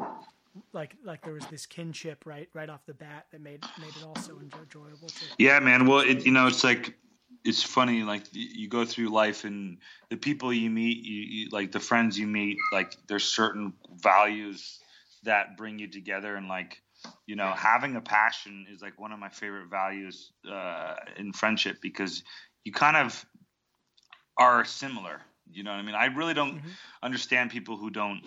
like 0.73 0.97
like 1.05 1.23
there 1.23 1.33
was 1.35 1.47
this 1.47 1.67
kinship 1.67 2.25
right 2.27 2.49
right 2.55 2.69
off 2.69 2.85
the 2.87 2.95
bat 2.95 3.27
that 3.33 3.41
made 3.41 3.61
made 3.79 3.97
it 3.97 4.03
also 4.03 4.39
enjoy- 4.39 4.61
enjoyable 4.61 5.09
to 5.09 5.25
Yeah, 5.39 5.59
man. 5.61 5.87
Well, 5.87 6.01
it, 6.01 6.25
you 6.25 6.33
know, 6.33 6.47
it's 6.47 6.65
like 6.65 6.97
it's 7.45 7.63
funny. 7.63 8.03
Like 8.03 8.23
you 8.33 8.69
go 8.69 8.85
through 8.85 9.09
life, 9.09 9.45
and 9.45 9.79
the 10.11 10.17
people 10.17 10.53
you 10.53 10.71
meet, 10.71 11.05
you, 11.05 11.23
you 11.23 11.49
like 11.51 11.73
the 11.73 11.81
friends 11.81 12.19
you 12.19 12.27
meet. 12.27 12.57
Like 12.73 12.97
there's 13.09 13.25
certain 13.25 13.73
values 14.01 14.81
that 15.25 15.57
bring 15.57 15.79
you 15.79 15.89
together, 15.89 16.37
and 16.37 16.49
like 16.49 16.83
you 17.27 17.37
know, 17.37 17.53
having 17.53 17.97
a 17.97 18.01
passion 18.01 18.67
is 18.71 18.83
like 18.83 18.99
one 18.99 19.13
of 19.13 19.19
my 19.19 19.29
favorite 19.29 19.69
values 19.69 20.33
uh, 20.51 20.95
in 21.17 21.33
friendship 21.33 21.79
because 21.81 22.23
you 22.65 22.73
kind 22.73 22.97
of 22.97 23.25
are 24.37 24.65
similar. 24.65 25.21
You 25.51 25.63
know 25.63 25.71
what 25.71 25.79
I 25.79 25.83
mean? 25.83 25.95
I 25.95 26.07
really 26.07 26.35
don't 26.35 26.57
Mhm. 26.57 26.77
understand 27.03 27.51
people 27.51 27.77
who 27.77 27.91
don't 27.91 28.23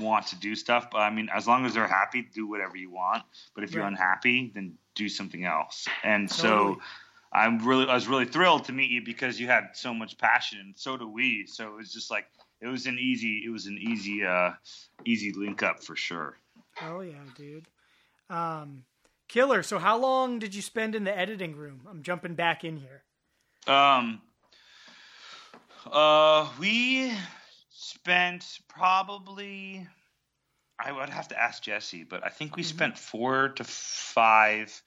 want 0.00 0.26
to 0.28 0.36
do 0.36 0.54
stuff, 0.54 0.88
but 0.90 0.98
I 0.98 1.10
mean, 1.10 1.28
as 1.34 1.46
long 1.46 1.66
as 1.66 1.74
they're 1.74 1.86
happy, 1.86 2.22
do 2.22 2.48
whatever 2.48 2.76
you 2.76 2.90
want. 2.90 3.22
But 3.54 3.64
if 3.64 3.72
you're 3.72 3.86
unhappy, 3.86 4.52
then 4.54 4.74
do 4.94 5.08
something 5.08 5.44
else. 5.44 5.86
And 6.02 6.28
Totally. 6.28 6.74
so, 6.74 6.80
I'm 7.34 7.58
really, 7.66 7.88
I 7.88 7.94
was 7.94 8.06
really 8.06 8.26
thrilled 8.26 8.64
to 8.66 8.72
meet 8.72 8.90
you 8.90 9.02
because 9.04 9.40
you 9.40 9.48
had 9.48 9.70
so 9.74 9.92
much 9.92 10.16
passion, 10.18 10.60
and 10.60 10.74
so 10.76 10.96
do 10.96 11.08
we. 11.08 11.46
So 11.46 11.66
it 11.66 11.74
was 11.76 11.92
just 11.92 12.10
like 12.10 12.26
it 12.60 12.68
was 12.68 12.86
an 12.86 12.96
easy, 12.98 13.42
it 13.44 13.50
was 13.50 13.66
an 13.66 13.76
easy, 13.76 14.24
uh, 14.24 14.52
easy 15.04 15.32
link 15.32 15.62
up 15.62 15.82
for 15.82 15.96
sure. 15.96 16.38
Oh 16.80 17.00
yeah, 17.00 17.14
dude. 17.36 17.66
Um, 18.30 18.84
killer. 19.26 19.64
So 19.64 19.80
how 19.80 19.98
long 19.98 20.38
did 20.38 20.54
you 20.54 20.62
spend 20.62 20.94
in 20.94 21.02
the 21.02 21.16
editing 21.16 21.56
room? 21.56 21.80
I'm 21.90 22.02
jumping 22.02 22.34
back 22.34 22.62
in 22.62 22.76
here. 22.76 23.02
Um, 23.66 24.22
uh, 25.90 26.48
we 26.60 27.12
spent 27.74 28.60
probably. 28.68 29.86
I 30.78 30.92
would 30.92 31.10
have 31.10 31.28
to 31.28 31.40
ask 31.40 31.62
Jesse, 31.62 32.04
but 32.04 32.24
I 32.24 32.28
think 32.28 32.56
we 32.56 32.62
Mhm. 32.62 32.66
spent 32.66 32.98
four 32.98 33.48
to 33.50 33.64
five 33.64 34.82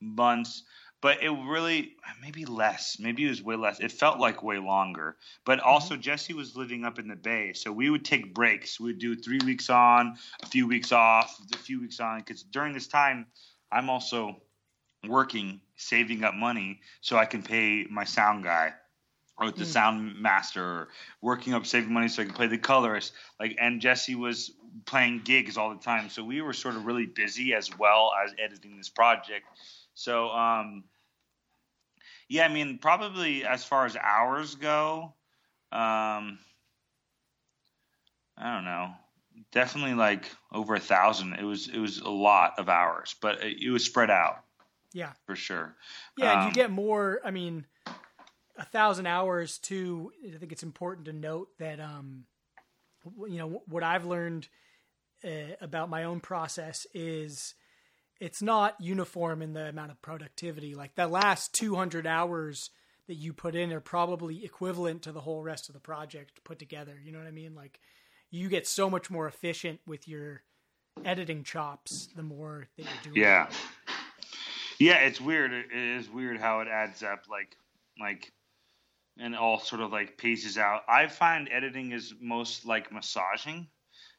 months. 0.00 0.64
But 1.00 1.20
it 1.20 1.30
really, 1.30 1.96
maybe 2.20 2.44
less. 2.44 3.00
Maybe 3.00 3.26
it 3.26 3.28
was 3.28 3.42
way 3.42 3.56
less. 3.56 3.80
It 3.80 3.90
felt 3.90 4.20
like 4.20 4.44
way 4.44 4.58
longer. 4.58 5.18
But 5.44 5.58
also, 5.58 5.96
Jesse 5.96 6.32
was 6.32 6.56
living 6.56 6.84
up 6.84 7.00
in 7.00 7.08
the 7.08 7.16
Bay, 7.16 7.54
so 7.54 7.72
we 7.72 7.90
would 7.90 8.04
take 8.04 8.32
breaks. 8.32 8.78
We'd 8.78 8.98
do 8.98 9.16
three 9.16 9.40
weeks 9.44 9.68
on, 9.68 10.16
a 10.40 10.46
few 10.46 10.68
weeks 10.68 10.92
off, 10.92 11.40
a 11.52 11.58
few 11.58 11.80
weeks 11.80 11.98
on. 11.98 12.20
Because 12.20 12.44
during 12.44 12.72
this 12.72 12.86
time, 12.86 13.26
I'm 13.72 13.90
also 13.90 14.40
working, 15.04 15.60
saving 15.74 16.22
up 16.22 16.34
money 16.34 16.80
so 17.00 17.18
I 17.18 17.26
can 17.26 17.42
pay 17.42 17.84
my 17.90 18.04
sound 18.04 18.44
guy 18.44 18.74
or 19.42 19.50
the 19.50 19.64
Mm. 19.64 19.66
sound 19.66 20.18
master, 20.20 20.88
working 21.20 21.54
up 21.54 21.66
saving 21.66 21.92
money 21.92 22.08
so 22.08 22.22
I 22.22 22.26
could 22.26 22.34
play 22.34 22.46
the 22.46 22.58
colorist. 22.58 23.12
Like, 23.40 23.56
and 23.60 23.80
Jesse 23.80 24.14
was 24.14 24.52
playing 24.86 25.22
gigs 25.24 25.56
all 25.56 25.70
the 25.70 25.80
time, 25.82 26.08
so 26.08 26.24
we 26.24 26.40
were 26.40 26.52
sort 26.52 26.76
of 26.76 26.86
really 26.86 27.06
busy 27.06 27.54
as 27.54 27.76
well 27.76 28.12
as 28.24 28.34
editing 28.38 28.76
this 28.76 28.88
project. 28.88 29.46
So, 29.94 30.28
um, 30.30 30.84
yeah, 32.28 32.44
I 32.44 32.48
mean, 32.48 32.78
probably 32.78 33.44
as 33.44 33.64
far 33.64 33.84
as 33.84 33.96
hours 33.96 34.54
go, 34.54 35.14
um, 35.72 36.38
I 38.36 38.54
don't 38.54 38.64
know. 38.64 38.92
Definitely 39.50 39.94
like 39.94 40.30
over 40.50 40.74
a 40.74 40.80
thousand. 40.80 41.34
It 41.34 41.44
was 41.44 41.68
it 41.68 41.78
was 41.78 41.98
a 42.00 42.10
lot 42.10 42.58
of 42.58 42.68
hours, 42.68 43.14
but 43.20 43.42
it, 43.42 43.62
it 43.62 43.70
was 43.70 43.84
spread 43.84 44.10
out 44.10 44.44
Yeah, 44.92 45.12
for 45.26 45.36
sure. 45.36 45.74
yeah. 46.16 46.32
and 46.32 46.42
Um, 46.42 46.48
you 46.48 46.54
get 46.54 46.70
more. 46.70 47.20
I 47.24 47.30
mean, 47.30 47.66
a 48.56 48.64
thousand 48.64 49.06
hours 49.06 49.58
too. 49.58 50.12
I 50.26 50.38
think 50.38 50.52
it's 50.52 50.62
important 50.62 51.06
to 51.06 51.12
note 51.12 51.48
that 51.58 51.80
um, 51.80 52.24
you 53.28 53.38
know 53.38 53.62
what 53.66 53.82
I've 53.82 54.06
learned 54.06 54.48
uh, 55.24 55.56
about 55.60 55.88
my 55.88 56.04
own 56.04 56.20
process 56.20 56.86
is 56.94 57.54
it's 58.20 58.42
not 58.42 58.76
uniform 58.80 59.42
in 59.42 59.52
the 59.52 59.68
amount 59.68 59.90
of 59.90 60.00
productivity. 60.02 60.74
Like 60.74 60.94
the 60.94 61.08
last 61.08 61.54
200 61.54 62.06
hours 62.06 62.70
that 63.08 63.14
you 63.14 63.32
put 63.32 63.54
in 63.54 63.72
are 63.72 63.80
probably 63.80 64.44
equivalent 64.44 65.02
to 65.02 65.12
the 65.12 65.20
whole 65.20 65.42
rest 65.42 65.68
of 65.68 65.74
the 65.74 65.80
project 65.80 66.44
put 66.44 66.58
together. 66.58 66.94
You 67.02 67.12
know 67.12 67.18
what 67.18 67.26
I 67.26 67.32
mean? 67.32 67.54
Like 67.54 67.80
you 68.30 68.48
get 68.48 68.66
so 68.66 68.88
much 68.88 69.10
more 69.10 69.26
efficient 69.26 69.80
with 69.86 70.06
your 70.06 70.42
editing 71.04 71.42
chops 71.42 72.08
the 72.14 72.22
more 72.22 72.68
that 72.76 72.84
you're 72.84 73.12
doing. 73.12 73.16
Yeah. 73.16 73.48
Yeah, 74.78 74.96
it's 74.98 75.20
weird. 75.20 75.52
It 75.52 75.66
it 75.72 75.98
is 75.98 76.10
weird 76.10 76.38
how 76.38 76.60
it 76.60 76.68
adds 76.68 77.02
up 77.02 77.26
like 77.30 77.56
like 78.00 78.32
and 79.18 79.36
all 79.36 79.58
sort 79.58 79.82
of 79.82 79.92
like 79.92 80.16
paces 80.16 80.58
out. 80.58 80.82
I 80.88 81.06
find 81.06 81.48
editing 81.50 81.92
is 81.92 82.14
most 82.20 82.64
like 82.64 82.92
massaging. 82.92 83.68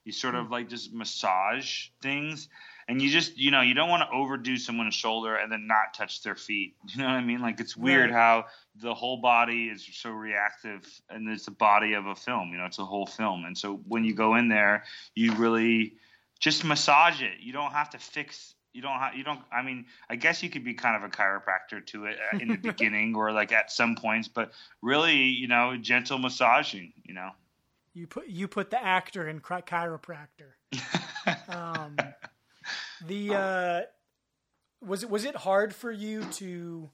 You 0.05 0.11
sort 0.11 0.35
of 0.35 0.47
hmm. 0.47 0.51
like 0.51 0.69
just 0.69 0.93
massage 0.93 1.87
things 2.01 2.49
and 2.87 3.01
you 3.01 3.09
just 3.09 3.37
you 3.37 3.51
know, 3.51 3.61
you 3.61 3.73
don't 3.73 3.89
want 3.89 4.07
to 4.09 4.15
overdo 4.15 4.57
someone's 4.57 4.95
shoulder 4.95 5.35
and 5.35 5.51
then 5.51 5.67
not 5.67 5.93
touch 5.95 6.21
their 6.23 6.35
feet. 6.35 6.75
You 6.93 7.01
know 7.01 7.07
what 7.07 7.15
I 7.15 7.23
mean? 7.23 7.41
Like 7.41 7.59
it's 7.59 7.77
weird 7.77 8.11
Right. 8.11 8.15
how 8.15 8.45
the 8.75 8.93
whole 8.93 9.17
body 9.17 9.65
is 9.65 9.87
so 9.93 10.11
reactive 10.11 10.85
and 11.09 11.29
it's 11.29 11.45
the 11.45 11.51
body 11.51 11.93
of 11.93 12.05
a 12.05 12.15
film, 12.15 12.49
you 12.51 12.57
know, 12.57 12.65
it's 12.65 12.79
a 12.79 12.85
whole 12.85 13.05
film. 13.05 13.45
And 13.45 13.57
so 13.57 13.75
when 13.87 14.03
you 14.03 14.13
go 14.13 14.35
in 14.35 14.49
there, 14.49 14.83
you 15.15 15.33
really 15.35 15.93
just 16.39 16.63
massage 16.63 17.21
it. 17.21 17.39
You 17.39 17.53
don't 17.53 17.71
have 17.71 17.91
to 17.91 17.97
fix. 17.97 18.55
You 18.73 18.81
don't 18.81 18.99
have. 18.99 19.15
You 19.15 19.23
don't. 19.23 19.39
I 19.51 19.61
mean, 19.61 19.85
I 20.09 20.15
guess 20.15 20.41
you 20.41 20.49
could 20.49 20.63
be 20.63 20.73
kind 20.73 20.95
of 20.95 21.03
a 21.03 21.09
chiropractor 21.09 21.85
to 21.87 22.05
it 22.05 22.17
uh, 22.33 22.37
in 22.39 22.47
the 22.47 22.57
beginning 22.63 23.15
or 23.15 23.31
like 23.31 23.51
at 23.51 23.71
some 23.71 23.95
points, 23.95 24.27
but 24.27 24.51
really, 24.81 25.15
you 25.15 25.47
know, 25.47 25.77
gentle 25.77 26.17
massaging. 26.17 26.93
You 27.03 27.13
know. 27.13 27.29
You 27.93 28.07
put 28.07 28.27
you 28.27 28.47
put 28.47 28.71
the 28.71 28.83
actor 28.83 29.27
in 29.27 29.39
chi- 29.39 29.61
chiropractor. 29.61 30.53
um, 31.47 31.95
the 33.05 33.35
uh, 33.35 33.81
was 34.81 35.03
it 35.03 35.09
was 35.09 35.23
it 35.25 35.35
hard 35.35 35.75
for 35.75 35.91
you 35.91 36.23
to 36.25 36.89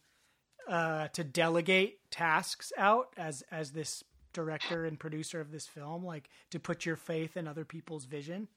uh, 0.68 1.08
to 1.10 1.24
delegate 1.24 2.00
tasks 2.12 2.74
out 2.78 3.14
as 3.18 3.44
as 3.52 3.72
this 3.72 4.04
director 4.34 4.86
and 4.86 5.00
producer 5.00 5.40
of 5.40 5.52
this 5.52 5.66
film, 5.66 6.04
like 6.04 6.30
to 6.52 6.60
put 6.60 6.86
your 6.86 6.96
faith 6.96 7.38
in 7.38 7.48
other 7.48 7.66
people's 7.66 8.06
vision? 8.06 8.48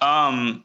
Um, 0.00 0.64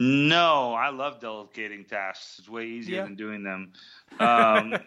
no, 0.00 0.74
I 0.74 0.90
love 0.90 1.20
delegating 1.20 1.84
tasks. 1.84 2.38
It's 2.38 2.48
way 2.48 2.66
easier 2.66 2.96
Yeah. 2.96 3.02
than 3.02 3.16
doing 3.16 3.42
them. 3.42 3.72
Um, 4.20 4.80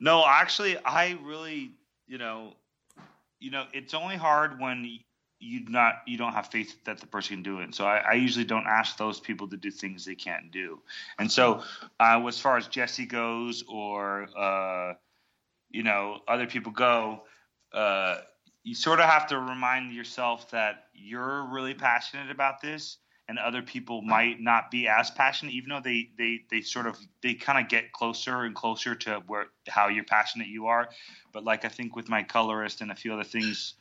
no, 0.00 0.24
actually, 0.26 0.76
I 0.78 1.18
really, 1.22 1.72
you 2.06 2.18
know, 2.18 2.54
you 3.40 3.50
know, 3.50 3.66
it's 3.72 3.94
only 3.94 4.16
hard 4.16 4.60
when 4.60 4.98
you 5.40 5.64
not 5.68 5.94
you 6.06 6.18
don't 6.18 6.32
have 6.32 6.46
faith 6.48 6.84
that 6.84 6.98
the 6.98 7.06
person 7.06 7.36
can 7.36 7.42
do 7.42 7.60
it. 7.60 7.74
So 7.74 7.86
I, 7.86 7.98
I 7.98 8.12
usually 8.14 8.44
don't 8.44 8.66
ask 8.66 8.96
those 8.96 9.20
people 9.20 9.48
to 9.48 9.56
do 9.56 9.70
things 9.70 10.04
they 10.04 10.14
can't 10.14 10.50
do. 10.50 10.80
And 11.18 11.30
so, 11.30 11.62
uh, 12.00 12.24
as 12.26 12.38
far 12.40 12.56
as 12.56 12.66
Jesse 12.68 13.06
goes, 13.06 13.64
or 13.68 14.28
uh, 14.36 14.94
you 15.70 15.82
know, 15.82 16.18
other 16.28 16.46
people 16.46 16.72
go, 16.72 17.22
uh, 17.72 18.16
you 18.62 18.74
sort 18.74 19.00
of 19.00 19.06
have 19.06 19.26
to 19.28 19.38
remind 19.38 19.92
yourself 19.92 20.50
that 20.50 20.84
you're 20.94 21.46
really 21.50 21.74
passionate 21.74 22.30
about 22.30 22.60
this 22.60 22.98
and 23.28 23.38
other 23.38 23.60
people 23.62 24.00
might 24.00 24.40
not 24.40 24.70
be 24.70 24.88
as 24.88 25.10
passionate 25.10 25.52
even 25.52 25.68
though 25.68 25.80
they 25.80 26.08
they 26.16 26.40
they 26.50 26.60
sort 26.62 26.86
of 26.86 26.98
they 27.22 27.34
kind 27.34 27.62
of 27.62 27.68
get 27.68 27.92
closer 27.92 28.42
and 28.44 28.54
closer 28.54 28.94
to 28.94 29.22
where 29.26 29.46
how 29.68 29.88
you're 29.88 30.04
passionate 30.04 30.48
you 30.48 30.66
are. 30.68 30.88
But 31.32 31.44
like 31.44 31.64
i 31.64 31.68
think 31.68 31.94
with 31.94 32.08
my 32.08 32.22
colorist 32.22 32.80
and 32.80 32.90
a 32.90 32.94
few 32.94 33.12
other 33.12 33.24
things 33.24 33.74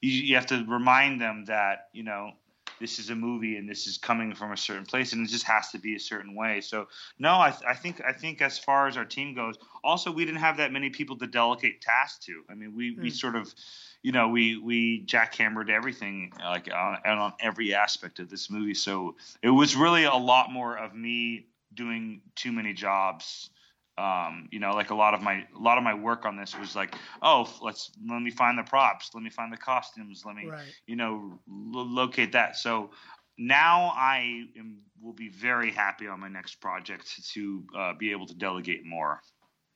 you, 0.00 0.10
you 0.10 0.34
have 0.34 0.46
to 0.46 0.64
remind 0.68 1.20
them 1.20 1.44
that 1.46 1.88
you 1.92 2.02
know 2.02 2.32
this 2.80 2.98
is 2.98 3.10
a 3.10 3.14
movie 3.14 3.56
and 3.56 3.68
this 3.68 3.86
is 3.86 3.96
coming 3.96 4.34
from 4.34 4.50
a 4.50 4.56
certain 4.56 4.84
place 4.84 5.12
and 5.12 5.24
it 5.24 5.30
just 5.30 5.44
has 5.46 5.70
to 5.70 5.78
be 5.78 5.94
a 5.94 6.00
certain 6.00 6.34
way. 6.34 6.60
So 6.60 6.88
no 7.18 7.30
i, 7.32 7.54
I 7.66 7.74
think 7.74 8.02
i 8.06 8.12
think 8.12 8.42
as 8.42 8.58
far 8.58 8.88
as 8.88 8.96
our 8.96 9.04
team 9.04 9.34
goes 9.34 9.56
also 9.82 10.10
we 10.12 10.24
didn't 10.24 10.40
have 10.40 10.58
that 10.58 10.72
many 10.72 10.90
people 10.90 11.16
to 11.18 11.26
delegate 11.26 11.80
tasks 11.80 12.26
to. 12.26 12.42
I 12.50 12.54
mean 12.54 12.74
we 12.76 12.96
we 13.00 13.08
Mm. 13.08 13.12
sort 13.12 13.36
of 13.36 13.54
you 14.02 14.12
know, 14.12 14.28
we 14.28 14.56
we 14.58 15.04
jackhammered 15.06 15.70
everything 15.70 16.32
like 16.40 16.68
on, 16.72 16.98
and 17.04 17.18
on 17.20 17.32
every 17.40 17.74
aspect 17.74 18.18
of 18.18 18.28
this 18.28 18.50
movie. 18.50 18.74
So 18.74 19.16
it 19.42 19.50
was 19.50 19.76
really 19.76 20.04
a 20.04 20.14
lot 20.14 20.50
more 20.50 20.76
of 20.76 20.94
me 20.94 21.46
doing 21.74 22.20
too 22.34 22.52
many 22.52 22.72
jobs. 22.72 23.50
Um, 23.98 24.48
you 24.50 24.58
know, 24.58 24.72
like 24.72 24.90
a 24.90 24.94
lot 24.94 25.14
of 25.14 25.22
my 25.22 25.46
a 25.54 25.58
lot 25.58 25.78
of 25.78 25.84
my 25.84 25.94
work 25.94 26.24
on 26.24 26.36
this 26.36 26.58
was 26.58 26.74
like, 26.74 26.94
oh, 27.20 27.48
let's 27.62 27.92
let 28.08 28.20
me 28.22 28.30
find 28.30 28.58
the 28.58 28.62
props, 28.62 29.10
let 29.14 29.22
me 29.22 29.30
find 29.30 29.52
the 29.52 29.56
costumes, 29.58 30.24
let 30.24 30.34
me 30.34 30.46
Right. 30.46 30.74
you 30.86 30.96
know 30.96 31.38
lo- 31.46 31.82
locate 31.82 32.32
that. 32.32 32.56
So 32.56 32.90
now 33.38 33.92
I 33.94 34.46
am, 34.58 34.78
will 35.00 35.12
be 35.12 35.28
very 35.28 35.70
happy 35.70 36.06
on 36.08 36.20
my 36.20 36.28
next 36.28 36.56
project 36.56 37.24
to 37.34 37.64
uh, 37.76 37.92
be 37.94 38.10
able 38.10 38.26
to 38.26 38.34
delegate 38.34 38.84
more. 38.84 39.20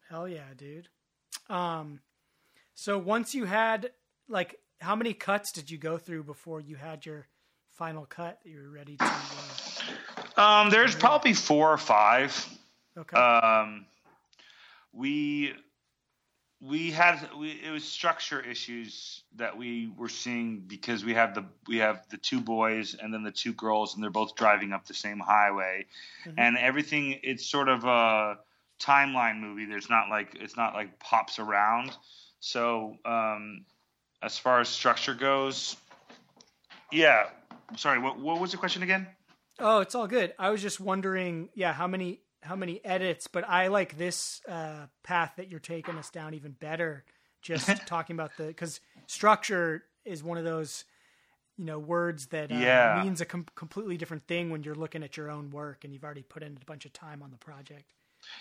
Hell 0.09 0.27
yeah, 0.29 0.55
dude. 0.57 0.89
Um, 1.49 2.01
so 2.75 2.99
once 2.99 3.35
you 3.35 3.45
had 3.45 3.91
like, 4.29 4.59
how 4.81 4.95
many 4.97 5.15
cuts 5.15 5.53
did 5.53 5.71
you 5.71 5.79
go 5.79 5.99
through 5.99 6.25
before 6.25 6.61
you 6.61 6.77
had 6.77 7.07
your 7.07 7.27
final 7.73 8.07
cut 8.07 8.39
that 8.43 8.49
you 8.51 8.61
were 8.61 8.71
ready 8.71 8.97
to? 8.97 9.05
Uh, 9.05 10.41
Um, 10.41 10.71
there's 10.71 10.95
probably 10.95 11.33
four 11.33 11.73
or 11.73 11.79
five. 11.79 12.47
okay. 12.97 13.17
um, 13.17 13.87
we 14.93 15.55
we 16.61 16.91
had 16.91 17.29
we, 17.39 17.51
it 17.51 17.71
was 17.71 17.85
structure 17.85 18.41
issues 18.41 19.23
that 19.37 19.57
we 19.57 19.91
were 19.97 20.09
seeing 20.09 20.61
because 20.61 21.05
we 21.05 21.13
have 21.15 21.35
the 21.35 21.45
we 21.69 21.77
have 21.79 22.07
the 22.09 22.17
two 22.17 22.41
boys 22.41 22.95
and 22.95 23.13
then 23.13 23.23
the 23.23 23.31
two 23.31 23.53
girls 23.53 23.95
and 23.95 24.03
they're 24.03 24.11
both 24.11 24.35
driving 24.37 24.73
up 24.73 24.87
the 24.87 24.95
same 24.95 25.19
highway 25.19 25.85
Mhm. 26.27 26.35
and 26.39 26.57
everything 26.57 27.21
it's 27.23 27.45
sort 27.45 27.69
of 27.69 27.85
a 27.85 28.39
timeline 28.81 29.39
movie 29.41 29.67
there's 29.67 29.91
not 29.91 30.09
like 30.09 30.35
it's 30.41 30.57
not 30.57 30.73
like 30.73 30.99
pops 30.99 31.39
around 31.39 31.95
so 32.41 32.97
um 33.05 33.65
as 34.23 34.39
far 34.39 34.61
as 34.61 34.69
structure 34.69 35.15
goes 35.15 35.77
yeah 36.93 37.27
sorry 37.77 37.99
what 37.99 38.19
what 38.19 38.41
was 38.41 38.53
the 38.53 38.57
question 38.57 38.83
again 38.83 39.07
Oh, 39.59 39.81
it's 39.81 39.95
all 39.95 40.07
good. 40.07 40.35
I 40.39 40.51
was 40.51 40.61
just 40.61 40.81
wondering, 40.81 41.49
yeah, 41.55 41.73
how 41.73 41.87
many 41.87 42.21
how 42.43 42.57
many 42.57 42.85
edits, 42.85 43.27
but 43.27 43.49
I 43.49 43.69
like 43.69 43.97
this 43.97 44.43
uh, 44.47 44.87
path 45.03 45.33
that 45.39 45.49
you're 45.49 45.61
taking 45.61 45.97
us 45.97 46.11
down 46.11 46.35
even 46.35 46.53
better. 46.53 47.05
Just 47.41 47.71
talking 47.87 48.15
about 48.15 48.37
the 48.37 48.45
because 48.45 48.81
structure 49.07 49.85
is 50.05 50.23
one 50.23 50.37
of 50.37 50.45
those 50.45 50.85
you 51.57 51.65
know 51.65 51.79
words 51.79 52.27
that 52.27 52.53
uh, 52.53 52.55
Yeah. 52.55 53.03
means 53.03 53.23
a 53.23 53.25
com- 53.25 53.47
completely 53.55 53.97
different 53.97 54.27
thing 54.27 54.51
when 54.51 54.63
you're 54.63 54.75
looking 54.75 55.03
at 55.03 55.17
your 55.17 55.31
own 55.31 55.51
work 55.51 55.85
and 55.85 55.95
you've 55.95 56.05
already 56.05 56.23
put 56.23 56.43
in 56.43 56.59
a 56.61 56.65
bunch 56.67 56.85
of 56.85 56.93
time 56.93 57.23
on 57.23 57.31
the 57.31 57.39
project. 57.39 57.95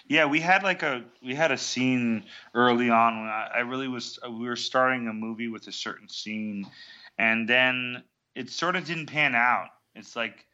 Yeah, 0.08 0.26
we 0.26 0.40
had 0.40 0.64
like 0.64 0.84
a 0.84 1.04
we 1.24 1.36
had 1.36 1.52
a 1.52 1.58
scene 1.58 2.26
early 2.54 2.90
on 2.90 3.22
when 3.22 3.30
I, 3.30 3.50
I 3.56 3.60
really 3.60 3.88
was 3.88 4.20
we 4.24 4.48
were 4.48 4.56
starting 4.56 5.08
a 5.08 5.14
movie 5.14 5.48
with 5.48 5.68
a 5.68 5.72
certain 5.72 6.10
scene, 6.10 6.68
and 7.18 7.48
then 7.48 8.04
it 8.36 8.50
sort 8.50 8.76
of 8.76 8.86
didn't 8.86 9.08
pan 9.08 9.36
out. 9.36 9.70
It's 9.96 10.16
like 10.16 10.46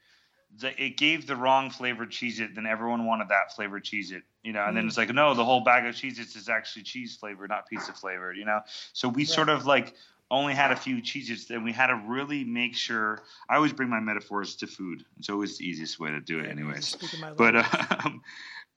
the, 0.57 0.83
it 0.83 0.97
gave 0.97 1.27
the 1.27 1.35
wrong 1.35 1.69
flavored 1.69 2.11
Cheez-It, 2.11 2.55
then 2.55 2.65
everyone 2.65 3.05
wanted 3.05 3.29
that 3.29 3.53
flavored 3.55 3.83
Cheez-It, 3.85 4.23
you 4.43 4.53
know, 4.53 4.65
and 4.65 4.75
then 4.75 4.85
Mm. 4.85 4.87
it's 4.87 4.97
like 4.97 5.13
no, 5.13 5.33
the 5.33 5.45
whole 5.45 5.61
bag 5.63 5.85
of 5.85 5.95
Cheez-Its 5.95 6.35
is 6.35 6.49
actually 6.49 6.83
cheese 6.83 7.15
flavored, 7.15 7.49
not 7.49 7.67
pizza 7.67 7.93
flavored, 7.93 8.37
you 8.37 8.45
know. 8.45 8.59
So 8.93 9.07
we 9.09 9.25
sort 9.25 9.49
of 9.49 9.65
like 9.65 9.95
only 10.29 10.53
had 10.53 10.71
a 10.71 10.75
few 10.77 11.01
cheeses, 11.01 11.49
and 11.49 11.63
we 11.63 11.73
had 11.73 11.87
to 11.87 11.95
really 12.07 12.43
make 12.43 12.75
sure. 12.75 13.21
I 13.49 13.55
always 13.55 13.73
bring 13.73 13.89
my 13.89 13.99
metaphors 13.99 14.55
to 14.57 14.67
food. 14.67 15.03
It's 15.19 15.29
always 15.29 15.57
the 15.57 15.65
easiest 15.65 15.99
way 15.99 16.11
to 16.11 16.21
do 16.21 16.39
it, 16.39 16.49
anyways 16.49 16.95
but 17.37 17.55
um, 18.05 18.21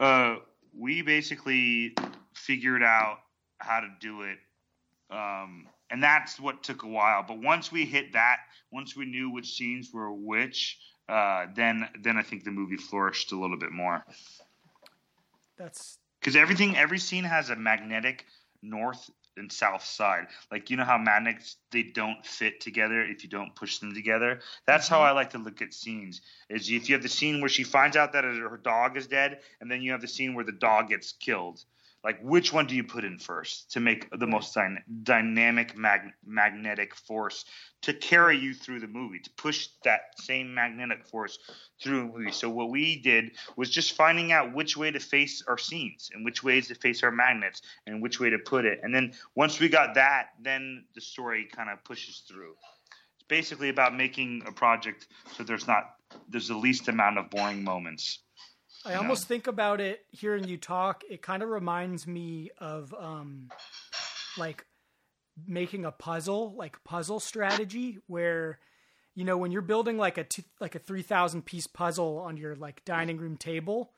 uh, 0.01 0.37
we 0.77 1.03
basically 1.03 1.95
figured 2.35 2.83
out 2.83 3.19
how 3.59 3.81
to 3.81 3.89
do 4.01 4.23
it 4.23 4.39
um, 5.11 5.69
and 5.91 6.03
that's 6.03 6.41
what 6.41 6.63
took 6.63 6.83
a 6.83 6.89
while. 6.89 7.25
But 7.27 7.41
once 7.41 7.71
we 7.71 7.85
hit 7.85 8.13
that 8.15 8.39
once 8.73 8.97
we 8.97 9.05
knew 9.05 9.31
which 9.31 9.53
scenes 9.53 9.91
were 9.93 10.13
which 10.13 10.79
uh, 11.09 11.47
then 11.55 11.89
then 12.03 12.17
i 12.17 12.23
think 12.23 12.45
the 12.45 12.51
movie 12.51 12.77
flourished 12.77 13.33
a 13.33 13.39
little 13.39 13.59
bit 13.59 13.73
more. 13.73 14.05
That's 15.57 15.99
because 16.21 16.37
everything 16.37 16.77
every 16.77 16.99
scene 16.99 17.25
has 17.25 17.51
a 17.51 17.57
magnetic 17.57 18.25
north 18.63 19.09
and 19.37 19.51
south 19.51 19.85
side. 19.85 20.27
Like 20.51 20.71
you 20.71 20.77
know 20.77 20.85
how 20.85 20.99
magnets 20.99 21.57
they 21.71 21.83
don't 21.83 22.25
fit 22.25 22.61
together 22.61 23.03
if 23.03 23.25
you 23.25 23.31
don't 23.31 23.55
push 23.55 23.79
them 23.79 23.95
together? 23.95 24.41
That's 24.67 24.89
how 24.89 24.99
mm-hmm. 24.99 25.07
i 25.07 25.13
like 25.13 25.31
to 25.31 25.39
look 25.39 25.63
at 25.63 25.75
scenes 25.75 26.21
is 26.49 26.71
if 26.71 26.89
you 26.89 26.95
have 26.95 27.03
the 27.03 27.09
scene 27.09 27.41
where 27.41 27.49
she 27.49 27.65
finds 27.65 27.97
out 27.97 28.13
that 28.13 28.25
her 28.25 28.61
dog 28.63 28.97
is 28.97 29.07
dead 29.07 29.41
and 29.61 29.71
then 29.71 29.83
you 29.83 29.93
have 29.93 30.01
the 30.01 30.09
scene 30.09 30.35
where 30.35 30.45
the 30.45 30.53
dog 30.53 30.89
gets 30.89 31.13
killed 31.13 31.65
like 32.05 32.21
which 32.21 32.53
one 32.53 32.67
do 32.67 32.77
you 32.77 32.85
put 32.85 33.03
in 33.03 33.19
first 33.19 33.73
to 33.73 33.81
make 33.81 34.09
the 34.11 34.27
most 34.27 34.55
dyna- 34.55 34.83
dynamic 35.03 35.75
mag- 35.77 36.13
magnetic 36.25 36.95
force 36.95 37.47
to 37.81 37.95
carry 37.95 38.37
you 38.37 38.53
through 38.55 38.81
the 38.81 38.87
movie 38.87 39.19
to 39.19 39.31
push 39.31 39.69
that 39.85 40.01
same 40.21 40.55
magnetic 40.55 41.07
force 41.07 41.39
through 41.83 42.03
a 42.03 42.05
movie? 42.05 42.31
So 42.31 42.51
what 42.51 42.71
we 42.71 43.01
did 43.01 43.33
was 43.57 43.71
just 43.71 43.95
finding 43.95 44.33
out 44.33 44.55
which 44.55 44.77
way 44.77 44.91
to 44.91 45.01
face 45.01 45.43
our 45.49 45.57
scenes 45.57 46.11
and 46.15 46.25
which 46.25 46.45
ways 46.45 46.69
to 46.69 46.75
face 46.75 47.03
our 47.03 47.11
magnets 47.11 47.63
and 47.87 48.03
which 48.03 48.21
way 48.21 48.29
to 48.29 48.39
put 48.39 48.67
it. 48.67 48.81
And 48.83 48.95
then 48.95 49.15
once 49.35 49.59
we 49.59 49.71
got 49.71 49.95
that 49.95 50.27
then 50.41 50.85
the 50.95 51.01
story 51.01 51.49
kind 51.51 51.71
of 51.71 51.83
pushes 51.85 52.23
through. 52.29 52.55
It's 53.17 53.25
basically 53.29 53.71
about 53.71 53.97
making 53.97 54.43
a 54.47 54.53
project 54.53 55.09
so 55.35 55.43
there's 55.43 55.67
not 55.67 55.95
there's 56.29 56.49
the 56.49 56.57
least 56.57 56.89
amount 56.89 57.19
of 57.19 57.31
boring 57.31 57.65
moments 57.65 58.19
I 58.85 58.91
you 58.91 58.95
know? 58.97 59.03
almost 59.03 59.27
think 59.29 59.47
about 59.47 59.81
it 59.81 60.05
hearing 60.11 60.45
you 60.47 60.57
talk. 60.57 61.03
It 61.09 61.23
kind 61.23 61.43
of 61.43 61.49
reminds 61.49 62.07
me 62.07 62.51
of 62.59 62.95
um, 62.99 63.51
like 64.37 64.67
making 65.47 65.85
a 65.85 65.93
puzzle, 65.93 66.55
like 66.57 66.83
puzzle 66.85 67.21
strategy, 67.21 67.99
where 68.07 68.59
you 69.15 69.25
know 69.25 69.37
when 69.39 69.51
you're 69.53 69.63
building 69.63 69.97
like 69.97 70.19
a 70.19 70.25
two, 70.25 70.43
like 70.61 70.75
a 70.75 70.79
three 70.79 71.03
thousand 71.03 71.43
piece 71.47 71.67
puzzle 71.67 72.19
on 72.19 72.37
your 72.37 72.55
like 72.57 72.85
dining 72.85 73.17
room 73.17 73.37
table, 73.37 73.93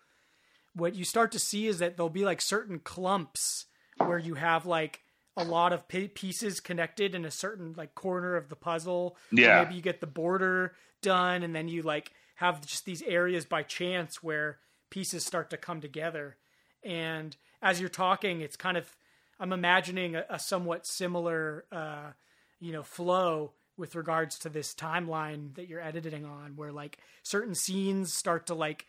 what 0.75 0.95
you 0.95 1.05
start 1.05 1.33
to 1.33 1.39
see 1.39 1.67
is 1.67 1.79
that 1.79 1.97
there'll 1.97 2.11
be 2.11 2.25
like 2.25 2.41
certain 2.41 2.79
clumps 2.79 3.67
where 3.99 4.19
you 4.19 4.35
have 4.35 4.67
like 4.67 5.03
a 5.37 5.45
lot 5.45 5.73
of 5.73 5.87
pi- 5.89 6.11
pieces 6.15 6.61
connected 6.61 7.15
in 7.15 7.25
a 7.25 7.31
certain 7.31 7.75
like 7.77 7.95
corner 7.95 8.37
of 8.37 8.49
the 8.49 8.57
puzzle. 8.57 9.17
Or 9.33 9.39
Yeah. 9.39 9.63
maybe 9.65 9.75
you 9.75 9.83
get 9.83 10.01
the 10.01 10.07
border 10.07 10.75
done, 11.03 11.43
and 11.43 11.55
then 11.55 11.69
you 11.69 11.83
like 11.83 12.13
have 12.37 12.65
just 12.65 12.85
these 12.85 13.03
areas 13.03 13.45
by 13.45 13.63
chance 13.63 14.23
where 14.23 14.59
pieces 14.91 15.25
start 15.25 15.51
to 15.51 15.57
come 15.57 15.81
together. 15.81 16.37
And 16.83 17.37
as 17.63 17.81
you're 17.81 17.89
talking, 17.89 18.41
it's 18.41 18.57
kind 18.57 18.77
of 18.77 18.97
I'm 19.39 19.53
imagining 19.53 20.17
a, 20.17 20.25
a 20.31 20.39
somewhat 20.39 20.87
similar, 20.87 21.65
uh, 21.71 22.13
you 22.61 22.73
know, 22.73 22.83
flow 22.83 23.53
with 23.77 23.95
regards 23.95 24.39
to 24.39 24.49
this 24.49 24.75
timeline 24.75 25.55
that 25.57 25.69
you're 25.69 25.83
editing 25.83 26.25
on, 26.25 26.57
where 26.57 26.73
like 26.73 26.99
certain 27.23 27.55
scenes 27.55 28.15
start 28.15 28.47
to 28.47 28.55
like 28.55 28.87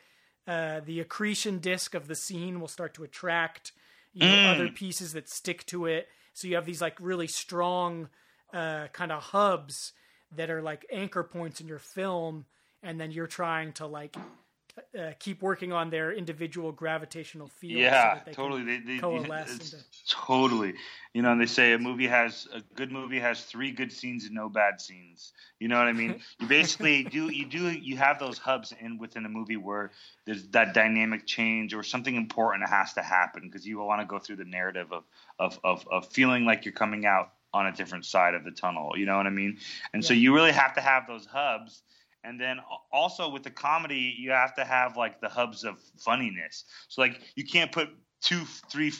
uh, 0.47 0.79
the 0.85 1.01
accretion 1.01 1.59
disk 1.59 1.93
of 1.93 2.07
the 2.07 2.15
scene 2.15 2.61
will 2.61 2.69
start 2.69 2.93
to 2.93 3.03
attract 3.03 3.73
you 4.13 4.25
know, 4.25 4.37
Mm. 4.37 4.45
other 4.45 4.69
pieces 4.69 5.13
that 5.13 5.29
stick 5.29 5.65
to 5.67 5.85
it. 5.85 6.07
So 6.33 6.47
you 6.47 6.55
have 6.55 6.65
these 6.65 6.81
like 6.81 6.97
really 6.99 7.27
strong 7.27 8.09
uh, 8.53 8.87
kind 8.87 9.11
of 9.11 9.21
hubs 9.21 9.93
that 10.35 10.49
are 10.49 10.61
like 10.61 10.85
anchor 10.91 11.23
points 11.23 11.61
in 11.61 11.67
your 11.67 11.77
film, 11.77 12.45
and 12.81 12.99
then 12.99 13.11
you're 13.11 13.27
trying 13.27 13.73
to 13.73 13.85
like 13.85 14.15
uh, 14.97 15.11
keep 15.19 15.41
working 15.41 15.73
on 15.73 15.89
their 15.89 16.11
individual 16.11 16.71
gravitational 16.71 17.47
fields. 17.47 17.79
Yeah, 17.79 18.15
so 18.15 18.21
they 18.25 18.31
totally. 18.31 18.63
They, 18.63 18.79
they, 18.79 18.99
coalesce 18.99 19.73
into- 19.73 19.83
totally. 20.07 20.73
You 21.13 21.21
know, 21.21 21.31
and 21.31 21.41
they 21.41 21.45
say 21.47 21.73
a 21.73 21.79
movie 21.79 22.07
has 22.07 22.47
a 22.53 22.61
good 22.75 22.91
movie 22.91 23.19
has 23.19 23.43
three 23.43 23.71
good 23.71 23.91
scenes 23.91 24.25
and 24.25 24.35
no 24.35 24.49
bad 24.49 24.79
scenes. 24.79 25.33
You 25.59 25.67
know 25.67 25.77
what 25.77 25.87
I 25.87 25.93
mean? 25.93 26.21
You 26.39 26.47
basically 26.47 27.03
do 27.03 27.31
you 27.31 27.45
do 27.45 27.69
you 27.71 27.97
have 27.97 28.19
those 28.19 28.37
hubs 28.37 28.73
in 28.79 28.97
within 28.97 29.25
a 29.25 29.29
movie 29.29 29.57
where 29.57 29.91
there's 30.25 30.47
that 30.49 30.73
dynamic 30.73 31.25
change 31.25 31.73
or 31.73 31.81
something 31.81 32.15
important 32.15 32.69
has 32.69 32.93
to 32.93 33.01
happen 33.01 33.43
because 33.43 33.65
you 33.65 33.79
want 33.79 34.01
to 34.01 34.05
go 34.05 34.19
through 34.19 34.35
the 34.35 34.45
narrative 34.45 34.91
of, 34.91 35.03
of 35.39 35.59
of 35.63 35.87
of 35.91 36.07
feeling 36.07 36.45
like 36.45 36.65
you're 36.65 36.73
coming 36.73 37.05
out 37.05 37.31
on 37.53 37.65
a 37.65 37.71
different 37.71 38.05
side 38.05 38.35
of 38.35 38.43
the 38.43 38.51
tunnel. 38.51 38.91
You 38.95 39.05
know 39.05 39.17
what 39.17 39.25
I 39.25 39.31
mean? 39.31 39.57
And 39.93 40.05
so 40.05 40.13
you 40.13 40.35
really 40.35 40.51
have 40.51 40.75
to 40.75 40.81
have 40.81 41.07
those 41.07 41.25
hubs. 41.25 41.81
And 42.27 42.39
then 42.39 42.59
also 42.91 43.29
with 43.29 43.43
the 43.43 43.51
comedy, 43.51 44.13
you 44.19 44.31
have 44.31 44.53
to 44.55 44.65
have 44.65 44.97
like 44.97 45.21
the 45.21 45.29
hubs 45.29 45.63
of 45.63 45.79
funniness. 45.97 46.65
So 46.89 47.01
like 47.01 47.21
you 47.35 47.45
can't 47.45 47.71
put 47.71 47.87
two, 48.21 48.43
three, 48.69 48.91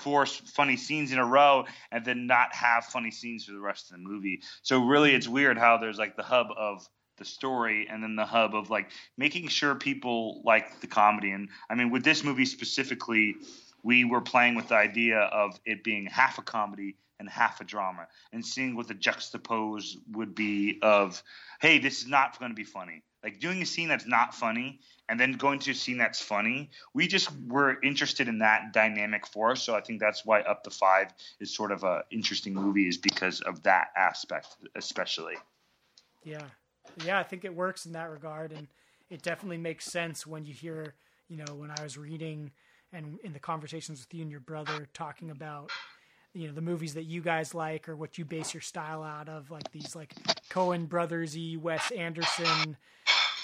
four 0.00 0.26
funny 0.26 0.76
scenes 0.76 1.10
in 1.10 1.18
a 1.18 1.24
row 1.24 1.64
and 1.90 2.04
then 2.04 2.28
not 2.28 2.54
have 2.54 2.84
funny 2.84 3.10
scenes 3.10 3.44
for 3.44 3.52
the 3.52 3.60
rest 3.60 3.90
of 3.90 3.96
the 3.96 4.08
movie. 4.08 4.42
So 4.62 4.84
really, 4.84 5.12
it's 5.12 5.26
weird 5.26 5.58
how 5.58 5.78
there's 5.78 5.98
like 5.98 6.16
the 6.16 6.22
hub 6.22 6.48
of 6.56 6.88
the 7.16 7.24
story 7.24 7.88
and 7.90 8.00
then 8.00 8.14
the 8.14 8.24
hub 8.24 8.54
of 8.54 8.70
like 8.70 8.90
making 9.16 9.48
sure 9.48 9.74
people 9.74 10.40
like 10.44 10.80
the 10.80 10.86
comedy. 10.86 11.32
And 11.32 11.48
I 11.68 11.74
mean, 11.74 11.90
with 11.90 12.04
this 12.04 12.22
movie 12.22 12.46
specifically, 12.46 13.34
we 13.82 14.04
were 14.04 14.20
playing 14.20 14.54
with 14.54 14.68
the 14.68 14.76
idea 14.76 15.18
of 15.18 15.58
it 15.64 15.82
being 15.82 16.06
half 16.06 16.38
a 16.38 16.42
comedy 16.42 16.94
and 17.18 17.28
half 17.28 17.60
a 17.60 17.64
drama. 17.64 18.06
And 18.32 18.44
seeing 18.44 18.76
what 18.76 18.88
the 18.88 18.94
juxtapose 18.94 19.96
would 20.12 20.34
be 20.34 20.78
of 20.82 21.22
hey 21.60 21.78
this 21.78 22.00
is 22.00 22.08
not 22.08 22.38
going 22.38 22.50
to 22.50 22.56
be 22.56 22.64
funny. 22.64 23.02
Like 23.22 23.40
doing 23.40 23.60
a 23.62 23.66
scene 23.66 23.88
that's 23.88 24.06
not 24.06 24.34
funny 24.34 24.80
and 25.08 25.18
then 25.18 25.32
going 25.32 25.58
to 25.60 25.72
a 25.72 25.74
scene 25.74 25.98
that's 25.98 26.20
funny 26.20 26.70
we 26.94 27.08
just 27.08 27.30
were 27.48 27.80
interested 27.82 28.28
in 28.28 28.38
that 28.38 28.72
dynamic 28.72 29.26
for 29.26 29.50
us. 29.52 29.62
So 29.62 29.74
i 29.74 29.80
think 29.80 30.00
that's 30.00 30.24
why 30.24 30.40
Up 30.42 30.64
the 30.64 30.70
Five 30.70 31.08
is 31.40 31.54
sort 31.54 31.72
of 31.72 31.84
a 31.84 32.04
interesting 32.10 32.54
movie 32.54 32.88
is 32.88 32.96
because 32.96 33.40
of 33.40 33.62
that 33.64 33.88
aspect 33.96 34.56
especially. 34.76 35.34
Yeah, 36.24 36.42
yeah, 37.04 37.18
I 37.18 37.22
think 37.22 37.44
it 37.44 37.54
works 37.54 37.86
in 37.86 37.92
that 37.92 38.10
regard, 38.10 38.52
and 38.52 38.66
it 39.10 39.22
definitely 39.22 39.58
makes 39.58 39.84
sense 39.86 40.26
when 40.26 40.44
you 40.44 40.52
hear, 40.52 40.94
you 41.28 41.36
know, 41.36 41.54
when 41.54 41.70
I 41.70 41.82
was 41.82 41.96
reading 41.96 42.50
and 42.92 43.18
in 43.22 43.32
the 43.32 43.38
conversations 43.38 44.00
with 44.00 44.14
you 44.14 44.22
and 44.22 44.30
your 44.30 44.40
brother 44.40 44.88
talking 44.94 45.30
about, 45.30 45.70
you 46.38 46.48
know, 46.48 46.54
the 46.54 46.60
movies 46.62 46.94
that 46.94 47.04
you 47.04 47.20
guys 47.20 47.54
like 47.54 47.88
or 47.88 47.96
what 47.96 48.16
you 48.16 48.24
base 48.24 48.54
your 48.54 48.60
style 48.60 49.02
out 49.02 49.28
of, 49.28 49.50
like 49.50 49.70
these 49.72 49.96
like 49.96 50.14
Coen 50.50 50.86
brothersy, 50.88 51.58
Wes 51.60 51.90
Anderson. 51.90 52.76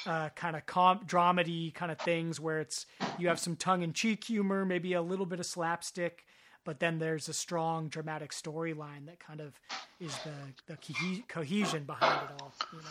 Uh, 0.07 0.29
kind 0.37 0.55
of 0.55 0.67
com- 0.67 1.01
dramedy 1.07 1.73
kind 1.73 1.91
of 1.91 1.99
things 1.99 2.39
where 2.39 2.61
it's 2.61 2.85
you 3.19 3.27
have 3.27 3.39
some 3.39 3.57
tongue-in-cheek 3.57 4.23
humor, 4.23 4.67
maybe 4.67 4.93
a 4.93 5.01
little 5.01 5.25
bit 5.25 5.41
of 5.41 5.47
slapstick, 5.47 6.27
but 6.65 6.79
then 6.79 6.99
there's 6.99 7.31
a 7.31 7.33
strong 7.33 7.89
dramatic 7.89 8.31
storyline 8.31 9.07
that 9.07 9.19
kind 9.19 9.41
of 9.41 9.59
is 10.01 10.15
the 10.19 10.33
the 10.67 10.77
cohe- 10.77 11.27
cohesion 11.27 11.85
behind 11.85 12.21
it 12.23 12.43
all. 12.43 12.53
You 12.71 12.81
know? 12.81 12.85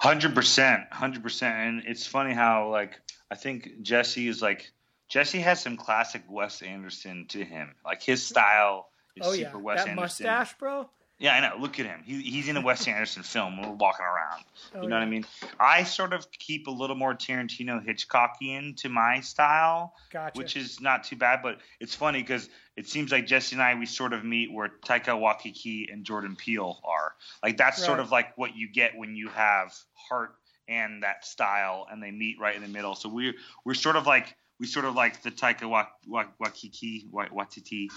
Hundred 0.00 0.34
percent, 0.34 0.82
hundred 0.92 1.22
percent, 1.22 1.56
and 1.56 1.82
it's 1.86 2.06
funny 2.06 2.34
how 2.34 2.70
like 2.70 3.00
I 3.30 3.34
think 3.34 3.80
Jesse 3.80 4.28
is 4.28 4.42
like 4.42 4.70
Jesse 5.08 5.40
has 5.40 5.62
some 5.62 5.78
classic 5.78 6.24
Wes 6.28 6.60
Anderson 6.60 7.24
to 7.28 7.42
him. 7.42 7.74
Like 7.86 8.02
his 8.02 8.22
style 8.22 8.88
is 9.20 9.26
Oh 9.26 9.32
yeah, 9.32 9.46
super 9.46 9.58
Wes 9.58 9.76
that 9.78 9.88
Anderson. 9.88 10.24
mustache, 10.26 10.58
bro. 10.58 10.88
Yeah, 11.20 11.34
I 11.34 11.40
know. 11.40 11.60
Look 11.60 11.80
at 11.80 11.86
him. 11.86 12.02
He, 12.04 12.20
he's 12.22 12.46
in 12.46 12.56
a 12.56 12.60
Wes 12.60 12.86
Anderson 12.86 13.24
film 13.24 13.60
we're 13.60 13.72
walking 13.72 14.06
around. 14.06 14.44
Oh, 14.76 14.82
you 14.82 14.88
know 14.88 14.94
what 14.94 15.02
I 15.02 15.06
mean? 15.06 15.24
I 15.58 15.82
sort 15.82 16.12
of 16.12 16.24
keep 16.30 16.68
a 16.68 16.70
little 16.70 16.94
more 16.94 17.12
Tarantino 17.12 17.84
Hitchcockian 17.84 18.76
to 18.76 18.88
my 18.88 19.18
style, 19.18 19.94
Gotcha. 20.12 20.38
which 20.38 20.56
is 20.56 20.80
not 20.80 21.02
too 21.02 21.16
bad. 21.16 21.40
But 21.42 21.58
it's 21.80 21.92
funny 21.92 22.20
because 22.22 22.48
it 22.76 22.88
seems 22.88 23.10
like 23.10 23.26
Jesse 23.26 23.56
and 23.56 23.62
I 23.62 23.74
we 23.74 23.84
sort 23.84 24.12
of 24.12 24.24
meet 24.24 24.52
where 24.52 24.68
Taika 24.86 25.06
Waititi 25.20 25.92
and 25.92 26.04
Jordan 26.04 26.36
Peele 26.36 26.78
are. 26.84 27.14
Like 27.42 27.56
that's 27.56 27.84
sort 27.84 27.98
of 27.98 28.12
like 28.12 28.38
what 28.38 28.54
you 28.56 28.70
get 28.72 28.96
when 28.96 29.16
you 29.16 29.28
have 29.30 29.74
heart 30.08 30.36
and 30.68 31.02
that 31.02 31.24
style, 31.24 31.88
and 31.90 32.00
they 32.00 32.12
meet 32.12 32.36
right 32.38 32.54
in 32.54 32.62
the 32.62 32.68
middle. 32.68 32.94
So 32.94 33.08
we're 33.08 33.34
we're 33.64 33.74
sort 33.74 33.96
of 33.96 34.06
like 34.06 34.36
we 34.60 34.66
sort 34.66 34.84
of 34.84 34.94
like 34.94 35.22
the 35.22 35.30
Taika 35.30 35.68
Wa- 35.68 35.86
Wa- 36.06 36.26
Waititi, 36.40 37.08
Waititi, 37.10 37.88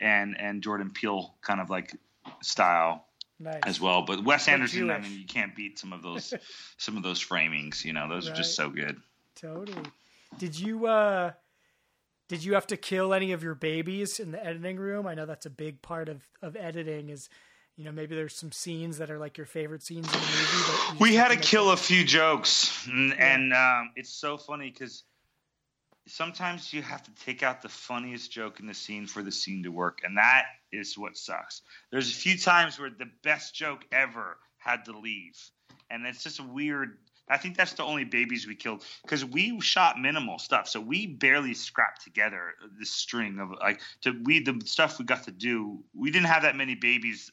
and 0.00 0.38
and 0.40 0.62
Jordan 0.62 0.90
Peele 0.90 1.34
kind 1.42 1.60
of 1.60 1.70
like 1.70 1.96
style 2.42 3.06
nice. 3.38 3.60
as 3.64 3.80
well. 3.80 4.02
But 4.02 4.24
Wes 4.24 4.46
But 4.46 4.52
Anderson, 4.52 4.90
I 4.90 5.00
mean, 5.00 5.18
you 5.18 5.26
can't 5.26 5.54
beat 5.54 5.78
some 5.78 5.92
of 5.92 6.02
those 6.02 6.34
some 6.78 6.96
of 6.96 7.02
those 7.02 7.22
framings. 7.24 7.84
You 7.84 7.92
know, 7.92 8.08
those 8.08 8.28
are 8.28 8.34
just 8.34 8.54
so 8.54 8.70
good. 8.70 8.96
Totally. 9.36 9.82
Did 10.38 10.58
you 10.58 10.86
uh 10.86 11.32
did 12.28 12.44
you 12.44 12.54
have 12.54 12.66
to 12.68 12.76
kill 12.76 13.12
any 13.12 13.32
of 13.32 13.42
your 13.42 13.54
babies 13.56 14.20
in 14.20 14.30
the 14.30 14.44
editing 14.44 14.76
room? 14.76 15.06
I 15.06 15.14
know 15.14 15.26
that's 15.26 15.46
a 15.46 15.50
big 15.50 15.82
part 15.82 16.08
of 16.08 16.22
of 16.42 16.56
editing 16.56 17.08
is 17.10 17.28
you 17.76 17.84
know 17.84 17.92
maybe 17.92 18.14
there's 18.14 18.34
some 18.36 18.52
scenes 18.52 18.98
that 18.98 19.10
are 19.10 19.18
like 19.18 19.36
your 19.38 19.46
favorite 19.46 19.82
scenes 19.82 20.06
in 20.06 20.12
the 20.12 20.26
movie. 20.26 20.92
But 20.92 21.00
We 21.00 21.14
had 21.14 21.28
to 21.28 21.36
kill 21.36 21.66
them- 21.66 21.74
a 21.74 21.76
few 21.76 22.04
jokes, 22.04 22.86
and, 22.86 23.18
and 23.18 23.52
um, 23.52 23.90
it's 23.96 24.10
so 24.12 24.36
funny 24.36 24.70
because 24.70 25.02
sometimes 26.10 26.72
you 26.72 26.82
have 26.82 27.02
to 27.02 27.10
take 27.24 27.42
out 27.42 27.62
the 27.62 27.68
funniest 27.68 28.30
joke 28.32 28.60
in 28.60 28.66
the 28.66 28.74
scene 28.74 29.06
for 29.06 29.22
the 29.22 29.32
scene 29.32 29.62
to 29.62 29.70
work, 29.70 30.00
and 30.04 30.16
that 30.16 30.46
is 30.72 30.98
what 30.98 31.16
sucks. 31.16 31.62
There's 31.90 32.10
a 32.10 32.14
few 32.14 32.36
times 32.36 32.78
where 32.78 32.90
the 32.90 33.10
best 33.22 33.54
joke 33.54 33.86
ever 33.92 34.36
had 34.58 34.84
to 34.86 34.98
leave, 34.98 35.38
and 35.90 36.06
it's 36.06 36.22
just 36.22 36.40
a 36.40 36.42
weird. 36.42 36.98
I 37.28 37.36
think 37.38 37.56
that's 37.56 37.74
the 37.74 37.84
only 37.84 38.04
babies 38.04 38.48
we 38.48 38.56
killed 38.56 38.84
because 39.02 39.24
we 39.24 39.60
shot 39.60 40.00
minimal 40.00 40.38
stuff, 40.38 40.68
so 40.68 40.80
we 40.80 41.06
barely 41.06 41.54
scrapped 41.54 42.02
together 42.02 42.54
this 42.78 42.90
string 42.90 43.38
of 43.38 43.50
like 43.60 43.80
to 44.02 44.20
we 44.24 44.42
the 44.42 44.60
stuff 44.64 44.98
we 44.98 45.04
got 45.04 45.24
to 45.24 45.32
do. 45.32 45.84
We 45.94 46.10
didn't 46.10 46.26
have 46.26 46.42
that 46.42 46.56
many 46.56 46.74
babies 46.74 47.30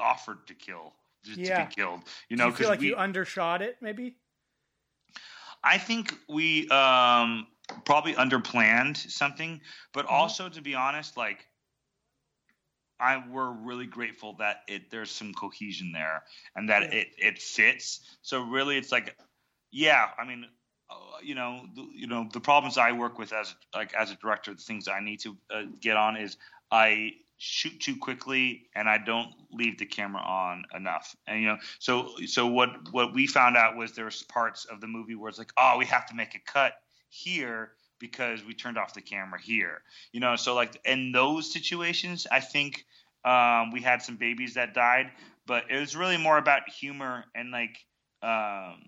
offered 0.00 0.46
to 0.46 0.54
kill 0.54 0.94
to, 1.24 1.34
to 1.34 1.36
be 1.36 1.74
killed. 1.74 2.00
You 2.28 2.36
know, 2.36 2.46
you 2.46 2.54
feel 2.54 2.68
like 2.68 2.80
we, 2.80 2.88
you 2.88 2.96
undershot 2.96 3.60
it 3.60 3.76
maybe? 3.82 4.16
I 5.62 5.76
think 5.78 6.14
we 6.28 6.68
um, 6.70 7.46
probably 7.84 8.14
underplanned 8.14 8.96
something, 8.96 9.60
but 9.92 10.06
Mm-hmm. 10.10 10.14
also 10.14 10.48
to 10.48 10.60
be 10.60 10.74
honest, 10.74 11.16
like 11.16 11.46
I 13.00 13.22
we're 13.30 13.50
really 13.52 13.86
grateful 13.86 14.34
that 14.38 14.62
it 14.68 14.90
there's 14.90 15.10
some 15.10 15.32
cohesion 15.32 15.92
there 15.92 16.24
and 16.56 16.68
that 16.68 16.82
Yeah. 16.82 16.90
it 16.92 17.08
it 17.18 17.38
fits. 17.42 18.00
So 18.22 18.42
really, 18.42 18.76
it's 18.76 18.92
like, 18.92 19.16
yeah, 19.70 20.10
I 20.18 20.24
mean. 20.24 20.46
Uh, 20.90 20.94
you 21.22 21.34
know, 21.36 21.66
the, 21.74 21.86
you 21.94 22.06
know 22.08 22.28
the 22.32 22.40
problems 22.40 22.76
I 22.76 22.92
work 22.92 23.18
with 23.18 23.32
as 23.32 23.54
like 23.74 23.94
as 23.94 24.10
a 24.10 24.16
director, 24.16 24.52
the 24.54 24.60
things 24.60 24.88
I 24.88 25.00
need 25.00 25.20
to 25.20 25.36
uh, 25.50 25.62
get 25.80 25.96
on 25.96 26.16
is 26.16 26.36
I 26.70 27.12
shoot 27.38 27.80
too 27.80 27.96
quickly 27.96 28.68
and 28.74 28.88
I 28.88 28.98
don't 28.98 29.32
leave 29.52 29.78
the 29.78 29.86
camera 29.86 30.20
on 30.22 30.64
enough. 30.74 31.14
And 31.26 31.40
you 31.40 31.46
know, 31.48 31.58
so 31.78 32.16
so 32.26 32.46
what 32.48 32.70
what 32.92 33.14
we 33.14 33.26
found 33.28 33.56
out 33.56 33.76
was 33.76 33.92
there's 33.92 34.22
parts 34.24 34.64
of 34.66 34.80
the 34.80 34.88
movie 34.88 35.14
where 35.14 35.28
it's 35.28 35.38
like, 35.38 35.52
oh, 35.56 35.76
we 35.78 35.86
have 35.86 36.06
to 36.06 36.14
make 36.14 36.34
a 36.34 36.40
cut 36.40 36.74
here 37.10 37.72
because 37.98 38.42
we 38.44 38.54
turned 38.54 38.78
off 38.78 38.94
the 38.94 39.02
camera 39.02 39.40
here. 39.40 39.82
You 40.12 40.20
know, 40.20 40.36
so 40.36 40.54
like 40.54 40.80
in 40.84 41.12
those 41.12 41.52
situations, 41.52 42.26
I 42.30 42.40
think 42.40 42.84
um, 43.24 43.70
we 43.72 43.82
had 43.82 44.02
some 44.02 44.16
babies 44.16 44.54
that 44.54 44.74
died, 44.74 45.10
but 45.46 45.64
it 45.70 45.78
was 45.78 45.94
really 45.94 46.16
more 46.16 46.38
about 46.38 46.68
humor 46.68 47.24
and 47.34 47.50
like 47.50 47.76
um, 48.22 48.82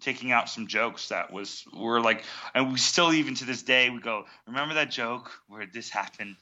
taking 0.00 0.32
out 0.32 0.48
some 0.48 0.66
jokes 0.66 1.08
that 1.08 1.32
was 1.32 1.64
were 1.72 2.00
like, 2.00 2.24
and 2.54 2.72
we 2.72 2.78
still 2.78 3.12
even 3.12 3.34
to 3.36 3.44
this 3.44 3.62
day 3.62 3.90
we 3.90 4.00
go, 4.00 4.24
remember 4.46 4.74
that 4.74 4.90
joke 4.90 5.30
where 5.48 5.66
this 5.66 5.90
happened? 5.90 6.36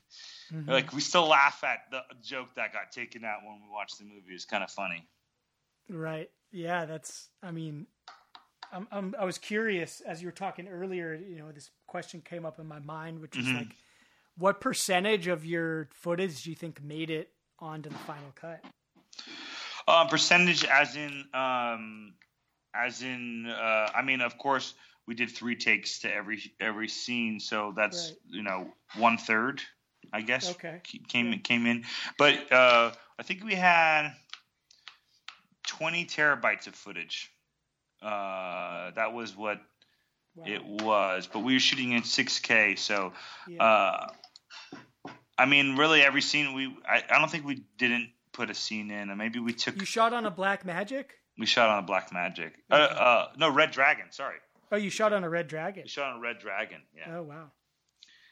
Mhm. 0.53 0.69
Like 0.69 0.93
we 0.93 1.01
still 1.01 1.27
laugh 1.27 1.65
at 1.65 1.91
the 1.91 2.03
joke 2.23 2.55
that 2.55 2.73
got 2.73 2.93
taken 2.93 3.25
out 3.25 3.39
when 3.45 3.61
we 3.63 3.69
watch 3.71 3.93
the 3.99 4.05
movie. 4.05 4.33
It's 4.33 4.45
kind 4.45 4.63
of 4.63 4.71
funny. 4.71 5.07
Right. 5.89 6.31
Yeah, 6.53 6.85
that's 6.85 7.29
I 7.43 7.51
mean 7.51 7.87
I'm, 8.73 8.89
I'm 8.91 9.15
I 9.19 9.25
was 9.25 9.39
curious 9.39 10.01
as 10.01 10.23
you 10.23 10.29
were 10.29 10.33
talking 10.33 10.67
earlier, 10.67 11.15
you 11.15 11.37
know, 11.37 11.53
this 11.53 11.71
question 11.87 12.23
came 12.25 12.47
up 12.47 12.59
in 12.59 12.67
my 12.67 12.79
mind 12.81 13.21
which 13.21 13.37
was 13.37 13.47
Mhm. 13.47 13.55
like 13.59 13.77
what 14.39 14.61
percentage 14.61 15.27
of 15.27 15.45
your 15.45 15.89
footage 15.93 16.43
do 16.43 16.51
you 16.51 16.57
think 16.57 16.83
made 16.83 17.11
it 17.11 17.33
onto 17.59 17.91
the 17.91 17.99
final 17.99 18.33
cut? 18.35 18.65
Uh, 19.87 20.07
percentage, 20.09 20.65
as 20.65 20.97
in, 20.97 21.29
um, 21.35 22.15
as 22.73 23.03
in, 23.03 23.47
uh, 23.47 23.91
I 23.95 24.01
mean, 24.01 24.21
of 24.21 24.39
course, 24.39 24.75
we 25.07 25.15
did 25.15 25.31
three 25.31 25.57
takes 25.57 25.99
to 26.01 26.15
every 26.15 26.55
every 26.61 26.89
scene, 26.89 27.41
so 27.41 27.73
that's 27.77 28.11
Right. 28.11 28.19
you 28.29 28.43
know 28.43 28.73
one 28.97 29.19
third, 29.19 29.61
I 30.13 30.23
guess. 30.23 30.51
Okay. 30.53 30.81
Came 31.09 31.39
came 31.41 31.67
in, 31.67 31.85
but 32.17 32.51
uh, 32.53 32.93
I 33.19 33.23
think 33.25 33.45
we 33.45 33.55
had 33.55 34.13
twenty 35.67 36.05
terabytes 36.07 36.69
of 36.69 36.75
footage. 36.77 37.32
Uh, 38.03 38.91
that 38.93 39.13
was 39.13 39.37
what 39.37 39.61
Wow. 40.35 40.45
it 40.47 40.65
was, 40.65 41.29
but 41.31 41.41
we 41.41 41.53
were 41.53 41.61
shooting 41.61 41.93
in 41.93 42.01
6K, 42.03 42.79
so 42.79 43.13
yeah. 43.47 43.63
uh, 43.63 44.07
I 45.37 45.45
mean, 45.45 45.77
really 45.77 46.01
every 46.03 46.23
scene 46.23 46.55
we 46.55 46.75
I, 46.89 47.03
I 47.11 47.19
don't 47.19 47.31
think 47.31 47.45
we 47.45 47.65
didn't 47.77 48.11
put 48.33 48.49
a 48.49 48.55
scene 48.55 48.91
in, 48.91 49.11
and 49.11 49.19
maybe 49.19 49.41
we 49.41 49.53
took 49.53 49.77
You 49.79 49.85
shot 49.85 50.15
on 50.15 50.25
a 50.25 50.31
Blackmagic? 50.31 51.05
we 51.39 51.45
shot 51.45 51.69
on 51.69 51.85
a 51.85 51.87
Blackmagic. 51.87 52.53
Uh, 52.71 52.75
uh, 52.75 53.29
no, 53.37 53.51
Red 53.51 53.73
Dragon. 53.73 54.07
Sorry, 54.11 54.39
Oh, 54.71 54.77
you 54.77 54.89
shot 54.89 55.13
on 55.13 55.23
a 55.23 55.29
Red 55.29 55.49
Dragon. 55.49 55.83
we 55.85 55.89
shot 55.91 56.11
on 56.13 56.17
a 56.17 56.21
Red 56.21 56.39
Dragon. 56.39 56.81
Yeah, 56.97 57.17
Oh 57.19 57.23
wow. 57.25 57.51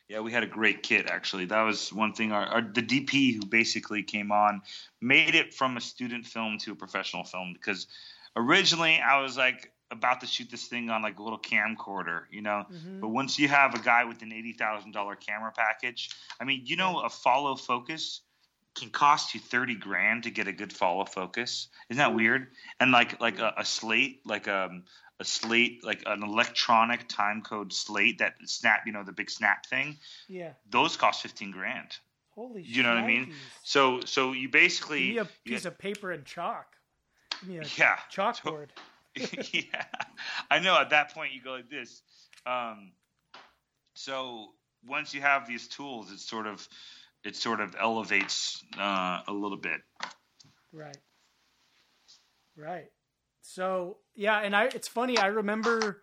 yeah, 0.08 0.20
we 0.20 0.32
had 0.32 0.42
a 0.42 0.46
great 0.46 0.82
kit 0.82 1.10
actually. 1.10 1.44
That 1.44 1.62
was 1.64 1.92
one 1.92 2.14
thing. 2.14 2.32
Our, 2.32 2.46
our 2.46 2.62
the 2.62 2.82
DP 2.82 3.34
who 3.34 3.44
basically 3.46 4.02
came 4.04 4.32
on 4.32 4.62
made 5.02 5.34
it 5.34 5.52
from 5.52 5.76
a 5.76 5.82
student 5.82 6.24
film 6.26 6.56
to 6.60 6.72
a 6.72 6.74
professional 6.76 7.24
film 7.24 7.52
because 7.52 7.86
originally 8.36 8.98
I 9.00 9.20
was 9.20 9.36
like 9.36 9.72
about 9.90 10.20
to 10.20 10.26
shoot 10.26 10.50
this 10.50 10.66
thing 10.68 10.88
on 10.90 11.02
like 11.02 11.18
a 11.18 11.22
little 11.22 11.38
camcorder, 11.38 12.22
you 12.30 12.42
know. 12.42 12.64
Mhm. 12.70 13.00
But 13.00 13.08
once 13.08 13.38
you 13.38 13.48
have 13.48 13.74
a 13.74 13.80
guy 13.80 14.04
with 14.04 14.22
an 14.22 14.32
eighty 14.32 14.52
thousand 14.52 14.92
dollar 14.92 15.16
camera 15.16 15.52
package, 15.56 16.10
I 16.40 16.44
mean, 16.44 16.62
you 16.64 16.76
know, 16.76 17.00
a 17.00 17.08
follow 17.08 17.56
focus 17.56 18.20
can 18.76 18.90
cost 18.90 19.34
you 19.34 19.40
thirty 19.40 19.74
grand 19.74 20.22
to 20.24 20.30
get 20.30 20.46
a 20.46 20.52
good 20.52 20.72
follow 20.72 21.04
focus. 21.04 21.68
Isn't 21.88 21.98
that 21.98 22.14
weird? 22.14 22.48
And 22.78 22.92
like 22.92 23.20
like 23.20 23.40
a, 23.40 23.52
a 23.58 23.64
slate, 23.64 24.20
like 24.24 24.46
um, 24.46 24.84
a 25.18 25.24
slate, 25.24 25.82
like 25.84 26.04
an 26.06 26.22
electronic 26.22 27.08
time 27.08 27.42
code 27.42 27.72
slate 27.72 28.18
that 28.18 28.34
snap, 28.44 28.82
you 28.86 28.92
know, 28.92 29.02
the 29.02 29.12
big 29.12 29.28
snap 29.28 29.66
thing. 29.66 29.98
Yeah. 30.28 30.52
Those 30.70 30.96
cost 30.96 31.20
fifteen 31.22 31.50
grand. 31.50 31.96
Holy 32.36 32.62
You 32.62 32.84
know 32.84 32.90
what 32.90 32.98
I 32.98 33.06
mean? 33.06 33.34
So 33.64 34.02
so 34.04 34.32
you 34.32 34.48
basically 34.48 35.14
Give 35.14 35.14
me 35.14 35.18
a 35.18 35.28
you- 35.44 35.52
piece 35.56 35.64
of 35.64 35.76
paper 35.78 36.12
and 36.12 36.24
chalk. 36.24 36.76
Me 37.46 37.58
a 37.58 37.62
yeah 37.76 37.96
chalkboard. 38.12 38.68
yeah, 39.52 39.84
I 40.50 40.58
know. 40.60 40.78
At 40.78 40.90
that 40.90 41.14
point, 41.14 41.32
you 41.32 41.42
go 41.42 41.52
like 41.52 41.70
this. 41.70 42.02
Um, 42.46 42.92
so 43.94 44.52
once 44.86 45.14
you 45.14 45.20
have 45.20 45.46
these 45.46 45.68
tools, 45.68 46.12
it 46.12 46.20
sort 46.20 46.46
of 46.46 46.66
it 47.24 47.36
sort 47.36 47.60
of 47.60 47.74
elevates 47.78 48.62
uh, 48.78 49.20
a 49.26 49.32
little 49.32 49.58
bit. 49.58 49.80
Right. 50.72 50.96
Right. 52.56 52.90
So 53.42 53.98
yeah, 54.14 54.40
and 54.40 54.54
I 54.54 54.64
it's 54.66 54.88
funny, 54.88 55.18
I 55.18 55.26
remember 55.26 56.02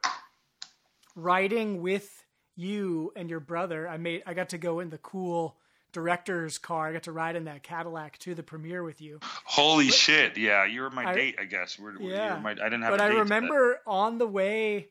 riding 1.15 1.81
with 1.81 2.25
you 2.55 3.11
and 3.15 3.29
your 3.29 3.39
brother. 3.39 3.87
I 3.87 3.97
made 3.97 4.23
I 4.25 4.33
got 4.33 4.49
to 4.49 4.57
go 4.57 4.79
in 4.79 4.89
the 4.89 4.97
cool 4.97 5.57
director's 5.97 6.59
car. 6.59 6.87
I 6.89 6.93
got 6.93 7.03
to 7.03 7.11
ride 7.11 7.35
in 7.35 7.45
that 7.45 7.63
Cadillac 7.63 8.19
to 8.19 8.35
the 8.35 8.43
premiere 8.43 8.83
with 8.83 9.01
you. 9.01 9.19
Holy 9.45 9.89
shit! 9.89 10.37
Yeah, 10.37 10.63
you 10.65 10.81
were 10.81 10.91
my 10.91 11.05
I- 11.09 11.13
date, 11.15 11.35
I 11.41 11.45
guess. 11.45 11.79
We're, 11.79 11.99
Yeah. 11.99 12.39
my, 12.39 12.51
I 12.51 12.55
didn't 12.55 12.83
have. 12.83 12.91
But 12.91 13.01
I 13.01 13.07
remember 13.07 13.79
on 13.87 14.19
the 14.19 14.27
way 14.27 14.89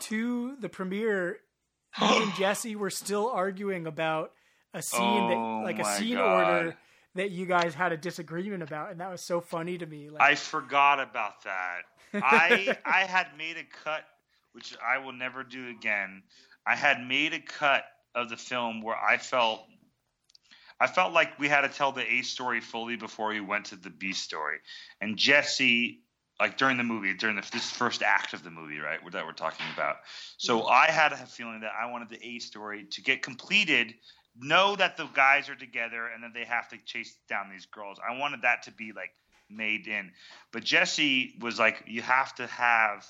to 0.00 0.56
the 0.56 0.68
premiere, 0.68 1.38
me 2.00 2.22
and 2.22 2.34
Jesse 2.34 2.74
were 2.74 2.90
still 2.90 3.28
arguing 3.30 3.86
about 3.86 4.32
a 4.74 4.82
scene 4.82 5.00
Oh, 5.00 5.28
that 5.60 5.64
like 5.64 5.78
a 5.78 5.84
scene 5.96 6.16
God. 6.16 6.54
order 6.56 6.76
that 7.14 7.30
you 7.30 7.46
guys 7.46 7.72
had 7.74 7.92
a 7.92 7.96
disagreement 7.96 8.64
about, 8.64 8.90
and 8.90 9.00
that 9.00 9.10
was 9.10 9.22
so 9.22 9.40
funny 9.40 9.78
to 9.78 9.86
me. 9.86 10.10
Like 10.10 10.22
I 10.22 10.34
forgot 10.34 10.98
about 10.98 11.44
that. 11.44 11.82
I 12.14 12.76
I 12.84 13.04
had 13.04 13.28
made 13.38 13.56
a 13.58 13.64
cut, 13.84 14.02
which 14.54 14.76
I 14.84 14.98
will 14.98 15.12
never 15.12 15.44
do 15.44 15.68
again. 15.68 16.24
I 16.66 16.74
had 16.74 17.00
made 17.00 17.32
a 17.32 17.40
cut 17.40 17.84
of 18.14 18.28
the 18.28 18.36
film 18.36 18.82
where 18.82 18.96
I 18.96 19.16
felt 19.18 19.60
I 20.80 20.86
felt 20.86 21.12
like 21.12 21.38
we 21.38 21.48
had 21.48 21.62
to 21.62 21.68
tell 21.68 21.92
the 21.92 22.10
A 22.10 22.22
story 22.22 22.60
fully 22.60 22.96
before 22.96 23.28
we 23.28 23.40
went 23.40 23.66
to 23.66 23.76
the 23.76 23.90
B 23.90 24.12
story. 24.12 24.58
And 25.00 25.16
Jesse, 25.16 26.02
like 26.40 26.56
during 26.56 26.76
the 26.76 26.84
movie, 26.84 27.14
during 27.14 27.36
the, 27.36 27.48
this 27.52 27.70
first 27.70 28.02
act 28.02 28.32
of 28.32 28.44
the 28.44 28.50
movie, 28.50 28.78
right, 28.78 29.00
that 29.12 29.26
we're 29.26 29.32
talking 29.32 29.66
about. 29.74 29.96
So 30.36 30.60
mm-hmm. 30.60 30.68
I 30.70 30.90
had 30.90 31.12
a 31.12 31.16
feeling 31.16 31.60
that 31.60 31.72
I 31.80 31.90
wanted 31.90 32.10
the 32.10 32.24
A 32.24 32.38
story 32.38 32.84
to 32.92 33.02
get 33.02 33.22
completed. 33.22 33.94
Know 34.40 34.76
that 34.76 34.96
the 34.96 35.06
guys 35.06 35.48
are 35.48 35.56
together 35.56 36.06
and 36.06 36.22
that 36.22 36.32
they 36.32 36.44
have 36.44 36.68
to 36.68 36.78
chase 36.84 37.16
down 37.28 37.50
these 37.50 37.66
girls. 37.66 37.98
I 38.08 38.18
wanted 38.18 38.42
that 38.42 38.62
to 38.64 38.70
be 38.70 38.92
like 38.94 39.10
made 39.50 39.88
in. 39.88 40.12
But 40.52 40.62
Jesse 40.62 41.34
was 41.40 41.58
like, 41.58 41.82
you 41.86 42.02
have 42.02 42.34
to 42.36 42.46
have 42.46 43.04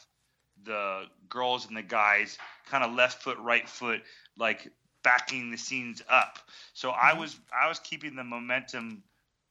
the 0.65 1.03
girls 1.29 1.67
and 1.67 1.77
the 1.77 1.83
guys 1.83 2.39
kind 2.71 2.83
of 2.83 2.95
left 2.95 3.23
foot, 3.23 3.39
right 3.39 3.69
foot, 3.69 4.01
like 4.39 4.73
backing 5.09 5.51
the 5.51 5.57
scenes 5.57 6.03
up. 6.11 6.39
So 6.75 6.91
I 6.91 7.15
was 7.15 7.35
I 7.51 7.69
was 7.69 7.79
keeping 7.79 8.15
the 8.15 8.25
momentum 8.25 9.03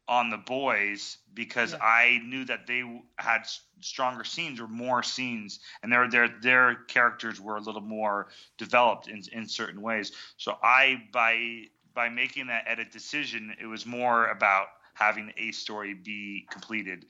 on 0.08 0.30
the 0.30 0.38
boys 0.38 1.18
because 1.34 1.74
Yeah. 1.74 1.80
I 1.82 2.22
knew 2.24 2.46
that 2.46 2.68
they 2.68 2.84
had 3.18 3.48
stronger 3.82 4.24
scenes 4.24 4.60
or 4.60 4.68
more 4.68 5.02
scenes, 5.02 5.60
and 5.82 5.92
their 5.92 6.08
their 6.08 6.28
their 6.28 6.76
characters 6.76 7.42
were 7.42 7.58
a 7.58 7.60
little 7.62 7.82
more 7.82 8.28
developed 8.58 9.08
in 9.08 9.24
in 9.32 9.48
certain 9.48 9.82
ways. 9.82 10.12
So 10.38 10.60
I 10.62 11.04
by 11.12 11.70
by 11.96 12.10
making 12.10 12.48
that 12.48 12.66
edit 12.68 12.92
decision, 12.92 13.56
it 13.60 13.66
was 13.66 13.84
more 13.86 14.28
about 14.28 14.68
having 14.94 15.34
a 15.38 15.52
story 15.52 15.96
be 15.96 16.46
completed. 16.52 17.06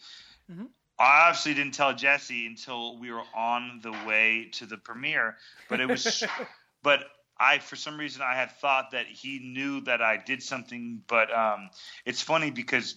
Mhm. 0.49 0.69
I 0.99 1.27
obviously 1.27 1.53
didn't 1.53 1.73
tell 1.73 1.93
Jesse 1.93 2.47
until 2.47 2.97
we 2.97 3.11
were 3.11 3.27
on 3.35 3.81
the 3.81 3.91
way 4.07 4.49
to 4.53 4.65
the 4.65 4.77
premiere, 4.77 5.37
but 5.67 5.81
it 5.81 5.89
was 5.89 6.23
but 6.81 7.05
I 7.39 7.59
for 7.59 7.75
some 7.75 7.97
reason 7.97 8.21
I 8.21 8.35
had 8.35 8.51
thought 8.51 8.91
that 8.91 9.07
he 9.07 9.39
knew 9.39 9.81
that 9.81 10.01
I 10.01 10.17
did 10.17 10.41
something, 10.41 11.01
but 11.07 11.33
um, 11.35 11.69
it's 12.05 12.21
funny 12.21 12.51
because 12.51 12.95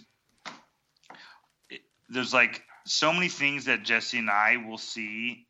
it, 1.68 1.82
there's 2.08 2.32
like 2.32 2.62
so 2.86 3.12
many 3.12 3.28
things 3.28 3.66
that 3.66 3.82
Jesse 3.82 4.18
and 4.18 4.30
I 4.30 4.56
will 4.56 4.78
see 4.78 5.46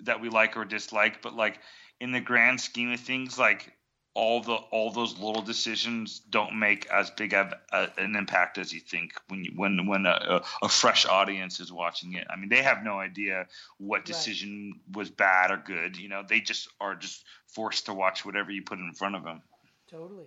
that 0.00 0.20
we 0.20 0.28
like 0.28 0.56
or 0.56 0.64
dislike, 0.64 1.22
but 1.22 1.34
like 1.34 1.58
in 2.00 2.12
the 2.12 2.20
grand 2.20 2.60
scheme 2.60 2.92
of 2.92 3.00
things, 3.00 3.38
like 3.38 3.72
all 4.14 4.42
the 4.42 4.54
all 4.54 4.90
those 4.90 5.18
little 5.18 5.42
decisions 5.42 6.20
don't 6.30 6.58
make 6.58 6.86
as 6.86 7.10
big 7.10 7.32
of 7.32 7.52
a, 7.72 7.88
an 7.96 8.16
impact 8.16 8.58
as 8.58 8.72
you 8.72 8.80
think 8.80 9.12
when 9.28 9.44
you 9.44 9.52
when 9.54 9.86
when 9.86 10.04
a, 10.06 10.42
a, 10.62 10.68
fresh 10.68 11.06
audience 11.06 11.60
is 11.60 11.72
watching 11.72 12.14
it. 12.14 12.26
I 12.28 12.36
mean, 12.36 12.48
they 12.48 12.62
have 12.62 12.82
no 12.82 12.98
idea 12.98 13.46
what 13.78 14.04
decision 14.04 14.80
was 14.92 15.10
bad 15.10 15.52
or 15.52 15.58
good. 15.58 15.96
You 15.96 16.08
know, 16.08 16.24
they 16.28 16.40
just 16.40 16.68
are 16.80 16.96
just 16.96 17.24
forced 17.46 17.86
to 17.86 17.94
watch 17.94 18.24
whatever 18.24 18.50
you 18.50 18.62
put 18.62 18.78
in 18.78 18.92
front 18.94 19.14
of 19.14 19.22
them. 19.22 19.42
totally. 19.88 20.26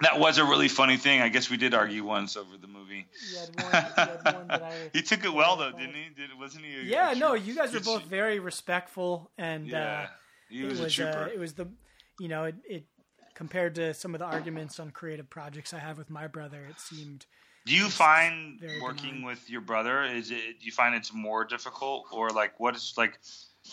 That 0.00 0.18
was 0.18 0.38
a 0.38 0.44
really 0.44 0.68
funny 0.68 0.96
thing. 0.96 1.20
I 1.20 1.28
guess 1.28 1.48
we 1.48 1.56
did 1.56 1.74
argue 1.74 2.04
once 2.04 2.36
over 2.36 2.56
the 2.60 2.66
movie. 2.66 3.06
One, 3.06 3.54
you 3.62 3.72
had 3.94 4.34
one 4.34 4.48
that 4.48 4.62
I. 4.62 4.90
He 4.92 5.02
took 5.02 5.24
it 5.24 5.32
well 5.32 5.56
though, 5.56 5.70
didn't 5.70 5.94
he? 5.94 6.08
Did, 6.14 6.36
wasn't 6.36 6.64
he? 6.64 6.74
a- 6.74 6.82
Yeah, 6.82 7.12
a 7.12 7.14
no, 7.14 7.34
you 7.34 7.54
guys 7.54 7.72
were 7.72 7.80
both 7.80 8.02
very 8.04 8.40
respectful, 8.40 9.30
and 9.38 9.68
Yeah, 9.68 9.78
uh, 9.78 10.06
he 10.48 10.62
it 10.62 10.68
was, 10.68 10.80
was 10.80 10.98
a 10.98 11.22
uh, 11.22 11.26
it 11.26 11.38
was 11.38 11.54
the, 11.54 11.68
you 12.22 12.28
know, 12.28 12.44
it, 12.44 12.54
it 12.64 12.84
compared 13.34 13.74
to 13.74 13.92
some 13.94 14.14
of 14.14 14.20
the 14.20 14.24
arguments 14.24 14.78
on 14.78 14.92
creative 14.92 15.28
projects 15.28 15.74
I 15.74 15.80
have 15.80 15.98
with 15.98 16.08
my 16.08 16.28
brother, 16.28 16.64
it 16.70 16.78
seemed 16.78 17.26
Do 17.66 17.74
you 17.74 17.88
find 17.88 18.60
working 18.80 19.10
benign. 19.10 19.24
with 19.24 19.50
your 19.50 19.60
brother 19.60 20.04
is 20.04 20.30
it? 20.30 20.60
Do 20.60 20.66
you 20.66 20.70
find 20.70 20.94
it's 20.94 21.12
more 21.12 21.44
difficult, 21.44 22.06
or 22.12 22.30
like 22.30 22.60
what 22.60 22.76
is 22.76 22.94
like? 22.96 23.18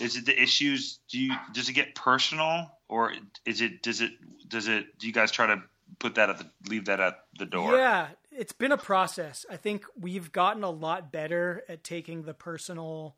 Is 0.01 0.15
it 0.17 0.25
the 0.25 0.41
issues? 0.41 0.99
Do 1.11 1.19
you 1.19 1.35
does 1.53 1.69
it 1.69 1.73
get 1.73 1.93
personal, 1.93 2.71
or 2.87 3.13
is 3.45 3.61
it 3.61 3.83
does 3.83 4.01
it 4.01 4.13
does 4.47 4.67
it? 4.67 4.97
Do 4.97 5.05
you 5.05 5.13
guys 5.13 5.29
try 5.29 5.45
to 5.45 5.61
put 5.99 6.15
that 6.15 6.31
at 6.31 6.39
the 6.39 6.49
leave 6.67 6.85
that 6.85 6.99
at 6.99 7.19
the 7.37 7.45
door? 7.45 7.77
Yeah, 7.77 8.07
it's 8.31 8.53
been 8.53 8.71
a 8.71 8.77
process. 8.77 9.45
I 9.47 9.57
think 9.57 9.85
we've 9.95 10.31
gotten 10.31 10.63
a 10.63 10.71
lot 10.71 11.11
better 11.11 11.63
at 11.69 11.83
taking 11.83 12.23
the 12.23 12.33
personal 12.33 13.15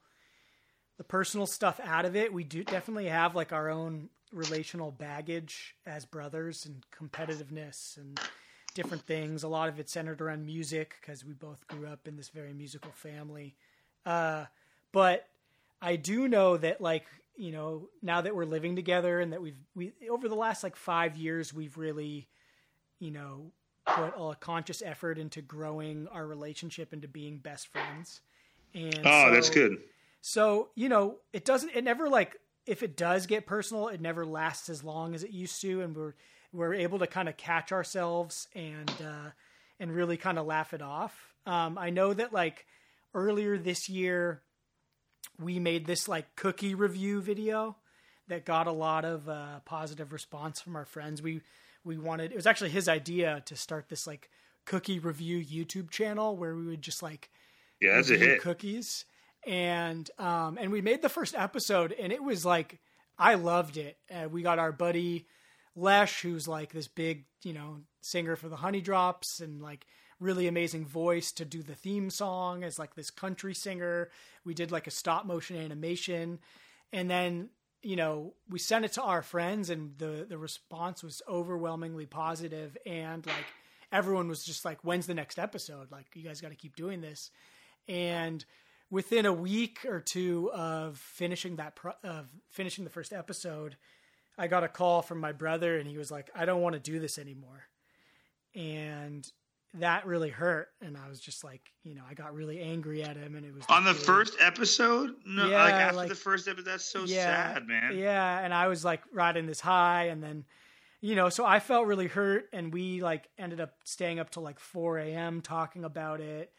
the 0.97 1.05
personal 1.05 1.47
stuff 1.47 1.79
out 1.83 2.03
of 2.03 2.17
it. 2.17 2.33
We 2.33 2.43
do 2.43 2.65
definitely 2.65 3.07
have 3.07 3.33
like 3.33 3.53
our 3.53 3.69
own 3.69 4.09
relational 4.31 4.91
baggage 4.91 5.75
as 5.85 6.05
brothers 6.05 6.65
and 6.65 6.83
competitiveness 6.91 7.97
and 7.97 8.19
different 8.73 9.03
things. 9.03 9.43
A 9.43 9.47
lot 9.47 9.69
of 9.69 9.79
it 9.79 9.89
centered 9.89 10.21
around 10.21 10.45
music 10.45 10.95
because 11.01 11.25
we 11.25 11.33
both 11.33 11.67
grew 11.67 11.87
up 11.87 12.07
in 12.07 12.15
this 12.15 12.29
very 12.29 12.53
musical 12.53 12.91
family. 12.91 13.55
Uh, 14.05 14.45
but 14.91 15.27
I 15.81 15.95
do 15.95 16.27
know 16.27 16.57
that 16.57 16.81
like 16.81 17.05
you 17.35 17.51
know 17.51 17.89
now 18.01 18.21
that 18.21 18.35
we're 18.35 18.45
living 18.45 18.75
together 18.75 19.19
and 19.19 19.33
that 19.33 19.41
we've 19.41 19.57
we 19.75 19.93
over 20.09 20.27
the 20.27 20.35
last 20.35 20.63
like 20.63 20.75
five 20.75 21.15
years 21.15 21.53
we've 21.53 21.77
really 21.77 22.27
you 22.99 23.11
know 23.11 23.51
put 23.85 24.13
a 24.17 24.35
conscious 24.35 24.81
effort 24.81 25.17
into 25.17 25.41
growing 25.41 26.07
our 26.09 26.25
relationship 26.25 26.93
into 26.93 27.07
being 27.07 27.37
best 27.37 27.67
friends. 27.67 28.21
And 28.73 29.01
Oh, 29.05 29.31
that's 29.31 29.49
good. 29.49 29.77
So 30.21 30.69
you 30.75 30.87
know, 30.89 31.17
it 31.33 31.45
doesn't. 31.45 31.71
It 31.75 31.83
never 31.83 32.09
like 32.09 32.37
if 32.65 32.83
it 32.83 32.95
does 32.95 33.25
get 33.25 33.45
personal, 33.45 33.87
it 33.87 34.01
never 34.01 34.25
lasts 34.25 34.69
as 34.69 34.83
long 34.83 35.15
as 35.15 35.23
it 35.23 35.31
used 35.31 35.61
to, 35.61 35.81
and 35.81 35.95
we're 35.95 36.13
we're 36.53 36.73
able 36.73 36.99
to 36.99 37.07
kind 37.07 37.29
of 37.29 37.37
catch 37.37 37.71
ourselves 37.71 38.47
and 38.53 38.91
uh, 39.03 39.29
and 39.79 39.93
really 39.93 40.17
kind 40.17 40.37
of 40.37 40.45
laugh 40.45 40.73
it 40.73 40.81
off. 40.81 41.33
Um, 41.45 41.77
I 41.77 41.89
know 41.89 42.13
that 42.13 42.33
like 42.33 42.65
earlier 43.13 43.57
this 43.57 43.89
year, 43.89 44.41
we 45.39 45.59
made 45.59 45.85
this 45.85 46.07
like 46.07 46.35
cookie 46.35 46.75
review 46.75 47.21
video 47.21 47.77
that 48.27 48.45
got 48.45 48.67
a 48.67 48.71
lot 48.71 49.05
of 49.05 49.27
uh, 49.27 49.59
positive 49.65 50.13
response 50.13 50.61
from 50.61 50.75
our 50.75 50.85
friends. 50.85 51.21
We 51.21 51.41
we 51.83 51.97
wanted 51.97 52.31
it 52.31 52.35
was 52.35 52.47
actually 52.47 52.69
his 52.69 52.87
idea 52.87 53.41
to 53.45 53.55
start 53.55 53.89
this 53.89 54.05
like 54.05 54.29
cookie 54.65 54.99
review 54.99 55.43
YouTube 55.43 55.89
channel 55.89 56.37
where 56.37 56.55
we 56.55 56.67
would 56.67 56.81
just 56.81 57.01
like 57.01 57.29
Yeah, 57.81 57.95
that's 57.95 58.11
a 58.11 58.17
hit. 58.17 58.41
cookies 58.41 59.05
and 59.45 60.09
um 60.19 60.57
and 60.59 60.71
we 60.71 60.81
made 60.81 61.01
the 61.01 61.09
first 61.09 61.33
episode 61.35 61.91
and 61.91 62.13
it 62.13 62.23
was 62.23 62.45
like 62.45 62.79
i 63.17 63.33
loved 63.33 63.77
it 63.77 63.97
uh, 64.13 64.27
we 64.29 64.43
got 64.43 64.59
our 64.59 64.71
buddy 64.71 65.25
Lech 65.75 66.09
who's 66.21 66.47
like 66.47 66.71
this 66.73 66.87
big 66.87 67.25
you 67.43 67.53
know 67.53 67.81
singer 68.01 68.35
for 68.35 68.49
the 68.49 68.57
Honeydrops 68.57 69.41
and 69.41 69.61
like 69.61 69.85
really 70.19 70.47
amazing 70.47 70.85
voice 70.85 71.31
to 71.33 71.43
do 71.45 71.63
the 71.63 71.75
theme 71.75 72.09
song 72.09 72.63
as 72.63 72.77
like 72.77 72.95
this 72.95 73.09
country 73.09 73.53
singer. 73.53 74.09
We 74.45 74.53
did 74.53 74.71
like 74.71 74.87
a 74.87 74.91
stop 74.91 75.25
motion 75.25 75.57
animation, 75.57 76.39
and 76.93 77.09
then 77.09 77.49
you 77.81 77.95
know 77.95 78.35
we 78.49 78.59
sent 78.59 78.85
it 78.85 78.93
to 78.93 79.01
our 79.01 79.21
friends, 79.21 79.69
and 79.69 79.97
the 79.97 80.25
the 80.27 80.37
response 80.37 81.03
was 81.03 81.21
overwhelmingly 81.27 82.05
positive, 82.05 82.77
and 82.85 83.25
like 83.25 83.45
everyone 83.91 84.27
was 84.27 84.43
just 84.43 84.63
like, 84.63 84.83
"When's 84.83 85.07
the 85.07 85.15
next 85.15 85.39
episode? 85.39 85.91
Like, 85.91 86.07
you 86.13 86.23
guys 86.23 86.41
got 86.41 86.49
to 86.49 86.55
keep 86.55 86.75
doing 86.75 87.01
this." 87.01 87.31
And 87.87 88.45
within 88.91 89.25
a 89.25 89.33
week 89.33 89.79
or 89.87 89.99
two 89.99 90.51
of 90.53 90.97
finishing 90.99 91.55
that 91.55 91.75
pro- 91.75 91.93
of 92.03 92.29
finishing 92.51 92.83
the 92.83 92.91
first 92.91 93.11
episode, 93.13 93.77
I 94.37 94.47
got 94.47 94.63
a 94.63 94.67
call 94.67 95.01
from 95.01 95.19
my 95.19 95.31
brother, 95.31 95.77
and 95.79 95.87
he 95.87 95.97
was 95.97 96.11
like, 96.11 96.29
"I 96.35 96.45
don't 96.45 96.61
want 96.61 96.73
to 96.73 96.79
do 96.79 96.99
this 96.99 97.17
anymore," 97.17 97.63
and 98.53 99.27
that 99.75 100.05
really 100.05 100.29
hurt 100.29 100.67
and 100.81 100.97
i 100.97 101.07
was 101.07 101.21
just 101.21 101.45
like 101.45 101.61
you 101.83 101.95
know 101.95 102.01
i 102.09 102.13
got 102.13 102.33
really 102.33 102.59
angry 102.59 103.03
at 103.03 103.15
him 103.15 103.35
and 103.35 103.45
it 103.45 103.53
was 103.53 103.63
on 103.69 103.85
the 103.85 103.93
first 103.93 104.35
episode? 104.41 105.11
No 105.25 105.47
Yeah, 105.49 105.63
like 105.63 105.73
after 105.73 105.95
like- 105.95 106.09
the 106.09 106.15
first 106.15 106.49
episode 106.49 106.65
that's 106.65 106.83
so 106.83 107.05
yeah, 107.05 107.53
sad 107.53 107.67
man. 107.69 107.97
Yeah, 107.97 108.39
and 108.39 108.53
I 108.53 108.67
was 108.67 108.83
like 108.83 109.01
riding 109.13 109.45
this 109.45 109.61
high, 109.61 110.07
and 110.07 110.21
then, 110.21 110.43
you 110.99 111.15
know, 111.15 111.29
so 111.29 111.45
I 111.45 111.61
felt 111.61 111.87
really 111.87 112.07
hurt, 112.07 112.49
and 112.51 112.73
we 112.73 113.01
like 113.01 113.29
ended 113.37 113.61
up 113.61 113.75
staying 113.85 114.19
up 114.19 114.29
till 114.29 114.43
like 114.43 114.59
4 114.59 114.97
a.m. 114.99 115.39
talking 115.41 115.85
about 115.85 116.19
it, 116.19 116.51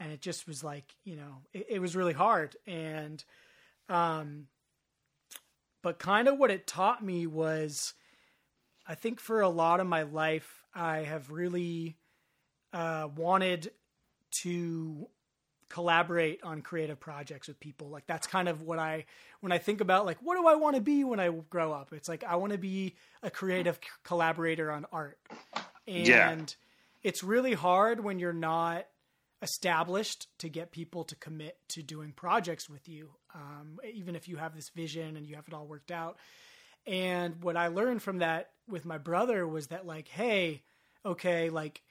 and 0.00 0.12
it 0.12 0.20
just 0.20 0.46
was 0.46 0.62
like, 0.62 0.94
you 1.04 1.16
know, 1.16 1.42
it, 1.52 1.66
it 1.70 1.78
was 1.80 1.96
really 1.96 2.12
hard, 2.12 2.56
and, 2.66 3.24
um, 3.88 4.46
but 5.82 5.98
kind 5.98 6.28
of 6.28 6.38
what 6.38 6.50
it 6.50 6.66
taught 6.66 7.04
me 7.04 7.26
was, 7.26 7.94
I 8.86 8.94
think 8.94 9.20
for 9.20 9.40
a 9.40 9.48
lot 9.48 9.80
of 9.80 9.86
my 9.86 10.02
life, 10.02 10.64
I 10.74 10.98
have 10.98 11.30
really 11.30 11.96
uh, 12.72 13.08
wanted 13.14 13.72
to 14.42 15.08
collaborate 15.68 16.42
on 16.42 16.62
creative 16.62 16.98
projects 16.98 17.48
with 17.48 17.60
people. 17.60 17.88
Like 17.90 18.06
that's 18.06 18.26
kind 18.26 18.48
of 18.48 18.62
what 18.62 18.78
i 18.78 19.04
when 19.40 19.52
i 19.52 19.58
think 19.58 19.80
about 19.80 20.06
like 20.06 20.16
what 20.22 20.36
do 20.36 20.46
i 20.46 20.54
want 20.54 20.76
to 20.76 20.82
be 20.82 21.04
when 21.04 21.20
i 21.20 21.28
grow 21.28 21.72
up? 21.72 21.92
It's 21.92 22.08
like 22.08 22.24
i 22.24 22.36
want 22.36 22.52
to 22.52 22.58
be 22.58 22.96
a 23.22 23.30
creative 23.30 23.76
c- 23.76 23.90
collaborator 24.02 24.70
on 24.72 24.86
art. 24.92 25.18
And 25.86 26.06
Yeah. 26.06 26.34
it's 27.02 27.22
really 27.22 27.52
hard 27.54 28.02
when 28.02 28.18
you're 28.18 28.32
not 28.32 28.86
established 29.42 30.26
to 30.38 30.48
get 30.48 30.72
people 30.72 31.04
to 31.04 31.14
commit 31.16 31.56
to 31.68 31.82
doing 31.82 32.12
projects 32.12 32.68
with 32.68 32.88
you 32.88 33.10
um, 33.34 33.78
even 33.92 34.16
if 34.16 34.28
you 34.28 34.36
have 34.36 34.54
this 34.54 34.70
vision 34.70 35.16
and 35.16 35.26
you 35.26 35.36
have 35.36 35.46
it 35.46 35.54
all 35.54 35.66
worked 35.66 35.90
out 35.90 36.18
and 36.86 37.42
what 37.42 37.56
i 37.56 37.68
learned 37.68 38.02
from 38.02 38.18
that 38.18 38.50
with 38.68 38.84
my 38.84 38.98
brother 38.98 39.46
was 39.46 39.68
that 39.68 39.86
like 39.86 40.08
hey 40.08 40.62
okay 41.04 41.50
like 41.50 41.82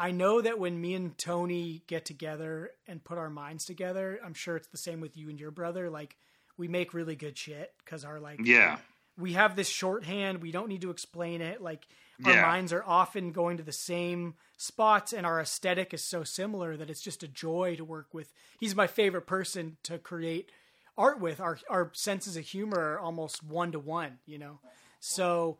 I 0.00 0.12
know 0.12 0.40
that 0.40 0.60
when 0.60 0.80
me 0.80 0.94
and 0.94 1.18
Tony 1.18 1.82
get 1.88 2.04
together 2.04 2.70
and 2.86 3.02
put 3.02 3.18
our 3.18 3.30
minds 3.30 3.64
together, 3.64 4.20
I'm 4.24 4.32
sure 4.32 4.56
it's 4.56 4.68
the 4.68 4.78
same 4.78 5.00
with 5.00 5.16
you 5.16 5.28
and 5.28 5.40
your 5.40 5.50
brother. 5.50 5.90
Like 5.90 6.16
we 6.56 6.68
make 6.68 6.94
really 6.94 7.16
good 7.16 7.36
shit 7.36 7.72
because 7.84 8.04
our 8.04 8.20
like 8.20 8.38
yeah 8.44 8.78
we 9.18 9.32
have 9.32 9.56
this 9.56 9.68
shorthand. 9.68 10.40
We 10.40 10.52
don't 10.52 10.68
need 10.68 10.82
to 10.82 10.90
explain 10.90 11.40
it. 11.40 11.60
Like 11.60 11.88
our 12.24 12.32
Yeah. 12.32 12.42
minds 12.42 12.72
are 12.72 12.84
often 12.84 13.32
going 13.32 13.56
to 13.58 13.62
the 13.62 13.72
same 13.72 14.34
spots, 14.56 15.12
and 15.12 15.24
our 15.26 15.40
aesthetic 15.40 15.94
is 15.94 16.04
so 16.04 16.24
similar 16.24 16.76
that 16.76 16.90
it's 16.90 17.00
just 17.00 17.22
a 17.22 17.28
joy 17.28 17.76
to 17.76 17.84
work 17.84 18.12
with. 18.12 18.32
He's 18.58 18.74
my 18.74 18.86
favorite 18.86 19.26
person 19.26 19.76
to 19.84 19.98
create 19.98 20.50
art 20.96 21.20
with. 21.20 21.40
Our 21.40 21.58
our 21.70 21.90
senses 21.94 22.36
of 22.36 22.44
humor 22.44 22.78
are 22.94 22.98
almost 22.98 23.42
one 23.42 23.72
to 23.72 23.78
one. 23.78 24.18
You 24.26 24.38
know, 24.38 24.60
so 25.00 25.58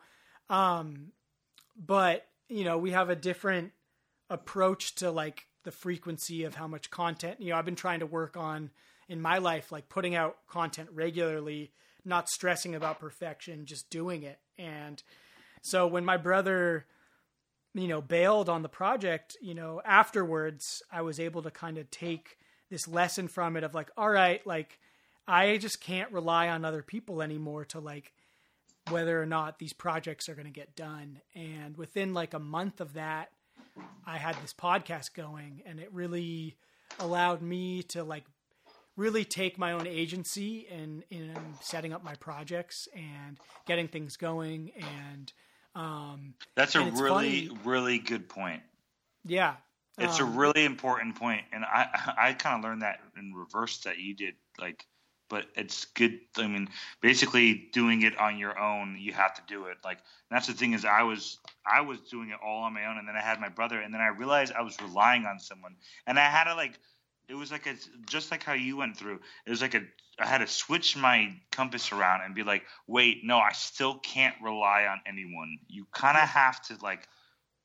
um, 0.51 1.13
but 1.77 2.27
you 2.49 2.65
know 2.65 2.79
we 2.79 2.91
have 2.91 3.11
a 3.11 3.17
different 3.17 3.73
approach 4.31 4.95
to 4.97 5.11
like 5.11 5.47
the 5.65 5.71
frequency 5.71 6.45
of 6.45 6.55
how 6.55 6.67
much 6.67 6.91
content 6.91 7.41
you 7.41 7.51
know 7.51 7.57
i've 7.57 7.65
been 7.65 7.75
trying 7.75 8.01
to 8.01 8.07
work 8.07 8.37
on 8.37 8.71
in 9.09 9.21
my 9.21 9.39
life 9.39 9.71
like 9.73 9.89
putting 9.89 10.15
out 10.15 10.37
content 10.49 10.89
regularly 10.93 11.71
not 12.05 12.29
stressing 12.29 12.75
about 12.75 12.99
perfection 13.01 13.67
just 13.67 13.89
doing 13.91 14.23
it 14.23 14.39
and 14.59 15.03
so 15.63 15.87
when 15.87 16.05
my 16.05 16.17
brother 16.17 16.87
you 17.75 17.89
know 17.89 18.01
bailed 18.01 18.49
on 18.49 18.63
the 18.63 18.69
project 18.69 19.37
you 19.41 19.55
know 19.55 19.81
afterwards 19.85 20.83
i 20.91 21.03
was 21.03 21.21
able 21.21 21.43
to 21.43 21.51
kind 21.51 21.79
of 21.79 21.91
take 21.91 22.39
this 22.71 22.89
lesson 22.89 23.29
from 23.29 23.57
it 23.57 23.65
of 23.65 23.75
like 23.75 23.91
all 23.97 24.11
right 24.11 24.47
like 24.47 24.79
i 25.27 25.57
just 25.59 25.81
can't 25.81 26.11
rely 26.13 26.49
on 26.49 26.65
other 26.65 26.83
people 26.83 27.23
anymore 27.23 27.65
to 27.65 27.79
like 27.79 28.13
whether 28.91 29.21
or 29.21 29.27
not 29.27 29.59
these 29.59 29.73
projects 29.73 30.29
are 30.29 30.35
going 30.35 30.47
to 30.47 30.53
get 30.53 30.75
done. 30.77 31.21
And 31.35 31.77
within 31.77 32.15
like 32.15 32.35
a 32.35 32.39
month 32.39 32.81
of 32.81 32.95
that 32.95 33.31
I 34.07 34.19
had 34.19 34.37
this 34.43 34.53
podcast 34.53 35.15
going 35.15 35.63
and 35.67 35.79
it 35.79 35.93
really 35.93 36.57
allowed 36.99 37.43
me 37.43 37.83
to 37.85 38.03
like 38.03 38.25
really 38.97 39.25
take 39.25 39.59
my 39.59 39.73
own 39.73 39.87
agency 39.87 40.67
in 40.69 41.05
in 41.11 41.37
setting 41.61 41.93
up 41.93 42.03
my 42.03 42.15
projects 42.15 42.89
and 42.95 43.39
getting 43.67 43.87
things 43.87 44.17
going 44.17 44.73
and 45.07 45.33
um 45.79 46.35
that's 46.57 46.75
a 46.75 46.83
really 46.83 47.47
funny- 47.47 47.59
really 47.65 47.99
good 47.99 48.29
point 48.29 48.63
yeah 49.25 49.55
It's 49.99 50.21
um, 50.21 50.29
a 50.29 50.39
really 50.39 50.65
important 50.65 51.17
point, 51.17 51.43
and 51.53 51.65
I 51.65 52.15
I 52.19 52.33
kind 52.33 52.59
of 52.59 52.65
learned 52.65 52.83
that 52.83 53.01
in 53.17 53.33
reverse 53.35 53.79
that 53.79 53.99
you 53.99 54.15
did. 54.15 54.35
Like, 54.59 54.87
but 55.29 55.47
it's 55.57 55.87
good. 55.87 56.21
I 56.37 56.47
mean, 56.47 56.69
basically 57.01 57.69
doing 57.73 58.03
it 58.03 58.17
on 58.19 58.39
your 58.39 58.59
own, 58.59 58.97
you 58.99 59.13
have 59.13 59.35
to 59.35 59.43
do 59.49 59.67
it. 59.67 59.79
Like, 59.85 59.99
that's 60.31 60.47
the 60.47 60.53
thing 60.55 60.73
is, 60.73 60.85
I 60.85 61.03
was 61.03 61.39
I 61.67 61.81
was 61.81 61.99
doing 62.11 62.31
it 62.31 62.39
all 62.45 62.63
on 62.63 62.75
my 62.75 62.87
own, 62.87 62.99
and 62.99 63.09
then 63.09 63.17
I 63.17 63.21
had 63.21 63.41
my 63.41 63.49
brother, 63.49 63.81
and 63.81 63.93
then 63.93 64.01
I 64.01 64.09
realized 64.09 64.53
I 64.53 64.63
was 64.63 64.77
relying 64.81 65.27
on 65.27 65.39
someone, 65.41 65.75
and 66.07 66.19
I 66.19 66.31
had 66.31 66.45
to 66.45 66.55
like. 66.55 66.79
It 67.29 67.35
was 67.35 67.53
like 67.53 67.67
a 67.67 67.75
just 68.07 68.31
like 68.31 68.43
how 68.43 68.55
you 68.55 68.77
went 68.77 68.97
through. 68.97 69.21
It 69.47 69.51
was 69.51 69.61
like 69.61 69.75
a 69.75 69.83
I 70.19 70.27
had 70.27 70.39
to 70.39 70.47
switch 70.47 70.97
my 70.97 71.35
compass 71.53 71.93
around 71.93 72.23
and 72.23 72.35
be 72.35 72.43
like, 72.43 72.65
wait, 72.87 73.19
no, 73.23 73.39
I 73.39 73.53
still 73.53 73.99
can't 73.99 74.35
rely 74.43 74.87
on 74.91 75.01
anyone. 75.07 75.59
You 75.69 75.87
kind 75.93 76.17
of 76.17 76.25
have 76.29 76.61
to 76.69 76.77
like 76.83 77.07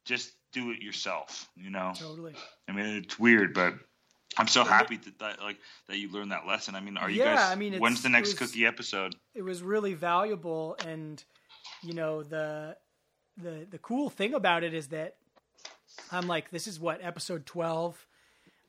just 0.06 0.31
do 0.52 0.69
it 0.72 0.81
yourself, 0.81 1.49
you 1.56 1.69
know. 1.72 1.94
totally 1.95 2.35
I 2.69 2.73
mean, 2.73 2.85
it's 2.98 3.18
weird, 3.18 3.53
but 3.56 3.73
I'm 4.38 4.48
so 4.48 4.64
happy 4.64 4.98
that, 4.98 5.19
that 5.19 5.41
like 5.41 5.57
that 5.88 5.98
you 5.98 6.11
learned 6.11 6.31
that 6.31 6.45
lesson. 6.45 6.76
I 6.76 6.81
mean, 6.81 6.98
are 6.98 7.10
you 7.10 7.19
Yeah, 7.23 7.35
guys? 7.35 7.52
I 7.52 7.56
mean, 7.56 7.80
when's 7.80 8.03
the 8.03 8.10
next 8.10 8.40
was- 8.40 8.52
cookie 8.52 8.65
episode? 8.65 9.15
it 9.34 9.41
was 9.44 9.64
really 9.64 9.94
valuable 9.94 10.76
and 10.85 11.23
you 11.81 11.94
know 11.94 12.22
the 12.22 12.76
the 13.38 13.65
the 13.69 13.77
cool 13.80 14.10
thing 14.10 14.34
about 14.35 14.64
it 14.64 14.73
is 14.73 14.90
that 14.90 15.15
I'm 16.11 16.27
like 16.27 16.52
this 16.52 16.68
is 16.68 16.80
what 16.80 17.03
episode 17.03 17.45
12 17.48 18.06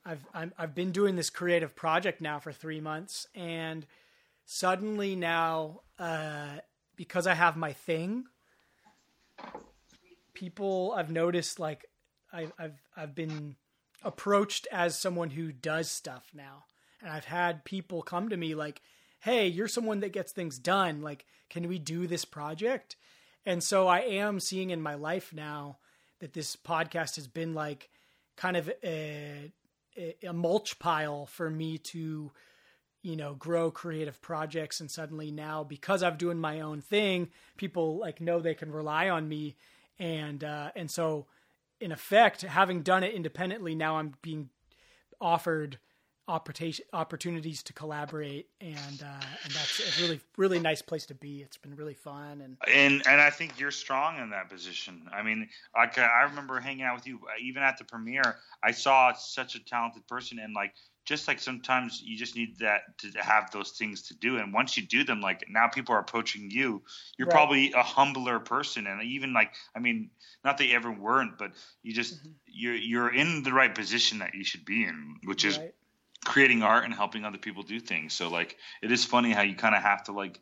I've 0.04 0.24
I'm, 0.34 0.52
I've 0.58 0.74
been 0.74 0.92
doing 0.92 1.16
this 1.16 1.30
creative 1.30 1.74
project 1.74 2.20
now 2.20 2.38
for 2.38 2.52
3 2.52 2.80
months 2.80 3.26
and 3.34 3.86
suddenly 4.44 5.16
now 5.16 5.80
uh 5.98 6.58
because 6.96 7.26
I 7.26 7.34
have 7.34 7.56
my 7.56 7.72
thing 7.72 8.24
people 10.34 10.94
I've 10.96 11.10
noticed 11.10 11.58
like 11.58 11.86
I 12.32 12.48
I've 12.58 12.82
I've 12.96 13.14
been 13.14 13.56
approached 14.02 14.66
as 14.70 14.98
someone 14.98 15.30
who 15.30 15.52
does 15.52 15.90
stuff 15.90 16.26
now 16.34 16.64
and 17.00 17.10
I've 17.10 17.24
had 17.24 17.64
people 17.64 18.02
come 18.02 18.28
to 18.28 18.36
me 18.36 18.54
like 18.54 18.82
hey, 19.24 19.46
you're 19.46 19.68
someone 19.68 20.00
that 20.00 20.12
gets 20.12 20.32
things 20.32 20.58
done. 20.58 21.00
Like, 21.00 21.24
can 21.48 21.66
we 21.66 21.78
do 21.78 22.06
this 22.06 22.26
project? 22.26 22.94
And 23.46 23.62
so 23.62 23.88
I 23.88 24.00
am 24.00 24.38
seeing 24.38 24.68
in 24.68 24.82
my 24.82 24.94
life 24.96 25.32
now 25.32 25.78
that 26.20 26.34
this 26.34 26.56
podcast 26.56 27.16
has 27.16 27.26
been 27.26 27.54
like 27.54 27.88
kind 28.36 28.54
of 28.54 28.70
a, 28.84 29.50
a, 29.96 30.32
mulch 30.32 30.78
pile 30.78 31.26
for 31.26 31.50
me 31.50 31.78
to, 31.78 32.32
you 33.02 33.16
know, 33.16 33.34
grow 33.34 33.70
creative 33.70 34.20
projects. 34.20 34.80
And 34.80 34.90
suddenly 34.90 35.30
now, 35.30 35.64
because 35.64 36.02
I'm 36.02 36.16
doing 36.16 36.38
my 36.38 36.60
own 36.60 36.80
thing, 36.80 37.30
people 37.56 37.98
like 37.98 38.20
know 38.20 38.40
they 38.40 38.54
can 38.54 38.72
rely 38.72 39.08
on 39.08 39.28
me. 39.28 39.56
And, 39.98 40.42
uh, 40.42 40.70
and 40.74 40.90
so 40.90 41.26
in 41.80 41.92
effect, 41.92 42.42
having 42.42 42.82
done 42.82 43.02
it 43.02 43.14
independently, 43.14 43.74
now 43.74 43.98
I'm 43.98 44.14
being 44.22 44.50
offered 45.20 45.78
opportunities 46.28 47.62
to 47.62 47.72
collaborate 47.72 48.48
and 48.60 49.02
uh, 49.02 49.36
and 49.44 49.52
that's 49.54 49.80
a 49.80 50.02
really 50.02 50.20
really 50.36 50.58
nice 50.58 50.82
place 50.82 51.06
to 51.06 51.14
be 51.14 51.42
it's 51.42 51.56
been 51.56 51.74
really 51.76 51.94
fun 51.94 52.40
and 52.40 52.56
And 52.66 53.06
and 53.06 53.20
I 53.20 53.30
think 53.30 53.58
you're 53.60 53.70
strong 53.70 54.18
in 54.18 54.30
that 54.30 54.48
position. 54.48 55.08
I 55.12 55.22
mean, 55.22 55.48
like 55.76 55.98
I 55.98 56.22
remember 56.22 56.60
hanging 56.60 56.84
out 56.84 56.96
with 56.96 57.06
you 57.06 57.16
uh, 57.24 57.32
even 57.42 57.62
at 57.62 57.76
the 57.76 57.84
premiere. 57.84 58.36
I 58.62 58.70
saw 58.70 59.12
such 59.12 59.54
a 59.54 59.62
talented 59.62 60.06
person, 60.06 60.38
and 60.38 60.54
like 60.54 60.72
just 61.04 61.28
like 61.28 61.40
sometimes 61.40 62.00
you 62.02 62.16
just 62.16 62.36
need 62.36 62.58
that 62.60 62.96
to 62.98 63.10
have 63.20 63.50
those 63.50 63.72
things 63.72 64.02
to 64.08 64.14
do. 64.16 64.38
And 64.38 64.54
once 64.54 64.78
you 64.78 64.86
do 64.86 65.04
them, 65.04 65.20
like 65.20 65.44
now 65.50 65.68
people 65.68 65.94
are 65.94 65.98
approaching 65.98 66.50
you. 66.50 66.82
You're 67.18 67.26
Right. 67.26 67.32
probably 67.32 67.72
a 67.72 67.82
humbler 67.82 68.38
person, 68.40 68.86
and 68.86 69.02
even 69.02 69.34
like 69.34 69.52
I 69.76 69.80
mean, 69.80 70.10
not 70.42 70.56
that 70.58 70.66
you 70.66 70.74
ever 70.74 70.90
weren't, 70.90 71.36
but 71.36 71.52
you 71.82 71.92
just 71.92 72.18
you're 72.46 72.76
you're 72.76 73.12
in 73.12 73.42
the 73.42 73.52
right 73.52 73.74
position 73.74 74.20
that 74.20 74.34
you 74.34 74.44
should 74.44 74.64
be 74.64 74.84
in, 74.84 75.16
which 75.24 75.44
is 75.44 75.58
right? 75.58 75.74
Creating 76.24 76.62
art 76.62 76.84
and 76.84 76.94
helping 76.94 77.24
other 77.24 77.38
people 77.38 77.62
do 77.62 77.80
things. 77.80 78.12
So 78.14 78.28
like 78.28 78.56
it 78.82 78.90
is 78.90 79.04
funny 79.04 79.30
how 79.32 79.42
you 79.42 79.54
kind 79.54 79.74
of 79.74 79.82
have 79.82 80.04
to 80.04 80.12
like 80.12 80.40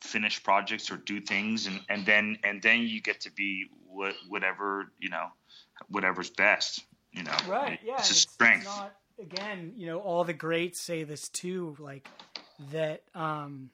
finish 0.00 0.42
projects 0.42 0.90
or 0.90 0.96
do 0.96 1.20
things 1.20 1.66
and 1.66 1.80
and 1.88 2.04
then 2.04 2.38
and 2.44 2.60
then 2.62 2.80
you 2.82 3.00
get 3.00 3.20
to 3.22 3.32
be 3.32 3.66
what 3.86 4.14
whatever, 4.28 4.92
you 4.98 5.08
know, 5.10 5.26
whatever's 5.88 6.30
best. 6.30 6.84
You 7.12 7.24
know, 7.24 7.36
right? 7.46 7.78
Yeah, 7.84 7.96
it's 7.98 8.10
a 8.10 8.14
strength. 8.14 8.64
It's 8.66 8.76
not, 8.76 8.94
again, 9.20 9.74
you 9.76 9.86
know, 9.86 10.00
all 10.00 10.24
the 10.24 10.32
greats 10.32 10.80
say 10.80 11.04
this 11.04 11.28
too, 11.28 11.76
like 11.78 12.08
that. 12.70 13.02
Um, 13.14 13.68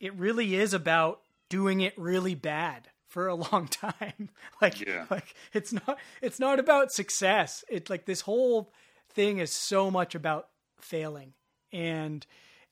it 0.00 0.12
really 0.14 0.56
is 0.56 0.74
about 0.74 1.20
doing 1.48 1.80
it 1.80 1.96
really 1.96 2.34
bad 2.34 2.88
for 3.06 3.28
a 3.28 3.34
long 3.52 3.68
time. 3.68 4.28
like, 4.60 4.80
Yeah. 4.80 5.06
like 5.10 5.34
it's 5.52 5.72
not 5.72 5.98
it's 6.20 6.40
not 6.40 6.58
about 6.58 6.90
success. 6.92 7.64
It's 7.68 7.88
like 7.88 8.06
this 8.06 8.22
whole 8.22 8.72
thing 9.14 9.38
is 9.38 9.52
so 9.52 9.90
much 9.90 10.14
about 10.14 10.48
failing 10.80 11.32
and 11.72 12.26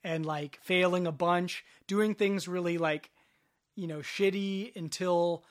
and 0.04 0.26
like 0.26 0.58
failing 0.62 1.06
a 1.06 1.12
bunch, 1.12 1.64
doing 1.86 2.14
things 2.14 2.48
really 2.48 2.78
like 2.78 3.10
you 3.74 3.86
know 3.86 3.98
shitty 3.98 4.74
until 4.76 5.44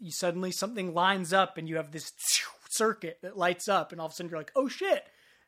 you 0.00 0.10
suddenly 0.10 0.50
something 0.50 0.94
lines 0.94 1.32
up 1.32 1.58
and 1.58 1.68
you 1.68 1.76
have 1.76 1.92
this 1.92 2.12
circuit 2.70 3.18
that 3.22 3.36
lights 3.36 3.68
up 3.68 3.92
and 3.92 4.00
all 4.00 4.06
of 4.06 4.12
a 4.12 4.14
sudden 4.14 4.30
you're 4.30 4.40
like, 4.40 4.52
"Oh 4.56 4.68
shit. 4.68 5.04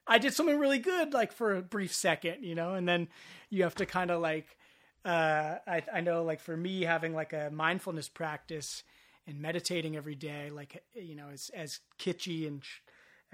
I 0.07 0.19
did 0.19 0.35
something 0.35 0.59
really 0.59 0.79
good 0.79 1.15
like 1.15 1.33
for 1.33 1.55
a 1.55 1.63
brief 1.63 1.93
second, 1.95 2.45
you 2.45 2.55
know?" 2.55 2.75
And 2.75 2.87
then 2.87 3.09
you 3.51 3.63
have 3.63 3.75
to 3.77 3.87
kind 3.87 4.11
of 4.11 4.21
like 4.21 4.57
uh, 5.05 5.57
I, 5.67 5.83
I 5.93 6.01
know 6.01 6.25
like 6.25 6.41
for 6.41 6.57
me 6.57 6.83
having 6.83 7.15
like 7.15 7.33
a 7.33 7.51
mindfulness 7.53 8.09
practice 8.09 8.83
and 9.27 9.41
meditating 9.41 9.97
every 9.97 10.15
day 10.15 10.51
like 10.51 10.83
you 10.95 11.15
know 11.15 11.29
as 11.33 11.51
as 11.55 11.81
kitschy 11.99 12.47
and 12.47 12.65
sh- 12.65 12.81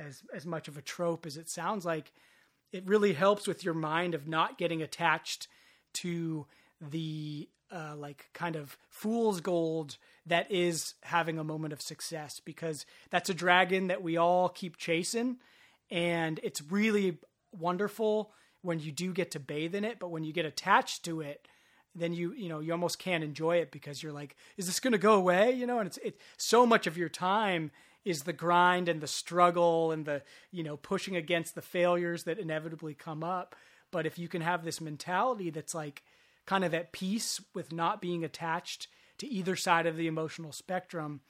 as 0.00 0.22
as 0.34 0.46
much 0.46 0.68
of 0.68 0.76
a 0.76 0.82
trope 0.82 1.26
as 1.26 1.36
it 1.36 1.48
sounds 1.48 1.84
like 1.84 2.12
it 2.72 2.86
really 2.86 3.12
helps 3.12 3.46
with 3.46 3.64
your 3.64 3.74
mind 3.74 4.14
of 4.14 4.28
not 4.28 4.58
getting 4.58 4.82
attached 4.82 5.48
to 5.92 6.46
the 6.80 7.48
uh, 7.72 7.94
like 7.96 8.28
kind 8.32 8.56
of 8.56 8.76
fool's 8.88 9.40
gold 9.40 9.96
that 10.26 10.50
is 10.50 10.94
having 11.02 11.38
a 11.38 11.44
moment 11.44 11.72
of 11.72 11.80
success 11.80 12.40
because 12.44 12.84
that's 13.10 13.30
a 13.30 13.34
dragon 13.34 13.88
that 13.88 14.02
we 14.02 14.16
all 14.16 14.48
keep 14.48 14.76
chasing 14.76 15.36
and 15.90 16.40
it's 16.42 16.62
really 16.62 17.18
wonderful 17.52 18.32
when 18.62 18.80
you 18.80 18.90
do 18.92 19.12
get 19.12 19.30
to 19.30 19.40
bathe 19.40 19.74
in 19.74 19.84
it 19.84 19.98
but 20.00 20.10
when 20.10 20.24
you 20.24 20.32
get 20.32 20.44
attached 20.44 21.04
to 21.04 21.20
it 21.20 21.46
then 21.94 22.12
you 22.12 22.32
you 22.32 22.48
know 22.48 22.60
you 22.60 22.72
almost 22.72 22.98
can't 22.98 23.24
enjoy 23.24 23.56
it 23.56 23.70
because 23.70 24.02
you're 24.02 24.12
like 24.12 24.36
is 24.56 24.66
this 24.66 24.80
going 24.80 24.92
to 24.92 24.98
go 24.98 25.14
away? 25.14 25.52
You 25.52 25.66
know 25.66 25.78
and 25.78 25.86
it's 25.86 25.98
it 25.98 26.20
so 26.36 26.66
much 26.66 26.86
of 26.86 26.96
your 26.96 27.08
time 27.08 27.70
is 28.04 28.22
the 28.22 28.32
grind 28.32 28.88
and 28.88 29.00
the 29.00 29.06
struggle 29.06 29.92
and 29.92 30.04
the 30.06 30.22
you 30.50 30.62
know 30.62 30.76
pushing 30.76 31.16
against 31.16 31.54
the 31.54 31.62
failures 31.62 32.24
that 32.24 32.38
inevitably 32.38 32.94
come 32.94 33.22
up 33.22 33.54
but 33.90 34.06
if 34.06 34.18
you 34.18 34.28
can 34.28 34.42
have 34.42 34.64
this 34.64 34.80
mentality 34.80 35.50
that's 35.50 35.74
like 35.74 36.02
kind 36.46 36.64
of 36.64 36.72
at 36.74 36.92
peace 36.92 37.40
with 37.54 37.72
not 37.72 38.00
being 38.00 38.24
attached 38.24 38.88
to 39.18 39.26
either 39.28 39.54
side 39.56 39.86
of 39.86 39.96
the 39.96 40.06
emotional 40.06 40.52
spectrum 40.52 41.20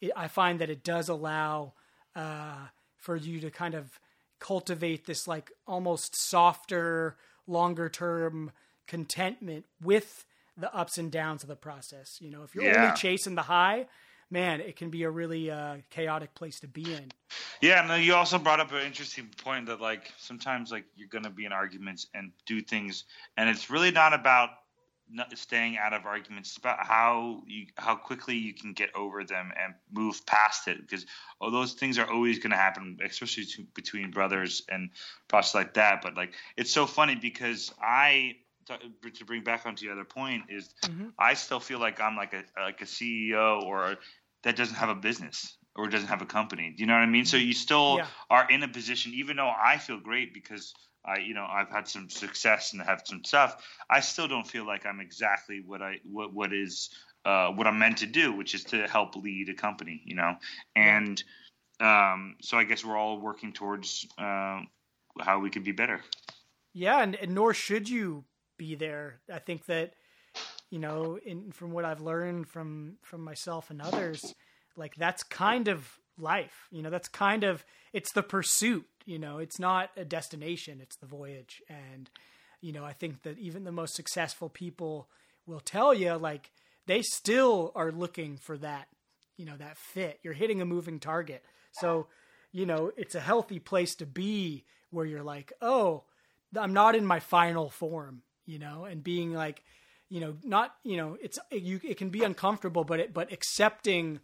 it, 0.00 0.12
i 0.16 0.28
find 0.28 0.60
that 0.60 0.70
it 0.70 0.84
does 0.84 1.08
allow 1.08 1.72
uh, 2.16 2.66
for 2.96 3.16
you 3.16 3.40
to 3.40 3.50
kind 3.50 3.74
of 3.74 3.98
cultivate 4.38 5.06
this 5.06 5.26
like 5.28 5.50
almost 5.66 6.14
softer 6.16 7.16
longer 7.46 7.88
term 7.88 8.50
contentment 8.86 9.64
with 9.82 10.24
the 10.56 10.72
ups 10.74 10.98
and 10.98 11.10
downs 11.12 11.42
of 11.42 11.48
the 11.48 11.56
process 11.56 12.18
you 12.20 12.30
know 12.30 12.42
if 12.42 12.54
you're 12.54 12.64
Yeah. 12.64 12.84
only 12.84 12.92
chasing 12.96 13.34
the 13.34 13.42
high 13.42 13.86
man 14.30 14.60
it 14.60 14.76
can 14.76 14.90
be 14.90 15.02
a 15.02 15.10
really 15.10 15.50
uh, 15.50 15.76
chaotic 15.90 16.34
place 16.34 16.60
to 16.60 16.68
be 16.68 16.92
in 16.92 17.12
Yeah, 17.60 17.82
no, 17.86 17.94
you 17.94 18.14
also 18.14 18.38
brought 18.38 18.60
up 18.60 18.72
an 18.72 18.82
interesting 18.82 19.28
point 19.44 19.66
that 19.66 19.80
like 19.80 20.12
sometimes 20.18 20.72
like 20.72 20.84
you're 20.96 21.08
gonna 21.08 21.30
be 21.30 21.44
in 21.44 21.52
arguments 21.52 22.06
and 22.14 22.32
do 22.46 22.60
things, 22.60 23.04
and 23.36 23.48
it's 23.48 23.70
really 23.70 23.90
not 23.90 24.14
about 24.14 24.50
staying 25.34 25.76
out 25.76 25.92
of 25.92 26.06
arguments. 26.06 26.50
It's 26.50 26.58
about 26.58 26.84
how 26.86 27.42
you 27.46 27.66
how 27.76 27.96
quickly 27.96 28.36
you 28.36 28.54
can 28.54 28.72
get 28.72 28.90
over 28.94 29.24
them 29.24 29.52
and 29.62 29.74
move 29.92 30.24
past 30.26 30.68
it 30.68 30.80
because 30.80 31.06
oh, 31.40 31.50
those 31.50 31.74
things 31.74 31.98
are 31.98 32.10
always 32.10 32.38
gonna 32.38 32.56
happen, 32.56 32.98
especially 33.04 33.44
to, 33.44 33.64
between 33.74 34.10
brothers 34.10 34.62
and 34.68 34.90
process 35.28 35.54
like 35.54 35.74
that. 35.74 36.02
But 36.02 36.16
like 36.16 36.34
it's 36.56 36.72
so 36.72 36.86
funny 36.86 37.16
because 37.16 37.72
I 37.80 38.36
to 38.66 39.10
to 39.10 39.24
bring 39.24 39.42
back 39.42 39.66
onto 39.66 39.86
the 39.86 39.92
other 39.92 40.04
point 40.04 40.44
is 40.48 40.74
Mhm. 40.86 41.12
I 41.18 41.34
still 41.34 41.60
feel 41.60 41.78
like 41.80 42.00
I'm 42.00 42.16
like 42.16 42.32
a 42.32 42.44
like 42.58 42.80
a 42.80 42.86
CEO 42.86 43.62
or 43.62 43.96
that 44.42 44.56
doesn't 44.56 44.76
have 44.76 44.88
a 44.88 44.94
business 44.94 45.56
or 45.76 45.88
doesn't 45.88 46.08
have 46.08 46.22
a 46.22 46.26
company. 46.26 46.74
Do 46.76 46.82
you 46.82 46.86
know 46.86 46.94
what 46.94 47.02
I 47.02 47.06
mean? 47.06 47.24
So 47.24 47.36
you 47.36 47.52
still 47.52 47.96
Yeah. 47.98 48.06
are 48.28 48.48
in 48.50 48.62
a 48.62 48.68
position, 48.68 49.12
even 49.14 49.36
though 49.36 49.50
I 49.50 49.78
feel 49.78 50.00
great 50.00 50.34
because 50.34 50.74
I, 51.04 51.18
you 51.18 51.34
know, 51.34 51.46
I've 51.46 51.70
had 51.70 51.88
some 51.88 52.10
success 52.10 52.72
and 52.72 52.82
have 52.82 53.02
some 53.04 53.24
stuff. 53.24 53.64
I 53.88 54.00
still 54.00 54.28
don't 54.28 54.46
feel 54.46 54.66
like 54.66 54.84
I'm 54.86 55.00
exactly 55.00 55.62
what 55.64 55.80
I 55.82 56.00
what 56.04 56.34
what 56.34 56.52
is 56.52 56.90
uh, 57.24 57.50
what 57.50 57.66
I'm 57.66 57.78
meant 57.78 57.98
to 57.98 58.06
do, 58.06 58.32
which 58.32 58.54
is 58.54 58.64
to 58.64 58.86
help 58.86 59.16
lead 59.16 59.48
a 59.48 59.54
company. 59.54 60.02
You 60.04 60.16
know, 60.16 60.36
and 60.76 61.22
um, 61.80 62.36
so 62.42 62.58
I 62.58 62.64
guess 62.64 62.84
we're 62.84 62.98
all 62.98 63.18
working 63.20 63.52
towards 63.52 64.06
uh, 64.18 64.60
how 65.20 65.38
we 65.40 65.50
could 65.50 65.64
be 65.64 65.72
better. 65.72 66.02
Yeah, 66.72 67.02
and, 67.02 67.14
and 67.16 67.34
nor 67.34 67.54
should 67.54 67.88
you 67.88 68.24
be 68.58 68.74
there. 68.74 69.20
I 69.32 69.38
think 69.38 69.66
that 69.66 69.94
you 70.70 70.78
know, 70.78 71.18
in 71.24 71.50
from 71.52 71.72
what 71.72 71.84
I've 71.84 72.00
learned 72.00 72.48
from 72.48 72.96
from 73.02 73.22
myself 73.22 73.70
and 73.70 73.82
others, 73.82 74.34
like 74.76 74.94
that's 74.94 75.22
kind 75.22 75.68
of 75.68 75.98
life. 76.16 76.68
You 76.70 76.82
know, 76.82 76.90
that's 76.90 77.08
kind 77.08 77.44
of 77.44 77.64
it's 77.92 78.12
the 78.12 78.22
pursuit. 78.22 78.86
You 79.04 79.18
know, 79.18 79.38
it's 79.38 79.58
not 79.58 79.90
a 79.96 80.04
destination; 80.04 80.80
it's 80.80 80.96
the 80.96 81.06
voyage. 81.06 81.60
And 81.68 82.08
you 82.60 82.72
know, 82.72 82.84
I 82.84 82.92
think 82.92 83.22
that 83.22 83.38
even 83.38 83.64
the 83.64 83.72
most 83.72 83.94
successful 83.94 84.48
people 84.48 85.08
will 85.46 85.60
tell 85.60 85.92
you 85.92 86.14
like 86.14 86.50
they 86.86 87.02
still 87.02 87.72
are 87.74 87.90
looking 87.92 88.36
for 88.36 88.56
that. 88.58 88.88
You 89.36 89.46
know, 89.46 89.56
that 89.56 89.76
fit. 89.76 90.20
You're 90.22 90.34
hitting 90.34 90.60
a 90.60 90.66
moving 90.66 91.00
target, 91.00 91.44
so 91.72 92.06
you 92.52 92.66
know 92.66 92.92
it's 92.96 93.14
a 93.14 93.20
healthy 93.20 93.58
place 93.58 93.96
to 93.96 94.06
be 94.06 94.64
where 94.90 95.06
you're 95.06 95.22
like, 95.22 95.52
oh, 95.60 96.04
I'm 96.56 96.72
not 96.72 96.94
in 96.94 97.06
my 97.06 97.20
final 97.20 97.70
form, 97.70 98.22
you 98.44 98.58
know, 98.58 98.84
and 98.84 99.02
being 99.02 99.32
like, 99.32 99.62
you 100.10 100.20
know, 100.20 100.36
not, 100.42 100.74
you 100.82 100.96
know, 100.96 101.16
it's 101.22 101.38
you. 101.52 101.80
It 101.82 101.96
can 101.96 102.10
be 102.10 102.24
uncomfortable, 102.24 102.84
but 102.84 103.00
it, 103.00 103.14
but 103.14 103.32
accepting 103.32 104.18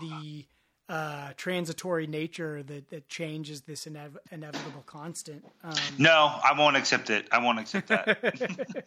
the 0.00 0.46
uh, 0.88 1.32
transitory 1.36 2.06
nature 2.06 2.62
that 2.62 2.88
that 2.88 3.08
change 3.08 3.50
is 3.50 3.60
this 3.62 3.84
inev- 3.84 4.16
inevitable 4.32 4.82
constant. 4.86 5.44
Um, 5.62 5.74
No, 5.98 6.40
I 6.42 6.58
won't 6.58 6.76
accept 6.76 7.10
it. 7.10 7.28
I 7.30 7.38
won't 7.38 7.58
accept 7.58 7.88
that. 7.88 8.84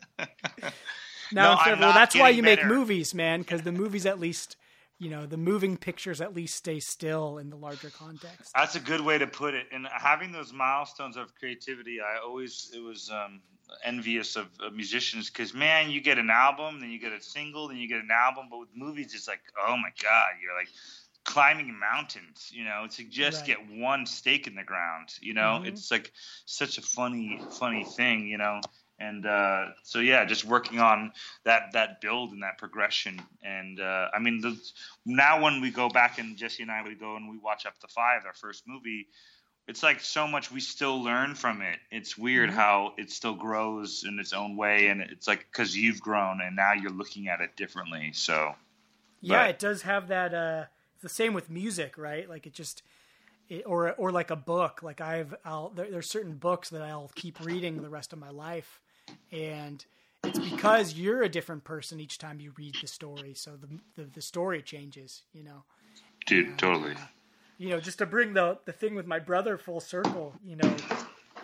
now, 1.31 1.59
No, 1.65 1.75
well, 1.79 1.93
that's 1.93 2.15
why 2.15 2.29
you 2.29 2.41
make 2.41 2.65
movies, 2.65 3.13
man, 3.13 3.41
because 3.41 3.61
the 3.61 3.71
movies 3.71 4.07
at 4.07 4.19
least, 4.19 4.57
you 4.97 5.11
know, 5.11 5.27
the 5.27 5.37
moving 5.37 5.77
pictures 5.77 6.21
at 6.21 6.33
least 6.33 6.55
stay 6.55 6.79
still 6.79 7.37
in 7.37 7.51
the 7.51 7.55
larger 7.55 7.91
context. 7.91 8.51
That's 8.55 8.75
a 8.75 8.79
good 8.79 9.01
way 9.01 9.19
to 9.19 9.27
put 9.27 9.53
it. 9.53 9.67
And 9.71 9.87
having 9.95 10.31
those 10.31 10.51
milestones 10.51 11.17
of 11.17 11.35
creativity, 11.35 11.99
I 12.01 12.19
always 12.25 12.71
it 12.73 12.79
was 12.79 13.11
um, 13.11 13.41
envious 13.83 14.35
of, 14.35 14.47
of 14.61 14.73
musicians 14.73 15.29
because 15.29 15.53
man, 15.53 15.89
you 15.91 16.01
get 16.01 16.17
an 16.17 16.29
album, 16.29 16.79
then 16.79 16.89
you 16.91 16.99
get 16.99 17.13
a 17.13 17.21
single, 17.21 17.67
then 17.67 17.77
you 17.77 17.87
get 17.87 17.99
an 18.01 18.09
album. 18.11 18.47
But 18.49 18.59
with 18.59 18.69
movies, 18.75 19.13
it's 19.13 19.27
like, 19.27 19.41
oh 19.67 19.75
my 19.77 19.89
god, 20.01 20.31
you're 20.41 20.55
like 20.55 20.69
climbing 21.25 21.77
mountains. 21.79 22.51
You 22.53 22.63
know, 22.65 22.87
to 22.91 23.03
just 23.03 23.45
Right. 23.45 23.45
get 23.45 23.57
one 23.69 24.05
stake 24.05 24.47
in 24.47 24.55
the 24.55 24.63
ground. 24.63 25.09
You 25.21 25.33
know, 25.33 25.61
Mhm. 25.61 25.65
it's 25.65 25.91
like 25.91 26.11
such 26.45 26.77
a 26.77 26.81
funny, 26.81 27.41
funny 27.49 27.83
thing. 27.83 28.27
You 28.27 28.37
know. 28.37 28.61
And 28.99 29.25
uh, 29.25 29.65
so 29.83 29.99
yeah, 29.99 30.25
just 30.25 30.45
working 30.45 30.79
on 30.79 31.11
that 31.43 31.73
that 31.73 32.01
build 32.01 32.31
and 32.31 32.43
that 32.43 32.57
progression. 32.57 33.19
And 33.43 33.79
uh, 33.79 34.07
I 34.13 34.19
mean, 34.19 34.41
the, 34.41 34.57
now 35.05 35.41
when 35.43 35.61
we 35.61 35.71
go 35.71 35.89
back 35.89 36.19
and 36.19 36.37
Jesse 36.37 36.63
and 36.63 36.71
I 36.71 36.83
we 36.83 36.95
go 36.95 37.15
and 37.15 37.29
we 37.29 37.37
watch 37.37 37.65
Up 37.65 37.79
the 37.79 37.87
Five, 37.87 38.25
our 38.25 38.33
first 38.33 38.63
movie, 38.67 39.07
it's 39.67 39.83
like 39.83 39.99
so 40.01 40.27
much 40.27 40.51
we 40.51 40.59
still 40.59 41.01
learn 41.01 41.35
from 41.35 41.61
it. 41.61 41.79
It's 41.91 42.17
weird 42.17 42.49
Mhm. 42.49 42.53
how 42.53 42.93
it 42.97 43.09
still 43.11 43.35
grows 43.35 44.03
in 44.03 44.19
its 44.19 44.33
own 44.33 44.55
way, 44.57 44.87
and 44.87 45.01
it's 45.01 45.27
like 45.27 45.47
because 45.51 45.75
you've 45.75 46.01
grown 46.01 46.41
and 46.41 46.55
now 46.55 46.73
you're 46.73 46.91
looking 46.91 47.27
at 47.27 47.41
it 47.41 47.55
differently. 47.55 48.11
So 48.13 48.55
Yeah, 49.23 49.43
But- 49.43 49.49
it 49.51 49.59
does 49.59 49.83
have 49.83 50.07
that. 50.07 50.33
Uh, 50.33 50.65
it's 50.95 51.03
the 51.03 51.09
same 51.09 51.33
with 51.33 51.47
music, 51.49 51.95
right? 51.97 52.27
Like 52.27 52.47
it 52.47 52.53
just, 52.53 52.81
it, 53.49 53.63
or 53.67 53.93
or 53.93 54.11
like 54.11 54.31
a 54.31 54.35
book. 54.35 54.81
Like 54.81 54.99
I've, 54.99 55.35
I'll 55.45 55.69
there, 55.69 55.91
there's 55.91 56.09
certain 56.09 56.37
books 56.37 56.69
that 56.71 56.81
I'll 56.81 57.11
keep 57.13 57.39
reading 57.39 57.81
the 57.83 57.89
rest 57.89 58.13
of 58.13 58.19
my 58.19 58.29
life, 58.31 58.81
and 59.31 59.85
it's 60.23 60.39
because 60.39 60.93
you're 60.95 61.21
a 61.21 61.29
different 61.29 61.63
person 61.63 61.99
each 61.99 62.17
time 62.17 62.39
you 62.39 62.51
read 62.57 62.75
the 62.81 62.87
story. 62.87 63.35
So 63.35 63.57
the 63.57 63.79
the, 63.95 64.09
the 64.09 64.21
story 64.21 64.63
changes, 64.63 65.21
you 65.33 65.43
know. 65.43 65.65
dude, 66.25 66.57
totally. 66.57 66.95
You 67.61 67.69
know, 67.69 67.79
just 67.79 67.99
to 67.99 68.07
bring 68.07 68.33
the 68.33 68.57
the 68.65 68.71
thing 68.71 68.95
with 68.95 69.05
my 69.05 69.19
brother 69.19 69.55
full 69.55 69.79
circle, 69.79 70.33
you 70.43 70.55
know, 70.55 70.75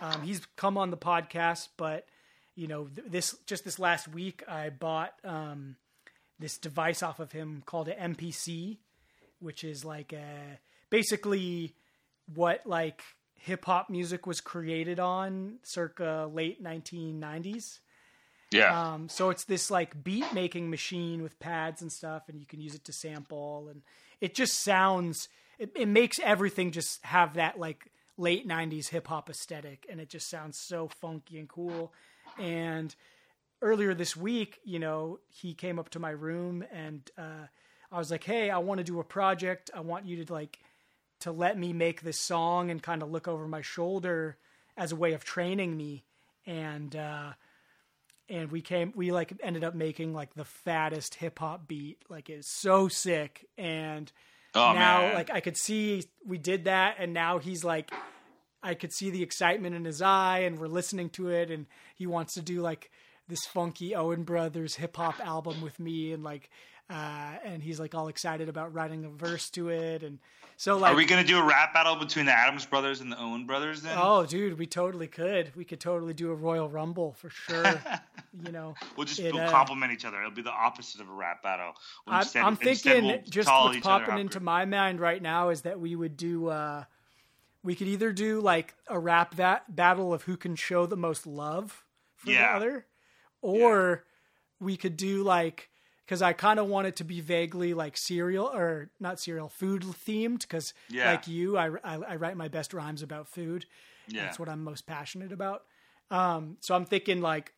um, 0.00 0.22
he's 0.22 0.44
come 0.56 0.76
on 0.76 0.90
the 0.90 0.96
podcast, 0.96 1.68
but 1.76 2.06
you 2.56 2.66
know, 2.66 2.88
th- 2.92 3.06
this 3.08 3.36
just 3.46 3.64
this 3.64 3.78
last 3.78 4.08
week, 4.08 4.42
I 4.48 4.70
bought 4.70 5.14
um, 5.22 5.76
this 6.40 6.58
device 6.58 7.04
off 7.04 7.20
of 7.20 7.30
him 7.30 7.62
called 7.64 7.86
an 7.86 8.16
MPC, 8.16 8.78
which 9.38 9.62
is 9.62 9.84
like 9.84 10.12
a 10.12 10.58
basically 10.90 11.76
what 12.34 12.66
like 12.66 13.00
hip 13.36 13.64
hop 13.64 13.88
music 13.88 14.26
was 14.26 14.40
created 14.40 14.98
on, 14.98 15.60
circa 15.62 16.28
late 16.34 16.60
1990s. 16.60 17.78
Yeah, 18.50 18.94
Um, 18.94 19.08
so 19.08 19.30
it's 19.30 19.44
this 19.44 19.70
like 19.70 20.02
beat 20.02 20.32
making 20.32 20.68
machine 20.68 21.22
with 21.22 21.38
pads 21.38 21.80
and 21.80 21.92
stuff, 21.92 22.24
and 22.28 22.40
you 22.40 22.46
can 22.46 22.60
use 22.60 22.74
it 22.74 22.84
to 22.86 22.92
sample, 22.92 23.68
and 23.70 23.82
it 24.20 24.34
just 24.34 24.64
sounds 24.64 25.28
it, 25.58 25.72
it 25.74 25.88
makes 25.88 26.18
everything 26.20 26.70
just 26.70 27.04
have 27.04 27.34
that 27.34 27.58
like 27.58 27.90
late 28.16 28.48
90s 28.48 28.88
hip 28.88 29.06
hop 29.08 29.30
aesthetic 29.30 29.86
and 29.88 30.00
it 30.00 30.08
just 30.08 30.28
sounds 30.28 30.58
so 30.58 30.88
funky 30.88 31.38
and 31.38 31.48
cool. 31.48 31.92
And 32.38 32.94
earlier 33.60 33.94
this 33.94 34.16
week 34.16 34.60
you 34.64 34.78
know 34.78 35.18
he 35.28 35.54
came 35.54 35.78
up 35.78 35.88
to 35.90 35.98
my 35.98 36.10
room 36.10 36.64
and 36.70 37.10
uh, 37.18 37.44
i 37.90 37.98
was 37.98 38.08
like 38.08 38.22
hey 38.22 38.50
i 38.50 38.58
want 38.58 38.78
to 38.78 38.84
do 38.84 39.00
a 39.00 39.04
project. 39.04 39.68
I 39.74 39.80
want 39.80 40.06
you 40.06 40.24
to 40.24 40.32
like 40.32 40.60
to 41.20 41.32
let 41.32 41.58
me 41.58 41.72
make 41.72 42.02
this 42.02 42.18
song 42.18 42.70
and 42.70 42.82
kind 42.82 43.02
of 43.02 43.10
look 43.10 43.26
over 43.26 43.48
my 43.48 43.60
shoulder 43.60 44.36
as 44.76 44.92
a 44.92 44.96
way 44.96 45.12
of 45.12 45.24
training 45.24 45.76
me. 45.76 46.04
And 46.46 46.94
uh 46.94 47.32
and 48.28 48.50
we 48.50 48.60
came 48.60 48.92
we 48.94 49.10
like 49.10 49.32
ended 49.42 49.64
up 49.64 49.74
making 49.74 50.14
like 50.14 50.34
the 50.34 50.44
fattest 50.44 51.16
hip 51.16 51.38
hop 51.38 51.66
beat. 51.66 52.02
Like 52.08 52.30
it's 52.30 52.48
so 52.48 52.88
sick. 52.88 53.46
And 53.56 54.10
Oh, 54.54 54.72
now 54.72 55.00
man. 55.02 55.14
like 55.14 55.30
I 55.30 55.40
could 55.40 55.56
see 55.56 56.04
we 56.26 56.38
did 56.38 56.64
that 56.64 56.96
and 56.98 57.12
now 57.12 57.38
he's 57.38 57.64
like 57.64 57.90
I 58.62 58.74
could 58.74 58.92
see 58.92 59.10
the 59.10 59.22
excitement 59.22 59.76
in 59.76 59.84
his 59.84 60.02
eye 60.02 60.40
and 60.40 60.58
we're 60.58 60.66
listening 60.68 61.10
to 61.10 61.28
it 61.28 61.50
and 61.50 61.66
he 61.94 62.06
wants 62.06 62.34
to 62.34 62.42
do 62.42 62.60
like 62.60 62.90
this 63.28 63.44
funky 63.46 63.94
Owen 63.94 64.24
Brothers 64.24 64.76
hip 64.76 64.96
hop 64.96 65.20
album 65.20 65.60
with 65.60 65.78
me 65.78 66.12
and 66.12 66.22
like 66.24 66.50
uh 66.90 67.32
and 67.44 67.62
he's 67.62 67.78
like 67.78 67.94
all 67.94 68.08
excited 68.08 68.48
about 68.48 68.72
writing 68.72 69.04
a 69.04 69.08
verse 69.10 69.50
to 69.50 69.68
it 69.68 70.02
and 70.02 70.18
so 70.56 70.76
like 70.76 70.92
Are 70.92 70.96
we 70.96 71.04
gonna 71.04 71.22
do 71.22 71.38
a 71.38 71.42
rap 71.44 71.72
battle 71.72 71.94
between 71.96 72.26
the 72.26 72.32
Adams 72.32 72.66
brothers 72.66 73.00
and 73.00 73.12
the 73.12 73.20
Owen 73.20 73.46
brothers 73.46 73.80
then? 73.82 73.96
Oh 74.00 74.26
dude, 74.26 74.58
we 74.58 74.66
totally 74.66 75.06
could. 75.06 75.52
We 75.54 75.64
could 75.64 75.78
totally 75.78 76.14
do 76.14 76.32
a 76.32 76.34
Royal 76.34 76.68
Rumble 76.68 77.12
for 77.12 77.30
sure. 77.30 77.80
you 78.44 78.50
know. 78.50 78.74
We'll 78.96 79.06
just 79.06 79.20
it, 79.20 79.32
we'll 79.32 79.44
uh, 79.44 79.50
compliment 79.52 79.92
each 79.92 80.04
other. 80.04 80.18
It'll 80.18 80.32
be 80.32 80.42
the 80.42 80.50
opposite 80.50 81.00
of 81.00 81.08
a 81.08 81.12
rap 81.12 81.44
battle. 81.44 81.74
We'll 82.06 82.16
I'm, 82.16 82.22
instead- 82.22 82.42
I'm 82.44 82.56
thinking 82.56 83.04
we'll 83.04 83.20
just 83.30 83.48
what's 83.48 83.78
popping 83.78 84.18
into 84.18 84.40
my 84.40 84.64
mind 84.64 84.98
right 84.98 85.22
now 85.22 85.50
is 85.50 85.60
that 85.62 85.78
we 85.78 85.94
would 85.94 86.16
do 86.16 86.48
uh 86.48 86.82
we 87.62 87.76
could 87.76 87.86
either 87.86 88.12
do 88.12 88.40
like 88.40 88.74
a 88.88 88.98
rap 88.98 89.34
va- 89.34 89.62
battle 89.68 90.12
of 90.12 90.22
who 90.24 90.36
can 90.36 90.56
show 90.56 90.86
the 90.86 90.96
most 90.96 91.24
love 91.24 91.84
for 92.16 92.30
Yeah. 92.32 92.50
the 92.52 92.56
other 92.56 92.86
or 93.42 94.04
we 94.58 94.76
could 94.76 94.96
do 94.96 95.22
like 95.22 95.67
because 96.08 96.22
I 96.22 96.32
kind 96.32 96.58
of 96.58 96.66
want 96.68 96.86
it 96.86 96.96
to 96.96 97.04
be 97.04 97.20
vaguely 97.20 97.74
like 97.74 97.98
cereal 97.98 98.46
or 98.46 98.88
not 98.98 99.20
cereal 99.20 99.50
food 99.50 99.82
themed 99.82 100.40
because 100.40 100.72
Yeah. 100.88 101.10
like 101.10 101.28
you 101.28 101.58
I, 101.58 101.68
I, 101.84 101.94
I 101.96 102.16
write 102.16 102.36
my 102.36 102.48
best 102.48 102.72
rhymes 102.72 103.02
about 103.02 103.28
food 103.28 103.66
Yeah. 104.08 104.22
that's 104.22 104.38
what 104.38 104.48
I'm 104.48 104.64
most 104.64 104.86
passionate 104.86 105.32
about 105.32 105.64
um, 106.10 106.56
so 106.60 106.74
I'm 106.74 106.86
thinking 106.86 107.20
like 107.20 107.52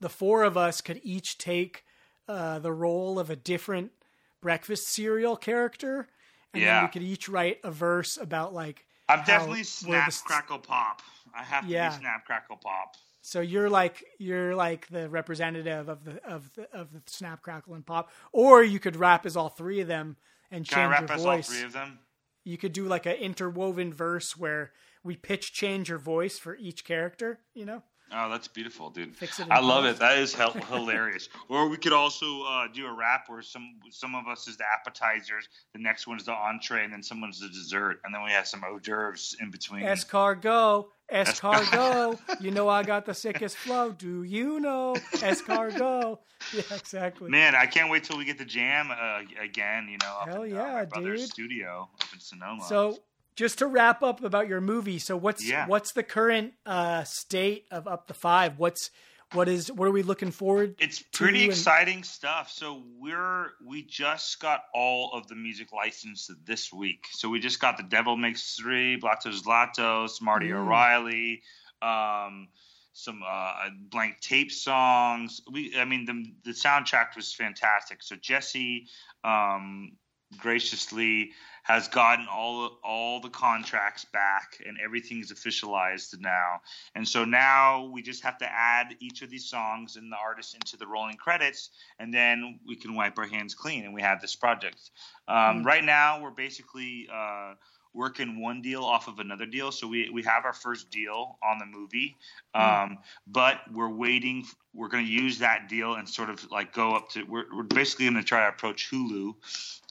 the 0.00 0.08
four 0.08 0.44
of 0.44 0.56
us 0.56 0.80
could 0.80 0.98
each 1.02 1.36
take 1.36 1.84
uh, 2.26 2.58
the 2.58 2.72
role 2.72 3.18
of 3.18 3.28
a 3.28 3.36
different 3.36 3.92
breakfast 4.40 4.88
cereal 4.88 5.36
character 5.36 6.08
and 6.54 6.62
then 6.62 6.80
we 6.82 6.88
could 6.88 7.02
each 7.02 7.28
write 7.28 7.58
a 7.62 7.70
verse 7.70 8.16
about 8.16 8.54
like 8.54 8.86
I'm 9.10 9.24
definitely 9.26 9.64
snap 9.64 10.10
the 10.10 10.18
crackle 10.24 10.58
pop. 10.58 11.02
I 11.34 11.42
have 11.44 11.64
to 11.64 11.70
Yeah. 11.70 11.90
be 11.90 11.94
snap 11.96 12.24
crackle 12.24 12.56
pop. 12.56 12.96
So 13.26 13.40
you're 13.40 13.68
like 13.68 14.04
you're 14.20 14.54
like 14.54 14.86
the 14.86 15.08
representative 15.08 15.88
of 15.88 16.04
the 16.04 16.24
of 16.24 16.54
the 16.54 16.70
of 16.72 16.92
the 16.92 17.02
snap 17.06 17.42
crackle 17.42 17.74
and 17.74 17.84
pop, 17.84 18.12
or 18.30 18.62
you 18.62 18.78
could 18.78 18.94
rap 18.94 19.26
as 19.26 19.36
all 19.36 19.48
three 19.48 19.80
of 19.80 19.88
them 19.88 20.16
and 20.52 20.64
Can 20.64 20.92
I 20.92 20.96
change 20.96 21.10
your 21.10 21.18
voice. 21.18 21.48
three 21.48 21.64
of 21.64 21.72
them? 21.72 21.98
You 22.44 22.56
could 22.56 22.72
do 22.72 22.84
like 22.84 23.04
an 23.04 23.16
interwoven 23.16 23.92
verse 23.92 24.36
where 24.36 24.70
we 25.02 25.16
pitch 25.16 25.52
change 25.52 25.88
your 25.88 25.98
voice 25.98 26.38
for 26.38 26.54
each 26.54 26.84
character. 26.84 27.40
You 27.52 27.64
know, 27.64 27.82
Oh, 28.12 28.30
that's 28.30 28.46
beautiful, 28.46 28.90
dude. 28.90 29.16
Fix 29.16 29.40
it 29.40 29.48
I 29.50 29.58
love 29.58 29.84
it. 29.84 29.98
That 29.98 30.18
is 30.18 30.32
hilarious. 30.32 31.28
Or 31.48 31.68
we 31.68 31.76
could 31.76 31.92
also 31.92 32.44
uh, 32.44 32.68
do 32.72 32.86
a 32.86 32.92
rap 32.92 33.24
where 33.26 33.42
some 33.42 33.80
some 33.90 34.14
of 34.14 34.28
us 34.28 34.46
is 34.46 34.56
the 34.56 34.64
appetizers, 34.72 35.48
the 35.72 35.80
next 35.80 36.06
one's 36.06 36.24
the 36.24 36.32
entree, 36.32 36.84
and 36.84 36.92
then 36.92 37.02
someone's 37.02 37.40
the 37.40 37.48
dessert, 37.48 38.00
and 38.04 38.14
then 38.14 38.22
we 38.22 38.30
have 38.30 38.46
some 38.46 38.62
hors 38.62 38.78
d'oeuvres 38.80 39.34
in 39.40 39.50
between. 39.50 39.82
escargot, 39.82 40.86
escargot. 41.12 42.18
you 42.40 42.50
know 42.50 42.68
I 42.68 42.82
got 42.82 43.06
the 43.06 43.14
sickest 43.14 43.56
flow. 43.56 43.92
Do 43.92 44.22
you 44.22 44.60
know 44.60 44.94
escargot? 45.14 46.18
Yeah, 46.52 46.60
exactly. 46.76 47.30
Man, 47.30 47.54
I 47.54 47.64
can't 47.64 47.90
wait 47.90 48.04
till 48.04 48.18
we 48.18 48.26
get 48.26 48.36
the 48.36 48.44
jam 48.44 48.90
uh, 48.90 49.20
again. 49.42 49.88
You 49.90 49.96
know, 50.02 50.18
up 50.20 50.28
Hell 50.28 50.42
in, 50.42 50.52
uh, 50.56 50.60
yeah, 50.60 50.84
brother's 50.84 51.22
dude. 51.22 51.30
studio 51.30 51.88
up 52.00 52.08
in 52.12 52.20
Sonoma. 52.20 52.62
So 52.68 52.98
just 53.36 53.58
to 53.60 53.66
wrap 53.66 54.02
up 54.02 54.22
about 54.22 54.46
your 54.46 54.60
movie, 54.60 54.98
so 54.98 55.16
what's 55.16 55.48
Yeah. 55.48 55.66
what's 55.66 55.92
the 55.94 56.02
current 56.02 56.52
uh, 56.66 57.04
state 57.04 57.64
of 57.70 57.88
Up 57.88 58.06
the 58.06 58.12
Five? 58.14 58.58
What's 58.58 58.90
what 59.32 59.48
is 59.48 59.70
what 59.72 59.88
are 59.88 59.92
we 59.92 60.02
looking 60.02 60.30
forward? 60.30 60.76
It's 60.78 61.02
pretty 61.02 61.42
and- 61.44 61.52
exciting 61.52 62.02
stuff. 62.04 62.50
So 62.50 62.84
we're 62.98 63.52
we 63.64 63.82
just 63.82 64.40
got 64.40 64.64
all 64.74 65.12
of 65.12 65.26
the 65.26 65.34
music 65.34 65.72
licensed 65.72 66.30
this 66.44 66.72
week. 66.72 67.06
So 67.12 67.28
we 67.28 67.40
just 67.40 67.60
got 67.60 67.76
the 67.76 67.82
Devil 67.82 68.16
Makes 68.16 68.54
Three, 68.56 68.98
Blatos 69.00 69.42
Latos, 69.44 70.20
Marty 70.22 70.48
Mm. 70.48 70.60
O'Reilly, 70.60 71.42
um, 71.82 72.48
some 72.92 73.22
uh, 73.26 73.68
blank 73.90 74.20
tape 74.20 74.52
songs. 74.52 75.40
We 75.50 75.76
I 75.78 75.84
mean 75.84 76.04
the 76.04 76.50
the 76.50 76.56
soundtrack 76.56 77.16
was 77.16 77.32
fantastic. 77.34 78.02
So 78.02 78.16
Jesse 78.16 78.86
um, 79.24 79.92
graciously 80.38 81.32
has 81.66 81.88
gotten 81.88 82.26
all 82.30 82.78
all 82.84 83.20
the 83.20 83.28
contracts 83.28 84.06
back 84.12 84.62
and 84.64 84.78
everything's 84.82 85.32
officialized 85.32 86.20
now. 86.20 86.60
And 86.94 87.06
so 87.06 87.24
now 87.24 87.90
we 87.92 88.02
just 88.02 88.22
have 88.22 88.38
to 88.38 88.46
add 88.50 88.94
each 89.00 89.22
of 89.22 89.30
these 89.30 89.46
songs 89.46 89.96
and 89.96 90.12
the 90.12 90.16
artists 90.16 90.54
into 90.54 90.76
the 90.76 90.86
rolling 90.86 91.16
credits, 91.16 91.70
and 91.98 92.14
then 92.14 92.60
we 92.64 92.76
can 92.76 92.94
wipe 92.94 93.18
our 93.18 93.26
hands 93.26 93.54
clean 93.54 93.84
and 93.84 93.92
we 93.92 94.02
have 94.02 94.20
this 94.20 94.36
project. 94.36 94.90
Um, 95.26 95.64
Right 95.64 95.84
now, 95.84 96.22
we're 96.22 96.30
basically 96.30 97.08
uh, 97.12 97.54
working 97.92 98.40
one 98.40 98.62
deal 98.62 98.84
off 98.84 99.08
of 99.08 99.18
another 99.18 99.46
deal. 99.46 99.72
So 99.72 99.88
we, 99.88 100.08
we 100.10 100.22
have 100.22 100.44
our 100.44 100.52
first 100.52 100.90
deal 100.90 101.38
on 101.42 101.58
the 101.58 101.66
movie, 101.66 102.16
um, 102.54 102.98
but 103.26 103.60
we're 103.72 103.88
waiting. 103.90 104.44
We're 104.76 104.88
going 104.88 105.06
to 105.06 105.10
use 105.10 105.38
that 105.38 105.68
deal 105.68 105.94
and 105.94 106.08
sort 106.08 106.30
of 106.30 106.50
like 106.50 106.72
go 106.72 106.94
up 106.94 107.10
to. 107.10 107.22
We're, 107.24 107.44
we're 107.54 107.62
basically 107.62 108.06
going 108.06 108.16
to 108.16 108.24
try 108.24 108.42
to 108.42 108.48
approach 108.48 108.90
Hulu 108.90 109.34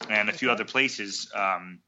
and 0.10 0.30
a 0.30 0.34
few 0.34 0.52
other 0.52 0.66
places. 0.66 1.30
Um, 1.34 1.80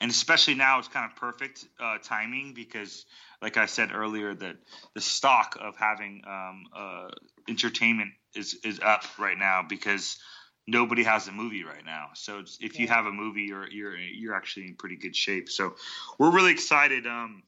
and 0.00 0.10
especially 0.10 0.54
now 0.54 0.78
it's 0.78 0.88
kind 0.88 1.10
of 1.10 1.16
perfect 1.16 1.64
uh, 1.78 1.98
timing 2.02 2.54
because 2.54 3.06
like 3.40 3.56
i 3.56 3.66
said 3.66 3.90
earlier 3.92 4.34
that 4.34 4.56
the 4.94 5.00
stock 5.00 5.56
of 5.60 5.76
having 5.76 6.22
um, 6.26 6.64
uh, 6.74 7.08
entertainment 7.48 8.10
is, 8.34 8.56
is 8.64 8.80
up 8.80 9.04
right 9.18 9.38
now 9.38 9.64
because 9.68 10.18
nobody 10.66 11.02
has 11.02 11.28
a 11.28 11.32
movie 11.32 11.64
right 11.64 11.84
now 11.84 12.08
so 12.14 12.38
it's, 12.40 12.58
if 12.60 12.78
you 12.78 12.88
have 12.88 13.06
a 13.06 13.12
movie 13.12 13.42
you're, 13.42 13.68
you're 13.70 13.96
you're 13.96 14.34
actually 14.34 14.66
in 14.66 14.74
pretty 14.74 14.96
good 14.96 15.14
shape 15.14 15.48
so 15.48 15.74
we're 16.18 16.30
really 16.30 16.52
excited 16.52 17.06
um, 17.06 17.42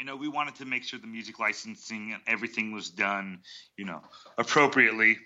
you 0.00 0.04
know 0.04 0.16
we 0.16 0.28
wanted 0.28 0.56
to 0.56 0.64
make 0.64 0.82
sure 0.82 0.98
the 0.98 1.06
music 1.06 1.38
licensing 1.38 2.12
and 2.12 2.22
everything 2.26 2.72
was 2.72 2.90
done 2.90 3.38
you 3.76 3.84
know 3.84 4.00
appropriately 4.38 5.16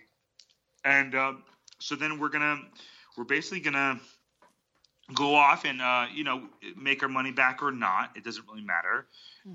and 0.84 1.14
um, 1.14 1.42
so 1.78 1.94
then 1.94 2.18
we're 2.18 2.28
gonna 2.28 2.58
we're 3.16 3.24
basically 3.24 3.60
gonna 3.60 3.98
go 5.12 5.34
off 5.34 5.64
and 5.64 5.82
uh, 5.82 6.06
you 6.14 6.24
know 6.24 6.42
make 6.76 7.02
our 7.02 7.08
money 7.08 7.32
back 7.32 7.62
or 7.62 7.72
not. 7.72 8.16
It 8.16 8.24
doesn't 8.24 8.46
really 8.48 8.64
matter. 8.64 9.06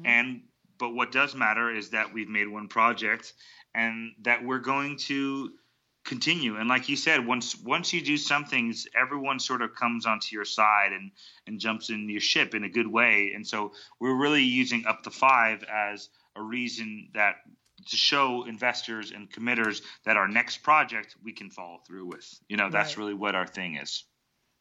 And 0.05 0.41
but 0.77 0.93
what 0.93 1.11
does 1.11 1.35
matter 1.35 1.73
is 1.73 1.89
that 1.89 2.13
we've 2.13 2.29
made 2.29 2.47
one 2.47 2.67
project 2.67 3.33
and 3.73 4.13
that 4.21 4.43
we're 4.43 4.59
going 4.59 4.97
to 4.97 5.51
continue. 6.09 6.57
And 6.57 6.67
like 6.67 6.89
you 6.89 6.95
said, 6.97 7.25
once 7.25 7.55
once 7.61 7.93
you 7.93 8.01
do 8.01 8.17
some 8.17 8.43
things, 8.45 8.87
everyone 8.99 9.39
sort 9.39 9.61
of 9.61 9.73
comes 9.75 10.05
onto 10.05 10.35
your 10.35 10.45
side 10.45 10.91
and 10.91 11.11
and 11.47 11.59
jumps 11.59 11.89
in 11.89 12.09
your 12.09 12.19
ship 12.21 12.53
in 12.55 12.63
a 12.65 12.69
good 12.69 12.87
way. 12.87 13.31
And 13.33 13.47
so 13.47 13.71
we're 14.01 14.17
really 14.17 14.43
using 14.43 14.85
up 14.85 15.03
the 15.03 15.11
five 15.11 15.63
as 15.63 16.09
a 16.35 16.41
reason 16.41 17.09
that 17.13 17.35
to 17.89 17.95
show 17.95 18.43
investors 18.45 19.11
and 19.11 19.31
committers 19.31 19.81
that 20.03 20.17
our 20.17 20.27
next 20.27 20.57
project 20.63 21.15
we 21.23 21.31
can 21.31 21.49
follow 21.49 21.77
through 21.87 22.07
with. 22.07 22.27
You 22.49 22.57
know, 22.57 22.69
that's 22.69 22.97
Right. 22.97 23.03
really 23.03 23.13
what 23.13 23.35
our 23.35 23.47
thing 23.47 23.77
is. 23.77 24.03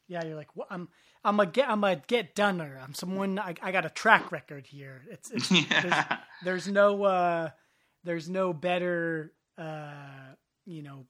Yeah, 0.07 0.25
you're 0.25 0.37
like, 0.37 0.55
well, 0.55 0.69
I'm 0.70 0.89
I'm 1.25 1.41
a 1.41 1.47
get 1.47 1.69
I'm 1.69 1.83
a 1.83 1.97
get 1.97 2.35
doneer. 2.37 2.79
I'm 2.83 2.95
someone 2.95 3.39
I, 3.39 3.55
I 3.61 3.73
got 3.73 3.85
a 3.87 3.91
track 3.91 4.31
record 4.33 4.66
here. 4.66 5.03
It's, 5.11 5.31
it's 5.31 5.49
there's, 5.83 6.05
there's 6.45 6.69
no 6.69 7.03
uh 7.05 7.51
there's 8.05 8.29
no 8.29 8.53
better 8.53 9.33
uh 9.59 10.35
you 10.65 10.83
know 10.83 11.07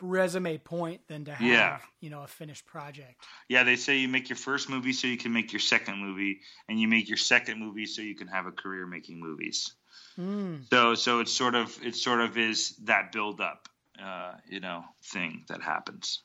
resume 0.00 0.58
point 0.58 1.06
than 1.08 1.24
to 1.24 1.34
have 1.34 1.46
Yeah. 1.46 1.78
you 2.00 2.10
know 2.10 2.22
a 2.22 2.26
finished 2.26 2.66
project. 2.66 3.26
Yeah, 3.48 3.64
they 3.64 3.76
say 3.76 3.98
you 3.98 4.08
make 4.08 4.28
your 4.28 4.36
first 4.36 4.68
movie 4.68 4.92
so 4.92 5.06
you 5.06 5.16
can 5.16 5.32
make 5.32 5.52
your 5.52 5.60
second 5.60 5.98
movie, 5.98 6.40
and 6.68 6.80
you 6.80 6.88
make 6.88 7.08
your 7.08 7.18
second 7.18 7.58
movie 7.58 7.86
so 7.86 8.02
you 8.02 8.14
can 8.14 8.28
have 8.28 8.46
a 8.46 8.52
career 8.52 8.86
making 8.86 9.20
movies. 9.20 9.74
Mm. 10.18 10.68
So, 10.70 10.94
so 10.94 11.20
it's 11.20 11.32
sort 11.32 11.54
of 11.54 11.78
it 11.84 11.94
sort 11.94 12.20
of 12.20 12.36
is 12.38 12.76
that 12.84 13.12
build 13.12 13.40
up, 13.40 13.68
uh, 14.02 14.34
you 14.48 14.60
know, 14.60 14.84
thing 15.02 15.44
that 15.48 15.62
happens. 15.62 16.22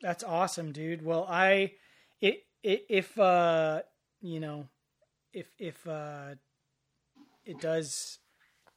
That's 0.00 0.22
awesome, 0.24 0.72
dude. 0.72 1.04
Well, 1.04 1.26
I, 1.28 1.72
it, 2.20 2.44
it, 2.62 2.86
if 2.88 3.18
uh, 3.18 3.82
you 4.20 4.40
know, 4.40 4.68
if 5.32 5.46
if 5.58 5.86
uh, 5.86 6.34
it 7.44 7.60
does, 7.60 8.18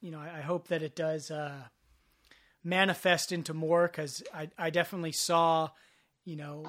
you 0.00 0.10
know, 0.10 0.18
I, 0.20 0.38
I 0.38 0.40
hope 0.40 0.68
that 0.68 0.82
it 0.82 0.96
does 0.96 1.30
uh, 1.30 1.62
manifest 2.64 3.32
into 3.32 3.54
more 3.54 3.86
because 3.86 4.22
I 4.34 4.48
I 4.58 4.70
definitely 4.70 5.12
saw, 5.12 5.70
you 6.24 6.36
know, 6.36 6.64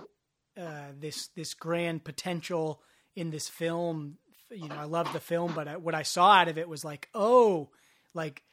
uh, 0.60 0.92
this 1.00 1.28
this 1.30 1.54
grand 1.54 2.04
potential 2.04 2.82
in 3.16 3.30
this 3.30 3.50
film. 3.50 4.18
You 4.52 4.68
know, 4.68 4.76
I 4.76 4.84
love 4.84 5.12
the 5.14 5.20
film, 5.20 5.54
but 5.56 5.68
I, 5.68 5.78
what 5.78 5.96
I 5.96 6.04
saw 6.04 6.32
out 6.32 6.48
of 6.48 6.58
it 6.58 6.70
was 6.70 6.86
like, 6.86 7.10
oh, 7.14 7.70
like 8.14 8.44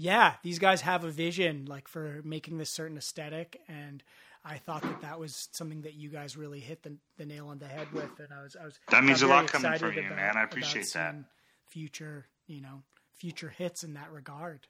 yeah, 0.00 0.34
these 0.42 0.58
guys 0.58 0.80
have 0.80 1.04
a 1.04 1.10
vision 1.10 1.66
like 1.66 1.86
for 1.86 2.22
making 2.24 2.56
this 2.56 2.70
certain 2.70 2.96
aesthetic, 2.96 3.60
and 3.68 4.02
I 4.42 4.56
thought 4.56 4.80
that 4.82 5.02
that 5.02 5.20
was 5.20 5.48
something 5.52 5.82
that 5.82 5.92
you 5.92 6.08
guys 6.08 6.38
really 6.38 6.60
hit 6.60 6.82
the, 6.82 6.96
the 7.18 7.26
nail 7.26 7.48
on 7.48 7.58
the 7.58 7.66
head 7.66 7.92
with, 7.92 8.18
and 8.18 8.28
I 8.32 8.42
was 8.42 8.56
I 8.56 8.64
was 8.64 8.78
that 8.88 9.04
means 9.04 9.20
a 9.20 9.26
lot 9.26 9.48
coming 9.48 9.78
from 9.78 9.92
you, 9.92 10.00
about, 10.00 10.16
man. 10.16 10.36
I 10.38 10.44
appreciate 10.44 10.90
that. 10.94 11.16
Future, 11.68 12.26
you 12.46 12.62
know, 12.62 12.82
future 13.14 13.50
hits 13.50 13.84
in 13.84 13.94
that 13.94 14.10
regard. 14.10 14.66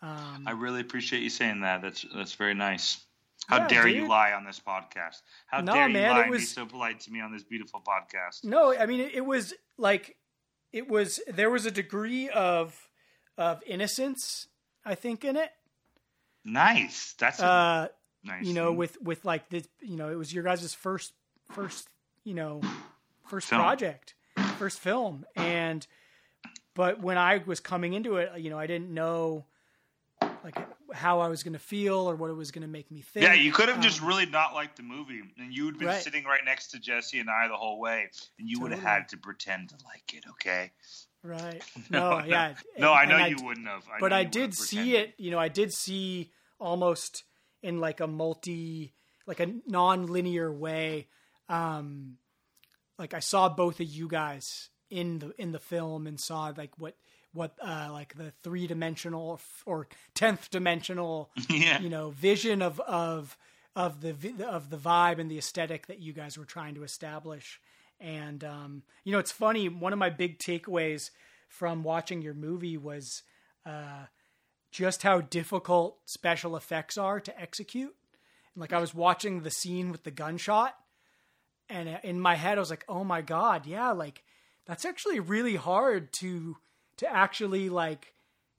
Um, 0.00 0.44
I 0.46 0.52
really 0.52 0.80
appreciate 0.80 1.22
you 1.22 1.30
saying 1.30 1.60
that. 1.62 1.82
That's 1.82 2.04
that's 2.14 2.34
very 2.34 2.54
nice. 2.54 3.04
How 3.46 3.58
yeah, 3.58 3.68
dare 3.68 3.84
dude. 3.84 3.96
you 3.96 4.08
lie 4.08 4.32
on 4.32 4.44
this 4.44 4.60
podcast? 4.60 5.22
How 5.46 5.60
no, 5.60 5.72
dare 5.72 5.88
you 5.88 5.94
man, 5.94 6.10
lie 6.10 6.22
and 6.22 6.30
was, 6.30 6.40
be 6.40 6.46
so 6.46 6.66
polite 6.66 7.00
to 7.00 7.10
me 7.10 7.20
on 7.20 7.32
this 7.32 7.44
beautiful 7.44 7.80
podcast? 7.80 8.44
No, 8.44 8.76
I 8.76 8.86
mean 8.86 9.00
it, 9.00 9.14
it 9.14 9.24
was 9.24 9.54
like 9.76 10.16
it 10.72 10.88
was 10.88 11.20
there 11.26 11.50
was 11.50 11.66
a 11.66 11.70
degree 11.70 12.28
of 12.28 12.88
of 13.36 13.62
innocence, 13.66 14.48
I 14.84 14.94
think, 14.94 15.24
in 15.24 15.36
it. 15.36 15.50
Nice. 16.44 17.14
That's 17.18 17.40
a, 17.40 17.46
uh, 17.46 17.88
nice. 18.24 18.44
You 18.44 18.54
know, 18.54 18.72
with 18.72 19.00
with 19.00 19.24
like 19.24 19.48
this, 19.48 19.66
you 19.80 19.96
know, 19.96 20.10
it 20.10 20.16
was 20.16 20.32
your 20.32 20.44
guys' 20.44 20.74
first 20.74 21.12
first 21.50 21.88
you 22.24 22.34
know 22.34 22.60
first 23.26 23.48
film. 23.48 23.62
project, 23.62 24.14
first 24.58 24.78
film, 24.78 25.24
and 25.34 25.86
but 26.74 27.00
when 27.00 27.18
I 27.18 27.42
was 27.44 27.60
coming 27.60 27.94
into 27.94 28.16
it, 28.16 28.38
you 28.38 28.50
know, 28.50 28.58
I 28.58 28.66
didn't 28.66 28.92
know 28.92 29.46
like 30.44 30.56
how 30.92 31.20
I 31.20 31.28
was 31.28 31.42
going 31.42 31.52
to 31.54 31.58
feel 31.58 32.08
or 32.08 32.14
what 32.16 32.30
it 32.30 32.34
was 32.34 32.50
going 32.50 32.62
to 32.62 32.68
make 32.68 32.90
me 32.90 33.02
think. 33.02 33.24
Yeah, 33.24 33.34
you 33.34 33.52
could 33.52 33.68
have 33.68 33.78
um, 33.78 33.82
just 33.82 34.00
really 34.00 34.26
not 34.26 34.54
liked 34.54 34.76
the 34.76 34.82
movie, 34.82 35.20
and 35.38 35.52
you 35.52 35.66
would 35.66 35.74
have 35.74 35.78
been 35.80 35.88
right. 35.88 36.02
sitting 36.02 36.24
right 36.24 36.40
next 36.44 36.68
to 36.68 36.78
Jesse 36.78 37.18
and 37.18 37.28
I 37.28 37.48
the 37.48 37.56
whole 37.56 37.80
way, 37.80 38.08
and 38.38 38.48
you 38.48 38.56
totally. 38.56 38.70
would 38.70 38.78
have 38.78 38.88
had 38.88 39.08
to 39.10 39.16
pretend 39.16 39.70
to 39.70 39.76
like 39.84 40.14
it. 40.14 40.24
Okay. 40.30 40.72
Right. 41.22 41.62
No. 41.90 42.18
no 42.18 42.24
yeah. 42.24 42.54
No, 42.78 42.94
and, 42.94 43.12
I 43.12 43.18
know 43.18 43.26
you 43.26 43.36
I, 43.40 43.44
wouldn't 43.44 43.66
have. 43.66 43.84
I 43.88 43.98
but 44.00 44.12
I 44.12 44.24
did 44.24 44.54
see 44.54 44.96
it. 44.96 45.14
You 45.18 45.30
know, 45.30 45.38
I 45.38 45.48
did 45.48 45.72
see 45.72 46.30
almost 46.58 47.24
in 47.62 47.80
like 47.80 48.00
a 48.00 48.06
multi, 48.06 48.94
like 49.26 49.40
a 49.40 49.52
non-linear 49.66 50.52
way. 50.52 51.08
Um, 51.48 52.18
like 52.98 53.14
I 53.14 53.20
saw 53.20 53.48
both 53.48 53.80
of 53.80 53.86
you 53.86 54.08
guys 54.08 54.70
in 54.90 55.18
the 55.18 55.32
in 55.38 55.52
the 55.52 55.58
film 55.58 56.06
and 56.06 56.18
saw 56.18 56.52
like 56.56 56.78
what 56.78 56.94
what 57.38 57.54
uh, 57.62 57.88
like 57.92 58.14
the 58.16 58.32
three 58.42 58.66
dimensional 58.66 59.40
or 59.64 59.86
tenth 60.14 60.50
dimensional 60.50 61.30
yeah. 61.48 61.80
you 61.80 61.88
know 61.88 62.10
vision 62.10 62.60
of 62.60 62.80
of 62.80 63.38
of 63.76 64.00
the 64.00 64.14
of 64.44 64.70
the 64.70 64.76
vibe 64.76 65.20
and 65.20 65.30
the 65.30 65.38
aesthetic 65.38 65.86
that 65.86 66.00
you 66.00 66.12
guys 66.12 66.36
were 66.36 66.44
trying 66.44 66.74
to 66.74 66.82
establish. 66.82 67.60
And 68.00 68.42
um, 68.42 68.82
you 69.04 69.12
know, 69.12 69.20
it's 69.20 69.32
funny. 69.32 69.68
One 69.68 69.92
of 69.92 69.98
my 69.98 70.10
big 70.10 70.38
takeaways 70.38 71.10
from 71.48 71.84
watching 71.84 72.20
your 72.20 72.34
movie 72.34 72.76
was 72.76 73.22
uh, 73.64 74.06
just 74.72 75.04
how 75.04 75.20
difficult 75.20 75.98
special 76.04 76.56
effects 76.56 76.98
are 76.98 77.20
to 77.20 77.40
execute. 77.40 77.94
like 78.56 78.72
I 78.72 78.80
was 78.80 78.94
watching 78.94 79.42
the 79.42 79.50
scene 79.50 79.92
with 79.92 80.02
the 80.02 80.10
gunshot, 80.10 80.74
and 81.68 81.88
uh, 81.88 81.98
in 82.02 82.20
my 82.20 82.34
head 82.34 82.58
I 82.58 82.60
was 82.60 82.70
like, 82.70 82.84
"Oh 82.88 83.04
my 83.04 83.22
god, 83.22 83.64
yeah!" 83.64 83.92
Like 83.92 84.24
that's 84.66 84.84
actually 84.84 85.20
really 85.20 85.56
hard 85.56 86.12
to 86.14 86.56
to 86.98 87.12
actually 87.12 87.68
like 87.68 88.12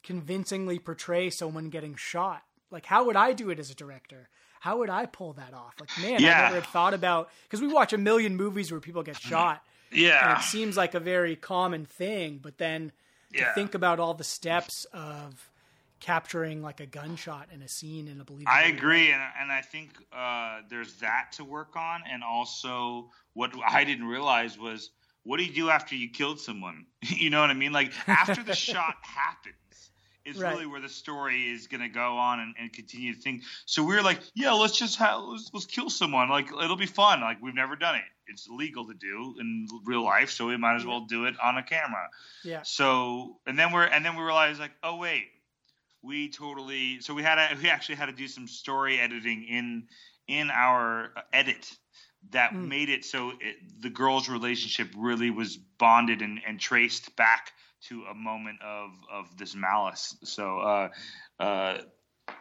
convincingly 0.03 0.79
portray 0.79 1.29
someone 1.29 1.69
getting 1.69 1.95
shot. 1.95 2.43
Like, 2.71 2.85
how 2.85 3.05
would 3.05 3.15
I 3.15 3.33
do 3.33 3.49
it 3.49 3.59
as 3.59 3.71
a 3.71 3.75
director? 3.75 4.29
How 4.59 4.79
would 4.79 4.89
I 4.89 5.05
pull 5.05 5.33
that 5.33 5.53
off? 5.53 5.75
Like, 5.79 5.89
man, 6.01 6.21
yeah. 6.21 6.37
I 6.37 6.41
never 6.43 6.55
had 6.55 6.65
thought 6.65 6.93
about 6.93 7.29
because 7.43 7.61
we 7.61 7.67
watch 7.67 7.93
a 7.93 7.97
million 7.97 8.35
movies 8.35 8.71
where 8.71 8.81
people 8.81 9.03
get 9.03 9.17
shot. 9.17 9.63
Yeah, 9.91 10.31
and 10.33 10.39
it 10.39 10.43
seems 10.43 10.77
like 10.77 10.93
a 10.93 10.99
very 10.99 11.35
common 11.35 11.85
thing, 11.85 12.39
but 12.41 12.57
then 12.57 12.91
to 13.33 13.39
yeah. 13.39 13.53
think 13.53 13.73
about 13.73 13.99
all 13.99 14.13
the 14.13 14.23
steps 14.23 14.85
of 14.93 15.49
capturing 15.99 16.61
like 16.61 16.79
a 16.79 16.85
gunshot 16.85 17.47
in 17.53 17.61
a 17.61 17.67
scene 17.67 18.07
in 18.07 18.21
a 18.21 18.23
believable. 18.23 18.51
I 18.51 18.63
agree, 18.65 19.11
and 19.11 19.21
and 19.39 19.51
I 19.51 19.61
think 19.61 19.91
uh, 20.13 20.59
there's 20.69 20.93
that 20.97 21.31
to 21.33 21.43
work 21.43 21.75
on, 21.75 22.03
and 22.09 22.23
also 22.23 23.09
what 23.33 23.51
I 23.67 23.83
didn't 23.83 24.07
realize 24.07 24.57
was 24.57 24.91
what 25.23 25.37
do 25.37 25.43
you 25.43 25.53
do 25.53 25.69
after 25.69 25.95
you 25.95 26.09
killed 26.09 26.39
someone? 26.39 26.85
you 27.01 27.29
know 27.29 27.41
what 27.41 27.49
I 27.49 27.53
mean? 27.53 27.71
Like 27.71 27.91
after 28.07 28.43
the 28.43 28.55
shot 28.55 28.95
happens 29.01 29.55
is 30.25 30.37
right. 30.37 30.53
really 30.53 30.65
where 30.65 30.81
the 30.81 30.89
story 30.89 31.49
is 31.49 31.67
going 31.67 31.81
to 31.81 31.89
go 31.89 32.17
on 32.17 32.39
and, 32.39 32.55
and, 32.59 32.73
continue 32.73 33.13
to 33.13 33.19
think. 33.19 33.43
So 33.65 33.83
we 33.83 33.95
are 33.95 34.01
like, 34.01 34.19
yeah, 34.35 34.51
let's 34.51 34.77
just 34.77 34.97
have, 34.99 35.21
let's, 35.23 35.49
let's 35.53 35.65
kill 35.65 35.89
someone. 35.89 36.29
Like 36.29 36.47
it'll 36.51 36.75
be 36.75 36.85
fun. 36.85 37.21
Like 37.21 37.41
we've 37.41 37.55
never 37.55 37.75
done 37.75 37.95
it. 37.95 38.03
It's 38.27 38.47
illegal 38.47 38.85
to 38.87 38.93
do 38.93 39.35
in 39.39 39.67
real 39.85 40.03
life, 40.03 40.29
so 40.29 40.47
we 40.47 40.57
might 40.57 40.75
as 40.75 40.85
well 40.85 41.05
do 41.05 41.25
it 41.25 41.35
on 41.41 41.57
a 41.57 41.63
camera. 41.63 42.09
Yeah. 42.43 42.61
So 42.63 43.37
and 43.47 43.57
then 43.57 43.71
we're 43.71 43.85
and 43.85 44.05
then 44.05 44.15
we 44.15 44.23
realize 44.23 44.59
like, 44.59 44.73
oh 44.83 44.97
wait, 44.97 45.25
we 46.03 46.29
totally. 46.29 47.01
So 47.01 47.13
we 47.15 47.23
had 47.23 47.39
a, 47.39 47.57
we 47.59 47.69
actually 47.69 47.95
had 47.95 48.05
to 48.05 48.11
do 48.11 48.27
some 48.27 48.47
story 48.47 48.99
editing 48.99 49.45
in 49.45 49.87
in 50.27 50.51
our 50.51 51.11
uh, 51.15 51.21
edit 51.33 51.75
that 52.31 52.51
mm. 52.51 52.67
made 52.67 52.89
it 52.89 53.05
so 53.05 53.31
it, 53.39 53.81
the 53.81 53.89
girls' 53.89 54.29
relationship 54.29 54.89
really 54.95 55.29
was 55.29 55.57
bonded 55.57 56.21
and, 56.21 56.39
and 56.47 56.59
traced 56.59 57.15
back 57.15 57.51
to 57.87 58.03
a 58.03 58.13
moment 58.13 58.59
of 58.61 58.91
of 59.11 59.37
this 59.37 59.55
malice. 59.55 60.15
So 60.23 60.59
uh, 60.59 60.89
uh, 61.39 61.77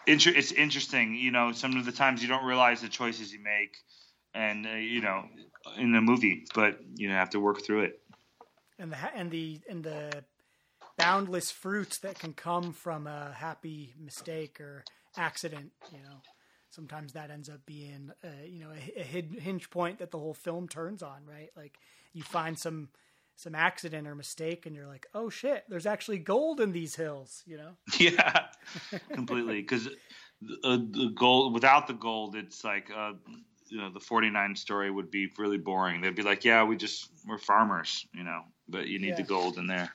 inter- 0.06 0.32
it's 0.34 0.52
interesting, 0.52 1.14
you 1.14 1.30
know. 1.30 1.52
Some 1.52 1.76
of 1.76 1.84
the 1.84 1.92
times 1.92 2.22
you 2.22 2.28
don't 2.28 2.44
realize 2.44 2.80
the 2.80 2.88
choices 2.88 3.32
you 3.32 3.40
make, 3.40 3.76
and 4.34 4.66
uh, 4.66 4.70
you 4.70 5.00
know, 5.00 5.24
in 5.76 5.92
the 5.92 6.00
movie, 6.00 6.44
but 6.54 6.78
you 6.96 7.08
know, 7.08 7.14
have 7.14 7.30
to 7.30 7.40
work 7.40 7.64
through 7.64 7.82
it. 7.82 8.00
And 8.78 8.92
the 8.92 8.96
and 9.14 9.30
the 9.30 9.60
and 9.68 9.84
the 9.84 10.24
boundless 10.96 11.50
fruits 11.52 11.98
that 11.98 12.18
can 12.18 12.32
come 12.32 12.72
from 12.72 13.06
a 13.06 13.32
happy 13.32 13.94
mistake 14.00 14.60
or 14.60 14.84
accident, 15.16 15.70
you 15.92 15.98
know 15.98 16.20
sometimes 16.70 17.12
that 17.12 17.30
ends 17.30 17.48
up 17.48 17.64
being 17.66 18.10
uh, 18.24 18.28
you 18.46 18.60
know 18.60 18.70
a, 18.70 19.00
a 19.00 19.04
hinge 19.04 19.70
point 19.70 19.98
that 19.98 20.10
the 20.10 20.18
whole 20.18 20.34
film 20.34 20.68
turns 20.68 21.02
on 21.02 21.24
right? 21.26 21.50
Like 21.56 21.78
you 22.12 22.22
find 22.22 22.58
some 22.58 22.88
some 23.36 23.54
accident 23.54 24.06
or 24.08 24.14
mistake 24.14 24.66
and 24.66 24.74
you're 24.74 24.86
like 24.86 25.06
oh 25.14 25.30
shit 25.30 25.64
there's 25.68 25.86
actually 25.86 26.18
gold 26.18 26.60
in 26.60 26.72
these 26.72 26.96
hills 26.96 27.42
you 27.46 27.56
know? 27.56 27.70
Yeah 27.98 28.46
completely. 29.12 29.60
Because 29.60 29.88
uh, 30.64 30.78
the 30.90 31.12
gold 31.14 31.54
without 31.54 31.86
the 31.86 31.94
gold 31.94 32.36
it's 32.36 32.64
like 32.64 32.90
uh, 32.94 33.12
you 33.68 33.78
know 33.78 33.90
the 33.90 34.00
49 34.00 34.56
story 34.56 34.90
would 34.90 35.10
be 35.10 35.28
really 35.38 35.58
boring. 35.58 36.00
They'd 36.00 36.14
be 36.14 36.22
like 36.22 36.44
yeah 36.44 36.64
we 36.64 36.76
just 36.76 37.10
we're 37.26 37.38
farmers 37.38 38.06
you 38.12 38.24
know 38.24 38.42
but 38.68 38.88
you 38.88 38.98
need 38.98 39.10
yeah. 39.10 39.16
the 39.16 39.22
gold 39.22 39.58
in 39.58 39.66
there 39.66 39.92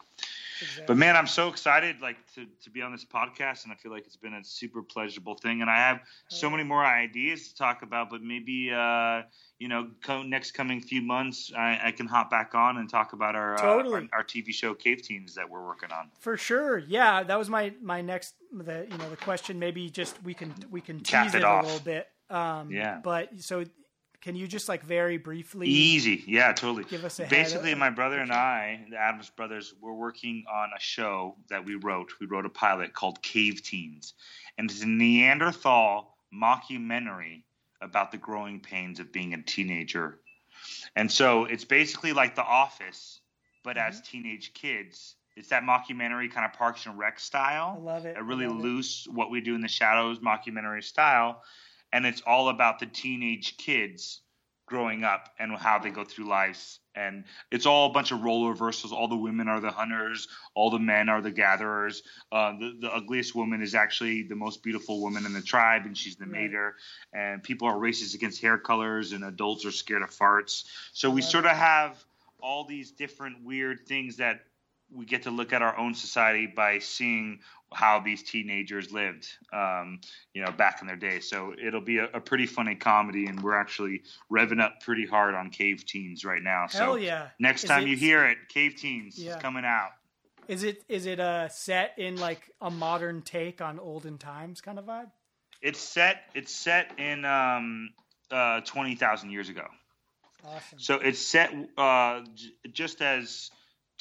Exactly. 0.64 0.86
But 0.88 0.98
man, 0.98 1.16
I'm 1.16 1.28
so 1.28 1.50
excited 1.50 2.02
like 2.02 2.18
to, 2.36 2.46
to 2.64 2.70
be 2.70 2.82
on 2.82 2.92
this 2.92 3.06
podcast, 3.06 3.64
and 3.64 3.74
I 3.74 3.76
feel 3.76 3.92
like 3.92 4.06
it's 4.06 4.16
been 4.16 4.34
a 4.34 4.44
super 4.44 4.82
pleasurable 4.82 5.36
thing. 5.36 5.62
And 5.62 5.70
I 5.70 5.78
have 5.78 6.02
so 6.30 6.50
many 6.50 6.64
more 6.64 6.86
ideas 6.86 7.50
to 7.50 7.56
talk 7.56 7.82
about, 7.82 8.10
but 8.10 8.22
maybe 8.22 8.72
uh, 8.72 9.24
you 9.60 9.68
know, 9.68 9.88
co- 10.04 10.24
next 10.24 10.52
coming 10.52 10.82
few 10.82 11.02
months, 11.02 11.52
I, 11.56 11.80
I, 11.86 11.92
can 11.92 12.08
hop 12.08 12.30
back 12.30 12.54
on 12.54 12.78
and 12.78 12.90
talk 12.90 13.14
about 13.14 13.36
our, 13.36 13.58
totally. 13.58 13.94
uh, 13.94 14.08
our, 14.14 14.20
our 14.20 14.24
TV 14.24 14.54
show 14.54 14.74
Cave 14.74 15.02
Teens 15.02 15.36
that 15.36 15.50
we're 15.50 15.66
working 15.66 15.92
on. 15.92 16.10
For 16.20 16.36
sure, 16.38 16.80
yeah, 16.80 17.24
that 17.24 17.38
was 17.38 17.50
my 17.50 17.74
my 17.82 18.02
next 18.02 18.36
the 18.52 18.88
you 18.90 18.98
know 18.98 19.10
the 19.10 19.18
question. 19.18 19.60
Maybe 19.60 19.90
just 19.90 20.22
we 20.24 20.34
can 20.34 20.54
we 20.70 20.82
can 20.82 21.00
tease 21.00 21.34
it, 21.34 21.38
it 21.38 21.44
a 21.44 21.62
little 21.62 21.80
bit. 21.80 22.08
Um, 22.30 22.72
yeah. 22.72 23.00
But 23.04 23.42
so 23.42 23.64
can 24.24 24.36
you 24.38 24.48
just 24.48 24.70
like 24.70 24.84
very 24.84 25.18
briefly? 25.18 25.68
Easy, 25.68 26.24
yeah, 26.26 26.54
totally. 26.54 26.86
Give 26.86 27.04
us 27.04 27.20
a 27.20 27.26
basically. 27.26 27.76
my 27.76 27.90
brother 27.90 28.20
and 28.20 28.32
I, 28.32 28.86
the 28.90 28.96
Adams 28.96 29.30
brothers, 29.30 29.74
were 29.82 29.94
working 29.94 30.46
on 30.50 30.70
a 30.76 30.80
show 30.80 31.36
that 31.50 31.66
we 31.66 31.76
wrote. 31.76 32.14
We 32.22 32.28
wrote 32.28 32.46
a 32.46 32.50
pilot 32.50 32.94
called 32.94 33.22
Cave 33.22 33.62
Teens, 33.64 34.14
and 34.58 34.72
it's 34.72 34.82
a 34.82 34.88
Neanderthal 34.88 36.16
mockumentary 36.34 37.44
about 37.82 38.14
the 38.14 38.18
growing 38.18 38.62
pains 38.62 39.02
of 39.02 39.12
being 39.12 39.34
a 39.34 39.44
teenager. 39.44 40.22
And 40.96 41.12
so 41.12 41.44
it's 41.44 41.66
basically 41.66 42.14
like 42.14 42.34
The 42.34 42.46
Office, 42.46 43.20
but 43.66 43.76
mm-hmm. 43.76 43.90
as 43.90 44.02
teenage 44.02 44.54
kids. 44.54 45.18
It's 45.36 45.50
that 45.50 45.64
mockumentary 45.64 46.32
kind 46.32 46.46
of 46.46 46.54
Parks 46.54 46.86
and 46.86 46.98
Rec 46.98 47.20
style. 47.20 47.76
I 47.78 47.84
love 47.84 48.06
it. 48.06 48.16
A 48.18 48.24
really 48.24 48.48
love 48.48 48.62
loose, 48.62 49.06
it. 49.06 49.14
what 49.14 49.32
we 49.32 49.42
do 49.42 49.54
in 49.56 49.62
the 49.62 49.68
shadows 49.68 50.20
mockumentary 50.20 50.84
style 50.84 51.42
and 51.94 52.06
it's 52.06 52.22
all 52.28 52.50
about 52.50 52.80
the 52.80 52.86
teenage 52.86 53.56
kids 53.56 54.20
growing 54.66 55.06
up 55.06 55.30
and 55.40 55.56
how 55.56 55.80
they 55.80 55.90
go 55.90 56.04
through 56.04 56.28
lives 56.28 56.80
and 56.96 57.24
it's 57.52 57.66
all 57.66 57.90
a 57.90 57.94
bunch 57.94 58.12
of 58.12 58.22
role 58.22 58.50
reversals. 58.50 58.94
All 58.94 59.08
the 59.08 59.16
women 59.16 59.48
are 59.48 59.60
the 59.60 59.72
hunters. 59.72 60.28
All 60.54 60.70
the 60.70 60.80
men 60.80 61.10
are 61.10 61.22
the 61.22 61.32
gatherers. 61.32 62.04
Uh, 62.32 62.54
the, 62.60 62.78
the, 62.82 62.94
ugliest 62.94 63.34
woman 63.34 63.62
is 63.62 63.74
actually 63.74 64.24
the 64.24 64.36
most 64.36 64.62
beautiful 64.62 65.02
woman 65.02 65.26
in 65.26 65.34
the 65.34 65.42
tribe 65.42 65.86
and 65.86 65.98
she's 65.98 66.16
the 66.16 66.26
right. 66.26 66.44
mater. 66.44 66.76
And 67.14 67.42
people 67.42 67.68
are 67.68 67.76
racist 67.76 68.14
against 68.14 68.42
hair 68.42 68.58
colors 68.58 69.12
and 69.12 69.24
adults 69.24 69.66
are 69.66 69.72
scared 69.72 70.04
of 70.04 70.12
farts. 70.12 70.66
So 70.94 71.10
we 71.10 71.22
sort 71.22 71.46
of 71.46 71.52
have 71.52 72.04
all 72.40 72.66
these 72.66 72.92
different 72.92 73.44
weird 73.44 73.88
things 73.88 74.18
that 74.18 74.42
we 74.96 75.06
get 75.06 75.24
to 75.24 75.32
look 75.32 75.54
at 75.54 75.62
our 75.62 75.78
own 75.78 75.94
society 75.94 76.48
by 76.48 76.80
seeing 76.80 77.40
how 77.74 78.00
these 78.00 78.22
teenagers 78.22 78.92
lived, 78.92 79.28
um, 79.52 80.00
you 80.34 80.44
know, 80.44 80.52
back 80.52 80.82
in 80.82 80.88
their 80.88 80.96
day. 80.96 81.20
So 81.20 81.54
it'll 81.60 81.82
be 81.82 81.98
a, 81.98 82.06
a, 82.14 82.20
pretty 82.20 82.46
funny 82.46 82.76
comedy, 82.76 83.26
and 83.26 83.42
we're 83.42 83.60
actually 83.60 84.04
revving 84.32 84.62
up 84.62 84.82
pretty 84.82 85.06
hard 85.08 85.34
on 85.34 85.50
Cave 85.50 85.84
Teens 85.86 86.24
right 86.24 86.42
now. 86.42 86.68
Hell 86.70 86.94
so 86.94 86.96
yeah! 86.96 87.30
Next 87.40 87.64
Is 87.64 87.70
time 87.70 87.84
it- 87.84 87.90
you 87.90 87.96
hear 87.98 88.26
it, 88.28 88.38
Cave 88.50 88.76
Teens 88.76 89.18
Yeah. 89.18 89.36
is 89.36 89.42
coming 89.42 89.66
out. 89.66 89.90
Is 90.48 90.64
it 90.64 90.84
is 90.90 91.06
it 91.06 91.20
uh, 91.20 91.48
set 91.50 91.94
in 91.98 92.18
like 92.18 92.52
a 92.62 92.70
modern 92.70 93.22
take 93.22 93.62
on 93.62 93.80
olden 93.80 94.18
times 94.18 94.62
kind 94.62 94.78
of 94.78 94.86
vibe? 94.86 95.10
It's 95.62 95.80
set. 95.80 96.18
It's 96.36 96.54
set 96.54 97.00
in 97.00 97.24
um, 97.26 97.90
uh, 98.30 98.60
twenty 98.62 98.96
thousand 98.96 99.32
years 99.32 99.50
ago. 99.50 99.66
Awesome. 100.46 100.80
So 100.80 100.96
it's 100.96 101.20
set 101.20 101.54
uh, 101.78 102.22
j- 102.36 102.52
just 102.74 103.02
as 103.02 103.50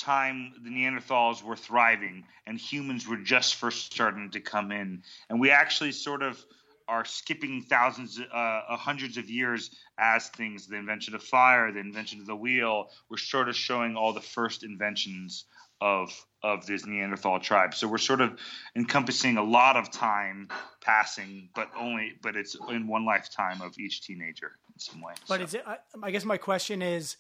time 0.02 0.52
the 0.62 0.70
Neanderthals 0.70 1.42
were 1.42 1.56
thriving 1.56 2.24
and 2.46 2.58
humans 2.58 3.06
were 3.06 3.16
just 3.16 3.54
first 3.56 3.92
starting 3.92 4.30
to 4.30 4.40
come 4.40 4.72
in, 4.72 5.02
and 5.28 5.40
we 5.40 5.50
actually 5.50 5.92
sort 5.92 6.22
of 6.22 6.44
are 6.88 7.04
skipping 7.04 7.62
thousands, 7.62 8.18
uh, 8.20 8.36
uh, 8.36 8.76
hundreds 8.76 9.16
of 9.16 9.30
years 9.30 9.70
as 9.98 10.28
things. 10.30 10.66
The 10.66 10.76
invention 10.76 11.14
of 11.14 11.22
fire, 11.22 11.70
the 11.72 11.78
invention 11.80 12.20
of 12.20 12.26
the 12.26 12.36
wheel. 12.36 12.90
We're 13.08 13.16
sort 13.18 13.48
of 13.48 13.56
showing 13.56 13.96
all 13.96 14.12
the 14.12 14.20
first 14.20 14.64
inventions 14.64 15.44
of 15.80 16.12
of 16.42 16.66
this 16.66 16.84
Neanderthal 16.84 17.38
tribe. 17.40 17.72
So 17.74 17.86
we're 17.86 17.98
sort 17.98 18.20
of 18.20 18.38
encompassing 18.74 19.36
a 19.36 19.42
lot 19.44 19.76
of 19.76 19.90
time 19.92 20.48
passing, 20.80 21.48
but 21.54 21.70
only 21.78 22.14
but 22.20 22.36
it's 22.36 22.56
in 22.68 22.88
one 22.88 23.04
lifetime 23.06 23.62
of 23.62 23.78
each 23.78 24.02
teenager 24.02 24.52
in 24.74 24.78
some 24.78 25.00
way. 25.00 25.14
But 25.28 25.38
So- 25.38 25.44
is 25.44 25.54
it? 25.54 25.64
I, 25.66 25.78
I 26.02 26.10
guess 26.10 26.24
my 26.24 26.36
question 26.36 26.82
is, 26.82 27.16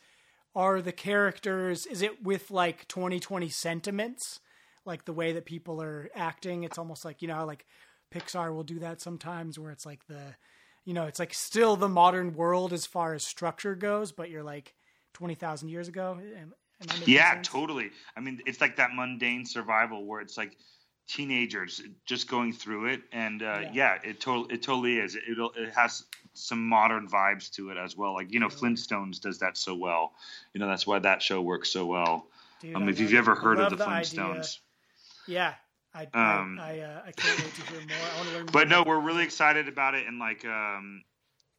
are 0.54 0.80
the 0.82 0.92
characters? 0.92 1.86
Is 1.86 2.02
it 2.02 2.22
with 2.22 2.50
like 2.50 2.86
2020 2.88 3.48
sentiments, 3.48 4.40
like 4.84 5.04
the 5.04 5.12
way 5.12 5.32
that 5.32 5.44
people 5.44 5.82
are 5.82 6.10
acting? 6.14 6.64
It's 6.64 6.78
almost 6.78 7.04
like 7.04 7.22
you 7.22 7.28
know 7.28 7.44
like 7.44 7.66
Pixar 8.12 8.54
will 8.54 8.62
do 8.64 8.78
that 8.80 9.00
sometimes, 9.00 9.58
where 9.58 9.70
it's 9.70 9.86
like 9.86 10.06
the, 10.06 10.36
you 10.84 10.94
know, 10.94 11.06
it's 11.06 11.18
like 11.18 11.34
still 11.34 11.76
the 11.76 11.88
modern 11.88 12.34
world 12.34 12.72
as 12.72 12.86
far 12.86 13.14
as 13.14 13.26
structure 13.26 13.74
goes, 13.74 14.12
but 14.12 14.30
you're 14.30 14.42
like 14.42 14.74
20,000 15.14 15.68
years 15.68 15.88
ago. 15.88 16.18
Am, 16.20 16.54
am 16.82 17.02
Yeah, 17.06 17.34
sense? 17.34 17.48
totally. 17.48 17.90
I 18.16 18.20
mean, 18.20 18.40
it's 18.46 18.60
like 18.60 18.76
that 18.76 18.90
mundane 18.94 19.46
survival 19.46 20.04
where 20.04 20.20
it's 20.20 20.36
like 20.36 20.56
teenagers 21.08 21.82
just 22.06 22.28
going 22.28 22.52
through 22.52 22.86
it, 22.86 23.02
and 23.12 23.42
uh, 23.42 23.60
Yeah. 23.62 23.70
yeah. 23.72 23.98
it 24.04 24.20
totally 24.20 24.54
it 24.54 24.62
totally 24.62 24.98
is. 24.98 25.14
It 25.14 25.22
it 25.56 25.74
has 25.74 26.04
some 26.34 26.66
modern 26.68 27.08
vibes 27.08 27.50
to 27.52 27.70
it 27.70 27.76
as 27.76 27.96
well. 27.96 28.14
Like 28.14 28.32
you 28.32 28.40
know, 28.40 28.48
Flintstones 28.48 29.20
does 29.20 29.38
that 29.38 29.56
so 29.56 29.74
well. 29.74 30.12
You 30.54 30.60
know, 30.60 30.68
that's 30.68 30.86
why 30.86 30.98
that 30.98 31.22
show 31.22 31.40
works 31.40 31.70
so 31.70 31.86
well. 31.86 32.26
Dude, 32.60 32.76
Um, 32.76 32.88
if 32.88 33.00
you've 33.00 33.14
ever 33.14 33.34
heard 33.34 33.58
of 33.58 33.76
the 33.76 33.84
idea. 33.84 34.20
Flintstones. 34.22 34.58
Yeah, 35.26 35.54
I 35.94 36.02
Um, 36.14 36.58
I 36.60 36.62
I, 36.62 36.80
uh, 36.80 37.02
I 37.06 37.12
can't 37.12 37.38
wait 37.42 37.54
to 37.54 37.62
hear 37.70 37.80
more. 37.80 37.96
I 37.96 38.16
want 38.16 38.28
to 38.28 38.34
learn. 38.34 38.46
But 38.46 38.68
more. 38.68 38.78
no, 38.78 38.84
we're 38.84 39.00
really 39.00 39.24
excited 39.24 39.68
about 39.68 39.94
it, 39.94 40.06
and 40.06 40.18
like, 40.18 40.44
um, 40.44 41.04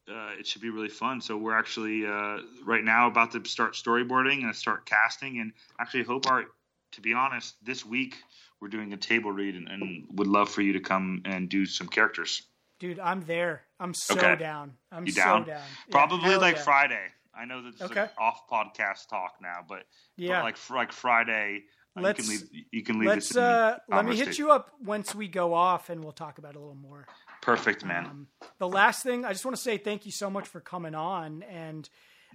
uh, 0.09 0.31
it 0.39 0.47
should 0.47 0.61
be 0.61 0.69
really 0.69 0.89
fun. 0.89 1.21
So 1.21 1.37
we're 1.37 1.57
actually 1.57 2.05
uh, 2.05 2.39
right 2.65 2.83
now 2.83 3.07
about 3.07 3.31
to 3.33 3.45
start 3.45 3.73
storyboarding 3.73 4.43
and 4.43 4.55
start 4.55 4.85
casting, 4.85 5.39
and 5.39 5.53
actually, 5.79 6.03
Hobart, 6.03 6.47
to 6.93 7.01
be 7.01 7.13
honest, 7.13 7.55
this 7.63 7.85
week 7.85 8.15
we're 8.59 8.69
doing 8.69 8.93
a 8.93 8.97
table 8.97 9.31
read, 9.31 9.55
and, 9.55 9.67
and 9.67 10.07
would 10.13 10.27
love 10.27 10.49
for 10.49 10.61
you 10.61 10.73
to 10.73 10.79
come 10.79 11.21
and 11.25 11.49
do 11.49 11.65
some 11.65 11.87
characters. 11.87 12.43
Dude, 12.83 12.99
I'm 12.99 13.21
there. 13.21 13.61
I'm 13.79 13.93
so 13.93 14.13
Okay. 14.17 14.35
down. 14.35 14.73
I'm 14.91 15.05
You 15.05 15.13
so 15.13 15.21
down? 15.23 15.45
down. 15.45 15.47
Yeah, 15.47 15.61
Probably 15.91 16.35
like 16.35 16.57
yeah. 16.57 16.63
Friday. 16.63 17.07
I 17.33 17.45
know 17.45 17.61
that's 17.63 17.81
Okay. 17.81 18.01
like 18.01 18.11
off 18.19 18.45
podcast 18.49 19.07
talk 19.09 19.35
now, 19.41 19.59
but, 19.67 19.85
but 20.17 20.23
Yeah. 20.25 20.43
like 20.43 20.57
like 20.69 20.91
Friday. 20.91 21.63
uh, 21.95 22.01
Let's- 22.01 22.29
you 22.29 22.37
can 22.39 22.47
leave. 22.51 22.65
You 22.71 22.83
can 22.83 22.99
leave 22.99 23.07
Let's 23.07 23.37
uh, 23.37 23.77
let 23.87 24.03
me 24.03 24.17
hit 24.17 24.25
State. 24.33 24.39
you 24.39 24.51
up 24.51 24.71
once 24.81 25.15
we 25.15 25.29
go 25.29 25.53
off, 25.53 25.89
and 25.89 26.03
we'll 26.03 26.11
talk 26.11 26.39
about 26.39 26.55
it 26.55 26.57
a 26.57 26.59
little 26.59 26.75
more. 26.75 27.07
Perfect, 27.41 27.85
man. 27.85 28.05
Um, 28.05 28.27
the 28.57 28.67
last 28.67 29.01
thing 29.03 29.23
I 29.23 29.31
just 29.31 29.45
want 29.45 29.55
to 29.55 29.61
say 29.61 29.77
thank 29.77 30.05
you 30.05 30.11
so 30.11 30.29
much 30.29 30.47
for 30.49 30.59
coming 30.59 30.93
on, 30.95 31.41
and 31.43 31.87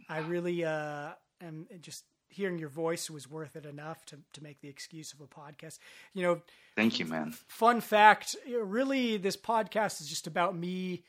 I 0.09 0.21
really 0.21 0.65
uh, 0.65 1.11
am 1.43 1.67
just 1.81 2.05
hearing 2.29 2.59
your 2.59 2.69
voice 2.69 3.09
was 3.11 3.29
worth 3.31 3.57
it 3.57 3.67
enough 3.67 4.05
to 4.07 4.19
to 4.35 4.43
make 4.43 4.61
the 4.61 4.69
excuse 4.69 5.13
of 5.13 5.21
a 5.21 5.27
podcast. 5.27 5.79
You 6.15 6.23
know, 6.23 6.43
Thank 6.77 6.99
you, 6.99 7.07
man. 7.07 7.33
fun 7.49 7.81
fact 7.81 8.37
really 8.47 9.17
this 9.17 9.37
podcast 9.37 10.01
is 10.01 10.09
just 10.09 10.27
about 10.27 10.57
me 10.57 11.03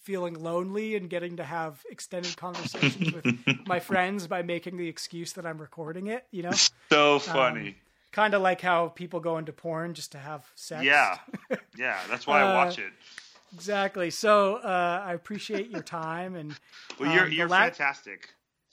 feeling 0.00 0.34
lonely 0.34 0.96
and 0.96 1.08
getting 1.08 1.36
to 1.36 1.44
have 1.44 1.82
extended 1.90 2.36
conversations 2.36 3.12
with 3.12 3.24
my 3.66 3.80
friends 3.80 4.26
by 4.26 4.42
making 4.42 4.76
the 4.76 4.86
excuse 4.86 5.32
that 5.32 5.46
i'm 5.46 5.56
recording 5.58 6.08
it 6.08 6.26
you 6.30 6.42
know 6.42 6.50
So 6.90 7.18
funny. 7.18 7.76
kind 8.12 8.34
of 8.34 8.42
like 8.42 8.60
how 8.60 8.88
people 8.88 9.20
go 9.20 9.38
into 9.38 9.50
porn 9.54 9.94
just 9.94 10.12
to 10.12 10.18
have 10.18 10.44
sex 10.56 10.84
yeah, 10.84 11.16
yeah. 11.78 11.98
That's 12.10 12.26
why 12.26 12.42
Uh, 12.42 12.48
I 12.48 12.54
watch 12.54 12.78
it. 12.78 12.92
exactly 13.54 14.10
so 14.10 14.56
uh, 14.56 15.02
i 15.06 15.14
appreciate 15.14 15.70
your 15.70 15.82
time 15.82 16.34
and 16.34 16.54
Well, 17.00 17.10
you're 17.14 17.24
um, 17.24 17.32
you're 17.32 17.48
la- 17.48 17.60
fantastic. 17.70 18.28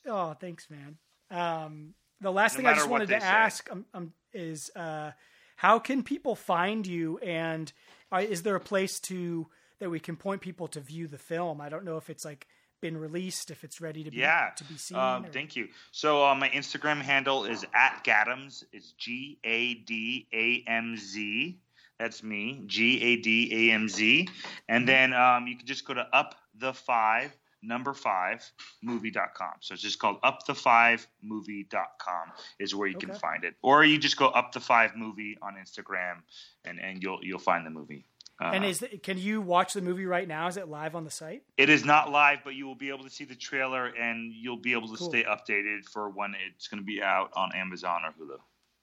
Oh, 0.05 0.33
thanks, 0.33 0.69
man. 0.69 0.97
Um, 1.31 1.93
the 2.19 2.31
last 2.31 2.53
No 2.53 2.57
thing 2.57 2.65
I 2.67 2.73
just 2.75 2.89
wanted 2.89 3.09
to 3.09 3.19
say. 3.19 3.25
ask 3.25 3.71
um, 3.71 3.85
um, 3.93 4.13
is 4.33 4.69
uh, 4.75 5.11
how 5.55 5.79
can 5.79 6.03
people 6.03 6.35
find 6.35 6.85
you, 6.85 7.17
and 7.19 7.71
uh, 8.11 8.17
is 8.17 8.43
there 8.43 8.55
a 8.55 8.59
place 8.59 8.99
to 9.01 9.47
that 9.79 9.89
we 9.89 9.99
can 9.99 10.15
point 10.15 10.41
people 10.41 10.67
to 10.69 10.79
view 10.79 11.07
the 11.07 11.17
film? 11.17 11.59
I 11.61 11.69
don't 11.69 11.83
know 11.85 11.97
if 11.97 12.09
it's 12.09 12.23
like 12.25 12.47
been 12.81 12.97
released, 12.97 13.49
if 13.51 13.63
it's 13.63 13.79
ready 13.81 14.03
to 14.03 14.11
be 14.11 14.17
Yeah. 14.17 14.49
to 14.57 14.63
be 14.65 14.75
seen. 14.77 14.97
Um, 14.97 15.25
or- 15.25 15.29
thank 15.29 15.55
you. 15.55 15.69
So 15.91 16.25
uh, 16.25 16.35
my 16.35 16.49
Instagram 16.49 17.01
handle 17.01 17.45
is 17.45 17.65
at 17.73 18.03
Gadamz. 18.03 18.63
It's 18.73 18.91
G 18.93 19.39
A 19.43 19.75
D 19.75 20.27
A 20.33 20.63
M 20.69 20.95
Z. 20.97 21.59
That's 21.99 22.23
me. 22.23 22.63
G 22.65 22.99
A 23.01 23.15
D 23.17 23.69
A 23.69 23.73
M 23.73 23.87
Z. 23.87 24.27
And 24.67 24.87
then 24.87 25.13
um, 25.13 25.45
you 25.47 25.55
can 25.57 25.67
just 25.67 25.85
go 25.85 25.93
to 25.93 26.07
up 26.13 26.35
the 26.55 26.73
five 26.73 27.35
number 27.61 27.93
five 27.93 28.49
movie.com. 28.81 29.53
So 29.59 29.73
it's 29.73 29.83
just 29.83 29.99
called 29.99 30.17
up 30.23 30.45
the 30.45 30.55
five 30.55 31.07
movie.com 31.21 32.31
is 32.59 32.73
where 32.75 32.87
you 32.87 32.97
can 32.97 33.13
find 33.13 33.43
it. 33.43 33.55
Or 33.61 33.83
you 33.83 33.97
just 33.97 34.17
go 34.17 34.27
up 34.27 34.51
the 34.51 34.59
five 34.59 34.95
movie 34.95 35.37
on 35.41 35.55
Instagram 35.55 36.17
and, 36.65 36.79
and 36.79 37.01
you'll 37.01 37.19
you'll 37.23 37.39
find 37.39 37.65
the 37.65 37.69
movie. 37.69 38.05
Uh, 38.41 38.51
and 38.55 38.65
is 38.65 38.79
the, 38.79 38.87
can 38.87 39.19
you 39.19 39.39
watch 39.39 39.73
the 39.73 39.81
movie 39.81 40.05
right 40.05 40.27
now? 40.27 40.47
Is 40.47 40.57
it 40.57 40.67
live 40.67 40.95
on 40.95 41.03
the 41.03 41.11
site? 41.11 41.43
It 41.57 41.69
is 41.69 41.85
not 41.85 42.09
live, 42.11 42.39
but 42.43 42.55
you 42.55 42.65
will 42.65 42.75
be 42.75 42.89
able 42.89 43.03
to 43.03 43.09
see 43.09 43.23
the 43.23 43.35
trailer 43.35 43.85
and 43.85 44.33
you'll 44.33 44.57
be 44.57 44.71
able 44.73 44.87
to 44.87 44.97
Cool. 44.97 45.09
stay 45.09 45.23
updated 45.23 45.85
for 45.85 46.09
when 46.09 46.33
it's 46.49 46.67
going 46.67 46.81
to 46.81 46.85
be 46.85 47.03
out 47.03 47.29
on 47.35 47.51
Amazon 47.55 48.01
or 48.03 48.09
Hulu. 48.13 48.39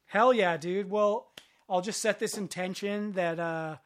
Hell 0.07 0.33
yeah, 0.33 0.57
dude. 0.57 0.89
Well, 0.89 1.33
I'll 1.69 1.81
just 1.81 2.01
set 2.01 2.21
this 2.21 2.39
intention 2.39 3.13
that 3.13 3.41
uh, 3.41 3.77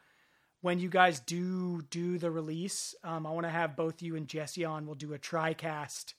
when 0.62 0.78
you 0.78 0.88
guys 0.88 1.20
do 1.20 1.82
do 1.90 2.16
the 2.18 2.30
release, 2.30 2.94
um, 3.04 3.26
I 3.26 3.30
want 3.30 3.44
to 3.44 3.50
have 3.50 3.76
both 3.76 4.00
you 4.00 4.16
and 4.16 4.26
Jesse 4.26 4.64
on. 4.64 4.86
We'll 4.86 4.94
do 4.94 5.12
a 5.12 5.18
tricast, 5.18 6.14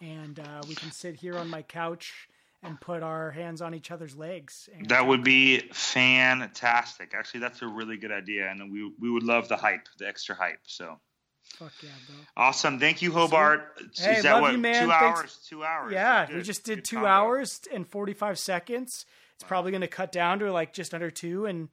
and 0.00 0.40
uh, 0.40 0.62
we 0.66 0.74
can 0.74 0.90
sit 0.90 1.16
here 1.16 1.36
on 1.36 1.48
my 1.48 1.62
couch 1.62 2.28
and 2.62 2.80
put 2.80 3.02
our 3.02 3.30
hands 3.30 3.62
on 3.62 3.74
each 3.74 3.90
other's 3.90 4.14
legs. 4.16 4.68
And, 4.76 4.88
That 4.90 5.06
would 5.06 5.24
be 5.24 5.60
fantastic. 5.72 7.14
Actually, 7.14 7.40
that's 7.40 7.62
a 7.62 7.66
really 7.66 7.96
good 7.96 8.12
idea, 8.12 8.48
and 8.50 8.72
we 8.72 8.90
we 8.98 9.10
would 9.10 9.22
love 9.24 9.48
the 9.48 9.56
hype, 9.56 9.86
the 9.98 10.06
extra 10.08 10.34
hype. 10.34 10.60
So 10.66 10.98
fuck 11.56 11.72
yeah, 11.82 11.90
bro. 12.06 12.16
awesome! 12.36 12.78
Thank 12.78 13.02
you, 13.02 13.12
Hobart. 13.12 13.80
Hey, 13.96 14.16
is 14.16 14.22
that 14.22 14.34
love 14.34 14.42
what 14.42 14.52
you, 14.52 14.58
man. 14.58 14.82
two 14.84 14.88
Thanks. 14.90 15.20
hours? 15.20 15.46
Two 15.48 15.64
hours. 15.64 15.92
Yeah, 15.92 16.26
Good. 16.26 16.36
we 16.36 16.42
just 16.42 16.64
did 16.64 16.84
two 16.84 16.96
combo. 16.96 17.08
hours 17.08 17.60
and 17.72 17.88
forty 17.88 18.12
five 18.14 18.38
seconds. 18.38 19.04
It's 19.34 19.44
probably 19.48 19.70
going 19.72 19.80
to 19.80 19.88
cut 19.88 20.12
down 20.12 20.38
to 20.40 20.52
like 20.52 20.72
just 20.74 20.92
under 20.94 21.10
two, 21.10 21.46
and 21.46 21.70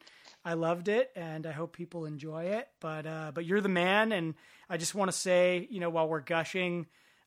I 0.48 0.54
loved 0.54 0.88
it, 0.88 1.12
and 1.14 1.46
I 1.46 1.52
hope 1.52 1.76
people 1.76 2.06
enjoy 2.06 2.46
it. 2.46 2.70
But 2.80 3.06
uh, 3.06 3.32
but 3.34 3.44
you're 3.44 3.60
the 3.60 3.68
man, 3.68 4.14
and 4.14 4.34
I 4.70 4.78
just 4.78 4.96
want 4.96 5.12
to 5.12 5.18
say, 5.18 5.68
you 5.70 5.82
know, 5.82 5.90
while 5.90 6.08
we're 6.08 6.22
gushing, 6.22 6.86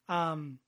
um, 0.08 0.58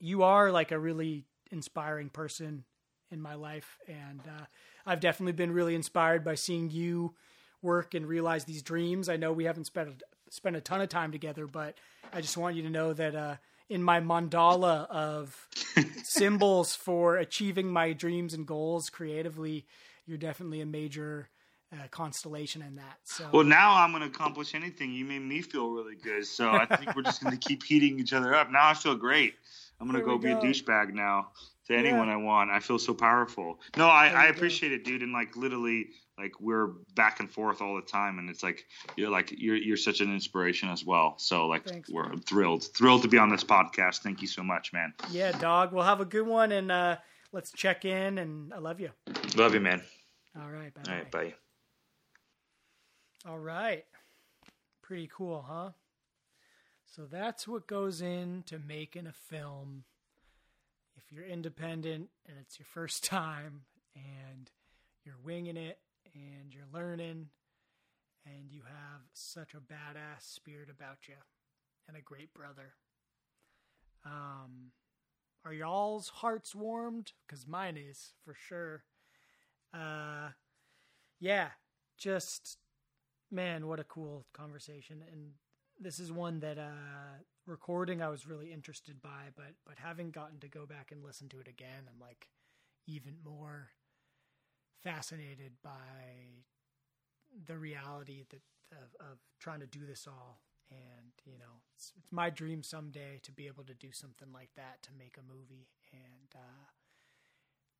you 0.00 0.24
are 0.24 0.50
like 0.50 0.72
a 0.72 0.78
really 0.80 1.26
inspiring 1.52 2.08
person 2.08 2.64
in 3.12 3.22
my 3.22 3.34
life, 3.34 3.78
and 3.86 4.20
uh, 4.26 4.46
I've 4.84 4.98
definitely 4.98 5.34
been 5.34 5.52
really 5.52 5.76
inspired 5.76 6.24
by 6.24 6.34
seeing 6.34 6.70
you 6.70 7.14
work 7.62 7.94
and 7.94 8.04
realize 8.04 8.46
these 8.46 8.62
dreams. 8.62 9.08
I 9.08 9.16
know 9.16 9.32
we 9.32 9.44
haven't 9.44 9.66
spent 9.66 9.90
a, 9.90 9.92
spent 10.28 10.56
a 10.56 10.60
ton 10.60 10.80
of 10.80 10.88
time 10.88 11.12
together, 11.12 11.46
but 11.46 11.78
I 12.12 12.20
just 12.20 12.36
want 12.36 12.56
you 12.56 12.64
to 12.64 12.70
know 12.70 12.94
that 12.94 13.14
uh, 13.14 13.36
in 13.68 13.80
my 13.80 14.00
mandala 14.00 14.90
of 14.90 15.48
symbols 16.02 16.74
for 16.74 17.16
achieving 17.16 17.68
my 17.68 17.92
dreams 17.92 18.34
and 18.34 18.44
goals 18.44 18.90
creatively, 18.90 19.66
you're 20.04 20.18
definitely 20.18 20.62
a 20.62 20.66
major 20.66 21.28
uh, 21.72 21.86
constellation 21.90 22.62
in 22.62 22.76
that. 22.76 22.98
So 23.04 23.28
Well, 23.32 23.44
now 23.44 23.74
I'm 23.74 23.90
going 23.92 24.02
to 24.02 24.08
accomplish 24.08 24.54
anything. 24.54 24.92
You 24.92 25.04
made 25.04 25.22
me 25.22 25.40
feel 25.42 25.70
really 25.70 25.96
good, 25.96 26.26
so 26.26 26.50
I 26.50 26.64
think 26.66 26.94
we're 26.96 27.02
just 27.02 27.22
going 27.22 27.36
to 27.38 27.48
keep 27.48 27.62
heating 27.62 27.98
each 28.00 28.12
other 28.12 28.34
up. 28.34 28.50
Now 28.50 28.68
I 28.68 28.74
feel 28.74 28.94
great. 28.96 29.34
I'm 29.80 29.86
going 29.88 29.98
to 30.00 30.04
There 30.06 30.16
go 30.16 30.22
be 30.22 30.32
go. 30.32 30.38
a 30.38 30.42
douchebag 30.42 30.92
now 30.94 31.28
to 31.68 31.74
anyone 31.76 32.08
Yeah. 32.08 32.14
I 32.14 32.16
want. 32.16 32.50
I 32.50 32.58
feel 32.60 32.78
so 32.78 32.92
powerful. 32.92 33.60
No, 33.76 33.86
I, 33.88 34.08
I 34.08 34.26
you 34.26 34.32
go. 34.32 34.36
appreciate 34.36 34.72
it, 34.72 34.84
dude. 34.84 35.02
And 35.02 35.12
like 35.12 35.36
literally, 35.36 35.90
like 36.18 36.32
we're 36.38 36.72
back 36.96 37.20
and 37.20 37.30
forth 37.30 37.62
all 37.62 37.76
the 37.76 37.82
time, 37.82 38.18
and 38.18 38.28
it's 38.28 38.42
like 38.42 38.66
you're 38.96 39.08
like 39.08 39.32
you're 39.38 39.56
you're 39.56 39.78
such 39.78 40.00
an 40.02 40.12
inspiration 40.12 40.68
as 40.68 40.84
well. 40.84 41.14
So 41.16 41.46
like 41.46 41.64
Thanks, 41.66 41.88
we're 41.88 42.14
thrilled, 42.16 42.64
thrilled 42.76 43.02
to 43.02 43.08
be 43.08 43.16
on 43.16 43.30
this 43.30 43.42
podcast. 43.44 44.00
Thank 44.02 44.20
you 44.20 44.28
so 44.28 44.42
much, 44.42 44.72
man. 44.74 44.92
yeah, 45.10 45.32
dog, 45.32 45.72
we'll 45.72 45.84
have 45.84 46.00
a 46.00 46.04
good 46.04 46.26
one, 46.26 46.52
and 46.52 46.70
uh, 46.70 46.96
let's 47.32 47.52
check 47.52 47.86
in, 47.86 48.18
and 48.18 48.52
I 48.52 48.58
love 48.58 48.80
you. 48.80 48.90
Love 49.36 49.54
you, 49.54 49.60
man. 49.60 49.80
All 50.38 50.50
right, 50.50 50.74
bye. 50.74 50.82
All 50.92 50.94
right, 50.98 51.10
bye. 51.10 51.34
All 53.28 53.38
right. 53.38 53.84
Pretty 54.80 55.10
cool, 55.12 55.44
huh? 55.46 55.70
So 56.86 57.04
that's 57.04 57.46
what 57.46 57.66
goes 57.66 58.00
into 58.00 58.58
making 58.58 59.06
a 59.06 59.12
film. 59.12 59.84
If 60.96 61.12
you're 61.12 61.26
independent 61.26 62.08
and 62.26 62.38
it's 62.40 62.58
your 62.58 62.66
first 62.66 63.04
time 63.10 63.62
and 63.94 64.50
you're 65.04 65.18
winging 65.22 65.58
it 65.58 65.78
and 66.14 66.54
you're 66.54 66.64
learning 66.72 67.28
and 68.24 68.50
you 68.50 68.62
have 68.62 69.02
such 69.12 69.52
a 69.52 69.58
badass 69.58 70.22
spirit 70.22 70.70
about 70.70 71.06
you 71.06 71.14
and 71.86 71.96
a 71.98 72.00
great 72.00 72.32
brother. 72.32 72.72
Um, 74.06 74.72
are 75.44 75.52
y'all's 75.52 76.08
hearts 76.08 76.54
warmed? 76.54 77.12
Because 77.26 77.46
mine 77.46 77.76
is 77.76 78.14
for 78.24 78.34
sure. 78.34 78.84
Uh, 79.74 80.30
yeah, 81.20 81.48
just 81.98 82.56
man, 83.30 83.66
what 83.66 83.80
a 83.80 83.84
cool 83.84 84.26
conversation. 84.32 85.02
And 85.12 85.32
this 85.78 85.98
is 85.98 86.12
one 86.12 86.40
that 86.40 86.58
uh, 86.58 87.22
recording 87.46 88.02
I 88.02 88.08
was 88.08 88.26
really 88.26 88.52
interested 88.52 89.00
by, 89.00 89.28
but 89.36 89.54
but 89.66 89.76
having 89.78 90.10
gotten 90.10 90.38
to 90.40 90.48
go 90.48 90.66
back 90.66 90.90
and 90.92 91.02
listen 91.04 91.28
to 91.30 91.40
it 91.40 91.48
again, 91.48 91.88
I'm 91.88 92.00
like 92.00 92.28
even 92.86 93.14
more 93.24 93.70
fascinated 94.82 95.52
by 95.62 96.44
the 97.46 97.56
reality 97.56 98.24
that 98.30 98.40
of, 98.72 98.94
of 99.00 99.18
trying 99.38 99.60
to 99.60 99.66
do 99.66 99.80
this 99.86 100.06
all. 100.06 100.40
And 100.70 101.12
you 101.24 101.38
know, 101.38 101.62
it's, 101.74 101.92
it's 101.98 102.12
my 102.12 102.30
dream 102.30 102.62
someday 102.62 103.20
to 103.22 103.32
be 103.32 103.46
able 103.46 103.64
to 103.64 103.74
do 103.74 103.92
something 103.92 104.28
like 104.32 104.50
that 104.56 104.82
to 104.82 104.90
make 104.96 105.16
a 105.18 105.32
movie. 105.32 105.68
And 105.92 106.30
uh, 106.34 106.70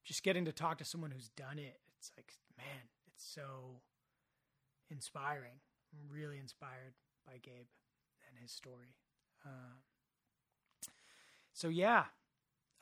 just 0.04 0.22
getting 0.24 0.44
to 0.46 0.52
talk 0.52 0.78
to 0.78 0.84
someone 0.84 1.12
who's 1.12 1.28
done 1.28 1.58
it, 1.58 1.78
it's 1.96 2.10
like, 2.16 2.34
man, 2.56 2.88
it's 3.06 3.24
so 3.24 3.82
inspiring. 4.90 5.60
I'm 5.92 6.08
really 6.14 6.38
inspired 6.38 6.94
by 7.26 7.38
Gabe 7.42 7.66
and 8.28 8.38
his 8.40 8.52
story. 8.52 8.94
Uh, 9.44 9.80
so 11.52 11.68
yeah, 11.68 12.04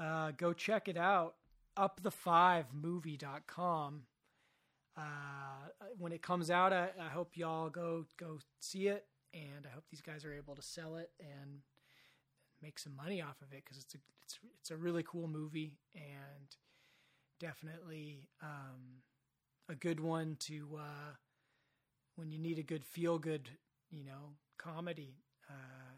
uh, 0.01 0.33
go 0.37 0.53
check 0.53 0.89
it 0.89 0.97
out. 0.97 1.35
Upthe5movie.com. 1.77 4.03
Uh, 4.97 5.03
when 5.97 6.13
it 6.13 6.23
comes 6.23 6.51
out, 6.51 6.73
I, 6.73 6.89
I 7.01 7.09
hope 7.09 7.37
y'all 7.37 7.71
go 7.71 8.05
go 8.17 8.41
see 8.59 8.89
it, 8.89 9.07
and 9.33 9.65
I 9.65 9.69
hope 9.73 9.85
these 9.91 10.01
guys 10.01 10.25
are 10.25 10.33
able 10.33 10.57
to 10.57 10.63
sell 10.63 10.97
it 10.97 11.13
and 11.21 11.61
make 12.61 12.81
some 12.81 12.97
money 12.97 13.23
off 13.23 13.41
of 13.41 13.53
it 13.53 13.63
because 13.65 13.79
it's 13.79 13.95
a 13.95 13.99
it's 14.25 14.41
it's 14.61 14.73
a 14.73 14.77
really 14.77 15.05
cool 15.05 15.29
movie 15.29 15.79
and 15.95 16.57
definitely 17.39 18.29
um, 18.43 19.05
a 19.69 19.75
good 19.75 20.01
one 20.01 20.37
to 20.41 20.79
uh, 20.79 21.13
when 22.19 22.31
you 22.31 22.39
need 22.39 22.59
a 22.59 22.63
good 22.63 22.85
feel 22.85 23.19
good 23.19 23.49
you 23.91 24.05
know 24.05 24.35
comedy 24.59 25.15
uh, 25.49 25.97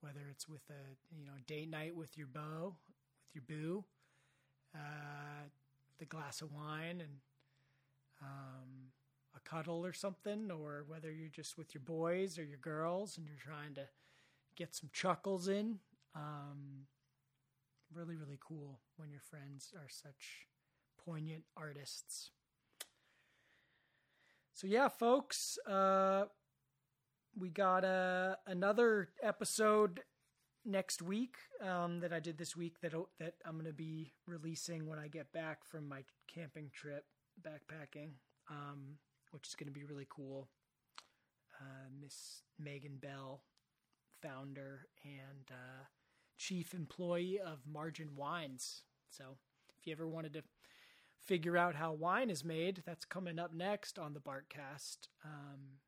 whether 0.00 0.20
it's 0.30 0.48
with 0.48 0.62
a 0.70 1.14
you 1.16 1.24
know 1.24 1.32
date 1.46 1.70
night 1.70 1.96
with 1.96 2.16
your 2.16 2.26
beau 2.26 2.76
with 3.24 3.34
your 3.34 3.44
boo 3.48 3.84
uh, 4.74 5.48
the 5.98 6.04
glass 6.04 6.42
of 6.42 6.52
wine 6.52 7.00
and 7.00 7.20
um, 8.22 8.92
a 9.34 9.40
cuddle 9.48 9.84
or 9.84 9.92
something, 9.92 10.50
or 10.50 10.84
whether 10.86 11.10
you're 11.10 11.28
just 11.28 11.58
with 11.58 11.74
your 11.74 11.82
boys 11.82 12.38
or 12.38 12.44
your 12.44 12.58
girls 12.58 13.16
and 13.16 13.26
you're 13.26 13.36
trying 13.36 13.74
to 13.74 13.88
get 14.56 14.74
some 14.74 14.90
chuckles 14.92 15.48
in. 15.48 15.78
Um, 16.14 16.86
really, 17.92 18.16
really 18.16 18.38
cool 18.40 18.80
when 18.96 19.10
your 19.10 19.20
friends 19.20 19.72
are 19.76 19.88
such 19.88 20.46
poignant 21.04 21.44
artists. 21.56 22.30
So 24.56 24.66
yeah, 24.66 24.88
folks, 24.88 25.58
uh, 25.68 26.24
we 27.38 27.50
got 27.50 27.84
uh, 27.84 28.36
another 28.46 29.10
episode 29.22 30.00
next 30.64 31.02
week 31.02 31.36
um, 31.62 32.00
that 32.00 32.10
I 32.10 32.20
did 32.20 32.38
this 32.38 32.56
week 32.56 32.80
that 32.80 32.94
that 33.20 33.34
I'm 33.44 33.52
to 33.66 33.74
be 33.74 34.14
releasing 34.26 34.88
when 34.88 34.98
I 34.98 35.08
get 35.08 35.30
back 35.30 35.58
from 35.66 35.86
my 35.86 36.04
camping 36.26 36.70
trip 36.72 37.04
backpacking, 37.42 38.12
um, 38.50 38.96
which 39.30 39.46
is 39.46 39.54
to 39.66 39.78
be 39.78 39.84
really 39.84 40.06
cool. 40.08 40.48
Uh, 41.60 41.90
Miss 42.00 42.40
Megan 42.58 42.96
Bell, 42.96 43.42
founder 44.22 44.86
and 45.04 45.50
uh, 45.50 45.84
chief 46.38 46.72
employee 46.72 47.38
of 47.38 47.58
Margins 47.70 48.16
Wine. 48.16 48.56
So 49.10 49.36
if 49.78 49.86
you 49.86 49.92
ever 49.92 50.08
wanted 50.08 50.32
to 50.32 50.44
figure 51.26 51.56
out 51.56 51.74
how 51.74 51.92
wine 51.92 52.30
is 52.30 52.44
made, 52.44 52.82
that's 52.86 53.04
coming 53.04 53.38
up 53.38 53.52
next 53.52 53.98
on 53.98 54.14
the 54.14 54.20
Bartcast. 54.20 55.08
Um, 55.24 55.78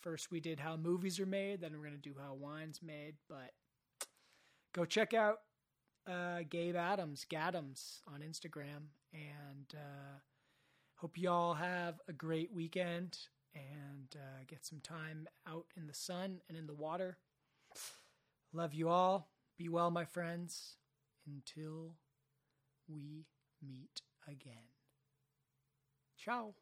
first, 0.00 0.30
we 0.30 0.40
did 0.40 0.60
how 0.60 0.76
movies 0.76 1.20
are 1.20 1.26
made, 1.26 1.60
then 1.60 1.72
we're 1.72 1.86
going 1.86 2.00
to 2.00 2.08
do 2.08 2.14
how 2.20 2.34
wine's 2.34 2.80
made. 2.82 3.14
But 3.28 3.52
go 4.72 4.84
check 4.84 5.14
out 5.14 5.38
uh, 6.10 6.40
Gabe 6.48 6.76
Adams, 6.76 7.26
Gadamz 7.30 8.00
on 8.06 8.20
Instagram, 8.20 8.88
and 9.12 9.74
uh, 9.74 10.18
Hope 11.00 11.16
you 11.16 11.30
all 11.30 11.54
have 11.54 11.98
a 12.08 12.12
great 12.12 12.52
weekend 12.52 13.16
and 13.54 14.14
uh, 14.14 14.44
get 14.46 14.66
some 14.66 14.80
time 14.80 15.26
out 15.48 15.64
in 15.74 15.86
the 15.86 15.94
sun 15.94 16.42
and 16.46 16.58
in 16.58 16.66
the 16.66 16.74
water. 16.74 17.16
Love 18.52 18.74
you 18.74 18.90
all. 18.90 19.30
Be 19.56 19.70
well, 19.70 19.90
my 19.90 20.04
friends. 20.04 20.76
Until 21.26 21.94
we 22.86 23.24
meet 23.66 24.02
again. 24.30 24.64
Ciao. 26.16 26.54